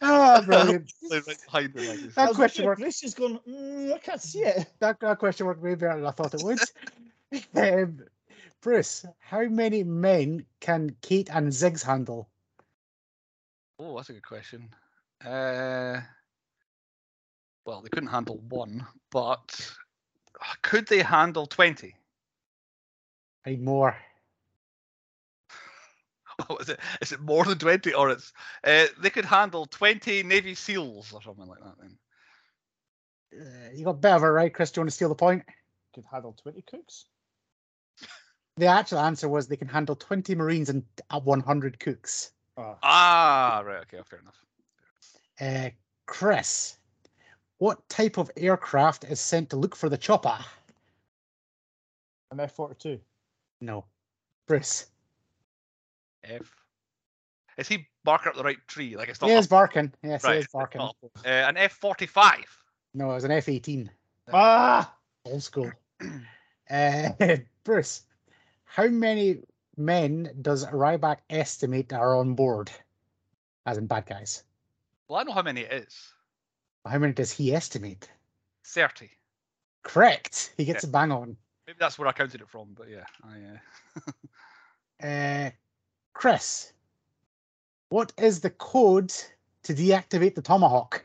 Ah, 0.00 0.42
brilliant. 0.44 0.90
Right 1.10 1.22
behind 1.44 1.74
the 1.74 1.80
legs. 1.82 2.14
I 2.16 2.26
That 2.26 2.34
question 2.34 2.64
looking 2.64 2.64
mark. 2.64 2.78
at 2.78 2.82
Grace 2.82 3.00
just 3.00 3.16
going. 3.18 3.38
Mm, 3.46 3.92
I 3.92 3.98
can't 3.98 4.20
see 4.22 4.40
it. 4.40 4.66
That, 4.80 4.98
that 5.00 5.18
question 5.18 5.46
worked 5.46 5.60
way 5.62 5.74
better 5.74 5.96
than 5.96 6.06
I 6.06 6.10
thought 6.10 6.34
it 6.34 6.42
would. 6.42 6.58
um, 7.56 8.00
Bruce, 8.60 9.04
how 9.18 9.44
many 9.44 9.84
men 9.84 10.44
can 10.60 10.94
Kate 11.02 11.30
and 11.32 11.48
Ziggs 11.48 11.82
handle? 11.82 12.28
Oh, 13.78 13.96
that's 13.96 14.10
a 14.10 14.14
good 14.14 14.26
question. 14.26 14.68
Uh, 15.24 16.00
well, 17.64 17.82
they 17.82 17.88
couldn't 17.90 18.08
handle 18.08 18.38
one, 18.48 18.86
but 19.10 19.70
could 20.62 20.86
they 20.88 21.02
handle 21.02 21.46
20? 21.46 21.94
I 23.46 23.56
more. 23.56 23.96
What 26.46 26.60
is 26.62 26.68
it? 26.70 26.80
Is 27.00 27.12
it 27.12 27.20
more 27.20 27.44
than 27.44 27.58
20 27.58 27.92
or 27.94 28.10
it's 28.10 28.32
uh, 28.64 28.86
they 29.00 29.10
could 29.10 29.24
handle 29.24 29.66
20 29.66 30.22
Navy 30.22 30.54
SEALs 30.54 31.12
or 31.12 31.22
something 31.22 31.46
like 31.46 31.60
that 31.60 31.74
then? 31.80 31.98
Uh, 33.40 33.70
you 33.74 33.84
got 33.84 33.90
a 33.90 33.94
bit 33.94 34.12
of 34.12 34.22
it 34.22 34.26
right, 34.26 34.52
Chris. 34.52 34.70
Do 34.70 34.78
you 34.78 34.82
want 34.82 34.90
to 34.90 34.94
steal 34.96 35.08
the 35.08 35.14
point? 35.14 35.44
Could 35.94 36.04
handle 36.10 36.34
twenty 36.40 36.62
cooks. 36.62 37.06
The 38.58 38.66
actual 38.66 38.98
answer 38.98 39.28
was 39.28 39.46
they 39.46 39.56
can 39.56 39.68
handle 39.68 39.94
20 39.94 40.34
Marines 40.34 40.68
and 40.68 40.82
uh, 41.10 41.20
100 41.20 41.78
cooks. 41.78 42.32
Oh, 42.56 42.76
Ah, 42.82 43.62
right, 43.64 43.82
okay, 43.82 44.00
fair 44.04 44.18
enough. 44.18 44.44
Uh, 45.40 45.70
Chris, 46.06 46.76
what 47.58 47.88
type 47.88 48.18
of 48.18 48.32
aircraft 48.36 49.04
is 49.04 49.20
sent 49.20 49.50
to 49.50 49.56
look 49.56 49.76
for 49.76 49.88
the 49.88 49.96
chopper? 49.96 50.36
an 52.32 52.40
F 52.40 52.52
forty 52.52 52.74
two. 52.78 53.00
No. 53.60 53.84
Bruce. 54.46 54.86
F. 56.24 56.52
Is 57.56 57.68
he 57.68 57.86
barking 58.04 58.30
up 58.30 58.36
the 58.36 58.42
right 58.42 58.58
tree? 58.66 58.96
Like 58.96 59.08
it's 59.08 59.20
not 59.20 59.30
He 59.30 59.36
is 59.36 59.46
up- 59.46 59.50
barking. 59.50 59.92
Yes, 60.02 60.24
right, 60.24 60.34
he 60.34 60.40
is 60.40 60.46
barking. 60.52 60.80
Uh, 60.80 60.90
an 61.24 61.56
F 61.56 61.72
forty 61.72 62.06
five. 62.06 62.44
No, 62.92 63.12
it 63.12 63.14
was 63.14 63.24
an 63.24 63.30
F 63.30 63.48
18. 63.48 63.88
Ah, 64.32 64.94
Old 65.24 65.42
school. 65.42 65.70
uh, 66.70 67.08
Bruce, 67.64 68.02
how 68.68 68.86
many 68.86 69.38
men 69.76 70.30
does 70.42 70.66
Ryback 70.66 71.18
estimate 71.30 71.92
are 71.92 72.16
on 72.16 72.34
board? 72.34 72.70
As 73.66 73.78
in 73.78 73.86
bad 73.86 74.06
guys. 74.06 74.44
Well, 75.08 75.18
I 75.18 75.22
know 75.24 75.32
how 75.32 75.42
many 75.42 75.62
it 75.62 75.72
is. 75.72 76.12
How 76.86 76.98
many 76.98 77.12
does 77.12 77.32
he 77.32 77.54
estimate? 77.54 78.08
Thirty. 78.64 79.10
Correct. 79.82 80.52
He 80.56 80.64
gets 80.64 80.84
a 80.84 80.88
bang 80.88 81.12
on. 81.12 81.36
Maybe 81.66 81.76
that's 81.80 81.98
where 81.98 82.08
I 82.08 82.12
counted 82.12 82.40
it 82.40 82.48
from, 82.48 82.68
but 82.74 82.88
yeah, 82.88 83.04
I. 83.22 83.36
Uh... 83.54 84.12
Uh, 85.00 85.48
Chris, 86.12 86.72
what 87.90 88.12
is 88.18 88.40
the 88.40 88.50
code 88.50 89.14
to 89.62 89.72
deactivate 89.72 90.34
the 90.34 90.42
Tomahawk? 90.42 91.04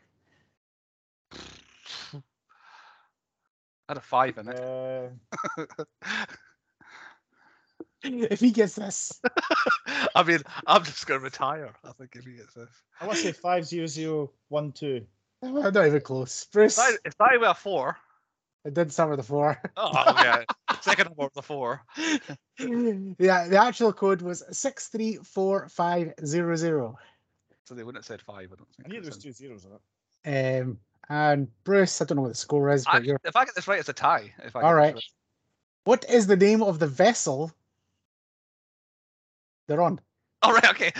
had 3.87 3.97
a 3.97 4.01
five 4.01 4.37
in 4.37 4.47
it. 4.47 5.13
uh, 5.57 5.65
If 8.03 8.39
he 8.41 8.51
gets 8.51 8.75
this, 8.75 9.21
I 10.15 10.23
mean, 10.23 10.39
I'm 10.67 10.83
just 10.83 11.07
gonna 11.07 11.21
retire. 11.21 11.71
I 11.83 11.91
think 11.93 12.11
if 12.15 12.25
he 12.25 12.33
gets 12.33 12.53
this. 12.53 12.69
I 12.99 13.05
want 13.07 13.17
to 13.17 13.23
say 13.23 13.31
five 13.31 13.65
zero 13.65 13.87
zero 13.87 14.31
one 14.49 14.71
two. 14.71 15.05
I'm 15.43 15.53
not 15.53 15.75
even 15.75 16.01
close. 16.01 16.45
Bruce, 16.51 16.77
If 16.77 16.83
I, 16.83 16.91
if 17.05 17.15
I 17.19 17.37
were 17.37 17.53
four, 17.53 17.97
it 18.65 18.73
did 18.73 18.91
start 18.91 19.09
with 19.11 19.19
a 19.19 19.23
four. 19.23 19.61
oh 19.77 19.91
yeah, 20.23 20.43
second 20.81 21.05
number 21.07 21.23
of 21.23 21.33
the 21.33 21.41
four. 21.41 21.81
yeah, 22.59 23.47
the 23.47 23.59
actual 23.61 23.93
code 23.93 24.21
was 24.21 24.43
six 24.51 24.87
three 24.87 25.17
four 25.23 25.67
five 25.69 26.13
zero 26.25 26.55
zero. 26.55 26.97
So 27.65 27.75
they 27.75 27.83
wouldn't 27.83 28.03
have 28.03 28.07
said 28.07 28.21
five. 28.21 28.51
I 28.51 28.55
don't 28.55 28.67
I 28.79 28.83
think. 28.83 28.87
knew 28.89 28.97
It 28.99 29.01
there 29.03 29.09
was 29.09 29.15
was- 29.15 29.23
two 29.23 29.31
zeros 29.31 29.65
in 29.65 29.71
it. 29.71 30.61
Um, 30.61 30.77
and 31.09 31.47
Bruce, 31.65 32.01
I 32.01 32.05
don't 32.05 32.15
know 32.15 32.21
what 32.23 32.29
the 32.29 32.35
score 32.35 32.69
is, 32.71 32.85
but 32.85 32.95
I, 32.95 32.99
you're 32.99 33.19
if 33.25 33.35
I 33.35 33.43
get 33.45 33.55
this 33.55 33.67
right, 33.67 33.79
it's 33.79 33.89
a 33.89 33.93
tie. 33.93 34.33
If 34.43 34.55
I 34.55 34.61
get 34.61 34.65
all 34.65 34.75
this 34.75 34.93
right. 34.93 35.03
What 35.85 36.05
is 36.09 36.27
the 36.27 36.37
name 36.37 36.63
of 36.63 36.79
the 36.79 36.87
vessel 36.87 37.51
they're 39.67 39.81
on? 39.81 39.99
All 40.41 40.53
right, 40.53 40.69
okay. 40.71 40.91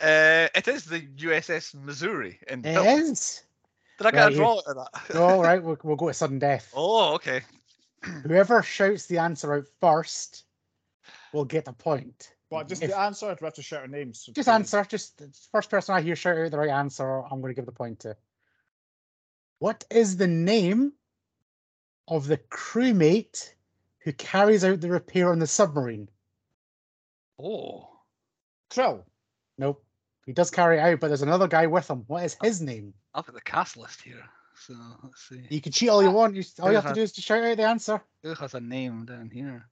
uh, 0.00 0.48
it 0.54 0.68
is 0.68 0.84
the 0.84 1.00
USS 1.00 1.74
Missouri 1.74 2.38
in 2.48 2.60
It 2.64 2.74
Philly. 2.74 2.88
is. 2.88 3.42
Did 3.98 4.06
I 4.06 4.10
get 4.12 4.18
Right, 4.18 4.28
a 4.28 4.30
you- 4.32 4.36
draw 4.38 4.58
at 4.68 4.76
that? 4.76 5.16
All 5.16 5.42
right, 5.42 5.62
we'll, 5.62 5.78
we'll 5.82 5.96
go 5.96 6.08
to 6.08 6.14
sudden 6.14 6.38
death. 6.38 6.70
Oh, 6.74 7.14
okay. 7.14 7.40
Whoever 8.24 8.62
shouts 8.62 9.06
the 9.06 9.18
answer 9.18 9.52
out 9.54 9.64
first 9.80 10.44
will 11.32 11.44
get 11.44 11.68
a 11.68 11.72
point. 11.72 12.32
But 12.50 12.68
just 12.68 12.82
If- 12.82 12.90
the 12.90 12.98
answer, 13.00 13.26
or 13.26 13.34
do 13.34 13.38
we 13.40 13.46
have 13.46 13.54
to 13.54 13.62
shout 13.62 13.80
our 13.80 13.88
names? 13.88 14.28
Just 14.32 14.48
answer. 14.48 14.84
Just 14.88 15.18
the 15.18 15.30
first 15.50 15.70
person 15.70 15.94
I 15.94 16.00
hear 16.02 16.14
shout 16.16 16.36
out 16.38 16.50
the 16.50 16.58
right 16.58 16.68
answer, 16.70 17.22
I'm 17.24 17.40
going 17.40 17.50
to 17.52 17.56
give 17.58 17.66
the 17.66 17.72
point 17.72 18.00
to. 18.00 18.16
What 19.58 19.84
is 19.90 20.16
the 20.16 20.26
name 20.28 20.92
of 22.08 22.26
the 22.26 22.36
crewmate 22.38 23.54
who 24.00 24.12
carries 24.12 24.64
out 24.64 24.80
the 24.80 24.90
repair 24.90 25.30
on 25.32 25.38
the 25.38 25.46
submarine? 25.46 26.08
Oh, 27.38 27.88
Krill. 28.70 29.04
Nope. 29.58 29.84
He 30.26 30.32
does 30.32 30.50
carry 30.50 30.78
out, 30.78 31.00
but 31.00 31.08
there's 31.08 31.22
another 31.22 31.48
guy 31.48 31.66
with 31.66 31.88
him. 31.90 32.04
What 32.06 32.24
is 32.24 32.36
his 32.42 32.60
name? 32.60 32.94
I've 33.14 33.26
got 33.26 33.34
the 33.34 33.40
cast 33.40 33.76
list 33.76 34.00
here. 34.02 34.22
So 34.54 34.74
let's 35.02 35.20
see. 35.28 35.46
You 35.50 35.60
can 35.60 35.72
cheat 35.72 35.88
all 35.88 36.02
you 36.02 36.10
want. 36.10 36.36
You, 36.36 36.44
all 36.60 36.68
you 36.68 36.76
have 36.76 36.84
to 36.84 36.88
Uh-huh. 36.90 36.94
do 36.94 37.02
is 37.02 37.12
to 37.12 37.20
shout 37.20 37.42
out 37.42 37.56
the 37.56 37.64
answer. 37.64 38.00
Who 38.22 38.34
has 38.34 38.54
a 38.54 38.60
name 38.60 39.04
down 39.04 39.30
here? 39.30 39.68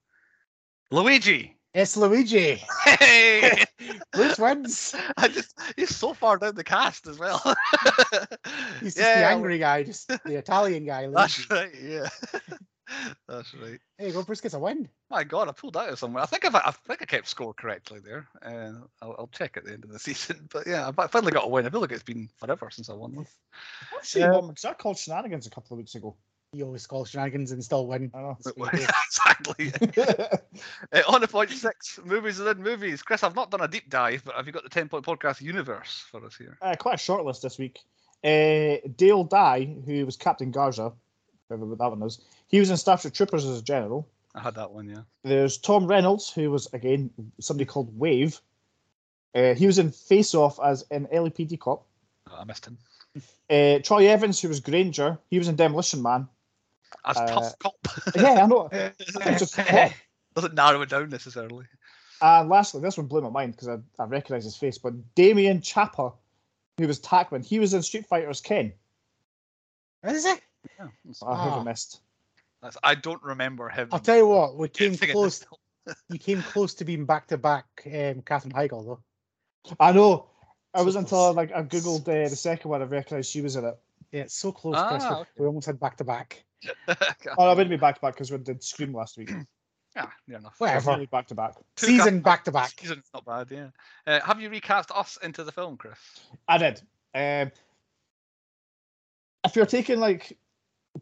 Luigi. 0.91 1.57
It's 1.73 1.97
Luigi. 1.97 2.61
Hey! 2.85 3.65
Bruce 4.13 4.39
wins. 4.41 4.93
I 5.17 5.29
just 5.29 5.57
he's 5.77 5.95
so 5.95 6.13
far 6.15 6.37
down 6.37 6.57
the 6.57 6.65
cast 6.65 7.07
as 7.07 7.17
well. 7.17 7.39
He's 8.81 8.97
just 8.97 8.99
Yeah, 8.99 9.21
the 9.21 9.27
angry 9.29 9.59
guy, 9.59 9.85
just 9.85 10.09
the 10.09 10.37
Italian 10.37 10.85
guy. 10.85 11.03
Luigi. 11.07 11.15
That's 11.15 11.51
right. 11.51 11.75
Yeah, 11.81 12.09
that's 13.29 13.55
right. 13.55 13.79
There 13.99 14.09
you 14.09 14.13
go. 14.13 14.23
Bruce 14.23 14.41
gets 14.41 14.55
a 14.55 14.59
win. 14.59 14.89
My 15.11 15.25
God, 15.25 15.49
I 15.49 15.53
pulled 15.53 15.75
that 15.75 15.91
out 15.91 15.99
somewhere. 15.99 16.23
I 16.23 16.27
think 16.27 16.45
I've, 16.45 16.55
I 16.55 16.71
think 16.71 17.03
I 17.03 17.05
kept 17.05 17.29
score 17.29 17.55
correctly 17.55 18.01
there. 18.01 18.27
Uh, 18.43 18.85
I'll, 19.03 19.17
I'll 19.19 19.31
check 19.33 19.57
at 19.57 19.65
the 19.65 19.73
end 19.73 19.85
of 19.85 19.91
the 19.91 19.99
season. 20.01 20.49
But 20.53 20.67
yeah, 20.67 20.91
I 20.97 21.07
finally 21.07 21.33
got 21.33 21.45
a 21.45 21.49
win. 21.49 21.67
I 21.67 21.71
feel 21.71 21.81
like 21.81 21.93
it's 21.93 22.03
been 22.03 22.29
forever 22.39 22.69
since 22.71 22.91
I 22.91 22.95
won 22.95 23.15
one. 23.15 23.27
Actually, 23.97 24.25
um, 24.25 24.49
because 24.49 24.65
I 24.65 24.75
called 24.75 24.99
shenanigans 24.99 25.47
a 25.47 25.51
couple 25.51 25.75
of 25.75 25.79
weeks 25.79 25.95
ago. 25.95 26.17
You 26.53 26.65
always 26.65 26.85
call 26.85 27.05
shenanigans 27.05 27.53
and 27.53 27.63
still 27.63 27.87
win. 27.87 28.11
I 28.13 28.19
know. 28.23 28.37
That's 28.43 28.57
what 28.57 28.73
you 28.73 28.81
do. 28.81 28.87
exactly. 29.07 29.73
Uh, 30.93 31.03
on 31.07 31.21
to 31.21 31.29
point 31.29 31.51
six, 31.51 32.01
movies 32.05 32.39
within 32.39 32.63
movies. 32.63 33.03
Chris, 33.03 33.23
I've 33.23 33.37
not 33.37 33.51
done 33.51 33.61
a 33.61 33.69
deep 33.69 33.89
dive, 33.89 34.25
but 34.25 34.35
have 34.35 34.47
you 34.47 34.53
got 34.53 34.65
the 34.65 34.69
ten 34.69 34.89
point 34.89 35.05
podcast 35.05 35.41
universe 35.41 36.05
for 36.11 36.25
us 36.27 36.37
here? 36.37 36.59
uh, 36.61 36.75
quite 36.77 36.97
a 36.97 36.99
short 36.99 37.25
list 37.25 37.43
this 37.43 37.59
week. 37.59 37.79
Uh, 38.25 38.77
Dale 38.97 39.25
Dye, 39.25 39.77
who 39.87 40.05
was 40.05 40.17
Captain 40.17 40.51
Garza, 40.51 40.93
whoever 41.59 41.77
that 41.77 41.91
one 41.91 42.03
is, 42.03 42.21
he 42.49 42.59
was 42.61 42.71
in 42.71 42.77
Starship 42.77 43.13
Troopers 43.13 43.45
as 43.45 43.59
a 43.59 43.63
general. 43.63 44.09
I 44.35 44.41
had 44.41 44.55
that 44.55 44.71
one, 44.71 44.89
yeah. 44.89 45.03
There's 45.25 45.59
Tom 45.59 45.87
Reynolds, 45.87 46.31
who 46.31 46.51
was 46.51 46.69
again 46.73 47.11
somebody 47.41 47.65
called 47.67 47.97
Wave. 47.99 48.41
Uh, 49.35 49.55
he 49.55 49.67
was 49.67 49.79
in 49.79 49.91
Face 49.91 50.35
Off 50.35 50.59
as 50.65 50.85
an 50.91 51.07
LAPD 51.13 51.59
cop. 51.59 51.87
Oh, 52.31 52.37
I 52.41 52.45
missed 52.45 52.67
him. 52.67 52.79
Uh, 53.49 53.79
Troy 53.83 54.07
Evans, 54.09 54.41
who 54.41 54.49
was 54.49 54.61
Granger, 54.61 55.19
he 55.31 55.39
was 55.39 55.49
in 55.49 55.57
Demolition 55.57 56.03
Man. 56.03 56.29
As 57.05 57.17
Uh, 57.17 57.27
tough 57.27 57.59
cop. 57.59 57.75
Yeah, 58.15 58.45
I 58.45 58.47
know. 58.47 58.69
Just- 59.39 59.57
what? 59.57 59.93
Doesn't 60.35 60.55
narrow 60.55 60.81
it 60.83 60.89
down 60.89 61.09
necessarily. 61.11 61.65
And 62.23 62.49
lastly, 62.49 62.81
this 62.83 62.97
one 62.97 63.07
blew 63.07 63.21
my 63.23 63.31
mind 63.31 63.53
because 63.57 63.69
I, 63.69 63.79
I 63.99 64.07
recognise 64.07 64.45
his 64.45 64.57
face, 64.57 64.79
but 64.79 64.93
Damian 65.17 65.61
Chapa, 65.61 66.13
who 66.79 66.87
was 66.87 67.01
Tackman, 67.01 67.45
he 67.45 67.59
was 67.59 67.75
in 67.75 67.83
Street 67.83 68.07
Fighter's 68.07 68.41
Ken. 68.41 68.73
What 70.03 70.15
is 70.15 70.25
it? 70.27 70.41
Yeah, 70.79 70.89
that's- 71.05 71.23
I 71.23 71.43
have 71.45 71.53
Ah. 71.55 71.63
missed. 71.63 72.01
that's- 72.63 72.79
I 72.83 72.95
don't 72.95 73.23
remember 73.23 73.69
him. 73.69 73.89
I'll 73.93 73.99
tell 74.01 74.17
you 74.17 74.27
what. 74.29 74.57
We 74.57 74.69
came 74.81 74.97
close. 74.97 75.45
You 76.09 76.19
came 76.19 76.43
close 76.43 76.75
to 76.75 76.85
being 76.85 77.05
back 77.07 77.27
to 77.29 77.39
back. 77.39 77.65
Um, 77.87 78.23
Katherine 78.23 78.53
Heigl 78.53 78.85
though. 78.85 79.01
I 79.81 79.93
know. 79.93 80.29
I 80.75 80.81
So 80.81 80.85
was 80.85 80.95
until 80.95 81.19
close. 81.33 81.37
like 81.37 81.53
I 81.53 81.63
googled 81.63 82.03
uh, 82.03 82.29
the 82.29 82.37
second 82.37 82.71
one, 82.71 82.81
I 82.83 82.85
recognised 82.85 83.31
she 83.31 83.41
was 83.41 83.57
in 83.57 83.65
it. 83.65 83.79
Yeah, 84.13 84.23
it's 84.23 84.35
so 84.35 84.53
close. 84.53 84.77
Ah, 84.77 84.89
Chris. 84.91 85.03
We- 85.05 85.11
okay. 85.17 85.31
We 85.39 85.47
almost 85.47 85.67
had 85.67 85.81
back 85.81 85.97
to 85.97 86.05
back. 86.05 86.45
Oh, 87.39 87.45
I 87.45 87.49
wouldn't 87.55 87.71
be 87.71 87.77
back 87.77 87.95
to 87.97 88.01
back 88.03 88.15
because 88.15 88.31
we 88.31 88.39
did 88.39 88.63
Scream 88.63 88.93
last 88.93 89.17
week. 89.17 89.31
yeah, 89.97 90.11
near 90.29 90.39
enough. 90.39 90.55
Whatever. 90.61 90.93
Really 90.93 91.07
back 91.07 91.27
to 91.29 91.35
back. 91.35 91.55
Two 91.77 91.87
Season 91.87 92.21
back 92.21 92.45
to 92.45 92.53
back. 92.53 92.79
Season's 92.79 93.09
not 93.15 93.25
bad, 93.25 93.49
yeah. 93.51 93.69
Uh, 94.07 94.21
have 94.21 94.41
you 94.41 94.51
recast 94.51 94.91
us 94.93 95.19
into 95.23 95.43
the 95.45 95.51
film, 95.53 95.77
Chris? 95.79 95.99
I 96.47 96.59
did. 96.59 96.81
Um, 97.15 97.51
if 99.45 99.57
you're 99.57 99.67
taking 99.67 99.99
like 99.99 100.37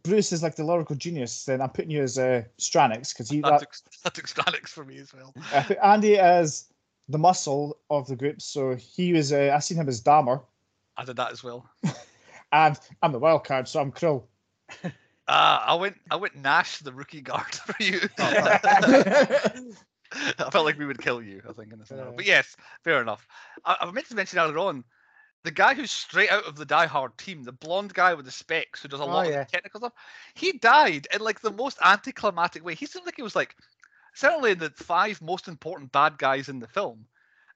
Bruce 0.03 0.31
is 0.31 0.43
like 0.43 0.55
the 0.55 0.63
lyrical 0.63 0.95
genius, 0.95 1.45
then 1.45 1.61
I'm 1.61 1.69
putting 1.69 1.91
you 1.91 2.03
as 2.03 2.17
uh, 2.17 2.43
Strannix 2.57 3.13
because 3.13 3.29
he. 3.29 3.41
That 3.41 3.49
That, 3.49 3.59
took, 3.59 3.75
that 4.03 4.13
took 4.13 4.27
Strannix 4.27 4.69
for 4.69 4.85
me 4.85 4.97
as 4.97 5.13
well. 5.13 5.33
I 5.53 5.63
put 5.63 5.77
Andy 5.83 6.17
as 6.17 6.65
the 7.07 7.17
muscle 7.17 7.77
of 7.89 8.07
the 8.07 8.15
group, 8.15 8.41
so 8.41 8.75
he 8.75 9.13
was. 9.13 9.33
Uh, 9.33 9.51
I 9.55 9.59
seen 9.59 9.77
him 9.77 9.87
as 9.87 10.01
Dahmer, 10.01 10.41
I 10.99 11.05
did 11.05 11.15
that 11.15 11.31
as 11.31 11.43
well. 11.43 11.69
and 12.51 12.77
I'm 13.01 13.11
the 13.13 13.19
wild 13.19 13.45
card, 13.45 13.67
so 13.67 13.79
I'm 13.79 13.91
Krill. 13.91 14.23
Ah, 15.31 15.63
I 15.63 15.75
went 15.75 15.95
I 16.09 16.15
went 16.15 16.35
Nash 16.35 16.79
the 16.79 16.91
rookie 16.91 17.21
guard 17.21 17.53
for 17.53 17.75
you. 17.83 17.99
Oh, 18.17 18.33
I 20.11 20.49
felt 20.49 20.65
like 20.65 20.79
we 20.79 20.87
would 20.87 20.99
kill 20.99 21.21
you, 21.21 21.43
I 21.47 21.53
think, 21.53 21.71
in 21.71 21.77
this 21.77 21.89
scenario. 21.89 22.09
Yeah. 22.09 22.15
But 22.15 22.25
yes, 22.25 22.55
fair 22.83 22.99
enough. 22.99 23.27
I, 23.63 23.77
I 23.79 23.91
meant 23.91 24.07
to 24.07 24.15
mention 24.15 24.39
earlier 24.39 24.57
on, 24.57 24.83
the 25.43 25.51
guy 25.51 25.73
who's 25.73 25.91
straight 25.91 26.31
out 26.31 26.45
of 26.45 26.55
the 26.55 26.65
Die 26.65 26.85
Hard 26.85 27.17
team, 27.17 27.43
the 27.43 27.51
blonde 27.51 27.93
guy 27.93 28.13
with 28.13 28.25
the 28.25 28.31
specs 28.31 28.81
who 28.81 28.87
does 28.87 28.99
a 28.99 29.03
Oh, 29.03 29.07
lot 29.07 29.27
yeah. 29.27 29.41
of 29.41 29.47
the 29.47 29.51
technical 29.51 29.79
stuff, 29.79 29.93
he 30.33 30.53
died 30.53 31.07
in 31.13 31.21
like 31.21 31.39
the 31.39 31.51
most 31.51 31.77
anticlimactic 31.83 32.63
way. 32.63 32.75
He 32.75 32.85
seemed 32.85 33.05
like 33.05 33.15
he 33.15 33.21
was 33.21 33.35
like 33.35 33.55
certainly 34.13 34.53
the 34.53 34.69
five 34.71 35.21
most 35.21 35.47
important 35.47 35.91
bad 35.91 36.17
guys 36.17 36.49
in 36.49 36.59
the 36.59 36.67
film. 36.67 37.05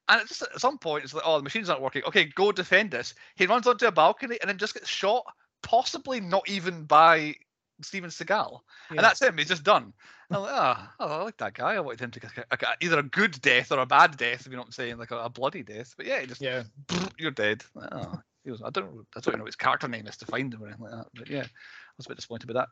And 0.09 0.19
it's 0.21 0.29
just 0.29 0.41
at 0.41 0.59
some 0.59 0.77
point, 0.77 1.03
it's 1.05 1.13
like, 1.13 1.23
oh, 1.25 1.37
the 1.37 1.43
machine's 1.43 1.69
not 1.69 1.81
working. 1.81 2.03
Okay, 2.05 2.25
go 2.25 2.51
defend 2.51 2.93
us. 2.93 3.13
He 3.35 3.45
runs 3.45 3.67
onto 3.67 3.85
a 3.85 3.91
balcony 3.91 4.37
and 4.41 4.49
then 4.49 4.57
just 4.57 4.73
gets 4.73 4.89
shot, 4.89 5.23
possibly 5.61 6.19
not 6.19 6.47
even 6.49 6.83
by 6.83 7.35
Steven 7.81 8.09
Seagal. 8.09 8.59
Yeah. 8.91 8.97
And 8.97 8.99
that's 8.99 9.21
him. 9.21 9.37
He's 9.37 9.47
just 9.47 9.63
done. 9.63 9.93
Like, 10.39 10.51
ah, 10.53 10.93
oh, 10.99 11.07
I 11.07 11.23
like 11.23 11.37
that 11.37 11.53
guy. 11.53 11.73
I 11.75 11.79
wanted 11.79 12.01
him 12.01 12.11
to 12.11 12.19
get 12.19 12.31
a- 12.51 12.57
either 12.81 12.99
a 12.99 13.03
good 13.03 13.39
death 13.41 13.71
or 13.71 13.79
a 13.79 13.85
bad 13.85 14.17
death, 14.17 14.41
if 14.41 14.47
you 14.47 14.53
know 14.53 14.59
what 14.59 14.67
I'm 14.67 14.71
saying, 14.71 14.97
like 14.97 15.11
a, 15.11 15.17
a 15.17 15.29
bloody 15.29 15.63
death. 15.63 15.93
But 15.95 16.05
yeah, 16.05 16.21
he 16.21 16.27
just 16.27 16.41
yeah. 16.41 16.63
you're 17.17 17.31
dead. 17.31 17.63
Oh, 17.75 18.19
he 18.43 18.51
was, 18.51 18.61
I 18.61 18.69
don't 18.69 19.05
I 19.15 19.19
don't 19.19 19.27
even 19.27 19.37
know 19.39 19.43
what 19.43 19.47
his 19.49 19.55
character 19.55 19.87
name 19.87 20.07
is 20.07 20.17
to 20.17 20.25
find 20.25 20.53
him 20.53 20.61
or 20.63 20.67
anything 20.67 20.83
like 20.85 20.91
that. 20.91 21.07
But 21.15 21.29
yeah, 21.29 21.43
I 21.43 21.93
was 21.97 22.05
a 22.05 22.09
bit 22.09 22.15
disappointed 22.17 22.47
with 22.47 22.55
that. 22.57 22.69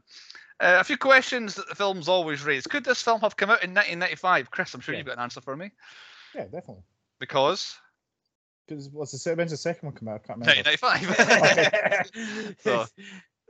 Uh, 0.59 0.77
a 0.79 0.83
few 0.83 0.97
questions 0.97 1.55
that 1.55 1.69
the 1.69 1.75
film's 1.75 2.07
always 2.09 2.43
raise. 2.43 2.67
Could 2.67 2.83
this 2.83 3.01
film 3.01 3.21
have 3.21 3.37
come 3.37 3.49
out 3.49 3.63
in 3.63 3.71
1995? 3.71 4.51
Chris, 4.51 4.73
I'm 4.73 4.81
sure 4.81 4.93
Yeah. 4.93 4.99
you've 4.99 5.07
got 5.07 5.17
an 5.17 5.23
answer 5.23 5.41
for 5.41 5.55
me. 5.55 5.71
Yeah, 6.35 6.43
definitely. 6.43 6.83
Because 7.19 7.77
Because 8.67 8.89
what's 8.89 9.11
the 9.23 9.35
when's 9.35 9.51
the 9.51 9.57
second 9.57 9.87
one 9.87 9.95
come 9.95 10.07
out? 10.07 10.21
I 10.23 10.27
can't 10.27 10.39
remember. 10.39 10.61
1995. 10.71 12.57
so, 12.63 12.85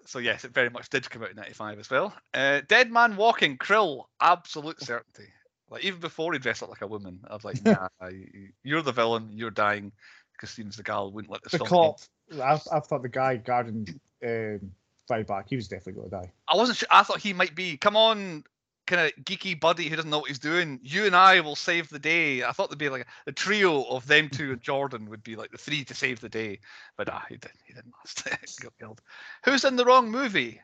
so 0.05 0.19
yes, 0.19 0.43
it 0.45 0.53
very 0.53 0.69
much 0.69 0.89
did 0.89 1.09
come 1.09 1.23
out 1.23 1.29
in 1.31 1.35
95 1.35 1.79
as 1.79 1.89
well. 1.89 2.13
Uh, 2.33 2.61
Dead 2.67 2.91
Man 2.91 3.15
Walking, 3.15 3.57
Krill, 3.57 4.05
absolute 4.21 4.81
certainty. 4.81 5.29
Like 5.69 5.83
even 5.85 5.99
before 5.99 6.33
he 6.33 6.39
dressed 6.39 6.61
up 6.63 6.69
like 6.69 6.81
a 6.81 6.87
woman, 6.87 7.19
I 7.29 7.33
was 7.33 7.43
like, 7.45 7.63
nah, 7.65 7.87
you- 8.09 8.49
you're 8.63 8.81
the 8.81 8.91
villain, 8.91 9.29
you're 9.33 9.51
dying. 9.51 9.91
Because 10.33 10.51
Steven 10.51 10.71
Seagal 10.71 11.13
wouldn't 11.13 11.31
let 11.31 11.43
The 11.43 11.59
cop. 11.59 11.99
I, 12.33 12.59
I 12.71 12.79
thought 12.79 13.03
the 13.03 13.09
guy 13.09 13.37
guarding 13.37 13.87
um, 14.25 14.71
back, 15.07 15.45
he 15.47 15.55
was 15.55 15.67
definitely 15.67 15.93
going 15.93 16.09
to 16.09 16.15
die. 16.15 16.31
I 16.47 16.55
wasn't 16.55 16.79
sure. 16.79 16.87
I 16.89 17.03
thought 17.03 17.19
he 17.19 17.33
might 17.33 17.53
be. 17.53 17.77
Come 17.77 17.95
on, 17.95 18.43
kind 18.91 19.07
of 19.07 19.23
geeky 19.23 19.57
buddy 19.57 19.87
who 19.87 19.95
doesn't 19.95 20.11
know 20.11 20.19
what 20.19 20.27
he's 20.27 20.37
doing. 20.37 20.79
You 20.83 21.05
and 21.05 21.15
I 21.15 21.39
will 21.39 21.55
save 21.55 21.89
the 21.89 21.97
day. 21.97 22.43
I 22.43 22.51
thought 22.51 22.69
there'd 22.69 22.77
be 22.77 22.89
like 22.89 23.07
a, 23.25 23.31
trio 23.31 23.83
of 23.83 24.05
them 24.05 24.29
two 24.29 24.51
and 24.51 24.61
Jordan 24.61 25.09
would 25.09 25.23
be 25.23 25.37
like 25.37 25.51
the 25.51 25.57
three 25.57 25.85
to 25.85 25.95
save 25.95 26.19
the 26.19 26.29
day, 26.29 26.59
but 26.97 27.09
ah, 27.09 27.25
he 27.29 27.37
didn't. 27.37 27.59
He 27.65 27.73
didn't 27.73 27.93
last. 27.97 28.59
Got 28.61 28.77
killed. 28.77 29.01
Who's 29.45 29.63
in 29.63 29.77
the 29.77 29.85
wrong 29.85 30.11
movie? 30.11 30.61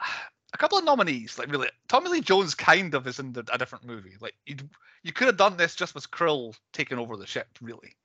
A 0.52 0.56
couple 0.56 0.78
of 0.78 0.84
nominees, 0.84 1.36
like 1.36 1.50
really. 1.50 1.68
Tommy 1.88 2.10
Lee 2.10 2.20
Jones 2.20 2.54
kind 2.54 2.94
of 2.94 3.08
is 3.08 3.18
in 3.18 3.32
the, 3.32 3.44
a 3.52 3.58
different 3.58 3.84
movie. 3.84 4.14
Like 4.20 4.34
you, 4.46 4.54
you 5.02 5.12
could 5.12 5.26
have 5.26 5.36
done 5.36 5.56
this 5.56 5.74
just 5.74 5.96
with 5.96 6.08
Krill 6.12 6.54
taking 6.72 6.96
over 6.96 7.16
the 7.16 7.26
ship, 7.26 7.48
really. 7.60 7.96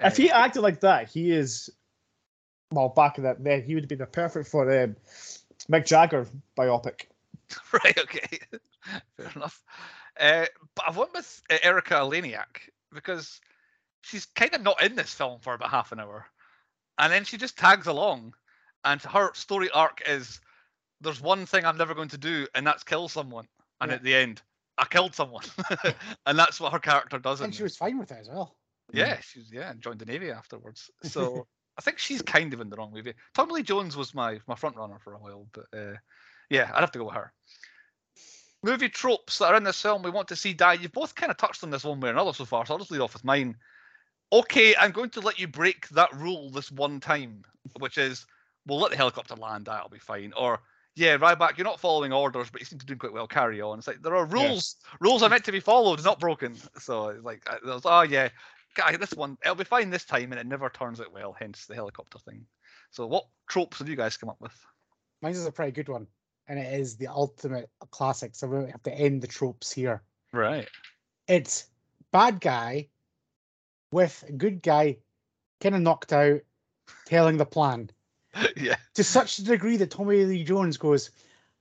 If 0.00 0.12
Uh, 0.12 0.22
he 0.22 0.30
acted 0.30 0.60
like 0.60 0.78
that, 0.80 1.08
he 1.08 1.32
is. 1.32 1.68
Well, 2.70 2.90
back 2.90 3.18
in 3.18 3.24
that 3.24 3.42
then, 3.42 3.64
he 3.64 3.74
would 3.74 3.88
be 3.88 3.96
the 3.96 4.06
perfect 4.06 4.48
for 4.48 4.70
um, 4.70 4.94
Mick 5.68 5.86
Jagger 5.86 6.28
biopic. 6.56 7.06
right, 7.72 7.98
okay, 7.98 8.38
fair 9.16 9.30
enough. 9.36 9.62
Uh, 10.18 10.46
but 10.74 10.84
I've 10.88 10.96
went 10.96 11.12
with 11.14 11.42
uh, 11.50 11.56
Erika 11.62 11.94
Eleniak 11.94 12.70
because 12.92 13.40
she's 14.02 14.26
kind 14.26 14.54
of 14.54 14.62
not 14.62 14.82
in 14.82 14.94
this 14.96 15.12
film 15.14 15.40
for 15.40 15.54
about 15.54 15.70
half 15.70 15.92
an 15.92 16.00
hour, 16.00 16.26
and 16.98 17.12
then 17.12 17.24
she 17.24 17.36
just 17.36 17.58
tags 17.58 17.86
along, 17.86 18.34
and 18.84 19.00
her 19.02 19.32
story 19.34 19.70
arc 19.70 20.02
is 20.06 20.40
there's 21.00 21.20
one 21.20 21.46
thing 21.46 21.64
I'm 21.64 21.78
never 21.78 21.94
going 21.94 22.08
to 22.08 22.18
do, 22.18 22.46
and 22.54 22.66
that's 22.66 22.84
kill 22.84 23.08
someone, 23.08 23.46
and 23.80 23.90
Yeah. 23.90 23.96
at 23.96 24.02
the 24.02 24.14
end, 24.14 24.42
I 24.78 24.84
killed 24.86 25.14
someone, 25.14 25.44
and 26.26 26.38
that's 26.38 26.60
what 26.60 26.72
her 26.72 26.78
character 26.78 27.18
does. 27.18 27.40
And 27.40 27.54
she 27.54 27.62
was 27.62 27.76
fine 27.76 27.98
with 27.98 28.10
it 28.10 28.18
as 28.20 28.28
well. 28.28 28.56
Yeah, 28.92 29.20
she's 29.20 29.50
yeah, 29.52 29.70
and 29.70 29.80
joined 29.80 29.98
the 30.00 30.06
navy 30.06 30.30
afterwards. 30.30 30.90
So 31.02 31.46
I 31.78 31.82
think 31.82 31.98
she's 31.98 32.22
kind 32.22 32.52
of 32.54 32.60
in 32.60 32.70
the 32.70 32.76
wrong 32.76 32.92
movie. 32.92 33.14
Tommy 33.34 33.54
Lee 33.54 33.62
Jones 33.62 33.96
was 33.96 34.14
my 34.14 34.40
my 34.46 34.54
front 34.54 34.76
runner 34.76 34.98
for 34.98 35.14
a 35.14 35.18
while, 35.18 35.46
but 35.52 35.66
uh, 35.76 35.96
yeah, 36.50 36.70
I'd 36.74 36.80
have 36.80 36.92
to 36.92 36.98
go 36.98 37.06
with 37.06 37.14
her. 37.14 37.32
Movie 38.62 38.88
tropes 38.88 39.38
that 39.38 39.52
are 39.52 39.56
in 39.56 39.62
this 39.62 39.80
film 39.80 40.02
we 40.02 40.10
want 40.10 40.28
to 40.28 40.36
see 40.36 40.52
die. 40.52 40.74
You've 40.74 40.92
both 40.92 41.14
kind 41.14 41.30
of 41.30 41.36
touched 41.36 41.62
on 41.62 41.70
this 41.70 41.84
one 41.84 42.00
way 42.00 42.08
or 42.08 42.12
another 42.12 42.32
so 42.32 42.44
far, 42.44 42.66
so 42.66 42.74
I'll 42.74 42.78
just 42.78 42.90
lead 42.90 43.00
off 43.00 43.12
with 43.12 43.24
mine. 43.24 43.56
Okay, 44.32 44.74
I'm 44.76 44.90
going 44.90 45.10
to 45.10 45.20
let 45.20 45.38
you 45.38 45.46
break 45.48 45.88
that 45.90 46.12
rule 46.14 46.50
this 46.50 46.70
one 46.70 47.00
time, 47.00 47.42
which 47.78 47.96
is 47.98 48.26
we'll 48.66 48.80
let 48.80 48.90
the 48.90 48.96
helicopter 48.96 49.36
land, 49.36 49.66
that'll 49.66 49.88
be 49.88 49.98
fine. 49.98 50.32
Or 50.36 50.60
yeah, 50.96 51.16
Ryback, 51.16 51.56
you're 51.56 51.64
not 51.64 51.78
following 51.80 52.12
orders, 52.12 52.50
but 52.50 52.60
you 52.60 52.64
seem 52.66 52.80
to 52.80 52.86
do 52.86 52.96
quite 52.96 53.12
well. 53.12 53.28
Carry 53.28 53.60
on. 53.60 53.78
It's 53.78 53.86
like 53.86 54.02
there 54.02 54.16
are 54.16 54.26
rules. 54.26 54.76
Rules 55.00 55.22
are 55.22 55.28
meant 55.30 55.44
to 55.44 55.52
be 55.52 55.60
followed, 55.60 56.04
not 56.04 56.18
broken. 56.18 56.56
So 56.80 57.08
it's 57.10 57.24
like, 57.24 57.48
I- 57.48 57.58
there's, 57.64 57.82
oh 57.84 58.02
yeah, 58.02 58.28
guy, 58.74 58.96
this 58.96 59.14
one 59.14 59.38
it'll 59.42 59.54
be 59.54 59.64
fine 59.64 59.90
this 59.90 60.04
time, 60.04 60.32
and 60.32 60.40
it 60.40 60.46
never 60.46 60.68
turns 60.68 61.00
out 61.00 61.12
well. 61.12 61.36
Hence 61.38 61.66
the 61.66 61.76
helicopter 61.76 62.18
thing. 62.18 62.44
So 62.90 63.06
what 63.06 63.26
tropes 63.48 63.78
have 63.78 63.88
you 63.88 63.96
guys 63.96 64.16
come 64.16 64.28
up 64.28 64.40
with? 64.40 64.52
Mine's 65.22 65.38
is 65.38 65.46
a 65.46 65.52
pretty 65.52 65.72
good 65.72 65.88
one, 65.88 66.06
and 66.48 66.58
it 66.58 66.80
is 66.80 66.96
the 66.96 67.08
ultimate 67.08 67.70
classic. 67.90 68.34
So 68.34 68.46
we 68.48 68.70
have 68.70 68.82
to 68.84 68.94
end 68.94 69.22
the 69.22 69.26
tropes 69.26 69.70
here. 69.70 70.02
Right. 70.32 70.68
It's 71.26 71.66
bad 72.10 72.40
guy 72.40 72.88
with 73.92 74.24
good 74.36 74.62
guy 74.62 74.96
kind 75.60 75.74
of 75.74 75.82
knocked 75.82 76.12
out, 76.12 76.40
telling 77.06 77.36
the 77.36 77.46
plan 77.46 77.90
yeah. 78.56 78.76
to 78.94 79.04
such 79.04 79.38
a 79.38 79.44
degree 79.44 79.76
that 79.76 79.90
Tommy 79.90 80.24
Lee 80.24 80.44
Jones 80.44 80.76
goes, 80.76 81.10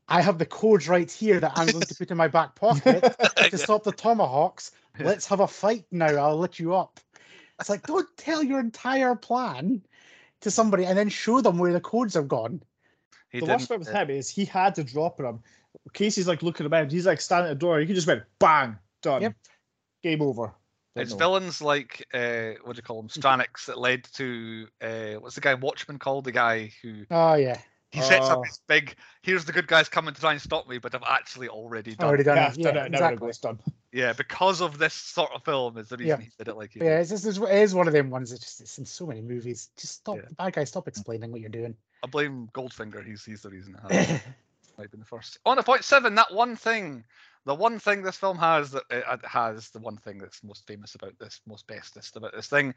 I 0.08 0.22
have 0.22 0.38
the 0.38 0.46
codes 0.46 0.88
right 0.88 1.12
here 1.12 1.40
that 1.40 1.54
I'm 1.56 1.68
going 1.68 1.82
to 1.82 1.96
put 1.96 2.12
in 2.12 2.18
my 2.18 2.30
back 2.30 2.56
pocket 2.56 3.04
to 3.50 3.58
stop 3.58 3.84
the 3.84 3.92
tomahawks. 3.92 4.72
Let's 5.00 5.28
have 5.28 5.42
a 5.42 5.48
fight 5.48 5.86
now. 5.92 6.08
I'll 6.08 6.38
let 6.38 6.60
you 6.60 6.76
up. 6.76 7.00
It's 7.60 7.70
like, 7.70 7.86
don't 7.86 8.08
tell 8.18 8.42
your 8.42 8.60
entire 8.60 9.16
plan 9.16 9.82
to 10.42 10.52
somebody 10.52 10.86
and 10.86 10.98
then 10.98 11.10
show 11.10 11.42
them 11.42 11.58
where 11.58 11.74
the 11.74 11.82
codes 11.82 12.14
have 12.14 12.28
gone. 12.28 12.62
He 13.30 13.40
the 13.40 13.46
worst 13.46 13.68
didn't, 13.68 13.70
bit 13.84 13.88
with 13.92 13.96
him 13.96 14.10
is 14.10 14.30
he 14.30 14.46
had 14.46 14.76
to 14.76 14.84
drop 14.84 15.20
him. 15.20 15.40
Casey's 15.94 16.28
like 16.28 16.44
looking 16.44 16.66
around. 16.66 16.92
He's 16.92 17.06
like 17.06 17.22
standing 17.22 17.52
at 17.52 17.60
the 17.60 17.66
door. 17.66 17.80
He 17.80 17.94
just 17.94 18.08
went 18.08 18.24
bang, 18.40 18.78
done. 19.02 19.22
Yep. 19.22 19.36
Game 20.04 20.22
over. 20.22 20.54
Don't 20.96 21.04
It's 21.04 21.12
know. 21.12 21.18
villains 21.18 21.62
like 21.62 22.06
uh, 22.14 22.54
what 22.64 22.76
do 22.76 22.80
you 22.80 22.84
call 22.84 23.02
them? 23.02 23.10
Strannix 23.10 23.66
that 23.68 23.78
led 23.78 24.06
to 24.16 24.68
uh, 24.82 25.14
what's 25.20 25.36
the 25.36 25.42
guy 25.42 25.54
Watchman 25.54 26.00
called? 26.00 26.26
The 26.26 26.32
guy 26.32 26.72
who 26.82 27.06
Oh, 27.12 27.36
yeah. 27.36 27.60
he 27.92 28.02
sets 28.02 28.28
up 28.28 28.40
Oh. 28.40 28.44
his 28.44 28.60
big. 28.68 28.96
Here's 29.22 29.46
the 29.46 29.52
good 29.52 29.68
guys 29.68 29.90
coming 29.90 30.14
to 30.14 30.20
try 30.22 30.32
and 30.32 30.42
stop 30.42 30.68
me, 30.68 30.78
but 30.80 30.96
I've 30.96 31.04
actually 31.08 31.50
already 31.50 31.96
done. 31.96 32.08
Already 32.08 32.22
it." 32.22 32.26
done 32.26 32.38
Yeah, 32.38 32.52
it. 32.52 32.62
done 32.64 32.76
Yeah, 32.76 32.84
it. 32.86 32.94
Exactly. 32.94 33.30
it's 33.30 33.38
done. 33.40 33.60
Yeah, 33.92 34.14
because 34.14 34.62
of 34.62 34.78
this 34.78 34.94
sort 34.94 35.32
of 35.34 35.44
film 35.44 35.78
is 35.78 35.90
the 35.90 35.98
reason 35.98 36.20
Yeah. 36.20 36.24
he 36.26 36.32
did 36.38 36.48
it 36.48 36.56
like 36.56 36.72
he 36.74 36.80
But 36.80 36.86
yeah, 36.86 36.96
did. 36.96 37.02
it's, 37.02 37.10
just, 37.10 37.26
it's, 37.26 37.38
it 37.38 37.50
is 37.62 37.74
one 37.76 37.88
of 37.88 37.94
them 37.94 38.10
ones 38.10 38.32
that 38.32 38.42
just 38.42 38.62
it's 38.62 38.78
in 38.78 38.86
so 38.86 39.06
many 39.06 39.22
movies. 39.22 39.70
Just 39.78 39.96
stop, 39.96 40.18
Yeah. 40.18 40.24
bad 40.38 40.54
guy, 40.54 40.64
stop 40.64 40.88
explaining 40.88 41.32
what 41.32 41.42
you're 41.42 41.50
doing. 41.50 41.76
I 42.04 42.08
blame 42.08 42.50
Goldfinger. 42.54 43.06
He's 43.06 43.24
he's 43.26 43.42
the 43.42 43.50
reason. 43.50 43.76
It 43.76 43.82
happened. 43.94 44.22
might 44.78 44.92
be 44.92 44.98
the 44.98 45.06
first. 45.06 45.40
On 45.46 45.58
to 45.58 45.64
point 45.64 45.84
seven, 45.84 46.14
that 46.16 46.32
one 46.32 46.56
thing, 46.56 47.04
the 47.46 47.56
one 47.56 47.80
thing 47.80 48.04
this 48.04 48.16
film 48.16 48.38
has 48.38 48.72
that 48.72 48.84
it 48.92 49.04
it 49.12 49.26
has, 49.26 49.70
the 49.70 49.80
one 49.80 49.98
thing 49.98 50.20
that's 50.20 50.44
most 50.44 50.68
famous 50.68 50.94
about 50.96 51.18
this, 51.20 51.42
most 51.48 51.66
bestest 51.66 52.16
about 52.16 52.34
this 52.36 52.48
thing. 52.48 52.76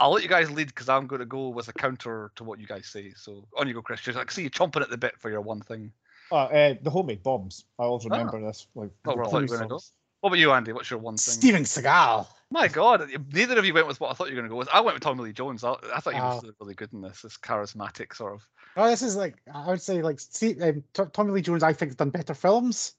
I'll 0.00 0.10
let 0.10 0.22
you 0.24 0.28
guys 0.28 0.50
lead 0.50 0.66
because 0.68 0.88
I'm 0.88 1.06
going 1.06 1.20
to 1.20 1.26
go 1.26 1.48
with 1.48 1.68
a 1.68 1.72
counter 1.72 2.30
to 2.34 2.44
what 2.44 2.58
you 2.60 2.66
guys 2.66 2.86
say. 2.86 3.12
So 3.16 3.46
on 3.56 3.66
you 3.68 3.74
go, 3.74 3.80
Chris. 3.82 4.00
Just, 4.00 4.18
I 4.18 4.24
can 4.24 4.30
see 4.34 4.42
you 4.42 4.50
chomping 4.50 4.82
at 4.82 4.90
the 4.90 4.98
bit 4.98 5.14
for 5.18 5.30
your 5.30 5.40
one 5.40 5.60
thing. 5.60 5.92
Oh, 6.32 6.36
uh, 6.38 6.74
the 6.82 6.90
homemade 6.90 7.22
bombs. 7.22 7.64
I 7.78 7.84
always 7.84 8.04
Ah. 8.06 8.08
remember 8.10 8.40
this. 8.44 8.66
Like, 8.74 8.90
Oh, 9.06 9.14
well, 9.14 9.20
I 9.20 9.22
thought 9.22 9.24
you 9.24 9.30
police 9.46 9.50
were 9.52 9.56
gonna 9.58 9.68
go. 9.68 9.80
What 10.20 10.30
about 10.30 10.38
you, 10.38 10.52
Andy? 10.52 10.72
What's 10.72 10.90
your 10.90 10.98
one 10.98 11.16
thing? 11.16 11.34
Steven 11.34 11.62
Seagal. 11.62 12.26
My 12.50 12.68
God, 12.68 13.08
neither 13.32 13.58
of 13.58 13.64
you 13.64 13.74
went 13.74 13.88
with 13.88 14.00
what 14.00 14.10
I 14.10 14.14
thought 14.14 14.28
you 14.28 14.34
were 14.36 14.40
going 14.42 14.48
to 14.48 14.52
go 14.54 14.56
with. 14.58 14.68
I 14.72 14.80
went 14.80 14.94
with 14.94 15.02
Tommy 15.02 15.24
Lee 15.24 15.32
Jones. 15.32 15.64
I, 15.64 15.72
I 15.94 15.98
thought 16.00 16.14
he 16.14 16.20
was 16.20 16.44
Oh. 16.44 16.52
really, 16.60 16.74
good 16.74 16.92
in 16.92 17.00
this. 17.00 17.22
This 17.22 17.36
charismatic 17.36 18.14
sort 18.14 18.34
of. 18.34 18.46
Oh, 18.76 18.88
this 18.88 19.02
is 19.02 19.16
like 19.16 19.34
I 19.52 19.66
would 19.66 19.82
say 19.82 20.00
like 20.02 20.20
see, 20.20 20.60
um, 20.62 20.84
To- 20.94 21.06
Tommy 21.12 21.32
Lee 21.32 21.42
Jones. 21.42 21.62
I 21.64 21.72
think 21.72 21.90
has 21.90 21.96
done 21.96 22.10
better 22.10 22.34
films, 22.34 22.94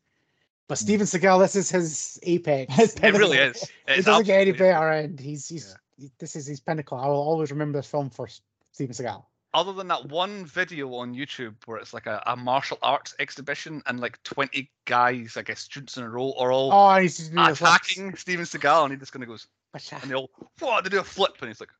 but 0.67 0.77
Hmm. 0.77 0.83
Steven 0.83 1.07
Seagal. 1.07 1.39
This 1.39 1.55
is 1.55 1.69
his 1.69 2.19
apex. 2.23 2.73
His 2.75 2.95
It 3.01 3.13
really 3.13 3.37
is. 3.49 3.63
It 3.63 3.69
It's 3.87 4.05
doesn't 4.05 4.25
get 4.25 4.41
any 4.41 4.51
better, 4.51 4.89
and 4.89 5.17
he's 5.19 5.47
he's 5.47 5.75
he- 5.97 6.11
this 6.19 6.35
is 6.35 6.45
his 6.45 6.59
pinnacle. 6.59 6.97
I 6.97 7.07
will 7.07 7.15
always 7.15 7.49
remember 7.51 7.79
this 7.79 7.87
film 7.89 8.09
for 8.09 8.27
Steven 8.73 8.93
Seagal. 8.93 9.23
Other 9.53 9.73
than 9.73 9.87
that 9.87 10.05
one 10.09 10.45
video 10.45 10.93
on 10.95 11.15
YouTube 11.15 11.55
where 11.65 11.77
it's 11.77 11.93
like 11.93 12.05
a, 12.05 12.21
a 12.27 12.35
martial 12.35 12.77
arts 12.81 13.15
exhibition 13.19 13.81
and 13.85 13.99
like 13.99 14.21
20 14.23 14.69
guys, 14.85 15.35
I 15.37 15.41
guess 15.41 15.61
students 15.61 15.97
in 15.97 16.03
a 16.03 16.09
row, 16.09 16.33
are 16.37 16.51
all 16.51 16.71
Oh, 16.71 16.99
he's 16.99 17.29
attacking 17.29 18.15
Steven 18.15 18.45
Seagal 18.45 18.83
and 18.83 18.91
he 18.93 18.97
just 18.99 19.11
kind 19.11 19.23
of 19.23 19.29
goes, 19.29 19.47
uh, 19.73 19.79
and 20.01 20.11
they 20.11 20.15
all, 20.15 20.29
what, 20.59 20.83
they 20.83 20.89
do 20.89 20.99
a 20.99 21.03
flip 21.03 21.35
and 21.39 21.49
he's 21.49 21.59
like, 21.59 21.71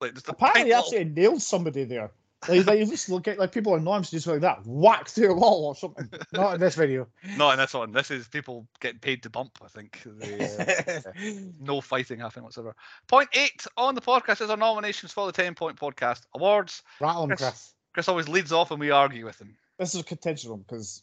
like 0.00 0.14
just 0.14 0.28
a 0.28 0.32
Apparently, 0.32 0.64
he 0.66 0.72
actually 0.72 1.04
nailed 1.04 1.42
somebody 1.42 1.84
there. 1.84 2.10
Like, 2.48 2.66
like 2.66 2.78
you 2.78 2.86
just 2.86 3.08
look 3.08 3.26
at 3.28 3.38
like 3.38 3.52
people 3.52 3.74
are 3.74 3.80
norms 3.80 4.10
just 4.10 4.26
like 4.26 4.40
that, 4.40 4.60
whack 4.66 5.08
through 5.08 5.32
a 5.32 5.34
wall 5.34 5.66
or 5.66 5.74
something. 5.76 6.08
Not 6.32 6.54
in 6.54 6.60
this 6.60 6.74
video. 6.74 7.06
Not 7.36 7.52
in 7.52 7.58
this 7.58 7.74
one, 7.74 7.92
this 7.92 8.10
is 8.10 8.28
people 8.28 8.66
getting 8.80 8.98
paid 9.00 9.22
to 9.22 9.30
bump, 9.30 9.58
I 9.64 9.68
think. 9.68 10.02
They, 10.04 10.40
uh, 10.44 11.12
no 11.60 11.80
fighting 11.80 12.18
happening 12.20 12.44
whatsoever. 12.44 12.74
Point 13.08 13.28
eight 13.34 13.66
on 13.76 13.94
the 13.94 14.00
podcast 14.00 14.40
is 14.42 14.50
our 14.50 14.56
nominations 14.56 15.12
for 15.12 15.26
the 15.26 15.32
10 15.32 15.54
Point 15.54 15.76
Podcast 15.76 16.22
Awards. 16.34 16.82
Rattle 17.00 17.24
him, 17.24 17.28
Chris. 17.30 17.40
Chris. 17.40 17.74
Chris 17.94 18.08
always 18.08 18.28
leads 18.28 18.52
off 18.52 18.70
and 18.70 18.80
we 18.80 18.90
argue 18.90 19.24
with 19.24 19.40
him. 19.40 19.56
This 19.78 19.94
is 19.94 20.00
a 20.00 20.04
contention 20.04 20.50
one 20.50 20.60
because 20.60 21.02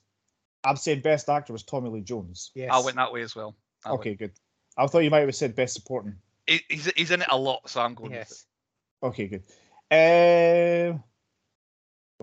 I'm 0.63 0.75
saying 0.75 1.01
best 1.01 1.27
actor 1.29 1.53
was 1.53 1.63
Tommy 1.63 1.89
Lee 1.89 2.01
Jones. 2.01 2.51
Yes. 2.53 2.69
I 2.73 2.79
went 2.79 2.97
that 2.97 3.11
way 3.11 3.21
as 3.21 3.35
well. 3.35 3.55
I 3.85 3.89
went- 3.91 4.01
Okay, 4.01 4.15
good. 4.15 4.31
I 4.77 4.87
thought 4.87 4.99
you 4.99 5.09
might 5.09 5.19
have 5.19 5.35
said 5.35 5.55
best 5.55 5.73
supporting. 5.73 6.15
He- 6.47 6.61
he's, 6.69 6.91
he's 6.95 7.11
in 7.11 7.21
it 7.21 7.27
a 7.31 7.37
lot, 7.37 7.69
so 7.69 7.81
I'm 7.81 7.93
going 7.93 8.11
with 8.11 8.19
it. 8.19 8.27
Yes. 8.29 8.45
Okay, 9.03 9.27
good. 9.27 9.43
Um, 9.93 11.03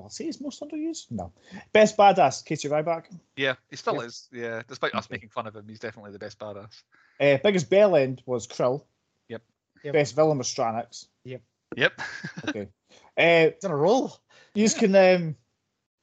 I'll 0.03 0.09
say 0.11 0.25
he's 0.25 0.41
most 0.41 0.61
underused. 0.61 1.11
No, 1.11 1.33
best 1.73 1.97
badass 1.97 2.45
Casey 2.45 2.69
Ryback. 2.69 3.05
Yeah, 3.37 3.55
he 3.71 3.77
still 3.77 3.95
Yep. 3.97 4.05
is. 4.05 4.29
Yeah, 4.33 4.63
despite 4.67 4.95
us 4.95 5.09
making 5.11 5.29
fun 5.31 5.47
of 5.47 5.55
him, 5.57 5.67
he's 5.69 5.81
definitely 5.81 6.13
the 6.13 6.19
best 6.19 6.39
badass. 6.39 6.83
Uh, 7.21 7.39
biggest 7.43 7.69
bell 7.71 7.97
end 7.97 8.23
was 8.27 8.47
Krill. 8.47 8.85
Yep. 9.29 9.43
Yep. 9.85 9.93
Best 9.95 10.15
villain 10.17 10.39
was 10.39 10.49
Strannix. 10.49 11.07
Yep. 11.25 11.43
Yep. 11.77 12.01
okay. 12.49 12.63
uh, 12.93 12.97
It's 13.17 13.65
in 13.65 13.71
a 13.71 13.77
roll. 13.77 14.17
you 14.55 14.69
can 14.71 14.95
um, 14.97 15.37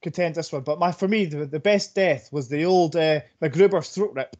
contend 0.02 0.34
this 0.34 0.52
one, 0.52 0.62
but 0.62 0.78
my 0.78 0.92
for 0.92 1.08
me 1.08 1.24
the, 1.26 1.46
the 1.46 1.60
best 1.60 1.94
death 1.94 2.28
was 2.32 2.48
the 2.48 2.64
old 2.64 2.96
uh, 2.96 3.20
MacGruber 3.42 3.82
throat 3.94 4.12
rip. 4.14 4.36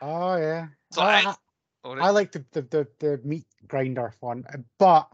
Oh 0.00 0.36
yeah. 0.36 0.68
So 0.90 1.02
I, 1.02 1.20
I- 1.30 1.34
I, 1.84 1.98
I 1.98 2.10
like 2.10 2.30
the, 2.30 2.44
the 2.52 2.62
the 2.62 2.88
the 3.00 3.20
meat 3.24 3.44
grinder 3.66 4.14
one, 4.20 4.44
but 4.78 5.08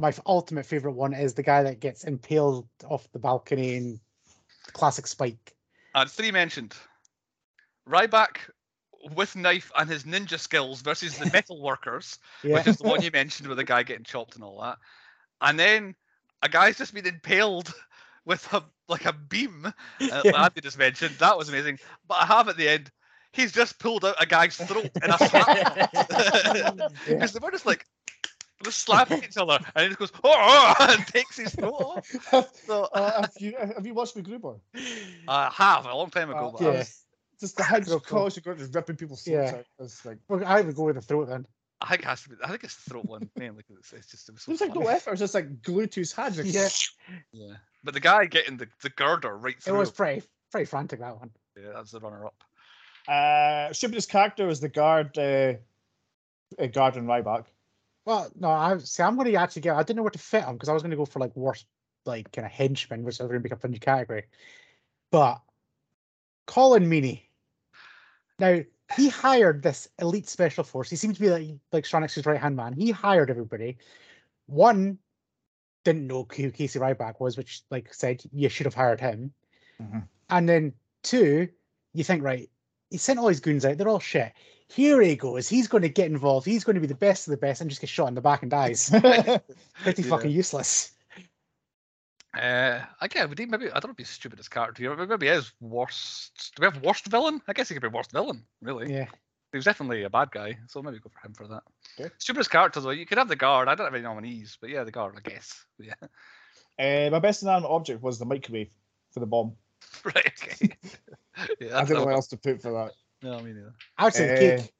my 0.00 0.12
ultimate 0.26 0.66
favorite 0.66 0.92
one 0.92 1.12
is 1.12 1.34
the 1.34 1.42
guy 1.42 1.62
that 1.62 1.80
gets 1.80 2.04
impaled 2.04 2.66
off 2.88 3.10
the 3.12 3.18
balcony 3.18 3.74
in 3.76 4.00
classic 4.72 5.06
Spike. 5.06 5.54
and 5.94 6.10
three 6.10 6.30
mentioned. 6.30 6.74
Ryback 7.88 8.38
with 9.14 9.36
knife 9.36 9.70
and 9.76 9.88
his 9.88 10.04
ninja 10.04 10.38
skills 10.38 10.80
versus 10.82 11.18
the 11.18 11.26
metal 11.32 11.60
workers, 11.62 12.18
Yeah. 12.42 12.54
which 12.56 12.66
is 12.66 12.78
the 12.78 12.88
one 12.88 13.02
you 13.02 13.10
mentioned 13.12 13.48
with 13.48 13.58
the 13.58 13.64
guy 13.64 13.82
getting 13.82 14.04
chopped 14.04 14.34
and 14.34 14.42
all 14.42 14.60
that. 14.62 14.78
And 15.40 15.58
then 15.58 15.94
a 16.42 16.48
guy's 16.48 16.78
just 16.78 16.94
been 16.94 17.06
impaled 17.06 17.72
with 18.24 18.50
a 18.52 18.64
like 18.88 19.04
a 19.04 19.12
beam. 19.12 19.66
Uh, 19.66 19.72
Yeah. 20.24 20.44
Andy 20.44 20.60
just 20.60 20.78
mentioned 20.78 21.14
that 21.18 21.36
was 21.38 21.48
amazing. 21.48 21.78
But 22.08 22.14
I 22.22 22.26
have 22.26 22.48
at 22.48 22.56
the 22.56 22.68
end, 22.68 22.90
he's 23.32 23.52
just 23.52 23.78
pulled 23.78 24.04
out 24.04 24.16
a 24.20 24.26
guy's 24.26 24.56
throat 24.56 24.90
in 25.02 25.10
a 25.10 25.18
slap 25.18 25.90
Yeah. 25.94 26.88
because 27.06 27.32
they 27.32 27.38
were 27.40 27.50
just 27.50 27.66
like 27.66 27.84
just 28.64 28.80
slapping 28.80 29.22
each 29.22 29.36
other, 29.36 29.58
and 29.76 29.82
he 29.84 29.88
just 29.88 29.98
goes 29.98 30.12
oh, 30.24 30.74
and 30.80 31.06
takes 31.06 31.36
his 31.38 31.54
throat 31.54 31.74
off. 32.32 32.50
So 32.66 32.84
uh, 32.92 33.20
have 33.22 33.32
you 33.38 33.54
have 33.58 33.86
you 33.86 33.94
watched 33.94 34.16
MacGruber? 34.16 34.58
I 35.28 35.50
have 35.54 35.86
a 35.86 35.94
long 35.94 36.10
time 36.10 36.30
ago. 36.30 36.48
Uh, 36.48 36.50
but 36.52 36.62
I 36.62 36.64
I 36.68 36.72
Yeah. 36.72 36.78
was- 36.78 37.00
Just 37.40 37.56
the 37.56 37.64
heads 37.64 37.88
Real 37.88 37.96
of 37.98 38.04
cool. 38.04 38.18
college 38.20 38.42
got 38.42 38.58
just 38.58 38.74
ripping 38.74 38.96
people's 38.96 39.22
throats 39.22 39.52
Yeah. 39.52 39.58
out. 39.58 39.64
It's 39.80 40.04
like 40.04 40.18
Well, 40.28 40.42
I 40.46 40.60
would 40.62 40.74
go 40.74 40.84
with 40.84 40.94
the 40.96 41.02
throat 41.02 41.28
then. 41.28 41.46
I 41.80 41.88
think 41.88 42.02
it 42.02 42.06
has 42.06 42.22
to 42.22 42.28
be. 42.30 42.36
I 42.42 42.48
think 42.48 42.62
it's 42.64 42.76
the 42.84 42.90
throat 42.90 43.04
one 43.06 43.28
mainly 43.36 43.62
because 43.68 43.76
it's, 43.82 43.92
it's 43.92 44.10
just 44.10 44.28
it 44.28 44.32
was 44.32 44.42
so 44.42 44.50
there's 44.52 44.60
like 44.60 44.72
funny. 44.72 44.84
no 44.84 44.90
effort. 44.90 45.10
It's 45.12 45.20
just 45.20 45.34
like 45.34 45.60
glued 45.62 45.92
to 45.92 46.00
his 46.00 46.12
hand. 46.12 46.36
Like, 46.36 46.46
Yeah. 46.46 46.68
Yeah, 47.32 47.54
but 47.82 47.92
the 47.94 48.00
guy 48.00 48.24
getting 48.26 48.56
the, 48.56 48.68
the 48.82 48.90
girder 48.90 49.36
right 49.36 49.60
through. 49.60 49.74
It 49.74 49.78
was 49.78 49.88
him, 49.90 49.94
pretty 49.96 50.22
pretty 50.52 50.64
frantic 50.66 51.00
that 51.00 51.18
one. 51.18 51.30
yeah, 51.60 51.72
that's 51.74 51.90
the 51.90 52.00
runner 52.00 52.24
up. 52.26 52.44
Uh, 53.06 53.72
stupidest 53.74 54.08
character 54.08 54.46
was 54.46 54.60
the 54.60 54.68
guard, 54.70 55.18
uh, 55.18 55.54
uh, 56.58 56.66
guard 56.72 56.96
and 56.96 57.06
Ryback. 57.08 57.44
Well, 58.04 58.30
no, 58.38 58.50
I 58.50 58.76
see. 58.78 59.02
I'm 59.02 59.16
going 59.16 59.32
to 59.32 59.36
actually 59.36 59.62
get. 59.62 59.76
I 59.76 59.82
didn't 59.82 59.96
know 59.96 60.02
where 60.02 60.10
to 60.10 60.18
fit 60.18 60.44
him 60.44 60.54
because 60.54 60.68
I 60.68 60.72
was 60.72 60.82
going 60.82 60.90
to 60.90 60.96
go 60.96 61.06
for 61.06 61.20
like 61.20 61.34
worst, 61.34 61.66
like 62.04 62.30
kind 62.32 62.44
of 62.44 62.52
henchman, 62.52 63.02
which 63.02 63.20
I 63.20 63.24
was 63.24 63.30
going 63.30 63.42
to 63.42 63.48
pick 63.48 63.52
up 63.52 63.64
a 63.64 63.68
new 63.68 63.78
category. 63.78 64.24
But 65.10 65.40
Colm 66.46 66.86
Meaney. 66.86 67.22
Now 68.38 68.60
he 68.94 69.08
hired 69.08 69.62
this 69.62 69.88
elite 69.98 70.28
special 70.28 70.64
force. 70.64 70.90
He 70.90 70.96
seemed 70.96 71.14
to 71.14 71.20
be 71.20 71.30
like 71.30 71.48
like 71.72 71.84
Strannix's 71.84 72.26
right 72.26 72.40
hand 72.40 72.56
man. 72.56 72.72
He 72.72 72.90
hired 72.90 73.30
everybody. 73.30 73.78
One 74.46 74.98
didn't 75.84 76.06
know 76.06 76.26
who 76.34 76.50
Casey 76.50 76.78
Ryback 76.78 77.20
was, 77.20 77.36
which, 77.36 77.62
like 77.70 77.92
said, 77.92 78.22
you 78.32 78.48
should 78.48 78.66
have 78.66 78.74
hired 78.74 79.00
him. 79.00 79.32
Mhm. 79.80 80.08
And 80.30 80.48
then 80.48 80.72
two, 81.02 81.48
you 81.92 82.04
think 82.04 82.22
right, 82.22 82.50
he 82.90 82.96
sent 82.96 83.18
all 83.18 83.28
his 83.28 83.40
goons 83.40 83.64
out. 83.64 83.78
They're 83.78 83.88
all 83.88 84.00
shit. 84.00 84.32
Here 84.68 85.00
he 85.02 85.14
goes. 85.16 85.48
He's 85.48 85.68
going 85.68 85.82
to 85.82 85.88
get 85.88 86.06
involved. 86.10 86.46
He's 86.46 86.64
going 86.64 86.74
to 86.74 86.80
be 86.80 86.86
the 86.86 86.94
best 86.94 87.26
of 87.26 87.30
the 87.32 87.36
best 87.36 87.60
and 87.60 87.68
just 87.70 87.80
get 87.80 87.90
shot 87.90 88.08
in 88.08 88.14
the 88.14 88.20
back 88.20 88.42
and 88.42 88.50
dies. 88.50 88.88
Pretty 89.82 90.02
Yeah. 90.02 90.08
fucking 90.08 90.30
useless. 90.30 90.92
Uh, 92.36 92.80
again, 93.00 93.28
would 93.28 93.38
he 93.38 93.46
maybe? 93.46 93.66
I 93.70 93.74
don't 93.74 93.84
know 93.86 93.90
if 93.92 93.98
he's 93.98 94.08
stupid 94.10 94.40
as 94.40 94.48
character 94.48 94.82
here. 94.82 94.96
but 94.96 95.08
Maybe 95.08 95.26
he 95.26 95.32
is 95.32 95.52
worst. 95.60 96.52
Do 96.56 96.62
we 96.62 96.64
have 96.72 96.82
worst 96.82 97.06
villain? 97.06 97.40
I 97.46 97.52
guess 97.52 97.68
he 97.68 97.74
could 97.74 97.82
be 97.82 97.88
worst 97.88 98.10
villain. 98.10 98.42
Really, 98.60 98.92
Yeah. 98.92 99.06
he 99.52 99.58
was 99.58 99.64
definitely 99.64 100.02
a 100.02 100.10
bad 100.10 100.32
guy. 100.32 100.58
So 100.66 100.82
maybe 100.82 100.98
go 100.98 101.10
for 101.10 101.24
him 101.26 101.34
for 101.34 101.46
that. 101.46 101.62
Okay. 102.00 102.10
Stupidest 102.18 102.50
character 102.50 102.80
though. 102.80 102.90
You 102.90 103.06
could 103.06 103.18
have 103.18 103.28
the 103.28 103.36
guard. 103.36 103.68
I 103.68 103.76
don't 103.76 103.86
have 103.86 103.94
any 103.94 104.02
nominees, 104.02 104.58
but 104.60 104.70
yeah, 104.70 104.82
the 104.82 104.90
guard. 104.90 105.14
I 105.16 105.28
guess. 105.28 105.64
Yeah. 105.78 105.94
uh, 107.06 107.10
my 107.10 107.18
best 107.20 107.42
inanimate 107.42 107.70
object 107.70 108.02
was 108.02 108.18
the 108.18 108.24
microwave 108.24 108.70
for 109.12 109.20
the 109.20 109.26
bomb. 109.26 109.52
right. 110.04 110.32
Okay. 110.42 110.70
yeah. 111.60 111.78
I 111.78 111.84
don't 111.84 111.98
know 111.98 112.04
what 112.04 112.14
else 112.14 112.26
to 112.28 112.36
put 112.36 112.60
for 112.62 112.72
that. 112.72 112.92
No, 113.24 113.38
me 113.40 113.52
neither. 113.54 113.74
I 113.98 114.04
would 114.04 114.14
say 114.14 114.26
the 114.26 114.34
Uh, 114.34 114.58
cake. 114.58 114.72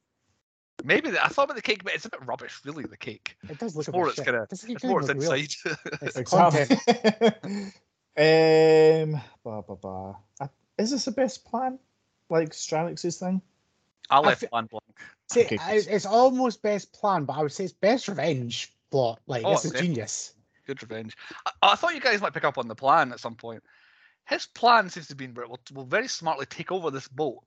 Maybe 0.83 1.09
the, 1.09 1.23
I 1.23 1.29
thought 1.29 1.45
about 1.45 1.55
the 1.55 1.61
cake, 1.63 1.83
but 1.83 1.93
it's 1.95 2.05
a 2.05 2.09
bit 2.09 2.19
rubbish. 2.25 2.59
Really, 2.63 2.83
the 2.83 2.97
cake. 2.97 3.35
It 3.49 3.57
does 3.57 3.75
look 3.75 3.87
It's 3.87 3.93
more 3.95 4.07
it's 4.09 4.19
kinda- 4.19 4.45
Doesn't 4.49 4.69
It's 4.69 4.83
more 4.83 5.01
it's 5.01 5.09
inside. 5.15 5.53
It's 6.01 6.13
the 6.13 6.19
Exactly. 6.21 6.75
content. 6.77 7.73
um, 9.15 9.21
blah, 9.43 9.61
blah, 9.61 9.75
blah. 9.75 10.15
Uh, 10.39 10.47
Is 10.77 10.91
this 10.91 11.05
the 11.05 11.11
best 11.11 11.43
plan? 11.45 11.79
Like 12.29 12.49
Strannix's 12.51 13.17
thing? 13.19 13.41
I 14.09 14.17
I 14.17 14.19
left 14.19 14.41
fe- 14.41 14.47
plan 14.47 14.65
blank. 14.67 14.83
See, 15.31 15.45
Okay, 15.45 15.57
I- 15.59 15.75
it's 15.87 16.05
almost 16.05 16.61
best 16.61 16.93
plan, 16.93 17.25
but 17.25 17.33
I 17.33 17.41
would 17.41 17.51
say 17.51 17.63
it's 17.63 17.73
best 17.73 18.07
revenge. 18.07 18.71
plot. 18.91 19.19
Like 19.25 19.43
Oh, 19.43 19.51
this 19.51 19.65
is 19.65 19.71
definitely. 19.71 19.95
genius. 19.95 20.33
Good 20.67 20.81
revenge. 20.83 21.15
I, 21.45 21.51
I 21.63 21.75
thought 21.75 21.95
you 21.95 22.01
guys 22.01 22.21
might 22.21 22.33
pick 22.33 22.43
up 22.43 22.57
on 22.59 22.67
the 22.67 22.75
plan 22.75 23.11
at 23.11 23.19
some 23.19 23.35
point. 23.35 23.63
His 24.27 24.45
plan 24.45 24.89
seems 24.89 25.07
to 25.07 25.15
be 25.15 25.27
we'll, 25.27 25.59
we'll 25.73 25.85
very 25.85 26.07
smartly 26.07 26.45
take 26.45 26.71
over 26.71 26.91
this 26.91 27.07
boat. 27.07 27.43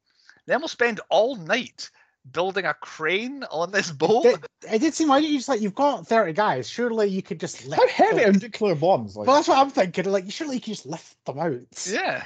Then 0.49 0.61
we'll 0.61 0.69
spend 0.69 1.01
all 1.11 1.37
night 1.37 1.91
building 2.33 2.65
a 2.67 2.75
crane 2.75 3.45
on 3.51 3.71
this 3.71 3.91
boat. 4.05 4.27
It, 4.27 4.47
it 4.73 4.79
did 4.81 4.95
seem 4.95 5.09
like 5.09 5.25
you 5.25 5.37
just 5.37 5.49
like 5.49 5.61
you've 5.61 5.75
got 5.75 6.07
thirty 6.07 6.33
guys. 6.33 6.69
Surely 6.69 7.09
you 7.09 7.23
could 7.23 7.39
just 7.39 7.65
lift. 7.67 7.81
How 7.81 7.89
heavy 7.89 8.25
them. 8.25 8.35
are 8.35 8.39
nuclear 8.39 8.75
bombs? 8.75 9.17
Like, 9.17 9.27
Well, 9.27 9.37
that's 9.37 9.49
what 9.49 9.59
I'm 9.59 9.71
thinking. 9.71 10.07
Like 10.07 10.31
surely 10.31 10.57
you 10.57 10.61
could 10.61 10.75
just 10.75 10.87
lift 10.87 11.17
them 11.27 11.39
out. 11.39 11.61
Yeah. 11.89 12.25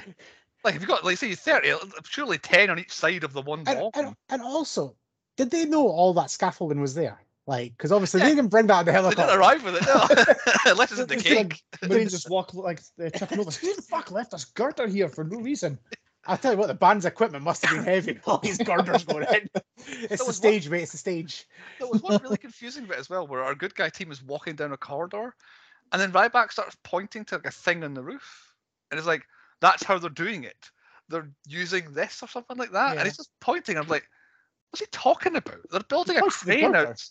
Like 0.63 0.75
if 0.75 0.81
you've 0.81 0.89
got 0.89 1.03
like 1.05 1.17
say 1.17 1.35
thirty, 1.35 1.71
uh, 1.71 1.77
surely 2.05 2.37
ten 2.37 2.69
on 2.69 2.79
each 2.79 2.91
side 2.93 3.23
of 3.23 3.33
the 3.33 3.41
one 3.41 3.59
And, 3.67 3.79
bomb. 3.79 3.91
and, 3.93 4.15
and 4.29 4.41
also, 4.41 4.95
did 5.37 5.51
they 5.51 5.65
know 5.65 5.87
all 5.87 6.13
that 6.15 6.31
scaffolding 6.31 6.79
was 6.81 6.95
there? 6.95 7.19
Like, 7.45 7.73
because 7.77 7.91
obviously 7.91 8.21
they 8.21 8.29
didn't 8.29 8.47
bring 8.47 8.67
that 8.67 8.79
in 8.79 8.85
the 8.85 8.93
helicopter. 8.93 9.25
they 9.27 9.31
helicopter. 9.33 9.65
didn't 9.65 9.85
arrive 9.85 10.07
with 10.07 10.29
it, 10.29 10.65
no. 10.65 10.71
Unless 10.71 10.91
it's 10.93 11.01
in 11.01 11.07
the 11.07 11.13
It's 11.15 11.23
cake. 11.23 11.37
like 11.37 11.61
the 11.81 11.87
Marines 11.89 12.11
just 12.13 12.29
walk 12.29 12.53
like 12.53 12.79
they're 12.97 13.09
tripping 13.11 13.39
over. 13.41 13.51
Who 13.51 13.75
the 13.75 13.81
fuck 13.81 14.11
left 14.11 14.33
us 14.33 14.45
girder 14.45 14.87
here 14.87 15.09
for 15.09 15.25
no 15.25 15.39
reason? 15.41 15.77
I 16.25 16.37
tell 16.37 16.53
you 16.53 16.57
what, 16.57 16.67
the 16.67 16.73
band's 16.73 17.05
equipment 17.05 17.43
must 17.43 17.65
have 17.65 17.75
been 17.75 17.83
heavy. 17.83 18.13
with 18.13 18.21
All 18.27 18.37
these 18.37 18.57
girders 18.57 19.03
going 19.03 19.25
in. 19.33 19.49
It's 19.87 20.25
the 20.25 20.33
stage, 20.33 20.69
mate. 20.69 20.83
It's 20.83 20.91
the 20.93 20.97
stage. 20.97 21.45
There 21.79 21.87
was 21.89 22.01
one 22.01 22.21
really 22.23 22.37
confusing 22.47 22.85
bit 22.85 22.97
as 22.97 23.09
well, 23.09 23.27
where 23.27 23.43
our 23.43 23.55
good 23.55 23.75
guy 23.75 23.89
team 23.89 24.11
is 24.11 24.23
walking 24.23 24.55
down 24.55 24.71
a 24.71 24.77
corridor, 24.77 25.35
and 25.91 26.01
then 26.01 26.11
Ryback 26.11 26.51
starts 26.51 26.77
pointing 26.83 27.25
to 27.25 27.35
like 27.35 27.45
a 27.47 27.51
thing 27.51 27.83
on 27.83 27.93
the 27.93 28.03
roof, 28.03 28.53
and 28.89 28.97
it's 28.97 29.07
like 29.07 29.23
that's 29.59 29.83
how 29.83 29.97
they're 29.97 30.09
doing 30.09 30.43
it. 30.45 30.69
They're 31.09 31.29
using 31.47 31.91
this 31.91 32.23
or 32.23 32.27
something 32.29 32.57
like 32.57 32.71
that, 32.71 32.93
Yeah. 32.93 32.99
and 32.99 33.07
he's 33.07 33.17
just 33.17 33.31
pointing. 33.41 33.77
I'm 33.77 33.87
like, 33.87 34.07
what's 34.71 34.79
he 34.79 34.87
talking 34.91 35.35
about? 35.35 35.59
They're 35.71 35.81
building 35.81 36.17
a 36.17 36.21
crane 36.21 36.75
out. 36.75 37.03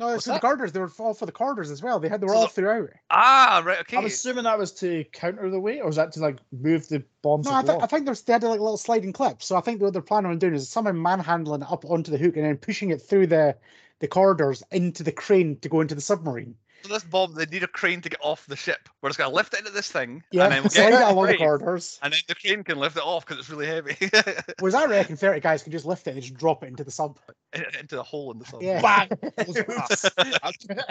No, 0.00 0.06
What's 0.06 0.16
it's 0.16 0.24
the 0.26 0.32
that? 0.32 0.40
girders. 0.42 0.72
They 0.72 0.80
were 0.80 0.90
all 0.98 1.12
for 1.12 1.26
the 1.26 1.32
corridors 1.32 1.70
as 1.70 1.82
well. 1.82 2.00
They 2.00 2.08
had 2.08 2.20
they 2.22 2.26
were 2.26 2.32
So 2.32 2.38
all 2.38 2.46
the- 2.46 2.52
throughout. 2.52 2.88
Ah, 3.10 3.62
right, 3.64 3.80
okay. 3.80 3.98
I'm 3.98 4.06
assuming 4.06 4.44
that 4.44 4.58
was 4.58 4.72
to 4.80 5.04
counter 5.12 5.50
the 5.50 5.60
weight, 5.60 5.80
or 5.80 5.86
was 5.86 5.96
that 5.96 6.10
to 6.12 6.20
like 6.20 6.38
move 6.50 6.88
the 6.88 7.04
bombs? 7.22 7.44
No, 7.46 7.54
I, 7.54 7.62
th- 7.62 7.78
I 7.82 7.86
think 7.86 8.06
there's 8.06 8.22
they 8.22 8.32
had 8.32 8.42
like 8.42 8.60
little 8.60 8.78
sliding 8.78 9.12
clips. 9.12 9.44
So 9.46 9.56
I 9.56 9.60
think 9.60 9.80
what 9.82 9.92
they're 9.92 10.00
planning 10.02 10.30
on 10.30 10.38
doing 10.38 10.54
is 10.54 10.68
somehow 10.68 10.92
manhandling 10.92 11.60
it 11.62 11.70
up 11.70 11.84
onto 11.84 12.10
the 12.10 12.18
hook 12.18 12.36
and 12.36 12.46
then 12.46 12.56
pushing 12.56 12.90
it 12.90 13.02
through 13.02 13.26
the 13.26 13.56
the 13.98 14.08
corridors 14.08 14.62
into 14.70 15.02
the 15.02 15.12
crane 15.12 15.58
to 15.60 15.68
go 15.68 15.82
into 15.82 15.94
the 15.94 16.00
submarine. 16.00 16.54
So 16.82 16.92
this 16.92 17.04
bomb, 17.04 17.34
they 17.34 17.46
need 17.46 17.62
a 17.62 17.66
crane 17.68 18.00
to 18.02 18.08
get 18.08 18.20
off 18.22 18.46
the 18.46 18.56
ship. 18.56 18.88
We're 19.02 19.10
just 19.10 19.18
gonna 19.18 19.34
lift 19.34 19.54
it 19.54 19.60
into 19.60 19.70
this 19.70 19.90
thing, 19.90 20.22
Yeah, 20.30 20.44
and 20.44 20.52
then 20.52 20.62
we'll 20.62 20.70
slide 20.70 20.90
get 20.90 21.02
it 21.02 21.12
along 21.12 21.26
the 21.26 21.36
crane, 21.36 21.38
corridors. 21.38 21.98
and 22.02 22.12
then 22.12 22.20
the 22.28 22.34
crane 22.34 22.64
can 22.64 22.78
lift 22.78 22.96
it 22.96 23.02
off 23.02 23.26
because 23.26 23.38
it's 23.40 23.50
really 23.50 23.66
heavy 23.66 23.96
Whereas 24.60 24.74
I 24.74 24.86
reckon 24.86 25.16
30 25.16 25.40
guys 25.40 25.62
can 25.62 25.72
just 25.72 25.84
lift 25.84 26.06
it 26.06 26.12
and 26.12 26.22
just 26.22 26.34
drop 26.34 26.62
it 26.62 26.68
into 26.68 26.84
the 26.84 26.90
sub. 26.90 27.18
into 27.52 27.96
the 27.96 28.02
hole 28.02 28.32
in 28.32 28.38
the 28.38 28.44
sub. 28.44 28.62
Yeah. 28.62 28.80
Bang! 28.80 29.08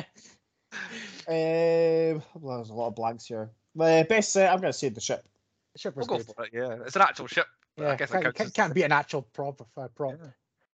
um, 1.27 2.23
well, 2.35 2.57
there's 2.57 2.69
a 2.69 2.73
lot 2.73 2.87
of 2.87 2.95
blanks 2.95 3.25
here. 3.25 3.49
Uh, 3.79 4.03
best 4.03 4.33
set, 4.33 4.51
I'm 4.51 4.59
going 4.59 4.71
to 4.73 4.77
say 4.77 4.89
the 4.89 5.01
ship. 5.01 5.25
The 5.73 5.79
ship 5.79 5.95
We'll 5.95 6.07
was 6.07 6.07
go 6.07 6.17
good. 6.17 6.35
for 6.35 6.43
it. 6.45 6.51
Yeah, 6.53 6.83
it's 6.85 6.95
an 6.95 7.01
actual 7.01 7.27
ship. 7.27 7.47
Yeah, 7.77 7.91
I 7.91 7.95
guess 7.95 8.09
it 8.09 8.13
can't, 8.13 8.23
counts 8.23 8.37
can't, 8.37 8.53
can't 8.53 8.73
be 8.73 8.83
an 8.83 8.91
actual 8.91 9.21
prop. 9.21 9.61
Uh, 9.77 9.87
prop. 9.95 10.15
Yeah. 10.19 10.29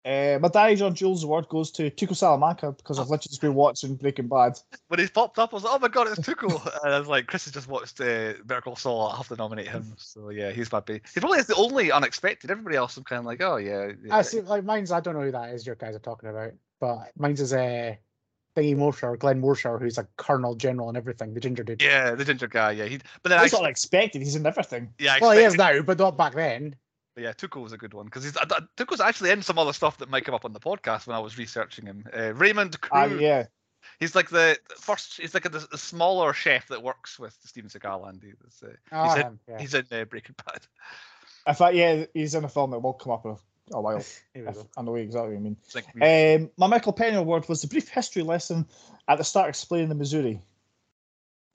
Uh, 0.06 0.38
my 0.40 0.48
Danny 0.50 0.76
John 0.76 0.94
Jules 0.94 1.24
award 1.24 1.50
goes 1.50 1.72
to 1.72 1.90
Tuco 1.90 2.16
Salamanca 2.16 2.72
because 2.74 3.00
I've 3.00 3.10
literally 3.10 3.30
just 3.30 3.42
been 3.42 3.56
watching 3.56 3.96
Breaking 3.96 4.28
Bad. 4.28 4.60
when 4.88 5.00
he 5.00 5.08
popped 5.08 5.40
up, 5.40 5.52
I 5.52 5.56
was 5.56 5.64
like, 5.64 5.74
"Oh 5.74 5.80
my 5.80 5.88
god, 5.88 6.08
it's 6.08 6.20
Tuco!" 6.20 6.64
and 6.84 6.94
I 6.94 7.00
was 7.00 7.08
like, 7.08 7.26
"Chris 7.26 7.46
has 7.46 7.54
just 7.54 7.68
watched 7.68 8.00
uh, 8.00 8.34
Better 8.46 8.62
Call 8.62 8.76
Saul. 8.76 9.08
I 9.08 9.18
have 9.18 9.28
to 9.30 9.36
nominate 9.36 9.68
him." 9.68 9.96
So 9.98 10.30
yeah, 10.30 10.52
he's 10.52 10.72
my 10.72 10.80
baby. 10.80 11.02
He 11.12 11.20
probably 11.20 11.40
is 11.40 11.48
the 11.48 11.56
only 11.56 11.92
unexpected. 11.92 12.52
Everybody 12.52 12.76
else, 12.76 12.96
I'm 12.98 13.04
kind 13.04 13.20
of 13.20 13.26
like, 13.26 13.42
"Oh 13.42 13.58
yeah." 13.58 13.94
yeah. 14.04 14.16
I 14.16 14.22
see, 14.22 14.42
like 14.42 14.64
mine's. 14.64 14.92
I 14.92 15.00
don't 15.00 15.16
know 15.16 15.22
who 15.22 15.32
that 15.32 15.50
is. 15.56 15.66
Your 15.66 15.76
guys 15.76 15.96
are 15.96 16.00
talking 16.00 16.30
about, 16.30 16.52
but 16.80 17.10
mine's 17.18 17.42
is 17.42 17.54
a 17.54 17.90
uh, 17.90 17.96
thingy 18.62 18.76
Morshower, 18.76 19.18
Glenn 19.18 19.42
Morshower, 19.42 19.82
who's 19.82 19.98
a 19.98 20.08
colonel 20.18 20.54
general 20.54 20.88
and 20.88 20.98
everything. 20.98 21.34
The 21.34 21.40
ginger 21.40 21.64
dude. 21.64 21.82
Yeah, 21.82 22.14
the 22.14 22.26
ginger 22.26 22.48
guy. 22.48 22.74
Yeah, 22.74 22.86
he. 22.86 23.00
But 23.24 23.30
then 23.30 23.40
I, 23.40 23.42
That's 23.42 23.54
not 23.54 23.66
expected. 23.66 24.22
He's 24.22 24.36
in 24.36 24.46
everything. 24.46 24.94
yeah, 25.00 25.16
I 25.16 25.20
Well, 25.20 25.32
he 25.32 25.40
is 25.40 25.56
expected- 25.56 25.78
now, 25.80 25.84
but 25.84 25.98
not 25.98 26.16
back 26.16 26.36
then. 26.36 26.76
Yeah, 27.18 27.32
Tuco 27.32 27.62
was 27.62 27.72
a 27.72 27.78
good 27.78 27.94
one 27.94 28.06
because 28.06 28.24
he's 28.24 28.36
uh, 28.36 28.46
uh, 28.50 28.62
Tuco's 28.76 29.00
actually 29.00 29.32
in 29.32 29.42
some 29.42 29.58
other 29.58 29.74
stuff 29.74 29.98
that 30.00 30.10
might 30.10 30.26
come 30.26 30.36
up 30.36 30.44
on 30.46 30.54
the 30.54 30.60
podcast 30.60 31.08
when 31.08 31.16
I 31.16 31.20
was 31.20 31.38
researching 31.38 31.86
him. 31.86 32.06
Uh, 32.16 32.34
Raymond 32.34 32.80
Cruz. 32.82 32.92
Ah, 32.94 33.06
yeah. 33.06 33.46
He's 34.00 34.16
like 34.16 34.30
the 34.30 34.58
first. 34.78 35.18
He's 35.20 35.34
like 35.34 35.46
a, 35.46 35.78
smaller 35.78 36.34
chef 36.34 36.68
that 36.68 36.84
works 36.84 37.18
with 37.18 37.38
Steven 37.46 37.70
Seagal. 37.70 38.08
Andy. 38.08 38.34
Uh, 38.64 38.68
Oh, 38.92 39.14
in- 39.14 39.22
him, 39.22 39.40
yeah. 39.48 39.60
He's 39.60 39.74
in 39.74 39.86
uh, 39.92 40.06
Breaking 40.06 40.36
Bad. 40.46 40.62
I 41.46 41.54
thought, 41.54 41.76
yeah, 41.76 42.06
he's 42.14 42.34
in 42.36 42.44
a 42.44 42.50
film 42.50 42.72
that 42.72 42.80
will 42.80 42.94
come 42.94 43.14
up 43.14 43.26
in 43.26 43.38
a, 43.74 43.82
while. 43.82 44.04
Here 44.34 44.46
we 44.48 44.52
go. 44.52 44.68
I 44.76 44.82
know 44.82 44.96
exactly 44.96 45.36
what 45.36 45.38
you 45.38 45.40
mean. 45.40 45.58
Like 45.74 45.86
Um, 46.42 46.50
my 46.58 46.68
Michael 46.68 46.94
Penny 46.94 47.16
award 47.16 47.48
was 47.48 47.62
the 47.62 47.68
brief 47.68 47.88
history 47.88 48.24
lesson 48.24 48.66
at 49.08 49.18
the 49.20 49.24
start 49.24 49.50
explaining 49.50 49.90
the 49.90 49.96
Missouri. 49.96 50.42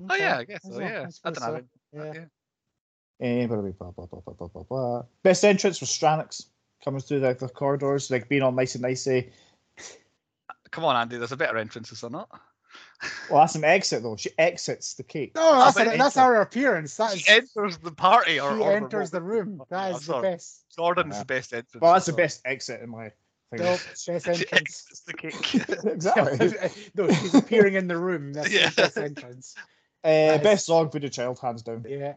oh 0.09 0.15
yeah, 0.15 0.39
I 0.39 0.45
guess 0.45 0.63
so. 0.63 0.79
Yeah, 0.81 1.09
I 1.25 1.29
I 1.29 1.33
don't 1.33 1.41
know. 1.41 1.61
so. 1.61 2.05
Yeah. 2.05 2.13
yeah. 2.15 2.25
Best 5.23 5.45
entrance 5.45 5.81
was 5.81 5.91
Strannix 5.91 6.47
coming 6.85 7.01
through 7.01 7.21
the, 7.21 7.35
the 7.35 7.49
corridors, 7.49 8.11
like 8.11 8.29
being 8.29 8.43
all 8.43 8.53
nice 8.53 8.75
and 8.75 8.83
nicey. 8.83 9.31
Come 10.71 10.85
on, 10.85 10.97
Andy, 10.97 11.19
there's 11.19 11.33
a 11.33 11.37
better 11.37 11.59
entrance, 11.59 11.93
is 11.93 12.01
there 12.01 12.11
not? 12.11 12.29
Well, 13.31 13.41
that's 13.41 13.55
an 13.55 13.65
exit 13.65 14.03
though. 14.03 14.17
She 14.17 14.31
exits 14.39 14.95
the 14.95 15.03
cake. 15.03 15.35
No, 15.35 15.65
that's 15.65 15.79
a, 15.79 15.97
that's 15.97 16.17
appearance. 16.17 16.97
That 16.97 17.15
is, 17.15 17.23
she 17.23 17.33
enters 17.33 17.79
the 17.79 17.93
party 17.93 18.39
or, 18.39 18.57
she 18.57 18.63
or 18.63 18.73
enters 18.73 19.11
the 19.11 19.23
room. 19.23 19.59
Oh, 19.61 19.67
that 19.71 19.93
is 19.93 20.07
the 20.07 20.21
best. 20.21 20.65
Jordan's 20.77 21.17
yeah. 21.17 21.25
best 21.25 21.53
entrance. 21.53 21.81
Well, 21.81 21.95
that's 21.95 22.07
the 22.07 22.13
best 22.13 22.43
exit 22.45 22.83
in 22.83 22.91
my 22.91 23.11
thing. 23.51 23.61
Nope, 23.61 23.81
best 23.89 24.09
entrance. 24.09 24.87
It's 24.91 25.01
the 25.01 25.15
cake. 25.15 25.55
exactly. 25.85 26.53
no, 26.95 27.09
she's 27.09 27.35
appearing 27.35 27.75
in 27.75 27.89
the 27.89 27.97
room. 27.97 28.35
That's 28.35 28.53
yeah. 28.53 28.69
the 28.71 28.83
best 28.83 28.99
entrance. 28.99 29.55
Uh, 30.05 30.39
best 30.39 30.63
is... 30.63 30.67
song 30.67 30.91
for 30.91 30.99
the 30.99 31.09
child, 31.09 31.39
hands 31.41 31.63
down. 31.63 31.85
Yeah. 31.89 32.15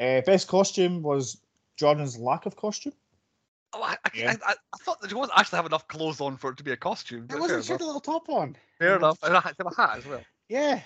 Uh, 0.00 0.20
best 0.22 0.48
costume 0.48 1.02
was 1.02 1.40
Jordan's 1.76 2.18
lack 2.18 2.46
of 2.46 2.56
costume. 2.56 2.92
Oh, 3.72 3.82
I, 3.82 3.96
I, 4.04 4.10
Yeah. 4.14 4.34
I, 4.46 4.52
I 4.52 4.76
thought 4.82 5.00
that 5.00 5.08
she 5.10 5.16
wasn't 5.16 5.38
actually 5.38 5.56
have 5.56 5.66
enough 5.66 5.88
clothes 5.88 6.20
on 6.20 6.36
for 6.36 6.50
it 6.50 6.56
to 6.58 6.62
be 6.64 6.72
a 6.72 6.76
costume. 6.76 7.26
It 7.30 7.38
wasn't. 7.38 7.64
She 7.64 7.68
fair 7.68 7.78
had 7.78 7.82
a 7.82 7.86
little 7.86 8.00
top 8.00 8.28
on. 8.28 8.56
Fair 8.78 8.96
enough. 8.96 9.18
And 9.22 9.36
I 9.36 9.40
had 9.40 9.56
to 9.58 9.64
have 9.64 9.72
a 9.72 9.74
hat 9.80 9.98
as 9.98 10.06
well. 10.06 10.20
Yeah. 10.48 10.80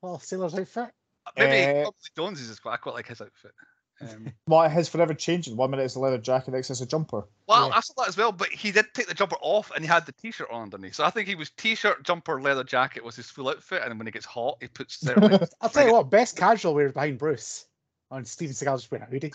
Well, 0.00 0.18
sailor's 0.18 0.54
outfit. 0.54 0.90
Maybe 1.36 1.70
Uh, 1.70 1.82
probably 1.82 2.00
Jones's 2.16 2.50
is 2.50 2.58
quite. 2.58 2.74
I 2.74 2.76
quite 2.78 2.94
like 2.96 3.06
his 3.06 3.20
outfit. 3.20 3.52
Um, 4.00 4.32
Well, 4.48 4.68
his 4.68 4.88
forever 4.88 5.14
changing. 5.14 5.56
One 5.56 5.70
minute 5.70 5.84
it's 5.84 5.94
a 5.94 6.00
leather 6.00 6.18
jacket, 6.18 6.50
next 6.50 6.70
it's 6.70 6.80
a 6.80 6.86
jumper. 6.86 7.22
well, 7.46 7.68
Yeah. 7.68 7.76
I 7.76 7.80
saw 7.80 7.94
that 7.98 8.08
as 8.08 8.16
well, 8.16 8.32
but 8.32 8.48
he 8.48 8.72
did 8.72 8.86
take 8.94 9.06
the 9.06 9.14
jumper 9.14 9.36
off 9.40 9.70
and 9.76 9.84
he 9.84 9.88
had 9.88 10.04
the 10.04 10.12
t-shirt 10.12 10.48
on 10.50 10.62
underneath. 10.62 10.96
So 10.96 11.04
I 11.04 11.10
think 11.10 11.28
he 11.28 11.36
was 11.36 11.50
t-shirt, 11.50 12.02
jumper, 12.02 12.40
leather 12.40 12.64
jacket 12.64 13.04
was 13.04 13.14
his 13.14 13.30
full 13.30 13.48
outfit, 13.48 13.82
and 13.82 13.90
then 13.92 13.98
when 13.98 14.08
he 14.08 14.10
gets 14.10 14.26
hot, 14.26 14.56
he 14.60 14.66
puts 14.66 14.98
certain 15.00 15.46
I'll 15.60 15.68
tell 15.68 15.86
you 15.86 15.92
what. 15.92 16.10
Best 16.10 16.36
casual 16.36 16.74
wear 16.74 16.86
is 16.86 16.92
behind 16.92 17.18
Bruce. 17.18 17.66
On 18.12 18.24
Steven 18.26 18.54
Seagal 18.54 18.76
just 18.76 18.90
wearing 18.90 19.06
a 19.06 19.10
hoodie. 19.10 19.32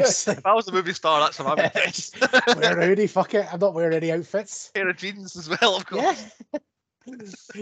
It's 0.00 0.26
If 0.28 0.46
I 0.46 0.54
was 0.54 0.66
a 0.68 0.72
movie 0.72 0.94
star, 0.94 1.20
that's 1.20 1.38
what 1.38 1.58
I 1.58 1.62
would 1.64 1.72
guess. 1.74 2.10
wear 2.56 2.80
a 2.80 2.86
hoodie. 2.86 3.06
Fuck 3.06 3.34
it. 3.34 3.46
I'm 3.52 3.60
not 3.60 3.74
wearing 3.74 3.94
any 3.96 4.10
outfits. 4.12 4.70
Pair 4.74 4.88
of 4.88 4.96
jeans 4.96 5.36
as 5.36 5.48
well, 5.50 5.76
of 5.76 5.84
course. 5.86 6.24
Yeah. 6.54 6.58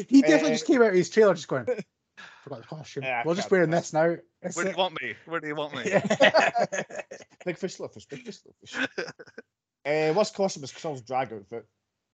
he 0.08 0.20
definitely 0.22 0.50
Uh, 0.50 0.54
just 0.54 0.66
came 0.66 0.80
out 0.82 0.88
of 0.90 0.94
his 0.94 1.10
trailer 1.10 1.34
just 1.34 1.48
going, 1.48 1.66
forgot 2.44 2.60
the 2.62 2.66
costume. 2.68 3.02
Yeah, 3.02 3.22
We're 3.26 3.34
just 3.34 3.50
wearing 3.50 3.70
this 3.70 3.92
now. 3.92 4.14
That's 4.40 4.54
Where 4.56 4.64
do 4.66 4.70
it." 4.70 4.74
you 4.74 4.78
want 4.78 5.02
me? 5.02 5.14
Where 5.26 5.40
do 5.40 5.48
you 5.48 5.56
want 5.56 5.74
me? 5.74 5.82
Yeah. 5.86 6.82
Big 7.44 7.58
fish, 7.58 7.78
little 7.80 7.92
fish, 7.92 8.06
big 8.06 8.22
fish, 8.24 8.38
little 8.44 8.86
fish. 8.86 9.04
uh, 9.84 10.14
what's 10.14 10.30
costume 10.30 10.62
is 10.64 10.72
Krill's 10.72 11.02
drag 11.02 11.32
outfit. 11.32 11.66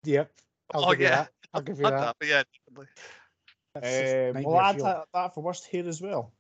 yep. 0.05 0.31
I'll 0.73 0.85
Oh, 0.85 0.91
give 0.93 1.01
you 1.01 1.07
yeah. 1.07 1.17
that. 1.17 1.31
I'll 1.53 1.63
give 1.63 1.79
you 1.79 1.85
Had 1.85 1.95
that. 1.95 2.01
that, 2.01 2.17
but 2.21 2.29
yeah, 2.29 2.43
definitely. 2.69 2.87
That's 3.75 3.87
just 3.89 4.15
Um, 4.15 4.35
nightmare 4.35 4.43
well, 4.45 4.61
add 4.61 4.79
that, 4.81 5.05
that 5.13 5.35
for 5.35 5.43
worst 5.43 5.67
hair 5.67 5.87
as 5.89 6.01
well. 6.01 6.33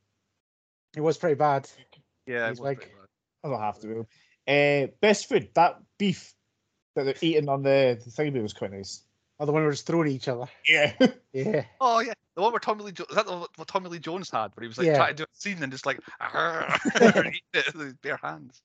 It 0.96 1.00
was 1.00 1.18
pretty 1.18 1.34
bad. 1.36 1.68
Yeah, 2.26 2.46
it 2.46 2.50
He's 2.50 2.60
was 2.60 2.64
like- 2.64 2.80
bad. 2.80 2.88
I 3.44 3.48
don't 3.50 3.60
have 3.60 3.80
to. 3.82 4.06
Uh, 4.48 4.88
best 5.00 5.28
food, 5.28 5.50
that 5.54 5.80
beef 5.98 6.34
that 6.96 7.04
they're 7.04 7.14
eating 7.20 7.48
on 7.48 7.62
the, 7.62 8.00
the 8.04 8.10
thingy 8.10 8.42
was 8.42 8.52
quite 8.52 8.72
nice. 8.72 9.02
Oh, 9.38 9.46
the 9.46 9.52
one 9.52 9.62
we 9.62 9.66
were 9.66 9.72
just 9.72 9.86
throwing 9.86 10.08
at 10.08 10.12
each 10.14 10.28
other. 10.28 10.46
Yeah. 10.68 10.92
Yeah. 11.32 11.64
Oh 11.80 12.00
yeah, 12.00 12.14
the 12.34 12.42
one 12.42 12.50
where 12.52 12.58
Tommy 12.58 12.82
Lee 12.82 12.90
jo- 12.92 13.04
is 13.08 13.14
that 13.14 13.26
the, 13.26 13.46
what 13.56 13.68
Tommy 13.68 13.90
Lee 13.90 13.98
Jones 14.00 14.28
had, 14.30 14.50
where 14.54 14.62
he 14.62 14.66
was 14.66 14.78
like 14.78 14.86
Yeah. 14.88 14.96
trying 14.96 15.10
to 15.10 15.14
do 15.14 15.22
a 15.22 15.26
scene 15.34 15.62
and 15.62 15.70
just 15.70 15.86
like 15.86 15.98
eat 16.24 17.42
it 17.54 17.74
with 17.74 17.84
his 17.84 17.94
bare 18.02 18.18
hands. 18.20 18.60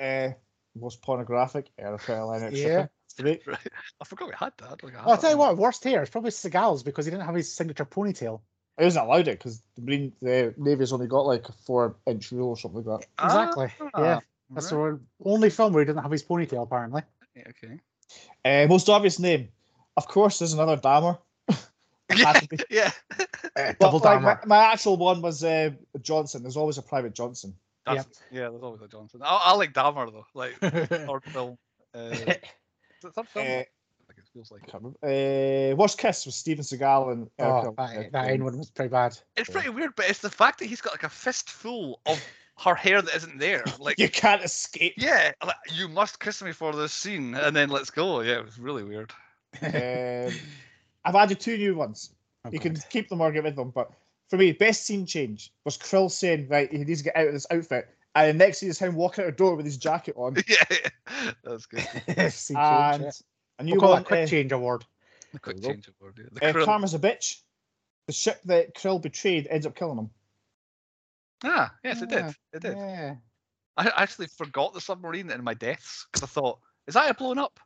uh, 0.00 0.28
most 0.76 1.02
pornographic, 1.02 1.70
airfare 1.80 2.26
line 2.26 2.42
extra. 2.44 2.90
Yeah. 3.18 3.24
Right. 3.24 3.42
I 4.00 4.04
forgot 4.04 4.28
we 4.28 4.34
had 4.38 4.52
that. 4.58 4.64
I 4.64 4.68
don't 4.68 4.80
think 4.82 4.94
I 4.94 4.98
had 4.98 5.06
Oh, 5.08 5.10
I'll 5.12 5.18
tell 5.18 5.30
you 5.30 5.36
what, 5.38 5.56
worst 5.58 5.82
hair 5.82 6.02
is 6.02 6.10
probably 6.10 6.30
Seagal's 6.30 6.82
because 6.82 7.04
he 7.06 7.10
didn't 7.10 7.26
have 7.26 7.34
his 7.34 7.52
signature 7.52 7.84
ponytail. 7.84 8.42
I 8.78 8.84
wasn't 8.84 9.06
allowed 9.06 9.28
it 9.28 9.38
because 9.38 9.62
the 9.76 9.82
Marine, 9.82 10.12
the 10.22 10.54
Navy's 10.56 10.92
only 10.92 11.06
got 11.06 11.26
like 11.26 11.48
a 11.48 11.52
four 11.52 11.96
inch 12.06 12.32
rule 12.32 12.50
or 12.50 12.56
something 12.56 12.84
like 12.84 13.00
that. 13.00 13.24
Exactly. 13.24 13.68
Ah, 13.94 14.02
yeah. 14.02 14.20
That's 14.50 14.70
the 14.70 15.00
only 15.24 15.50
film 15.50 15.72
where 15.72 15.82
he 15.82 15.86
didn't 15.86 16.02
have 16.02 16.12
his 16.12 16.22
ponytail, 16.22 16.62
apparently. 16.62 17.02
right, 17.36 17.46
Okay. 17.48 17.78
Uh, 18.44 18.66
most 18.68 18.88
obvious 18.88 19.18
name, 19.18 19.48
of 19.96 20.06
course, 20.06 20.38
there's 20.38 20.52
another 20.52 20.76
Dammer. 20.76 21.18
Yeah, 21.48 21.56
Had 22.10 22.42
to 22.42 22.48
be. 22.48 22.58
yeah. 22.70 22.90
But, 23.54 23.78
Double 23.78 24.00
like, 24.00 24.20
my, 24.20 24.38
my 24.46 24.64
actual 24.72 24.96
one 24.96 25.22
was 25.22 25.42
uh, 25.42 25.70
Johnson. 26.00 26.42
There's 26.42 26.56
always 26.56 26.76
a 26.78 26.82
Private 26.82 27.14
Johnson. 27.14 27.54
That's, 27.86 28.20
Yeah, 28.30 28.50
there's 28.50 28.62
always 28.62 28.82
a 28.82 28.88
Johnson. 28.88 29.20
I, 29.24 29.40
I 29.44 29.54
like 29.54 29.72
Dahmer 29.72 30.10
though, 30.12 30.26
like 30.34 30.54
third 30.60 31.24
film. 31.24 31.58
Uh, 31.94 31.98
is 32.12 32.20
it 32.20 32.44
third 33.14 33.28
film? 33.28 33.64
Feels 34.34 34.50
like 34.50 34.62
it. 34.62 34.70
Can't 34.70 34.82
remember. 34.82 35.72
Uh, 35.72 35.76
Worst 35.76 35.98
Kiss 35.98 36.24
with 36.24 36.34
Steven 36.34 36.64
Seagal 36.64 37.12
and 37.12 37.30
Oh, 37.38 37.44
Eric 37.44 37.76
that, 37.76 38.12
that 38.12 38.30
end 38.30 38.44
one 38.44 38.56
was 38.58 38.70
pretty 38.70 38.88
bad. 38.88 39.18
It's 39.36 39.48
Yeah. 39.48 39.52
pretty 39.52 39.68
weird, 39.68 39.94
but 39.94 40.08
it's 40.08 40.20
the 40.20 40.30
fact 40.30 40.58
that 40.60 40.66
he's 40.66 40.80
got 40.80 40.92
like 40.94 41.02
a 41.02 41.08
fistful 41.08 42.00
of 42.06 42.22
her 42.58 42.74
hair 42.74 43.02
that 43.02 43.14
isn't 43.14 43.38
there. 43.38 43.62
Like, 43.78 43.98
You 43.98 44.08
can't 44.08 44.42
escape. 44.42 44.94
yeah, 44.96 45.32
like, 45.44 45.56
you 45.74 45.88
must 45.88 46.18
kiss 46.20 46.42
me 46.42 46.52
for 46.52 46.72
this 46.74 46.92
scene, 46.92 47.34
and 47.34 47.54
then 47.54 47.68
let's 47.68 47.90
go. 47.90 48.20
Yeah, 48.20 48.38
it 48.38 48.44
was 48.44 48.58
really 48.58 48.84
weird. 48.84 49.12
Um, 49.60 50.32
I've 51.04 51.14
added 51.14 51.40
two 51.40 51.56
new 51.58 51.74
ones. 51.74 52.14
Oh, 52.44 52.50
you 52.50 52.58
can 52.58 52.74
keep 52.90 53.08
them 53.08 53.20
or 53.20 53.30
get 53.32 53.44
rid 53.44 53.50
of 53.52 53.56
them. 53.56 53.70
But 53.70 53.90
for 54.30 54.36
me, 54.38 54.52
best 54.52 54.86
scene 54.86 55.04
change 55.04 55.52
was 55.64 55.76
Krill 55.76 56.10
saying, 56.10 56.48
right, 56.48 56.70
he 56.70 56.78
needs 56.78 57.00
to 57.00 57.04
get 57.04 57.16
out 57.16 57.26
of 57.26 57.32
this 57.34 57.46
outfit. 57.50 57.88
And 58.14 58.28
the 58.40 58.44
next 58.44 58.58
scene 58.58 58.70
is 58.70 58.78
him 58.78 58.94
walking 58.94 59.24
out 59.24 59.26
the 59.26 59.36
door 59.36 59.56
with 59.56 59.64
his 59.66 59.76
jacket 59.76 60.14
on. 60.16 60.36
yeah, 60.46 60.64
that's 61.44 61.66
good. 61.66 61.86
Scene 62.32 62.56
change, 62.56 63.14
and 63.62 63.68
yeah. 63.68 63.74
a 63.74 63.76
We'll 63.76 63.80
call 63.80 63.90
one, 63.90 64.02
that 64.02 64.06
quick 64.08 64.24
uh, 64.24 64.26
change 64.26 64.52
award. 64.52 64.84
The 65.32 65.38
quick 65.38 65.62
change 65.62 65.88
award. 66.00 66.18
Yeah. 66.18 66.24
The 66.32 66.48
uh, 66.48 66.52
krill- 66.52 66.64
Karma's 66.64 66.94
a 66.94 66.98
bitch. 66.98 67.40
The 68.06 68.12
ship 68.12 68.40
that 68.46 68.74
Krill 68.74 69.00
betrayed 69.00 69.46
ends 69.48 69.64
up 69.64 69.76
killing 69.76 69.98
him. 69.98 70.10
Ah, 71.44 71.72
yes, 71.84 72.02
it 72.02 72.08
did. 72.08 72.34
It 72.52 72.62
did. 72.62 72.76
Yeah. 72.76 73.14
I 73.76 73.90
actually 73.96 74.26
forgot 74.26 74.74
the 74.74 74.80
submarine 74.80 75.30
in 75.30 75.42
my 75.42 75.54
deaths 75.54 76.06
because 76.12 76.22
I 76.22 76.30
thought, 76.30 76.58
is 76.86 76.94
that 76.94 77.08
it 77.08 77.16
blown 77.18 77.38
up? 77.38 77.58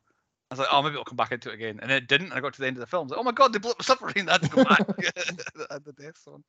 I 0.51 0.55
was 0.55 0.59
like, 0.61 0.69
oh, 0.71 0.83
maybe 0.83 0.93
it'll 0.93 1.05
come 1.05 1.17
back 1.17 1.33
into 1.33 1.51
it 1.51 1.55
again. 1.55 1.79
And 1.81 1.91
then 1.91 1.97
it 1.97 2.07
didn't. 2.07 2.29
And 2.29 2.35
I 2.35 2.41
got 2.41 2.55
to 2.55 2.61
the 2.61 2.67
end 2.67 2.77
of 2.77 2.81
the 2.81 2.87
film. 2.87 3.03
I 3.03 3.05
was 3.05 3.11
like, 3.13 3.21
oh 3.21 3.25
my 3.25 3.33
god, 3.33 3.53
they 3.53 3.59
blew 3.59 3.73
up 3.73 3.79
the 3.79 3.85
submarine. 3.85 4.29
I 4.29 4.33
had 4.33 4.43
to 4.43 4.49
go 4.51 4.65
back. 4.65 4.81
I 5.71 5.75
had 5.75 5.85
the 5.85 5.93
deaths 5.99 6.27
on. 6.29 6.45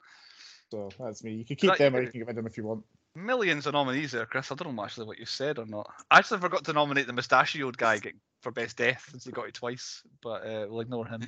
So 0.70 0.90
that's 1.00 1.24
me. 1.24 1.32
You 1.34 1.46
can 1.46 1.56
keep 1.56 1.70
Right, 1.72 1.80
them 1.80 1.96
or 1.96 2.02
you- 2.02 2.06
you 2.08 2.12
can 2.12 2.20
get 2.20 2.28
rid 2.28 2.38
of 2.38 2.44
them 2.44 2.48
if 2.52 2.58
you 2.58 2.66
want. 2.66 2.84
Millions 3.18 3.66
of 3.66 3.74
nominees 3.74 4.12
there, 4.12 4.26
Chris. 4.28 4.52
I 4.52 4.56
don't 4.56 4.76
know 4.76 4.84
actually 4.84 5.08
what 5.08 5.18
you 5.20 5.26
said 5.26 5.58
or 5.58 5.66
not. 5.66 5.90
I 6.12 6.20
actually 6.20 6.40
forgot 6.40 6.64
to 6.66 6.74
nominate 6.74 7.08
the 7.08 7.14
mustachioed 7.14 7.78
guy 7.78 8.00
for 8.42 8.52
best 8.52 8.78
death 8.78 9.08
since 9.10 9.26
he 9.26 9.32
got 9.32 9.48
it 9.48 9.56
twice, 9.56 10.04
but 10.22 10.46
uh, 10.46 10.68
we'll 10.70 10.82
ignore 10.82 11.08
him. 11.08 11.28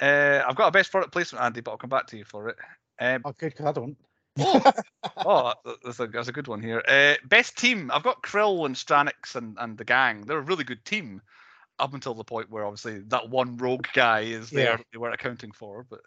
Uh, 0.00 0.42
I've 0.46 0.56
got 0.56 0.68
a 0.68 0.72
best 0.72 0.90
product 0.90 1.12
placement, 1.12 1.42
Andy, 1.44 1.60
but 1.62 1.70
I'll 1.70 1.78
come 1.78 1.90
back 1.90 2.06
to 2.08 2.16
you 2.18 2.24
for 2.24 2.48
it. 2.50 2.56
Um, 3.00 3.22
Oh, 3.24 3.32
good, 3.32 3.54
because 3.54 3.66
I 3.66 3.72
don't. 3.72 3.96
oh, 4.38 4.72
oh, 5.16 5.52
that's 5.82 6.00
a, 6.00 6.06
that's 6.06 6.28
a 6.28 6.32
good 6.32 6.48
one 6.48 6.62
here. 6.62 6.82
Uh, 6.86 7.14
best 7.28 7.56
team. 7.56 7.90
I've 7.92 8.02
got 8.02 8.22
Krill 8.22 8.66
and 8.66 8.74
Strannix 8.74 9.36
and, 9.36 9.56
and 9.58 9.78
the 9.78 9.84
gang. 9.84 10.22
They're 10.22 10.38
a 10.38 10.42
really 10.42 10.64
good 10.64 10.84
team 10.84 11.22
up 11.78 11.94
until 11.94 12.14
the 12.14 12.24
point 12.24 12.50
where 12.50 12.64
obviously 12.66 12.98
that 13.08 13.30
one 13.30 13.56
rogue 13.56 13.86
guy 13.94 14.20
is 14.20 14.50
there 14.50 14.64
Yeah. 14.72 14.76
that 14.76 14.86
they 14.92 14.98
weren't 14.98 15.14
accounting 15.14 15.52
for. 15.52 15.86
But 15.88 16.00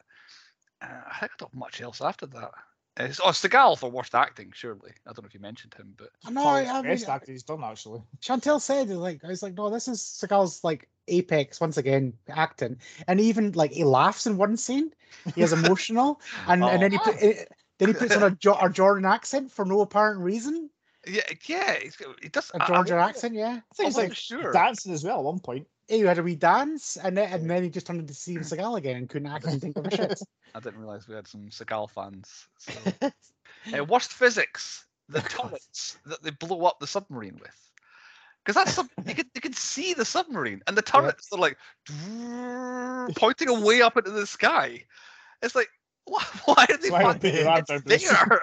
uh, 0.81 1.01
I 1.11 1.17
think 1.19 1.31
I 1.31 1.35
don't 1.39 1.51
have 1.51 1.59
much 1.59 1.81
else 1.81 1.99
after 2.01 2.27
that. 2.27 2.51
Uh, 2.99 3.03
it's- 3.05 3.19
oh, 3.23 3.29
Seagal 3.29 3.79
for 3.79 3.89
worst 3.89 4.13
acting, 4.13 4.51
surely. 4.53 4.91
I 5.07 5.13
don't 5.13 5.23
know 5.23 5.27
if 5.27 5.33
you 5.33 5.39
mentioned 5.39 5.73
him, 5.73 5.95
but 5.97 6.09
No, 6.29 6.41
Probably 6.43 6.67
I, 6.67 6.73
I 6.77 6.81
mean, 6.81 6.91
best 6.91 7.09
actor 7.09 7.31
he's 7.31 7.43
done 7.43 7.63
actually. 7.63 8.01
Chantel 8.21 8.61
said 8.61 8.89
like 8.89 9.23
I 9.23 9.27
was 9.27 9.41
like, 9.41 9.55
no, 9.55 9.69
this 9.69 9.87
is 9.87 9.99
Seagal's 9.99 10.63
like 10.63 10.87
apex 11.07 11.59
once 11.59 11.77
again 11.77 12.13
acting, 12.29 12.77
and 13.07 13.19
even 13.19 13.51
like 13.53 13.71
he 13.71 13.83
laughs 13.83 14.27
in 14.27 14.37
one 14.37 14.57
scene. 14.57 14.91
He 15.35 15.41
is 15.41 15.53
emotional, 15.53 16.21
and 16.47 16.63
and 16.63 16.81
then 16.83 16.91
he 16.91 16.97
put, 16.99 17.15
eh, 17.21 17.45
then 17.79 17.87
he 17.89 17.93
puts 17.93 18.15
on 18.15 18.23
a, 18.23 18.31
jo- 18.31 18.57
a 18.61 18.69
Jordan 18.69 19.05
accent 19.05 19.51
for 19.51 19.65
no 19.65 19.81
apparent 19.81 20.21
reason. 20.21 20.69
yeah, 21.07 21.21
yeah, 21.47 21.73
he's, 21.81 21.97
he 22.21 22.29
does. 22.29 22.51
A 22.53 22.61
I- 22.61 22.63
I 22.63 22.67
Georgia 22.67 22.95
wasn't- 22.95 23.09
accent, 23.09 23.33
yeah. 23.35 23.59
I 23.71 23.75
think 23.75 23.79
I 23.79 23.83
he's 23.85 23.97
like 23.97 24.15
sure. 24.15 24.51
dancing 24.53 24.93
as 24.93 25.03
well 25.03 25.17
at 25.17 25.23
one 25.25 25.39
point. 25.39 25.67
He 25.87 25.99
had 25.99 26.17
a 26.17 26.23
wee 26.23 26.35
dance, 26.35 26.97
and 26.97 27.17
then 27.17 27.31
and 27.31 27.49
then 27.49 27.63
he 27.63 27.69
just 27.69 27.85
turned 27.87 27.99
into 27.99 28.13
Steven 28.13 28.43
Seagal 28.43 28.77
again 28.77 28.97
and 28.97 29.09
couldn't 29.09 29.31
actually 29.31 29.59
think 29.59 29.77
of 29.77 29.85
a 29.85 29.95
shit. 29.95 30.19
I 30.55 30.59
didn't 30.59 30.79
realize 30.79 31.07
we 31.07 31.15
had 31.15 31.27
some 31.27 31.47
Seagal 31.49 31.91
fans. 31.91 32.47
So. 32.59 32.73
Uh, 33.73 33.81
worst 33.85 34.11
physics, 34.11 34.85
the 35.07 35.21
turrets 35.21 35.97
that 36.05 36.21
they 36.21 36.31
blow 36.31 36.65
up 36.65 36.81
the 36.81 36.87
submarine 36.87 37.39
with. 37.41 37.71
Because 38.43 38.55
that's 38.55 38.73
some, 38.73 38.89
you 39.07 39.15
can 39.15 39.25
you 39.33 39.39
can 39.39 39.53
see 39.53 39.93
the 39.93 40.03
submarine 40.03 40.61
and 40.67 40.75
the 40.75 40.81
turrets 40.81 41.29
are 41.31 41.39
like 41.39 41.57
pointing 43.15 43.47
away 43.47 43.81
up 43.81 43.95
into 43.95 44.11
the 44.11 44.27
sky. 44.27 44.83
It's 45.41 45.55
like 45.55 45.69
why, 46.05 46.23
why 46.45 46.65
are 46.69 46.77
they 46.77 46.89
Why 46.89 47.03
fucking 47.03 47.21
they 47.21 47.43
there? 47.97 48.39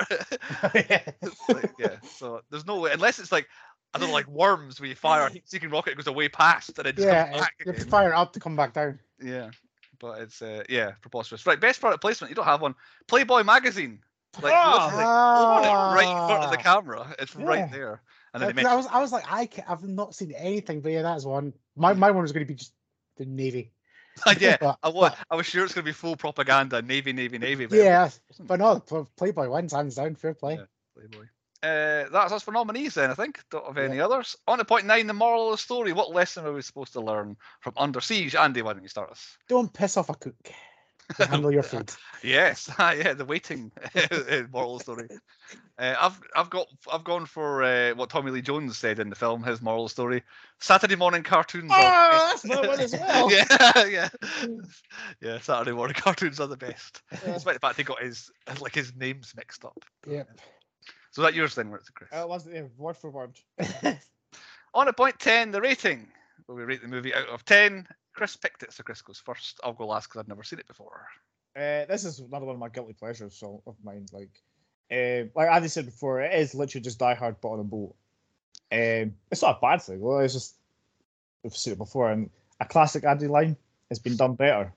It's 1.22 1.48
like, 1.48 1.72
yeah, 1.78 1.96
so 2.16 2.40
there's 2.50 2.66
no 2.66 2.80
way 2.80 2.92
unless 2.92 3.18
it's 3.18 3.32
like 3.32 3.46
I 3.92 3.98
don't 3.98 4.08
know, 4.08 4.14
like 4.14 4.28
worms 4.28 4.80
where 4.80 4.88
you 4.88 4.94
fire 4.94 5.26
a 5.26 5.30
heat-seeking 5.32 5.70
rocket, 5.70 5.92
it 5.92 5.96
goes 5.96 6.06
away 6.06 6.28
past 6.28 6.78
and 6.78 6.86
it 6.86 6.96
just 6.96 7.06
yeah, 7.08 7.24
comes 7.30 7.40
back 7.40 7.54
you 7.64 7.72
have 7.72 7.80
to 7.82 7.86
fire 7.88 8.12
it 8.12 8.14
up 8.14 8.32
to 8.34 8.40
come 8.40 8.54
back 8.56 8.72
down. 8.72 9.00
Yeah, 9.20 9.50
but 9.98 10.20
it's 10.20 10.40
uh, 10.42 10.62
yeah 10.68 10.92
preposterous. 11.00 11.44
Right, 11.46 11.60
best 11.60 11.80
product 11.80 12.00
placement. 12.00 12.30
You 12.30 12.36
don't 12.36 12.44
have 12.44 12.62
one. 12.62 12.74
Playboy 13.08 13.42
magazine. 13.42 14.00
Like 14.40 14.52
Ah! 14.54 14.92
it, 14.92 15.96
right 15.96 16.06
in 16.08 16.28
front 16.28 16.44
of 16.44 16.50
the 16.52 16.58
Ah. 16.58 16.62
camera. 16.62 17.16
It's 17.18 17.34
Yeah. 17.34 17.44
right 17.44 17.72
there. 17.72 18.00
And 18.32 18.40
then 18.40 18.50
Uh, 18.50 18.52
they 18.52 18.62
'cause 18.62 18.72
I 18.72 18.76
was, 18.76 18.86
I 18.86 18.98
was 19.00 19.12
like, 19.12 19.24
I 19.28 19.46
ca- 19.46 19.64
I've 19.68 19.82
not 19.82 20.14
seen 20.14 20.30
anything, 20.32 20.80
but 20.82 20.92
yeah, 20.92 21.02
that's 21.02 21.24
one. 21.24 21.52
My 21.74 21.92
my 21.94 22.12
one 22.12 22.22
was 22.22 22.30
going 22.30 22.46
to 22.46 22.48
be 22.48 22.54
just 22.54 22.72
the 23.16 23.24
navy. 23.26 23.72
yeah, 24.38 24.56
but, 24.60 24.78
I 24.84 24.88
was, 24.88 25.10
but- 25.10 25.18
I 25.30 25.34
was 25.34 25.46
sure 25.46 25.64
it's 25.64 25.74
going 25.74 25.84
to 25.84 25.88
be 25.88 25.92
full 25.92 26.16
propaganda, 26.16 26.80
navy, 26.80 27.12
navy, 27.12 27.38
navy. 27.38 27.66
But 27.66 27.78
yeah, 27.78 28.10
but 28.38 28.60
no, 28.60 28.78
Playboy 29.16 29.48
wins 29.50 29.72
hands 29.72 29.96
down. 29.96 30.14
Fair 30.14 30.34
play. 30.34 30.54
Yeah. 30.54 30.64
Playboy. 30.94 31.24
Uh, 31.62 32.08
that's 32.10 32.32
us 32.32 32.42
for 32.42 32.52
nominees 32.52 32.94
then, 32.94 33.10
I 33.10 33.14
think. 33.14 33.40
Don't 33.50 33.66
have 33.66 33.76
Yeah. 33.76 33.84
any 33.84 34.00
others. 34.00 34.36
On 34.48 34.58
to 34.58 34.64
point 34.64 34.86
nine, 34.86 35.06
the 35.06 35.12
moral 35.12 35.48
of 35.48 35.52
the 35.58 35.62
story. 35.62 35.92
What 35.92 36.10
lesson 36.10 36.46
are 36.46 36.52
we 36.52 36.62
supposed 36.62 36.94
to 36.94 37.00
learn 37.00 37.36
from 37.60 37.74
Under 37.76 38.00
Siege? 38.00 38.34
Andy, 38.34 38.62
why 38.62 38.72
don't 38.72 38.82
you 38.82 38.88
start 38.88 39.10
us? 39.10 39.36
Don't 39.48 39.72
piss 39.72 39.96
off 39.96 40.08
a 40.08 40.14
cook. 40.14 40.50
Handle 41.18 41.52
your 41.52 41.62
food. 41.64 41.92
Yes, 42.22 42.70
ah, 42.78 42.92
yeah, 42.92 43.14
the 43.14 43.24
waiting 43.24 43.72
moral 44.52 44.78
story. 44.78 45.08
Uh, 45.76 45.96
I've 46.00 46.20
I've 46.36 46.50
got 46.50 46.68
I've 46.92 47.02
gone 47.04 47.26
for 47.26 47.64
uh, 47.64 47.94
what 47.94 48.10
Tommy 48.10 48.30
Lee 48.30 48.42
Jones 48.42 48.78
said 48.78 49.00
in 49.00 49.10
the 49.10 49.16
film. 49.16 49.42
His 49.42 49.60
moral 49.60 49.88
story: 49.88 50.22
Saturday 50.60 50.94
morning 50.94 51.24
cartoons. 51.24 51.70
are 51.72 51.74
Ah, 51.80 52.28
that's 52.30 52.44
my 52.44 52.60
one 52.66 52.78
as 52.80 52.92
well. 52.92 53.30
yeah, 53.32 53.84
yeah, 53.86 54.08
yeah. 55.20 55.38
Saturday 55.40 55.72
morning 55.72 55.96
cartoons 55.98 56.38
are 56.38 56.46
the 56.46 56.56
best. 56.56 57.02
Yeah. 57.10 57.32
Despite 57.34 57.54
the 57.54 57.60
fact 57.60 57.76
he 57.76 57.82
got 57.82 58.00
his 58.02 58.30
like 58.60 58.74
his 58.74 58.94
names 58.94 59.32
mixed 59.36 59.64
up. 59.64 59.84
Yep. 60.06 60.28
So 61.10 61.22
that 61.22 61.34
yours 61.34 61.54
then, 61.54 61.70
Chris. 61.94 62.10
Uh, 62.12 62.26
wasn't 62.26 62.56
it? 62.56 62.70
Word 62.76 62.96
for 62.96 63.10
word. 63.10 63.38
On 64.74 64.86
at 64.86 64.96
point 64.96 65.18
ten, 65.18 65.50
the 65.50 65.60
rating. 65.60 66.08
Where 66.46 66.56
we 66.56 66.64
rate 66.64 66.82
the 66.82 66.88
movie 66.88 67.14
out 67.14 67.28
of 67.28 67.44
ten. 67.44 67.86
Chris 68.14 68.36
picked 68.36 68.62
it, 68.62 68.72
so 68.72 68.82
Chris 68.82 69.02
goes 69.02 69.18
first. 69.18 69.60
I'll 69.64 69.72
go 69.72 69.86
last 69.86 70.08
because 70.08 70.20
I've 70.20 70.28
never 70.28 70.42
seen 70.42 70.58
it 70.58 70.66
before. 70.66 71.06
Uh, 71.56 71.84
this 71.86 72.04
is 72.04 72.20
another 72.20 72.46
one 72.46 72.54
of 72.54 72.60
my 72.60 72.68
guilty 72.68 72.92
pleasures 72.92 73.34
so 73.34 73.62
of 73.66 73.74
mine. 73.82 74.06
Like, 74.12 74.30
uh, 74.92 75.28
like 75.34 75.50
Andy 75.50 75.68
said 75.68 75.86
before, 75.86 76.20
it 76.20 76.32
is 76.32 76.54
literally 76.54 76.82
just 76.82 76.98
Die 76.98 77.14
Hard 77.14 77.36
but 77.40 77.48
on 77.50 77.60
a 77.60 77.64
boat. 77.64 77.94
Um, 78.72 79.14
it's 79.30 79.42
not 79.42 79.58
a 79.58 79.60
bad 79.60 79.82
thing. 79.82 80.00
Well, 80.00 80.20
it's 80.20 80.34
just 80.34 80.56
we've 81.42 81.56
seen 81.56 81.72
it 81.72 81.78
before, 81.78 82.10
and 82.10 82.30
a 82.60 82.66
classic 82.66 83.04
Andy 83.04 83.26
line 83.26 83.56
has 83.88 83.98
been 83.98 84.16
done 84.16 84.34
better. 84.34 84.72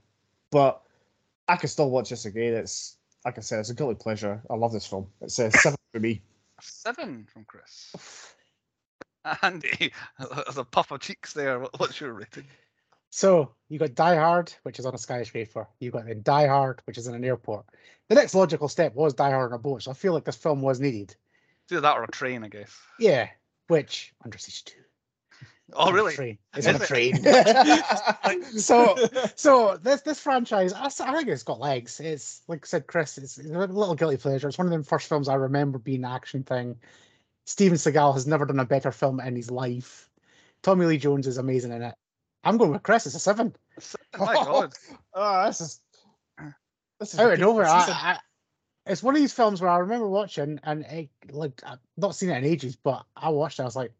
But 0.49 0.81
I 1.47 1.57
can 1.57 1.69
still 1.69 1.91
watch 1.91 2.09
this 2.09 2.25
again. 2.25 2.53
It's 2.53 2.97
like 3.25 3.37
I 3.37 3.41
said, 3.41 3.59
it's 3.59 3.69
a 3.69 3.73
guilty 3.73 3.95
pleasure. 3.95 4.41
I 4.49 4.55
love 4.55 4.73
this 4.73 4.85
film. 4.85 5.07
It's 5.21 5.39
a 5.39 5.51
seven 5.51 5.77
for 5.91 5.99
me. 5.99 6.21
Seven 6.61 7.25
from 7.31 7.45
Chris. 7.45 7.93
Andy, 9.41 9.93
there's 10.19 10.57
a 10.57 10.63
puff 10.65 10.91
of 10.91 10.99
cheeks 10.99 11.33
there. 11.33 11.59
What's 11.77 11.99
your 11.99 12.13
rating? 12.13 12.45
So 13.09 13.53
you 13.69 13.79
got 13.79 13.95
Die 13.95 14.15
Hard, 14.15 14.53
which 14.63 14.79
is 14.79 14.85
on 14.85 14.95
a 14.95 14.97
skyscraper. 14.97 15.67
You 15.79 15.91
got 15.91 16.07
then 16.07 16.21
Die 16.23 16.47
Hard, 16.47 16.81
which 16.85 16.97
is 16.97 17.07
in 17.07 17.13
an 17.13 17.23
airport. 17.23 17.65
The 18.09 18.15
next 18.15 18.35
logical 18.35 18.67
step 18.67 18.95
was 18.95 19.13
Die 19.13 19.29
Hard 19.29 19.51
on 19.51 19.55
a 19.55 19.61
boat, 19.61 19.83
so 19.83 19.91
I 19.91 19.93
feel 19.93 20.13
like 20.13 20.25
this 20.25 20.35
film 20.35 20.61
was 20.61 20.79
needed. 20.79 21.15
It's 21.63 21.71
either 21.71 21.81
that 21.81 21.95
or 21.95 22.03
a 22.03 22.11
train, 22.11 22.43
I 22.43 22.49
guess. 22.49 22.75
Yeah, 22.99 23.29
which 23.67 24.13
Under 24.23 24.37
Siege 24.37 24.65
Two. 24.65 24.82
Oh, 25.75 25.91
really? 25.91 26.39
It's 26.55 26.67
on 26.67 26.75
a 26.75 26.79
train. 26.79 27.17
so 28.57 28.95
so 29.35 29.77
this 29.77 30.01
this 30.01 30.19
franchise, 30.19 30.73
I, 30.73 30.85
I 30.85 31.15
think 31.15 31.27
it's 31.27 31.43
got 31.43 31.59
legs. 31.59 31.99
It's 31.99 32.41
like 32.47 32.65
I 32.65 32.67
said, 32.67 32.87
Chris. 32.87 33.17
It's, 33.17 33.37
it's 33.37 33.49
a 33.49 33.57
little 33.59 33.95
guilty 33.95 34.17
pleasure. 34.17 34.47
It's 34.47 34.57
one 34.57 34.71
of 34.71 34.77
the 34.77 34.83
first 34.83 35.07
films 35.07 35.27
I 35.27 35.35
remember 35.35 35.79
being 35.79 36.03
an 36.05 36.11
action 36.11 36.43
thing. 36.43 36.75
Steven 37.45 37.77
Seagal 37.77 38.13
has 38.13 38.25
never 38.27 38.45
done 38.45 38.59
a 38.59 38.65
better 38.65 38.91
film 38.91 39.19
in 39.19 39.35
his 39.35 39.51
life. 39.51 40.09
Tommy 40.61 40.85
Lee 40.85 40.97
Jones 40.97 41.27
is 41.27 41.37
amazing 41.37 41.73
in 41.73 41.81
it. 41.81 41.95
I'm 42.43 42.57
going 42.57 42.71
with 42.71 42.83
Chris. 42.83 43.05
It's 43.05 43.15
a 43.15 43.19
seven. 43.19 43.55
My 44.17 44.33
God. 44.33 44.73
oh, 45.13 45.45
this 45.47 45.61
is 45.61 45.81
this 46.99 47.13
is 47.13 47.19
Out 47.19 47.25
of 47.25 47.31
ridiculous. 47.31 47.39
nowhere, 47.39 47.79
This 47.79 47.87
is 47.87 47.93
I, 47.93 48.11
I, 48.11 48.19
it's 48.85 49.03
one 49.03 49.15
of 49.15 49.21
these 49.21 49.33
films 49.33 49.61
where 49.61 49.69
I 49.71 49.77
remember 49.77 50.07
watching 50.07 50.59
and 50.63 50.83
it, 50.85 51.09
like 51.31 51.61
I've 51.65 51.79
not 51.97 52.15
seen 52.15 52.29
it 52.29 52.37
in 52.37 52.45
ages, 52.45 52.75
but 52.75 53.05
I 53.15 53.29
watched 53.29 53.59
it. 53.59 53.63
I 53.63 53.65
was 53.65 53.75
like, 53.75 53.93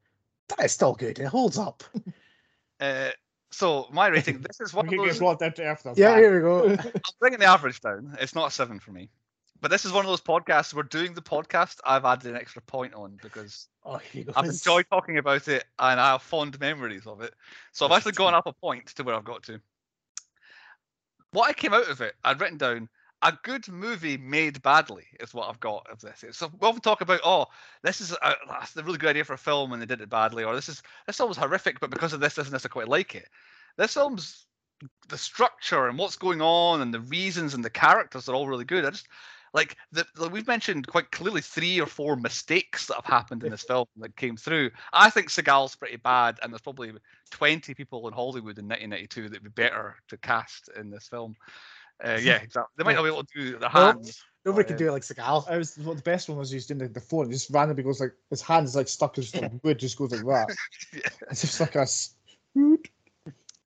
that 0.50 0.60
is 0.66 0.72
still 0.72 0.94
good. 0.94 1.20
It 1.20 1.26
holds 1.28 1.58
up. 1.58 1.84
Uh, 2.80 3.12
so 3.50 3.88
my 3.94 4.08
rating. 4.08 4.42
This 4.42 4.60
is 4.60 4.74
a- 4.74 4.76
one 4.76 4.88
we 4.88 4.98
of 4.98 5.06
those. 5.06 5.14
get 5.14 5.20
brought 5.20 5.40
down 5.40 5.54
to 5.54 5.64
earth. 5.64 5.86
now. 5.86 5.94
Yeah, 5.96 6.14
Bang. 6.16 6.24
here 6.24 6.36
we 6.36 6.42
go. 6.42 6.70
I'm 6.84 7.02
bringing 7.20 7.40
the 7.40 7.46
average 7.46 7.80
down. 7.80 8.18
It's 8.20 8.36
not 8.36 8.48
a 8.48 8.52
seven 8.52 8.78
for 8.80 8.92
me. 8.92 9.10
But 9.62 9.72
this 9.72 9.86
is 9.86 9.94
one 9.94 10.04
of 10.04 10.10
those 10.12 10.20
podcasts. 10.20 10.74
We're 10.74 10.84
doing 10.84 11.14
the 11.14 11.22
podcast. 11.22 11.78
I've 11.86 12.04
added 12.04 12.30
an 12.32 12.36
extra 12.36 12.62
point 12.64 12.94
on 12.94 13.18
because 13.22 13.70
Oh, 13.86 13.98
here 13.98 14.22
you 14.22 14.24
go. 14.26 14.34
I've 14.36 14.46
enjoyed 14.50 14.86
talking 14.90 15.18
about 15.18 15.48
it 15.48 15.64
and 15.80 15.98
I 16.02 16.12
have 16.14 16.24
fond 16.24 16.60
memories 16.60 17.08
of 17.08 17.22
it. 17.22 17.34
So 17.72 17.86
I've 17.86 17.94
actually 17.94 18.14
gone 18.14 18.34
up 18.34 18.48
a 18.48 18.54
point 18.54 18.88
to 18.88 19.04
where 19.04 19.16
I've 19.16 19.24
got 19.24 19.44
to. 19.44 19.62
What 21.32 21.50
I 21.50 21.54
came 21.54 21.74
out 21.74 21.88
of 21.90 22.02
it, 22.02 22.16
I'd 22.26 22.42
written 22.42 22.58
down 22.58 22.90
a 23.24 23.38
good 23.44 23.68
movie 23.70 24.18
made 24.18 24.62
badly 24.62 25.06
is 25.20 25.34
what 25.34 25.50
I've 25.50 25.60
got 25.60 25.88
of 25.90 26.02
this. 26.02 26.24
So 26.32 26.52
we 26.60 26.68
often 26.68 26.82
talk 26.82 27.02
about, 27.02 27.22
oh, 27.24 27.46
this 27.82 28.02
is 28.02 28.12
a, 28.12 28.36
that's 28.48 28.76
a 28.76 28.84
really 28.84 28.98
good 28.98 29.10
idea 29.10 29.24
for 29.24 29.34
a 29.34 29.38
film 29.38 29.72
and 29.72 29.82
they 29.82 29.86
did 29.86 30.02
it 30.02 30.10
badly, 30.10 30.44
or 30.44 30.54
this 30.54 30.70
is 30.70 30.84
this 31.08 31.18
film 31.18 31.30
was 31.30 31.38
horrific, 31.38 31.80
but 31.80 31.90
because 31.90 32.14
of 32.14 32.20
this, 32.20 32.36
this 32.36 32.46
and 32.46 32.54
this, 32.54 32.66
I 32.66 32.70
quite 32.70 32.90
like 32.90 33.16
it. 33.16 33.30
This 33.78 33.94
film's 33.94 34.46
the 35.08 35.18
structure 35.18 35.88
and 35.88 35.98
what's 35.98 36.18
going 36.18 36.42
on 36.42 36.82
and 36.82 36.94
the 36.94 37.00
reasons 37.00 37.54
and 37.54 37.64
the 37.64 37.70
characters 37.70 38.28
are 38.28 38.36
all 38.36 38.48
really 38.48 38.66
good. 38.66 38.86
I 38.86 38.90
just 38.90 39.08
like 39.54 39.78
the, 39.92 40.06
we've 40.32 40.48
mentioned 40.48 40.88
quite 40.88 41.12
clearly 41.12 41.42
three 41.42 41.80
or 41.80 41.86
four 41.86 42.16
mistakes 42.16 42.88
that 42.88 42.96
have 42.96 43.06
happened 43.06 43.44
in 43.44 43.52
this 43.52 43.64
film 43.64 43.86
that 43.98 44.16
came 44.18 44.36
through. 44.36 44.72
I 44.92 45.10
think 45.10 45.30
Seagal's 45.30 45.76
pretty 45.76 45.98
bad, 45.98 46.40
and 46.42 46.52
there's 46.52 46.62
probably 46.62 46.92
20 47.30 47.74
people 47.76 48.08
in 48.08 48.14
Hollywood 48.14 48.58
in 48.58 48.68
1992 48.68 49.30
that'd 49.30 49.44
be 49.44 49.50
better 49.50 49.96
to 50.08 50.18
cast 50.18 50.70
in 50.76 50.90
this 50.90 51.08
film. 51.08 51.36
Uh, 52.04 52.20
yeah, 52.22 52.36
exactly. 52.36 52.74
They 52.78 52.84
might 52.84 52.96
not 52.96 53.04
be 53.04 53.10
able 53.10 53.24
to 53.24 53.34
do 53.34 53.52
their 53.58 53.70
Nope. 53.74 53.96
hands. 53.96 54.22
Nobody 54.46 54.66
Oh, 54.66 54.68
can 54.68 54.74
yeah. 54.74 54.78
do 54.80 54.88
it 54.90 54.92
like 54.92 55.04
Seagal. 55.04 55.50
I 55.50 55.58
was 55.58 55.78
well, 55.78 55.96
the 55.96 56.02
best 56.02 56.28
one 56.28 56.38
was 56.38 56.52
he's 56.52 56.66
doing 56.68 56.80
the, 56.80 56.90
the 56.90 57.00
phone. 57.00 57.32
Just 57.32 57.50
randomly 57.50 57.84
goes 57.84 58.02
like 58.02 58.14
his 58.30 58.42
hand 58.42 58.66
is 58.66 58.76
like 58.76 58.90
stuck 58.90 59.18
as 59.18 59.34
like 59.36 59.52
wood, 59.64 59.80
just 59.80 59.98
goes 59.98 60.12
like 60.12 60.26
that. 60.26 60.58
Yeah. 60.94 61.00
It's 61.32 61.42
just 61.42 61.60
like 61.62 61.76
a. 61.76 61.82
s- 61.82 62.16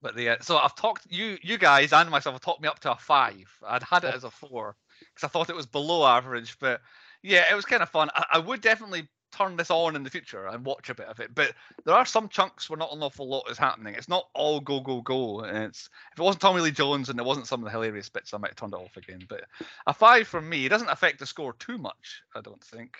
But 0.02 0.16
the 0.16 0.30
uh, 0.30 0.36
so 0.42 0.58
I've 0.58 0.76
talked 0.76 1.08
you 1.10 1.38
you 1.42 1.58
guys 1.58 1.94
and 1.94 2.10
myself 2.12 2.36
have 2.36 2.42
talked 2.42 2.62
me 2.62 2.68
up 2.68 2.80
to 2.82 2.92
a 2.92 2.96
five. 2.96 3.52
I'd 3.66 3.82
had 3.82 4.04
it 4.04 4.14
as 4.14 4.24
a 4.24 4.30
four 4.30 4.76
because 5.00 5.24
I 5.24 5.30
thought 5.30 5.50
it 5.50 5.56
was 5.56 5.66
below 5.66 6.06
average. 6.06 6.60
But 6.60 6.82
yeah, 7.24 7.46
it 7.52 7.56
was 7.56 7.66
kind 7.66 7.82
of 7.82 7.90
fun. 7.90 8.10
I, 8.14 8.26
I 8.34 8.38
would 8.38 8.62
definitely 8.62 9.10
turn 9.32 9.56
this 9.56 9.72
on 9.72 9.96
in 9.96 10.04
the 10.04 10.10
future 10.10 10.48
and 10.48 10.66
watch 10.66 10.90
a 10.90 10.96
bit 10.96 11.08
of 11.08 11.20
it. 11.20 11.34
But 11.34 11.54
there 11.86 11.96
are 11.96 12.06
some 12.06 12.30
chunks 12.30 12.70
where 12.70 12.78
not 12.78 12.94
an 12.94 13.04
awful 13.04 13.28
lot 13.28 13.50
is 13.50 13.58
happening. 13.58 13.96
It's 13.96 14.10
not 14.10 14.28
all 14.34 14.60
go 14.60 14.80
go 14.80 15.02
go. 15.02 15.42
And 15.42 15.58
it's 15.58 15.90
if 16.14 16.20
it 16.20 16.24
wasn't 16.24 16.42
Tommy 16.42 16.62
Lee 16.62 16.72
Jones 16.72 17.10
and 17.10 17.18
there 17.18 17.26
wasn't 17.26 17.48
some 17.48 17.62
of 17.62 17.66
the 17.66 17.72
hilarious 17.72 18.10
bits, 18.10 18.34
I 18.34 18.38
might 18.38 18.52
have 18.52 18.56
turned 18.56 18.74
it 18.74 18.80
off 18.80 18.98
again. 18.98 19.22
But 19.28 19.44
a 19.86 19.94
five 19.94 20.28
from 20.28 20.48
me. 20.48 20.66
It 20.66 20.70
doesn't 20.70 20.90
affect 20.90 21.20
the 21.20 21.26
score 21.26 21.54
too 21.54 21.78
much. 21.78 22.22
I 22.36 22.42
don't 22.42 22.64
think. 22.64 22.98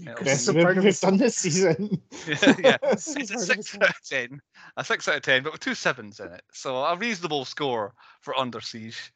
It'll 0.00 0.14
Chris 0.14 0.46
Best 0.46 0.56
we've, 0.56 0.66
of 0.66 0.84
we've 0.84 1.00
done 1.00 1.16
this 1.18 1.36
season. 1.36 2.02
yeah, 2.26 2.54
yeah. 2.58 2.76
It's 2.92 3.30
a 3.30 3.38
six 3.38 3.76
out 3.76 3.90
of 3.90 4.02
ten. 4.04 4.40
A 4.76 4.84
six 4.84 5.06
out 5.06 5.16
of 5.16 5.22
ten, 5.22 5.42
but 5.44 5.52
with 5.52 5.60
two 5.60 5.74
sevens 5.74 6.18
in 6.18 6.32
it. 6.32 6.42
So 6.52 6.76
a 6.76 6.96
reasonable 6.96 7.44
score 7.44 7.94
for 8.20 8.36
Under 8.36 8.60
Siege. 8.60 9.12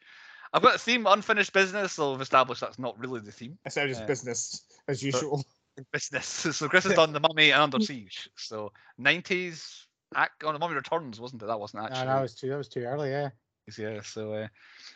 I've 0.53 0.63
got 0.63 0.77
a 0.77 0.79
theme 0.79 1.07
unfinished 1.07 1.53
business, 1.53 1.95
so 1.95 2.13
we've 2.13 2.21
established 2.21 2.61
that's 2.61 2.79
not 2.79 2.99
really 2.99 3.21
the 3.21 3.33
theme. 3.33 3.59
It's 3.67 3.77
now 3.77 3.87
just 3.87 4.01
Yeah. 4.01 4.07
business 4.07 4.63
as 4.87 5.03
usual. 5.03 5.45
Business. 5.93 6.27
So 6.57 6.69
Chris 6.69 6.85
has 6.85 6.95
done 7.03 7.13
the 7.13 7.21
mummy 7.21 7.51
and 7.51 7.63
Under 7.63 7.81
Siege. 7.81 8.29
So 8.37 8.73
nineties 8.99 9.87
act 10.15 10.43
on 10.45 10.55
the 10.55 10.59
mummy 10.59 10.75
returns, 10.75 11.21
wasn't 11.21 11.43
it? 11.43 11.47
That 11.47 11.61
wasn't 11.61 11.85
actually. 11.85 12.07
No, 12.07 12.13
actually. 12.13 12.15
that 12.17 12.23
was 12.23 12.35
too. 12.35 12.49
That 12.51 12.57
was 12.57 12.69
too 12.69 12.81
early. 12.85 13.11
Yeah. 13.11 13.31
Yeah, 13.77 14.01
so 14.03 14.33
uh, 14.33 14.49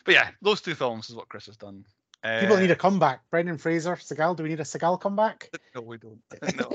but 0.03 0.15
yeah, 0.15 0.29
those 0.41 0.59
two 0.59 0.73
films 0.73 1.07
is 1.09 1.15
what 1.15 1.29
Chris 1.29 1.45
has 1.45 1.57
done. 1.57 1.85
Uh, 2.23 2.39
People 2.39 2.57
need 2.57 2.71
a 2.71 2.75
comeback. 2.75 3.21
Brendan 3.29 3.57
Fraser, 3.59 3.95
Seagal. 3.97 4.35
Do 4.37 4.43
we 4.43 4.49
need 4.49 4.59
a 4.61 4.63
Seagal 4.63 4.99
comeback? 4.99 5.49
No, 5.75 5.81
we 5.81 5.97
don't. 5.97 6.19
no. 6.57 6.71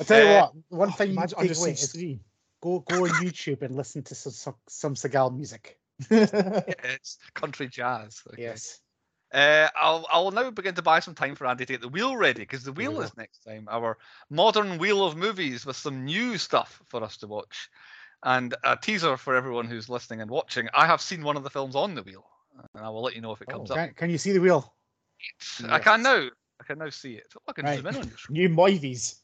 I 0.00 0.04
tell 0.04 0.22
you 0.22 0.28
Uh, 0.30 0.40
what. 0.40 0.52
One 0.70 0.88
Oh, 0.88 0.92
thing 0.92 1.08
you 1.08 1.16
imagine 1.16 1.38
take 1.38 1.50
Under 1.50 1.60
away 1.60 1.74
Siege 1.74 1.82
is 1.82 1.92
three. 1.92 2.20
go 2.62 2.80
go 2.80 3.04
on 3.04 3.10
YouTube 3.22 3.60
and 3.62 3.76
listen 3.76 4.02
to 4.04 4.14
some 4.14 4.32
some, 4.32 4.54
some 4.66 4.94
Seagal 4.94 5.36
music. 5.36 5.78
Yeah, 6.10 6.62
it's 6.84 7.18
country 7.34 7.68
jazz. 7.68 8.22
okay. 8.32 8.42
Yes. 8.42 8.80
Uh, 9.34 9.68
I'll 9.74 10.06
I'll 10.10 10.30
now 10.30 10.50
begin 10.50 10.76
to 10.76 10.82
buy 10.82 11.00
some 11.00 11.14
time 11.14 11.34
for 11.34 11.46
Andy 11.46 11.66
to 11.66 11.72
get 11.72 11.80
the 11.80 11.88
wheel 11.88 12.16
ready 12.16 12.42
because 12.42 12.62
the 12.62 12.72
wheel 12.72 12.94
go. 12.94 13.00
is 13.00 13.16
next 13.16 13.38
time. 13.38 13.66
Our 13.68 13.98
modern 14.30 14.78
wheel 14.78 15.04
of 15.04 15.16
movies 15.16 15.66
with 15.66 15.76
some 15.76 16.04
new 16.04 16.38
stuff 16.38 16.80
for 16.86 17.02
us 17.02 17.16
to 17.18 17.26
watch, 17.26 17.68
and 18.22 18.54
a 18.62 18.76
teaser 18.76 19.16
for 19.16 19.34
everyone 19.34 19.66
who's 19.66 19.88
listening 19.88 20.20
and 20.20 20.30
watching. 20.30 20.68
I 20.72 20.86
have 20.86 21.00
seen 21.00 21.24
one 21.24 21.36
of 21.36 21.42
the 21.42 21.50
films 21.50 21.74
on 21.74 21.96
the 21.96 22.02
wheel, 22.02 22.24
and 22.74 22.84
I 22.84 22.88
will 22.90 23.02
let 23.02 23.16
you 23.16 23.22
know 23.22 23.32
if 23.32 23.42
it 23.42 23.48
comes 23.48 23.72
up. 23.72 23.76
Can, 23.76 23.94
can 23.94 24.10
you 24.10 24.18
see 24.18 24.32
the 24.32 24.40
wheel? 24.40 24.72
I 25.68 25.80
can 25.80 26.02
now. 26.02 26.28
I 26.60 26.64
can 26.64 26.78
now 26.78 26.90
see 26.90 27.14
it. 27.14 27.26
Oh, 27.36 27.40
I 27.48 27.52
can 27.52 27.66
Right. 27.66 27.76
zoom 27.78 27.86
in 27.88 27.96
on. 27.96 28.12
New 28.30 28.48
movies. 28.48 29.16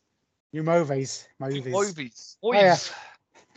New 0.53 0.65
movies. 0.65 1.28
Movies. 1.39 1.65
Movies. 1.66 2.37
Oh, 2.43 2.53
yeah. 2.53 2.77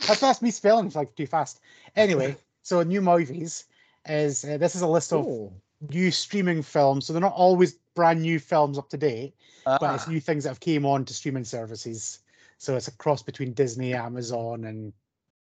That's 0.06 0.20
that's 0.20 0.40
me 0.42 0.52
spelling 0.52 0.90
like 0.94 1.16
too 1.16 1.26
fast. 1.26 1.60
Anyway, 1.96 2.36
so 2.62 2.82
new 2.84 3.00
movies 3.00 3.64
is 4.06 4.44
uh, 4.44 4.56
this 4.56 4.76
is 4.76 4.82
a 4.82 4.86
list 4.86 5.12
of 5.12 5.26
Oh, 5.26 5.52
new 5.90 6.10
streaming 6.10 6.62
films. 6.62 7.06
So 7.06 7.12
they're 7.12 7.20
not 7.20 7.34
always 7.34 7.74
brand 7.94 8.22
new 8.22 8.38
films 8.38 8.78
up 8.78 8.88
to 8.90 8.96
date, 8.96 9.34
but 9.64 9.94
it's 9.94 10.06
Ah, 10.06 10.10
new 10.10 10.20
things 10.20 10.44
that 10.44 10.50
have 10.50 10.60
came 10.60 10.84
on 10.84 11.04
to 11.04 11.14
streaming 11.14 11.44
services. 11.44 12.20
So 12.58 12.76
it's 12.76 12.88
a 12.88 12.92
cross 12.92 13.22
between 13.22 13.52
Disney, 13.52 13.94
Amazon, 13.94 14.64
and 14.64 14.92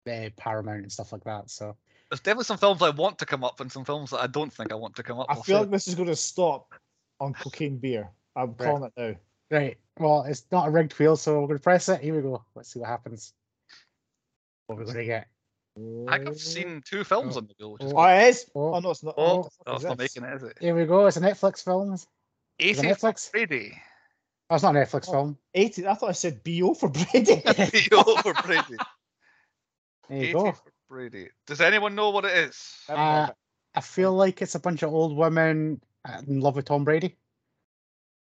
uh, 0.08 0.30
Paramount 0.36 0.82
and 0.82 0.92
stuff 0.92 1.12
like 1.12 1.24
that. 1.24 1.50
So 1.50 1.76
There's 2.10 2.20
definitely 2.20 2.44
some 2.44 2.58
films 2.58 2.82
I 2.82 2.90
want 2.90 3.18
to 3.18 3.26
come 3.26 3.44
up 3.44 3.60
and 3.60 3.70
some 3.70 3.84
films 3.84 4.10
that 4.10 4.20
I 4.20 4.26
don't 4.26 4.52
think 4.52 4.72
I 4.72 4.76
want 4.76 4.96
to 4.96 5.02
come 5.02 5.18
up. 5.20 5.26
I 5.28 5.34
We'll 5.34 5.42
feel 5.42 5.60
like 5.60 5.70
this 5.70 5.88
is 5.88 5.94
going 5.94 6.08
to 6.08 6.16
stop 6.16 6.72
on 7.20 7.34
Cocaine 7.34 7.78
Bear. 7.78 8.10
I'm 8.34 8.48
Right. 8.50 8.58
calling 8.58 8.84
it 8.84 8.92
now. 8.96 9.14
right, 9.58 9.78
well, 9.98 10.22
it's 10.22 10.46
not 10.50 10.68
a 10.68 10.70
rigged 10.70 10.98
wheel, 10.98 11.16
so 11.16 11.40
we're 11.40 11.46
gonna 11.48 11.58
press 11.58 11.88
it. 11.90 12.00
Here 12.00 12.14
we 12.16 12.22
go. 12.22 12.42
Let's 12.54 12.70
see 12.72 12.78
what 12.80 12.88
happens. 12.88 13.34
What 14.66 14.78
we're 14.78 14.86
gonna 14.86 15.04
get? 15.04 15.28
I 16.08 16.18
think 16.18 16.28
I've 16.28 16.38
seen 16.38 16.82
two 16.84 17.02
films 17.02 17.36
Oh. 17.36 17.40
on 17.40 17.46
the 17.46 17.54
wheel, 17.58 17.72
which 17.72 17.82
is 17.82 17.92
Oh. 17.92 17.96
Oh, 17.98 18.04
it 18.08 18.28
is. 18.28 18.50
Oh. 18.54 18.74
Oh, 18.74 18.80
no, 18.80 18.90
it's 18.90 19.02
not. 19.02 19.14
Oh, 19.16 19.36
what 19.38 19.52
oh, 19.66 19.74
it's 19.76 19.84
not 19.84 19.98
making 19.98 20.24
it, 20.24 20.34
is 20.34 20.42
it? 20.42 20.58
Here 20.60 20.74
we 20.74 20.84
go. 20.84 21.06
It's 21.06 21.16
a 21.16 21.20
Netflix 21.20 21.64
film. 21.64 21.94
Is 21.94 22.02
it 22.58 22.84
80 22.84 22.88
Netflix? 22.88 23.30
Brady. 23.32 23.80
Oh, 24.50 24.54
it's 24.56 24.62
not 24.62 24.76
a 24.76 24.78
Netflix 24.80 25.08
Oh. 25.08 25.12
film. 25.12 25.38
80. 25.54 25.86
I 25.86 25.94
thought 25.94 26.10
I 26.10 26.12
said 26.12 26.44
BO 26.44 26.74
for 26.74 26.88
Brady. 26.90 27.42
over 27.96 28.34
Brady. 28.42 28.76
There 30.08 30.18
you 30.18 30.22
80 30.24 30.32
go. 30.34 30.52
for 30.52 30.72
Brady. 30.90 31.28
Does 31.46 31.60
anyone 31.62 31.94
know 31.94 32.10
what 32.10 32.26
it 32.26 32.36
is? 32.36 32.76
Never 32.88 33.00
heard 33.00 33.22
of 33.24 33.28
Uh, 33.30 33.32
I 33.74 33.80
feel 33.80 34.12
like 34.12 34.42
it's 34.42 34.54
a 34.54 34.60
bunch 34.60 34.82
of 34.82 34.92
old 34.92 35.16
women 35.16 35.80
uh, 36.04 36.20
in 36.28 36.40
love 36.40 36.56
with 36.56 36.66
Tom 36.66 36.84
Brady. 36.84 37.16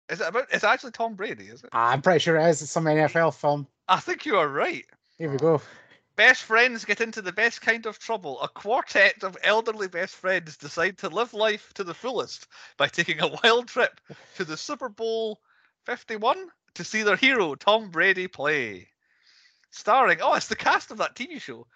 Is 0.09 0.21
it 0.21 0.29
about? 0.29 0.47
It's 0.53 0.63
actually 0.65 0.93
Tom 0.93 1.15
Brady, 1.15 1.45
is 1.49 1.65
it? 1.65 1.71
I'm 1.73 2.03
pretty 2.03 2.21
sure 2.21 2.37
it 2.37 2.49
is. 2.49 2.63
It's 2.63 2.71
some 2.71 2.85
NFL 2.85 3.35
film. 3.35 3.67
I 3.89 3.99
think 3.99 4.25
you 4.27 4.37
are 4.37 4.47
right. 4.49 4.85
Here 5.19 5.31
we 5.31 5.37
go. 5.37 5.61
Best 6.21 6.43
friends 6.43 6.85
get 6.85 7.01
into 7.01 7.23
the 7.23 7.33
best 7.33 7.63
kind 7.63 7.87
of 7.87 7.99
trouble. 7.99 8.43
A 8.43 8.49
quartet 8.49 9.25
of 9.25 9.39
elderly 9.43 9.89
best 9.89 10.15
friends 10.15 10.59
decide 10.59 10.99
to 10.99 11.09
live 11.09 11.33
life 11.33 11.73
to 11.73 11.83
the 11.83 11.95
fullest 11.95 12.47
by 12.77 12.89
taking 12.89 13.23
a 13.23 13.37
wild 13.43 13.69
trip 13.69 13.99
to 14.37 14.45
the 14.45 14.59
Super 14.59 14.91
Bowl 14.91 15.41
51 15.87 16.49
to 16.75 16.85
see 16.85 17.05
their 17.05 17.17
hero, 17.17 17.55
Tom 17.55 17.89
Brady, 17.89 18.29
play. 18.29 18.87
Starring, 19.71 20.19
oh, 20.21 20.35
it's 20.35 20.49
the 20.49 20.57
cast 20.57 20.91
of 20.91 20.99
that 20.99 21.15
TV 21.15 21.41
show. 21.41 21.67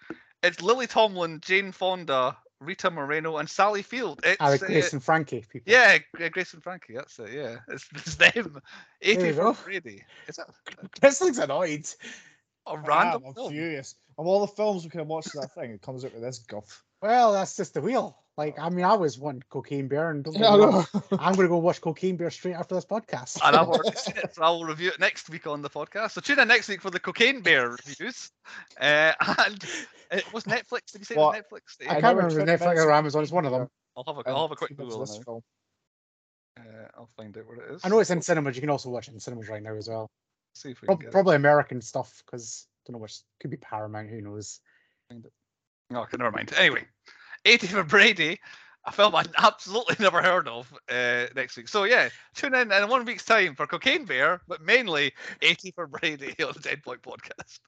It's 0.43 0.61
Lily 0.61 0.85
Tomlin, 0.85 1.41
Jane 1.41 1.71
Fonda, 1.71 2.37
Rita 2.59 2.91
Moreno, 2.91 3.37
and 3.37 3.49
Sally 3.49 3.81
Field. 3.81 4.19
It's, 4.23 4.39
uh, 4.39 4.57
Grace 4.57 4.93
and 4.93 5.03
Frankie. 5.03 5.43
People. 5.51 5.73
Yeah, 5.73 5.97
Grace 6.29 6.53
and 6.53 6.61
Frankie. 6.61 6.93
That's 6.93 7.17
it. 7.17 7.33
Yeah, 7.33 7.55
it's, 7.67 7.89
it's 7.95 8.13
them. 8.13 8.61
Eighty 9.01 9.25
you 9.25 9.33
for 9.33 9.41
go. 9.41 9.57
Brady. 9.63 10.03
Is 10.27 10.35
that 10.35 10.51
This 11.01 11.19
looks 11.19 11.39
annoyed. 11.39 11.87
A 12.67 12.73
I 12.73 12.75
random 12.87 13.21
am, 13.21 13.27
I'm 13.27 13.33
film? 13.33 13.51
furious. 13.51 13.95
Of 14.17 14.27
all 14.27 14.41
the 14.41 14.47
films 14.47 14.83
we 14.83 14.89
can 14.89 14.99
have 14.99 15.07
watched 15.07 15.33
that 15.33 15.53
thing, 15.53 15.71
it 15.71 15.81
comes 15.81 16.05
out 16.05 16.13
with 16.13 16.21
this 16.23 16.39
guff. 16.39 16.83
Well, 17.01 17.33
that's 17.33 17.55
just 17.55 17.73
the 17.73 17.81
wheel. 17.81 18.17
Like, 18.37 18.59
I 18.59 18.69
mean, 18.69 18.83
I 18.83 18.95
was 18.95 19.17
one 19.17 19.41
cocaine 19.49 19.87
bear, 19.87 20.09
and 20.09 20.23
don't 20.23 20.33
Yeah, 20.35 20.53
I 20.53 20.57
wrong, 20.57 20.85
know. 20.93 21.03
I'm 21.19 21.35
going 21.35 21.45
to 21.45 21.49
go 21.49 21.57
watch 21.57 21.79
Cocaine 21.79 22.17
Bear 22.17 22.29
straight 22.29 22.55
after 22.55 22.75
this 22.75 22.83
podcast. 22.83 23.39
And 23.45 23.55
I've 23.55 23.67
already 23.69 23.95
seen 23.95 24.17
it, 24.17 24.35
so 24.35 24.43
I 24.43 24.49
will 24.49 24.65
review 24.65 24.89
it 24.89 24.99
next 24.99 25.29
week 25.29 25.47
on 25.47 25.61
the 25.61 25.69
podcast. 25.69 26.11
So 26.11 26.21
tune 26.21 26.39
in 26.39 26.47
next 26.49 26.67
week 26.67 26.81
for 26.81 26.89
the 26.91 26.99
Cocaine 26.99 27.39
Bear 27.41 27.69
reviews. 27.69 28.31
Uh, 28.79 29.13
and 29.45 29.63
it 30.11 30.33
was 30.33 30.43
Netflix. 30.43 30.91
Did 30.91 30.99
you 30.99 31.05
say 31.05 31.15
What? 31.15 31.37
it 31.37 31.45
was 31.49 31.61
Netflix? 31.61 31.87
I 31.87 31.97
Uh, 31.97 32.01
can't 32.01 32.03
know 32.03 32.09
remember 32.23 32.33
we're 32.33 32.39
if 32.41 32.59
20 32.59 32.75
Netflix 32.75 32.85
or 32.85 32.91
Amazon. 32.91 33.23
It's 33.23 33.31
one 33.31 33.45
of 33.45 33.51
them. 33.53 33.67
I'll 33.95 34.03
have 34.05 34.17
a, 34.17 34.19
And 34.19 34.35
I'll 34.35 34.41
have 34.41 34.51
a 34.51 34.55
quick 34.57 34.71
see 34.71 34.75
Google 34.75 34.99
this 34.99 35.19
now. 35.25 35.41
Uh, 36.59 36.87
I'll 36.97 37.09
find 37.15 37.37
out 37.37 37.45
what 37.47 37.57
it 37.59 37.71
is. 37.75 37.81
I 37.85 37.89
know 37.89 37.99
it's 37.99 38.09
in 38.09 38.21
cinemas. 38.21 38.55
You 38.57 38.61
can 38.61 38.69
also 38.69 38.89
watch 38.89 39.07
it 39.07 39.13
in 39.13 39.19
cinemas 39.19 39.47
right 39.47 39.63
now 39.63 39.75
as 39.75 39.87
well. 39.87 40.09
See 40.55 40.71
if 40.71 40.81
we 40.81 40.85
Prob- 40.87 40.99
can 40.99 41.05
get 41.05 41.09
it. 41.09 41.11
probably 41.11 41.35
American 41.35 41.81
stuff 41.81 42.23
because 42.25 42.67
don't 42.85 42.93
know 42.93 42.99
which 42.99 43.19
could 43.41 43.51
be 43.51 43.57
Paramount. 43.57 44.09
Who 44.09 44.21
knows? 44.21 44.59
Oh, 45.11 45.97
okay, 46.01 46.17
never 46.17 46.31
mind. 46.31 46.53
Anyway, 46.57 46.85
80 47.45 47.67
for 47.67 47.83
Brady, 47.83 48.39
a 48.85 48.91
film 48.91 49.15
I'd 49.15 49.27
absolutely 49.37 49.95
never 49.99 50.21
heard 50.21 50.47
of 50.47 50.71
uh, 50.89 51.25
next 51.35 51.57
week. 51.57 51.67
So, 51.67 51.83
yeah, 51.83 52.09
tune 52.35 52.55
in 52.55 52.71
in 52.71 52.87
one 52.89 53.05
week's 53.05 53.25
time 53.25 53.53
for 53.55 53.67
Cocaine 53.67 54.05
Bear, 54.05 54.41
but 54.47 54.61
mainly 54.61 55.13
80 55.41 55.71
for 55.71 55.87
Brady 55.87 56.33
on 56.43 56.53
the 56.53 56.61
10 56.61 56.81
Point 56.83 57.01
Podcast. 57.01 57.59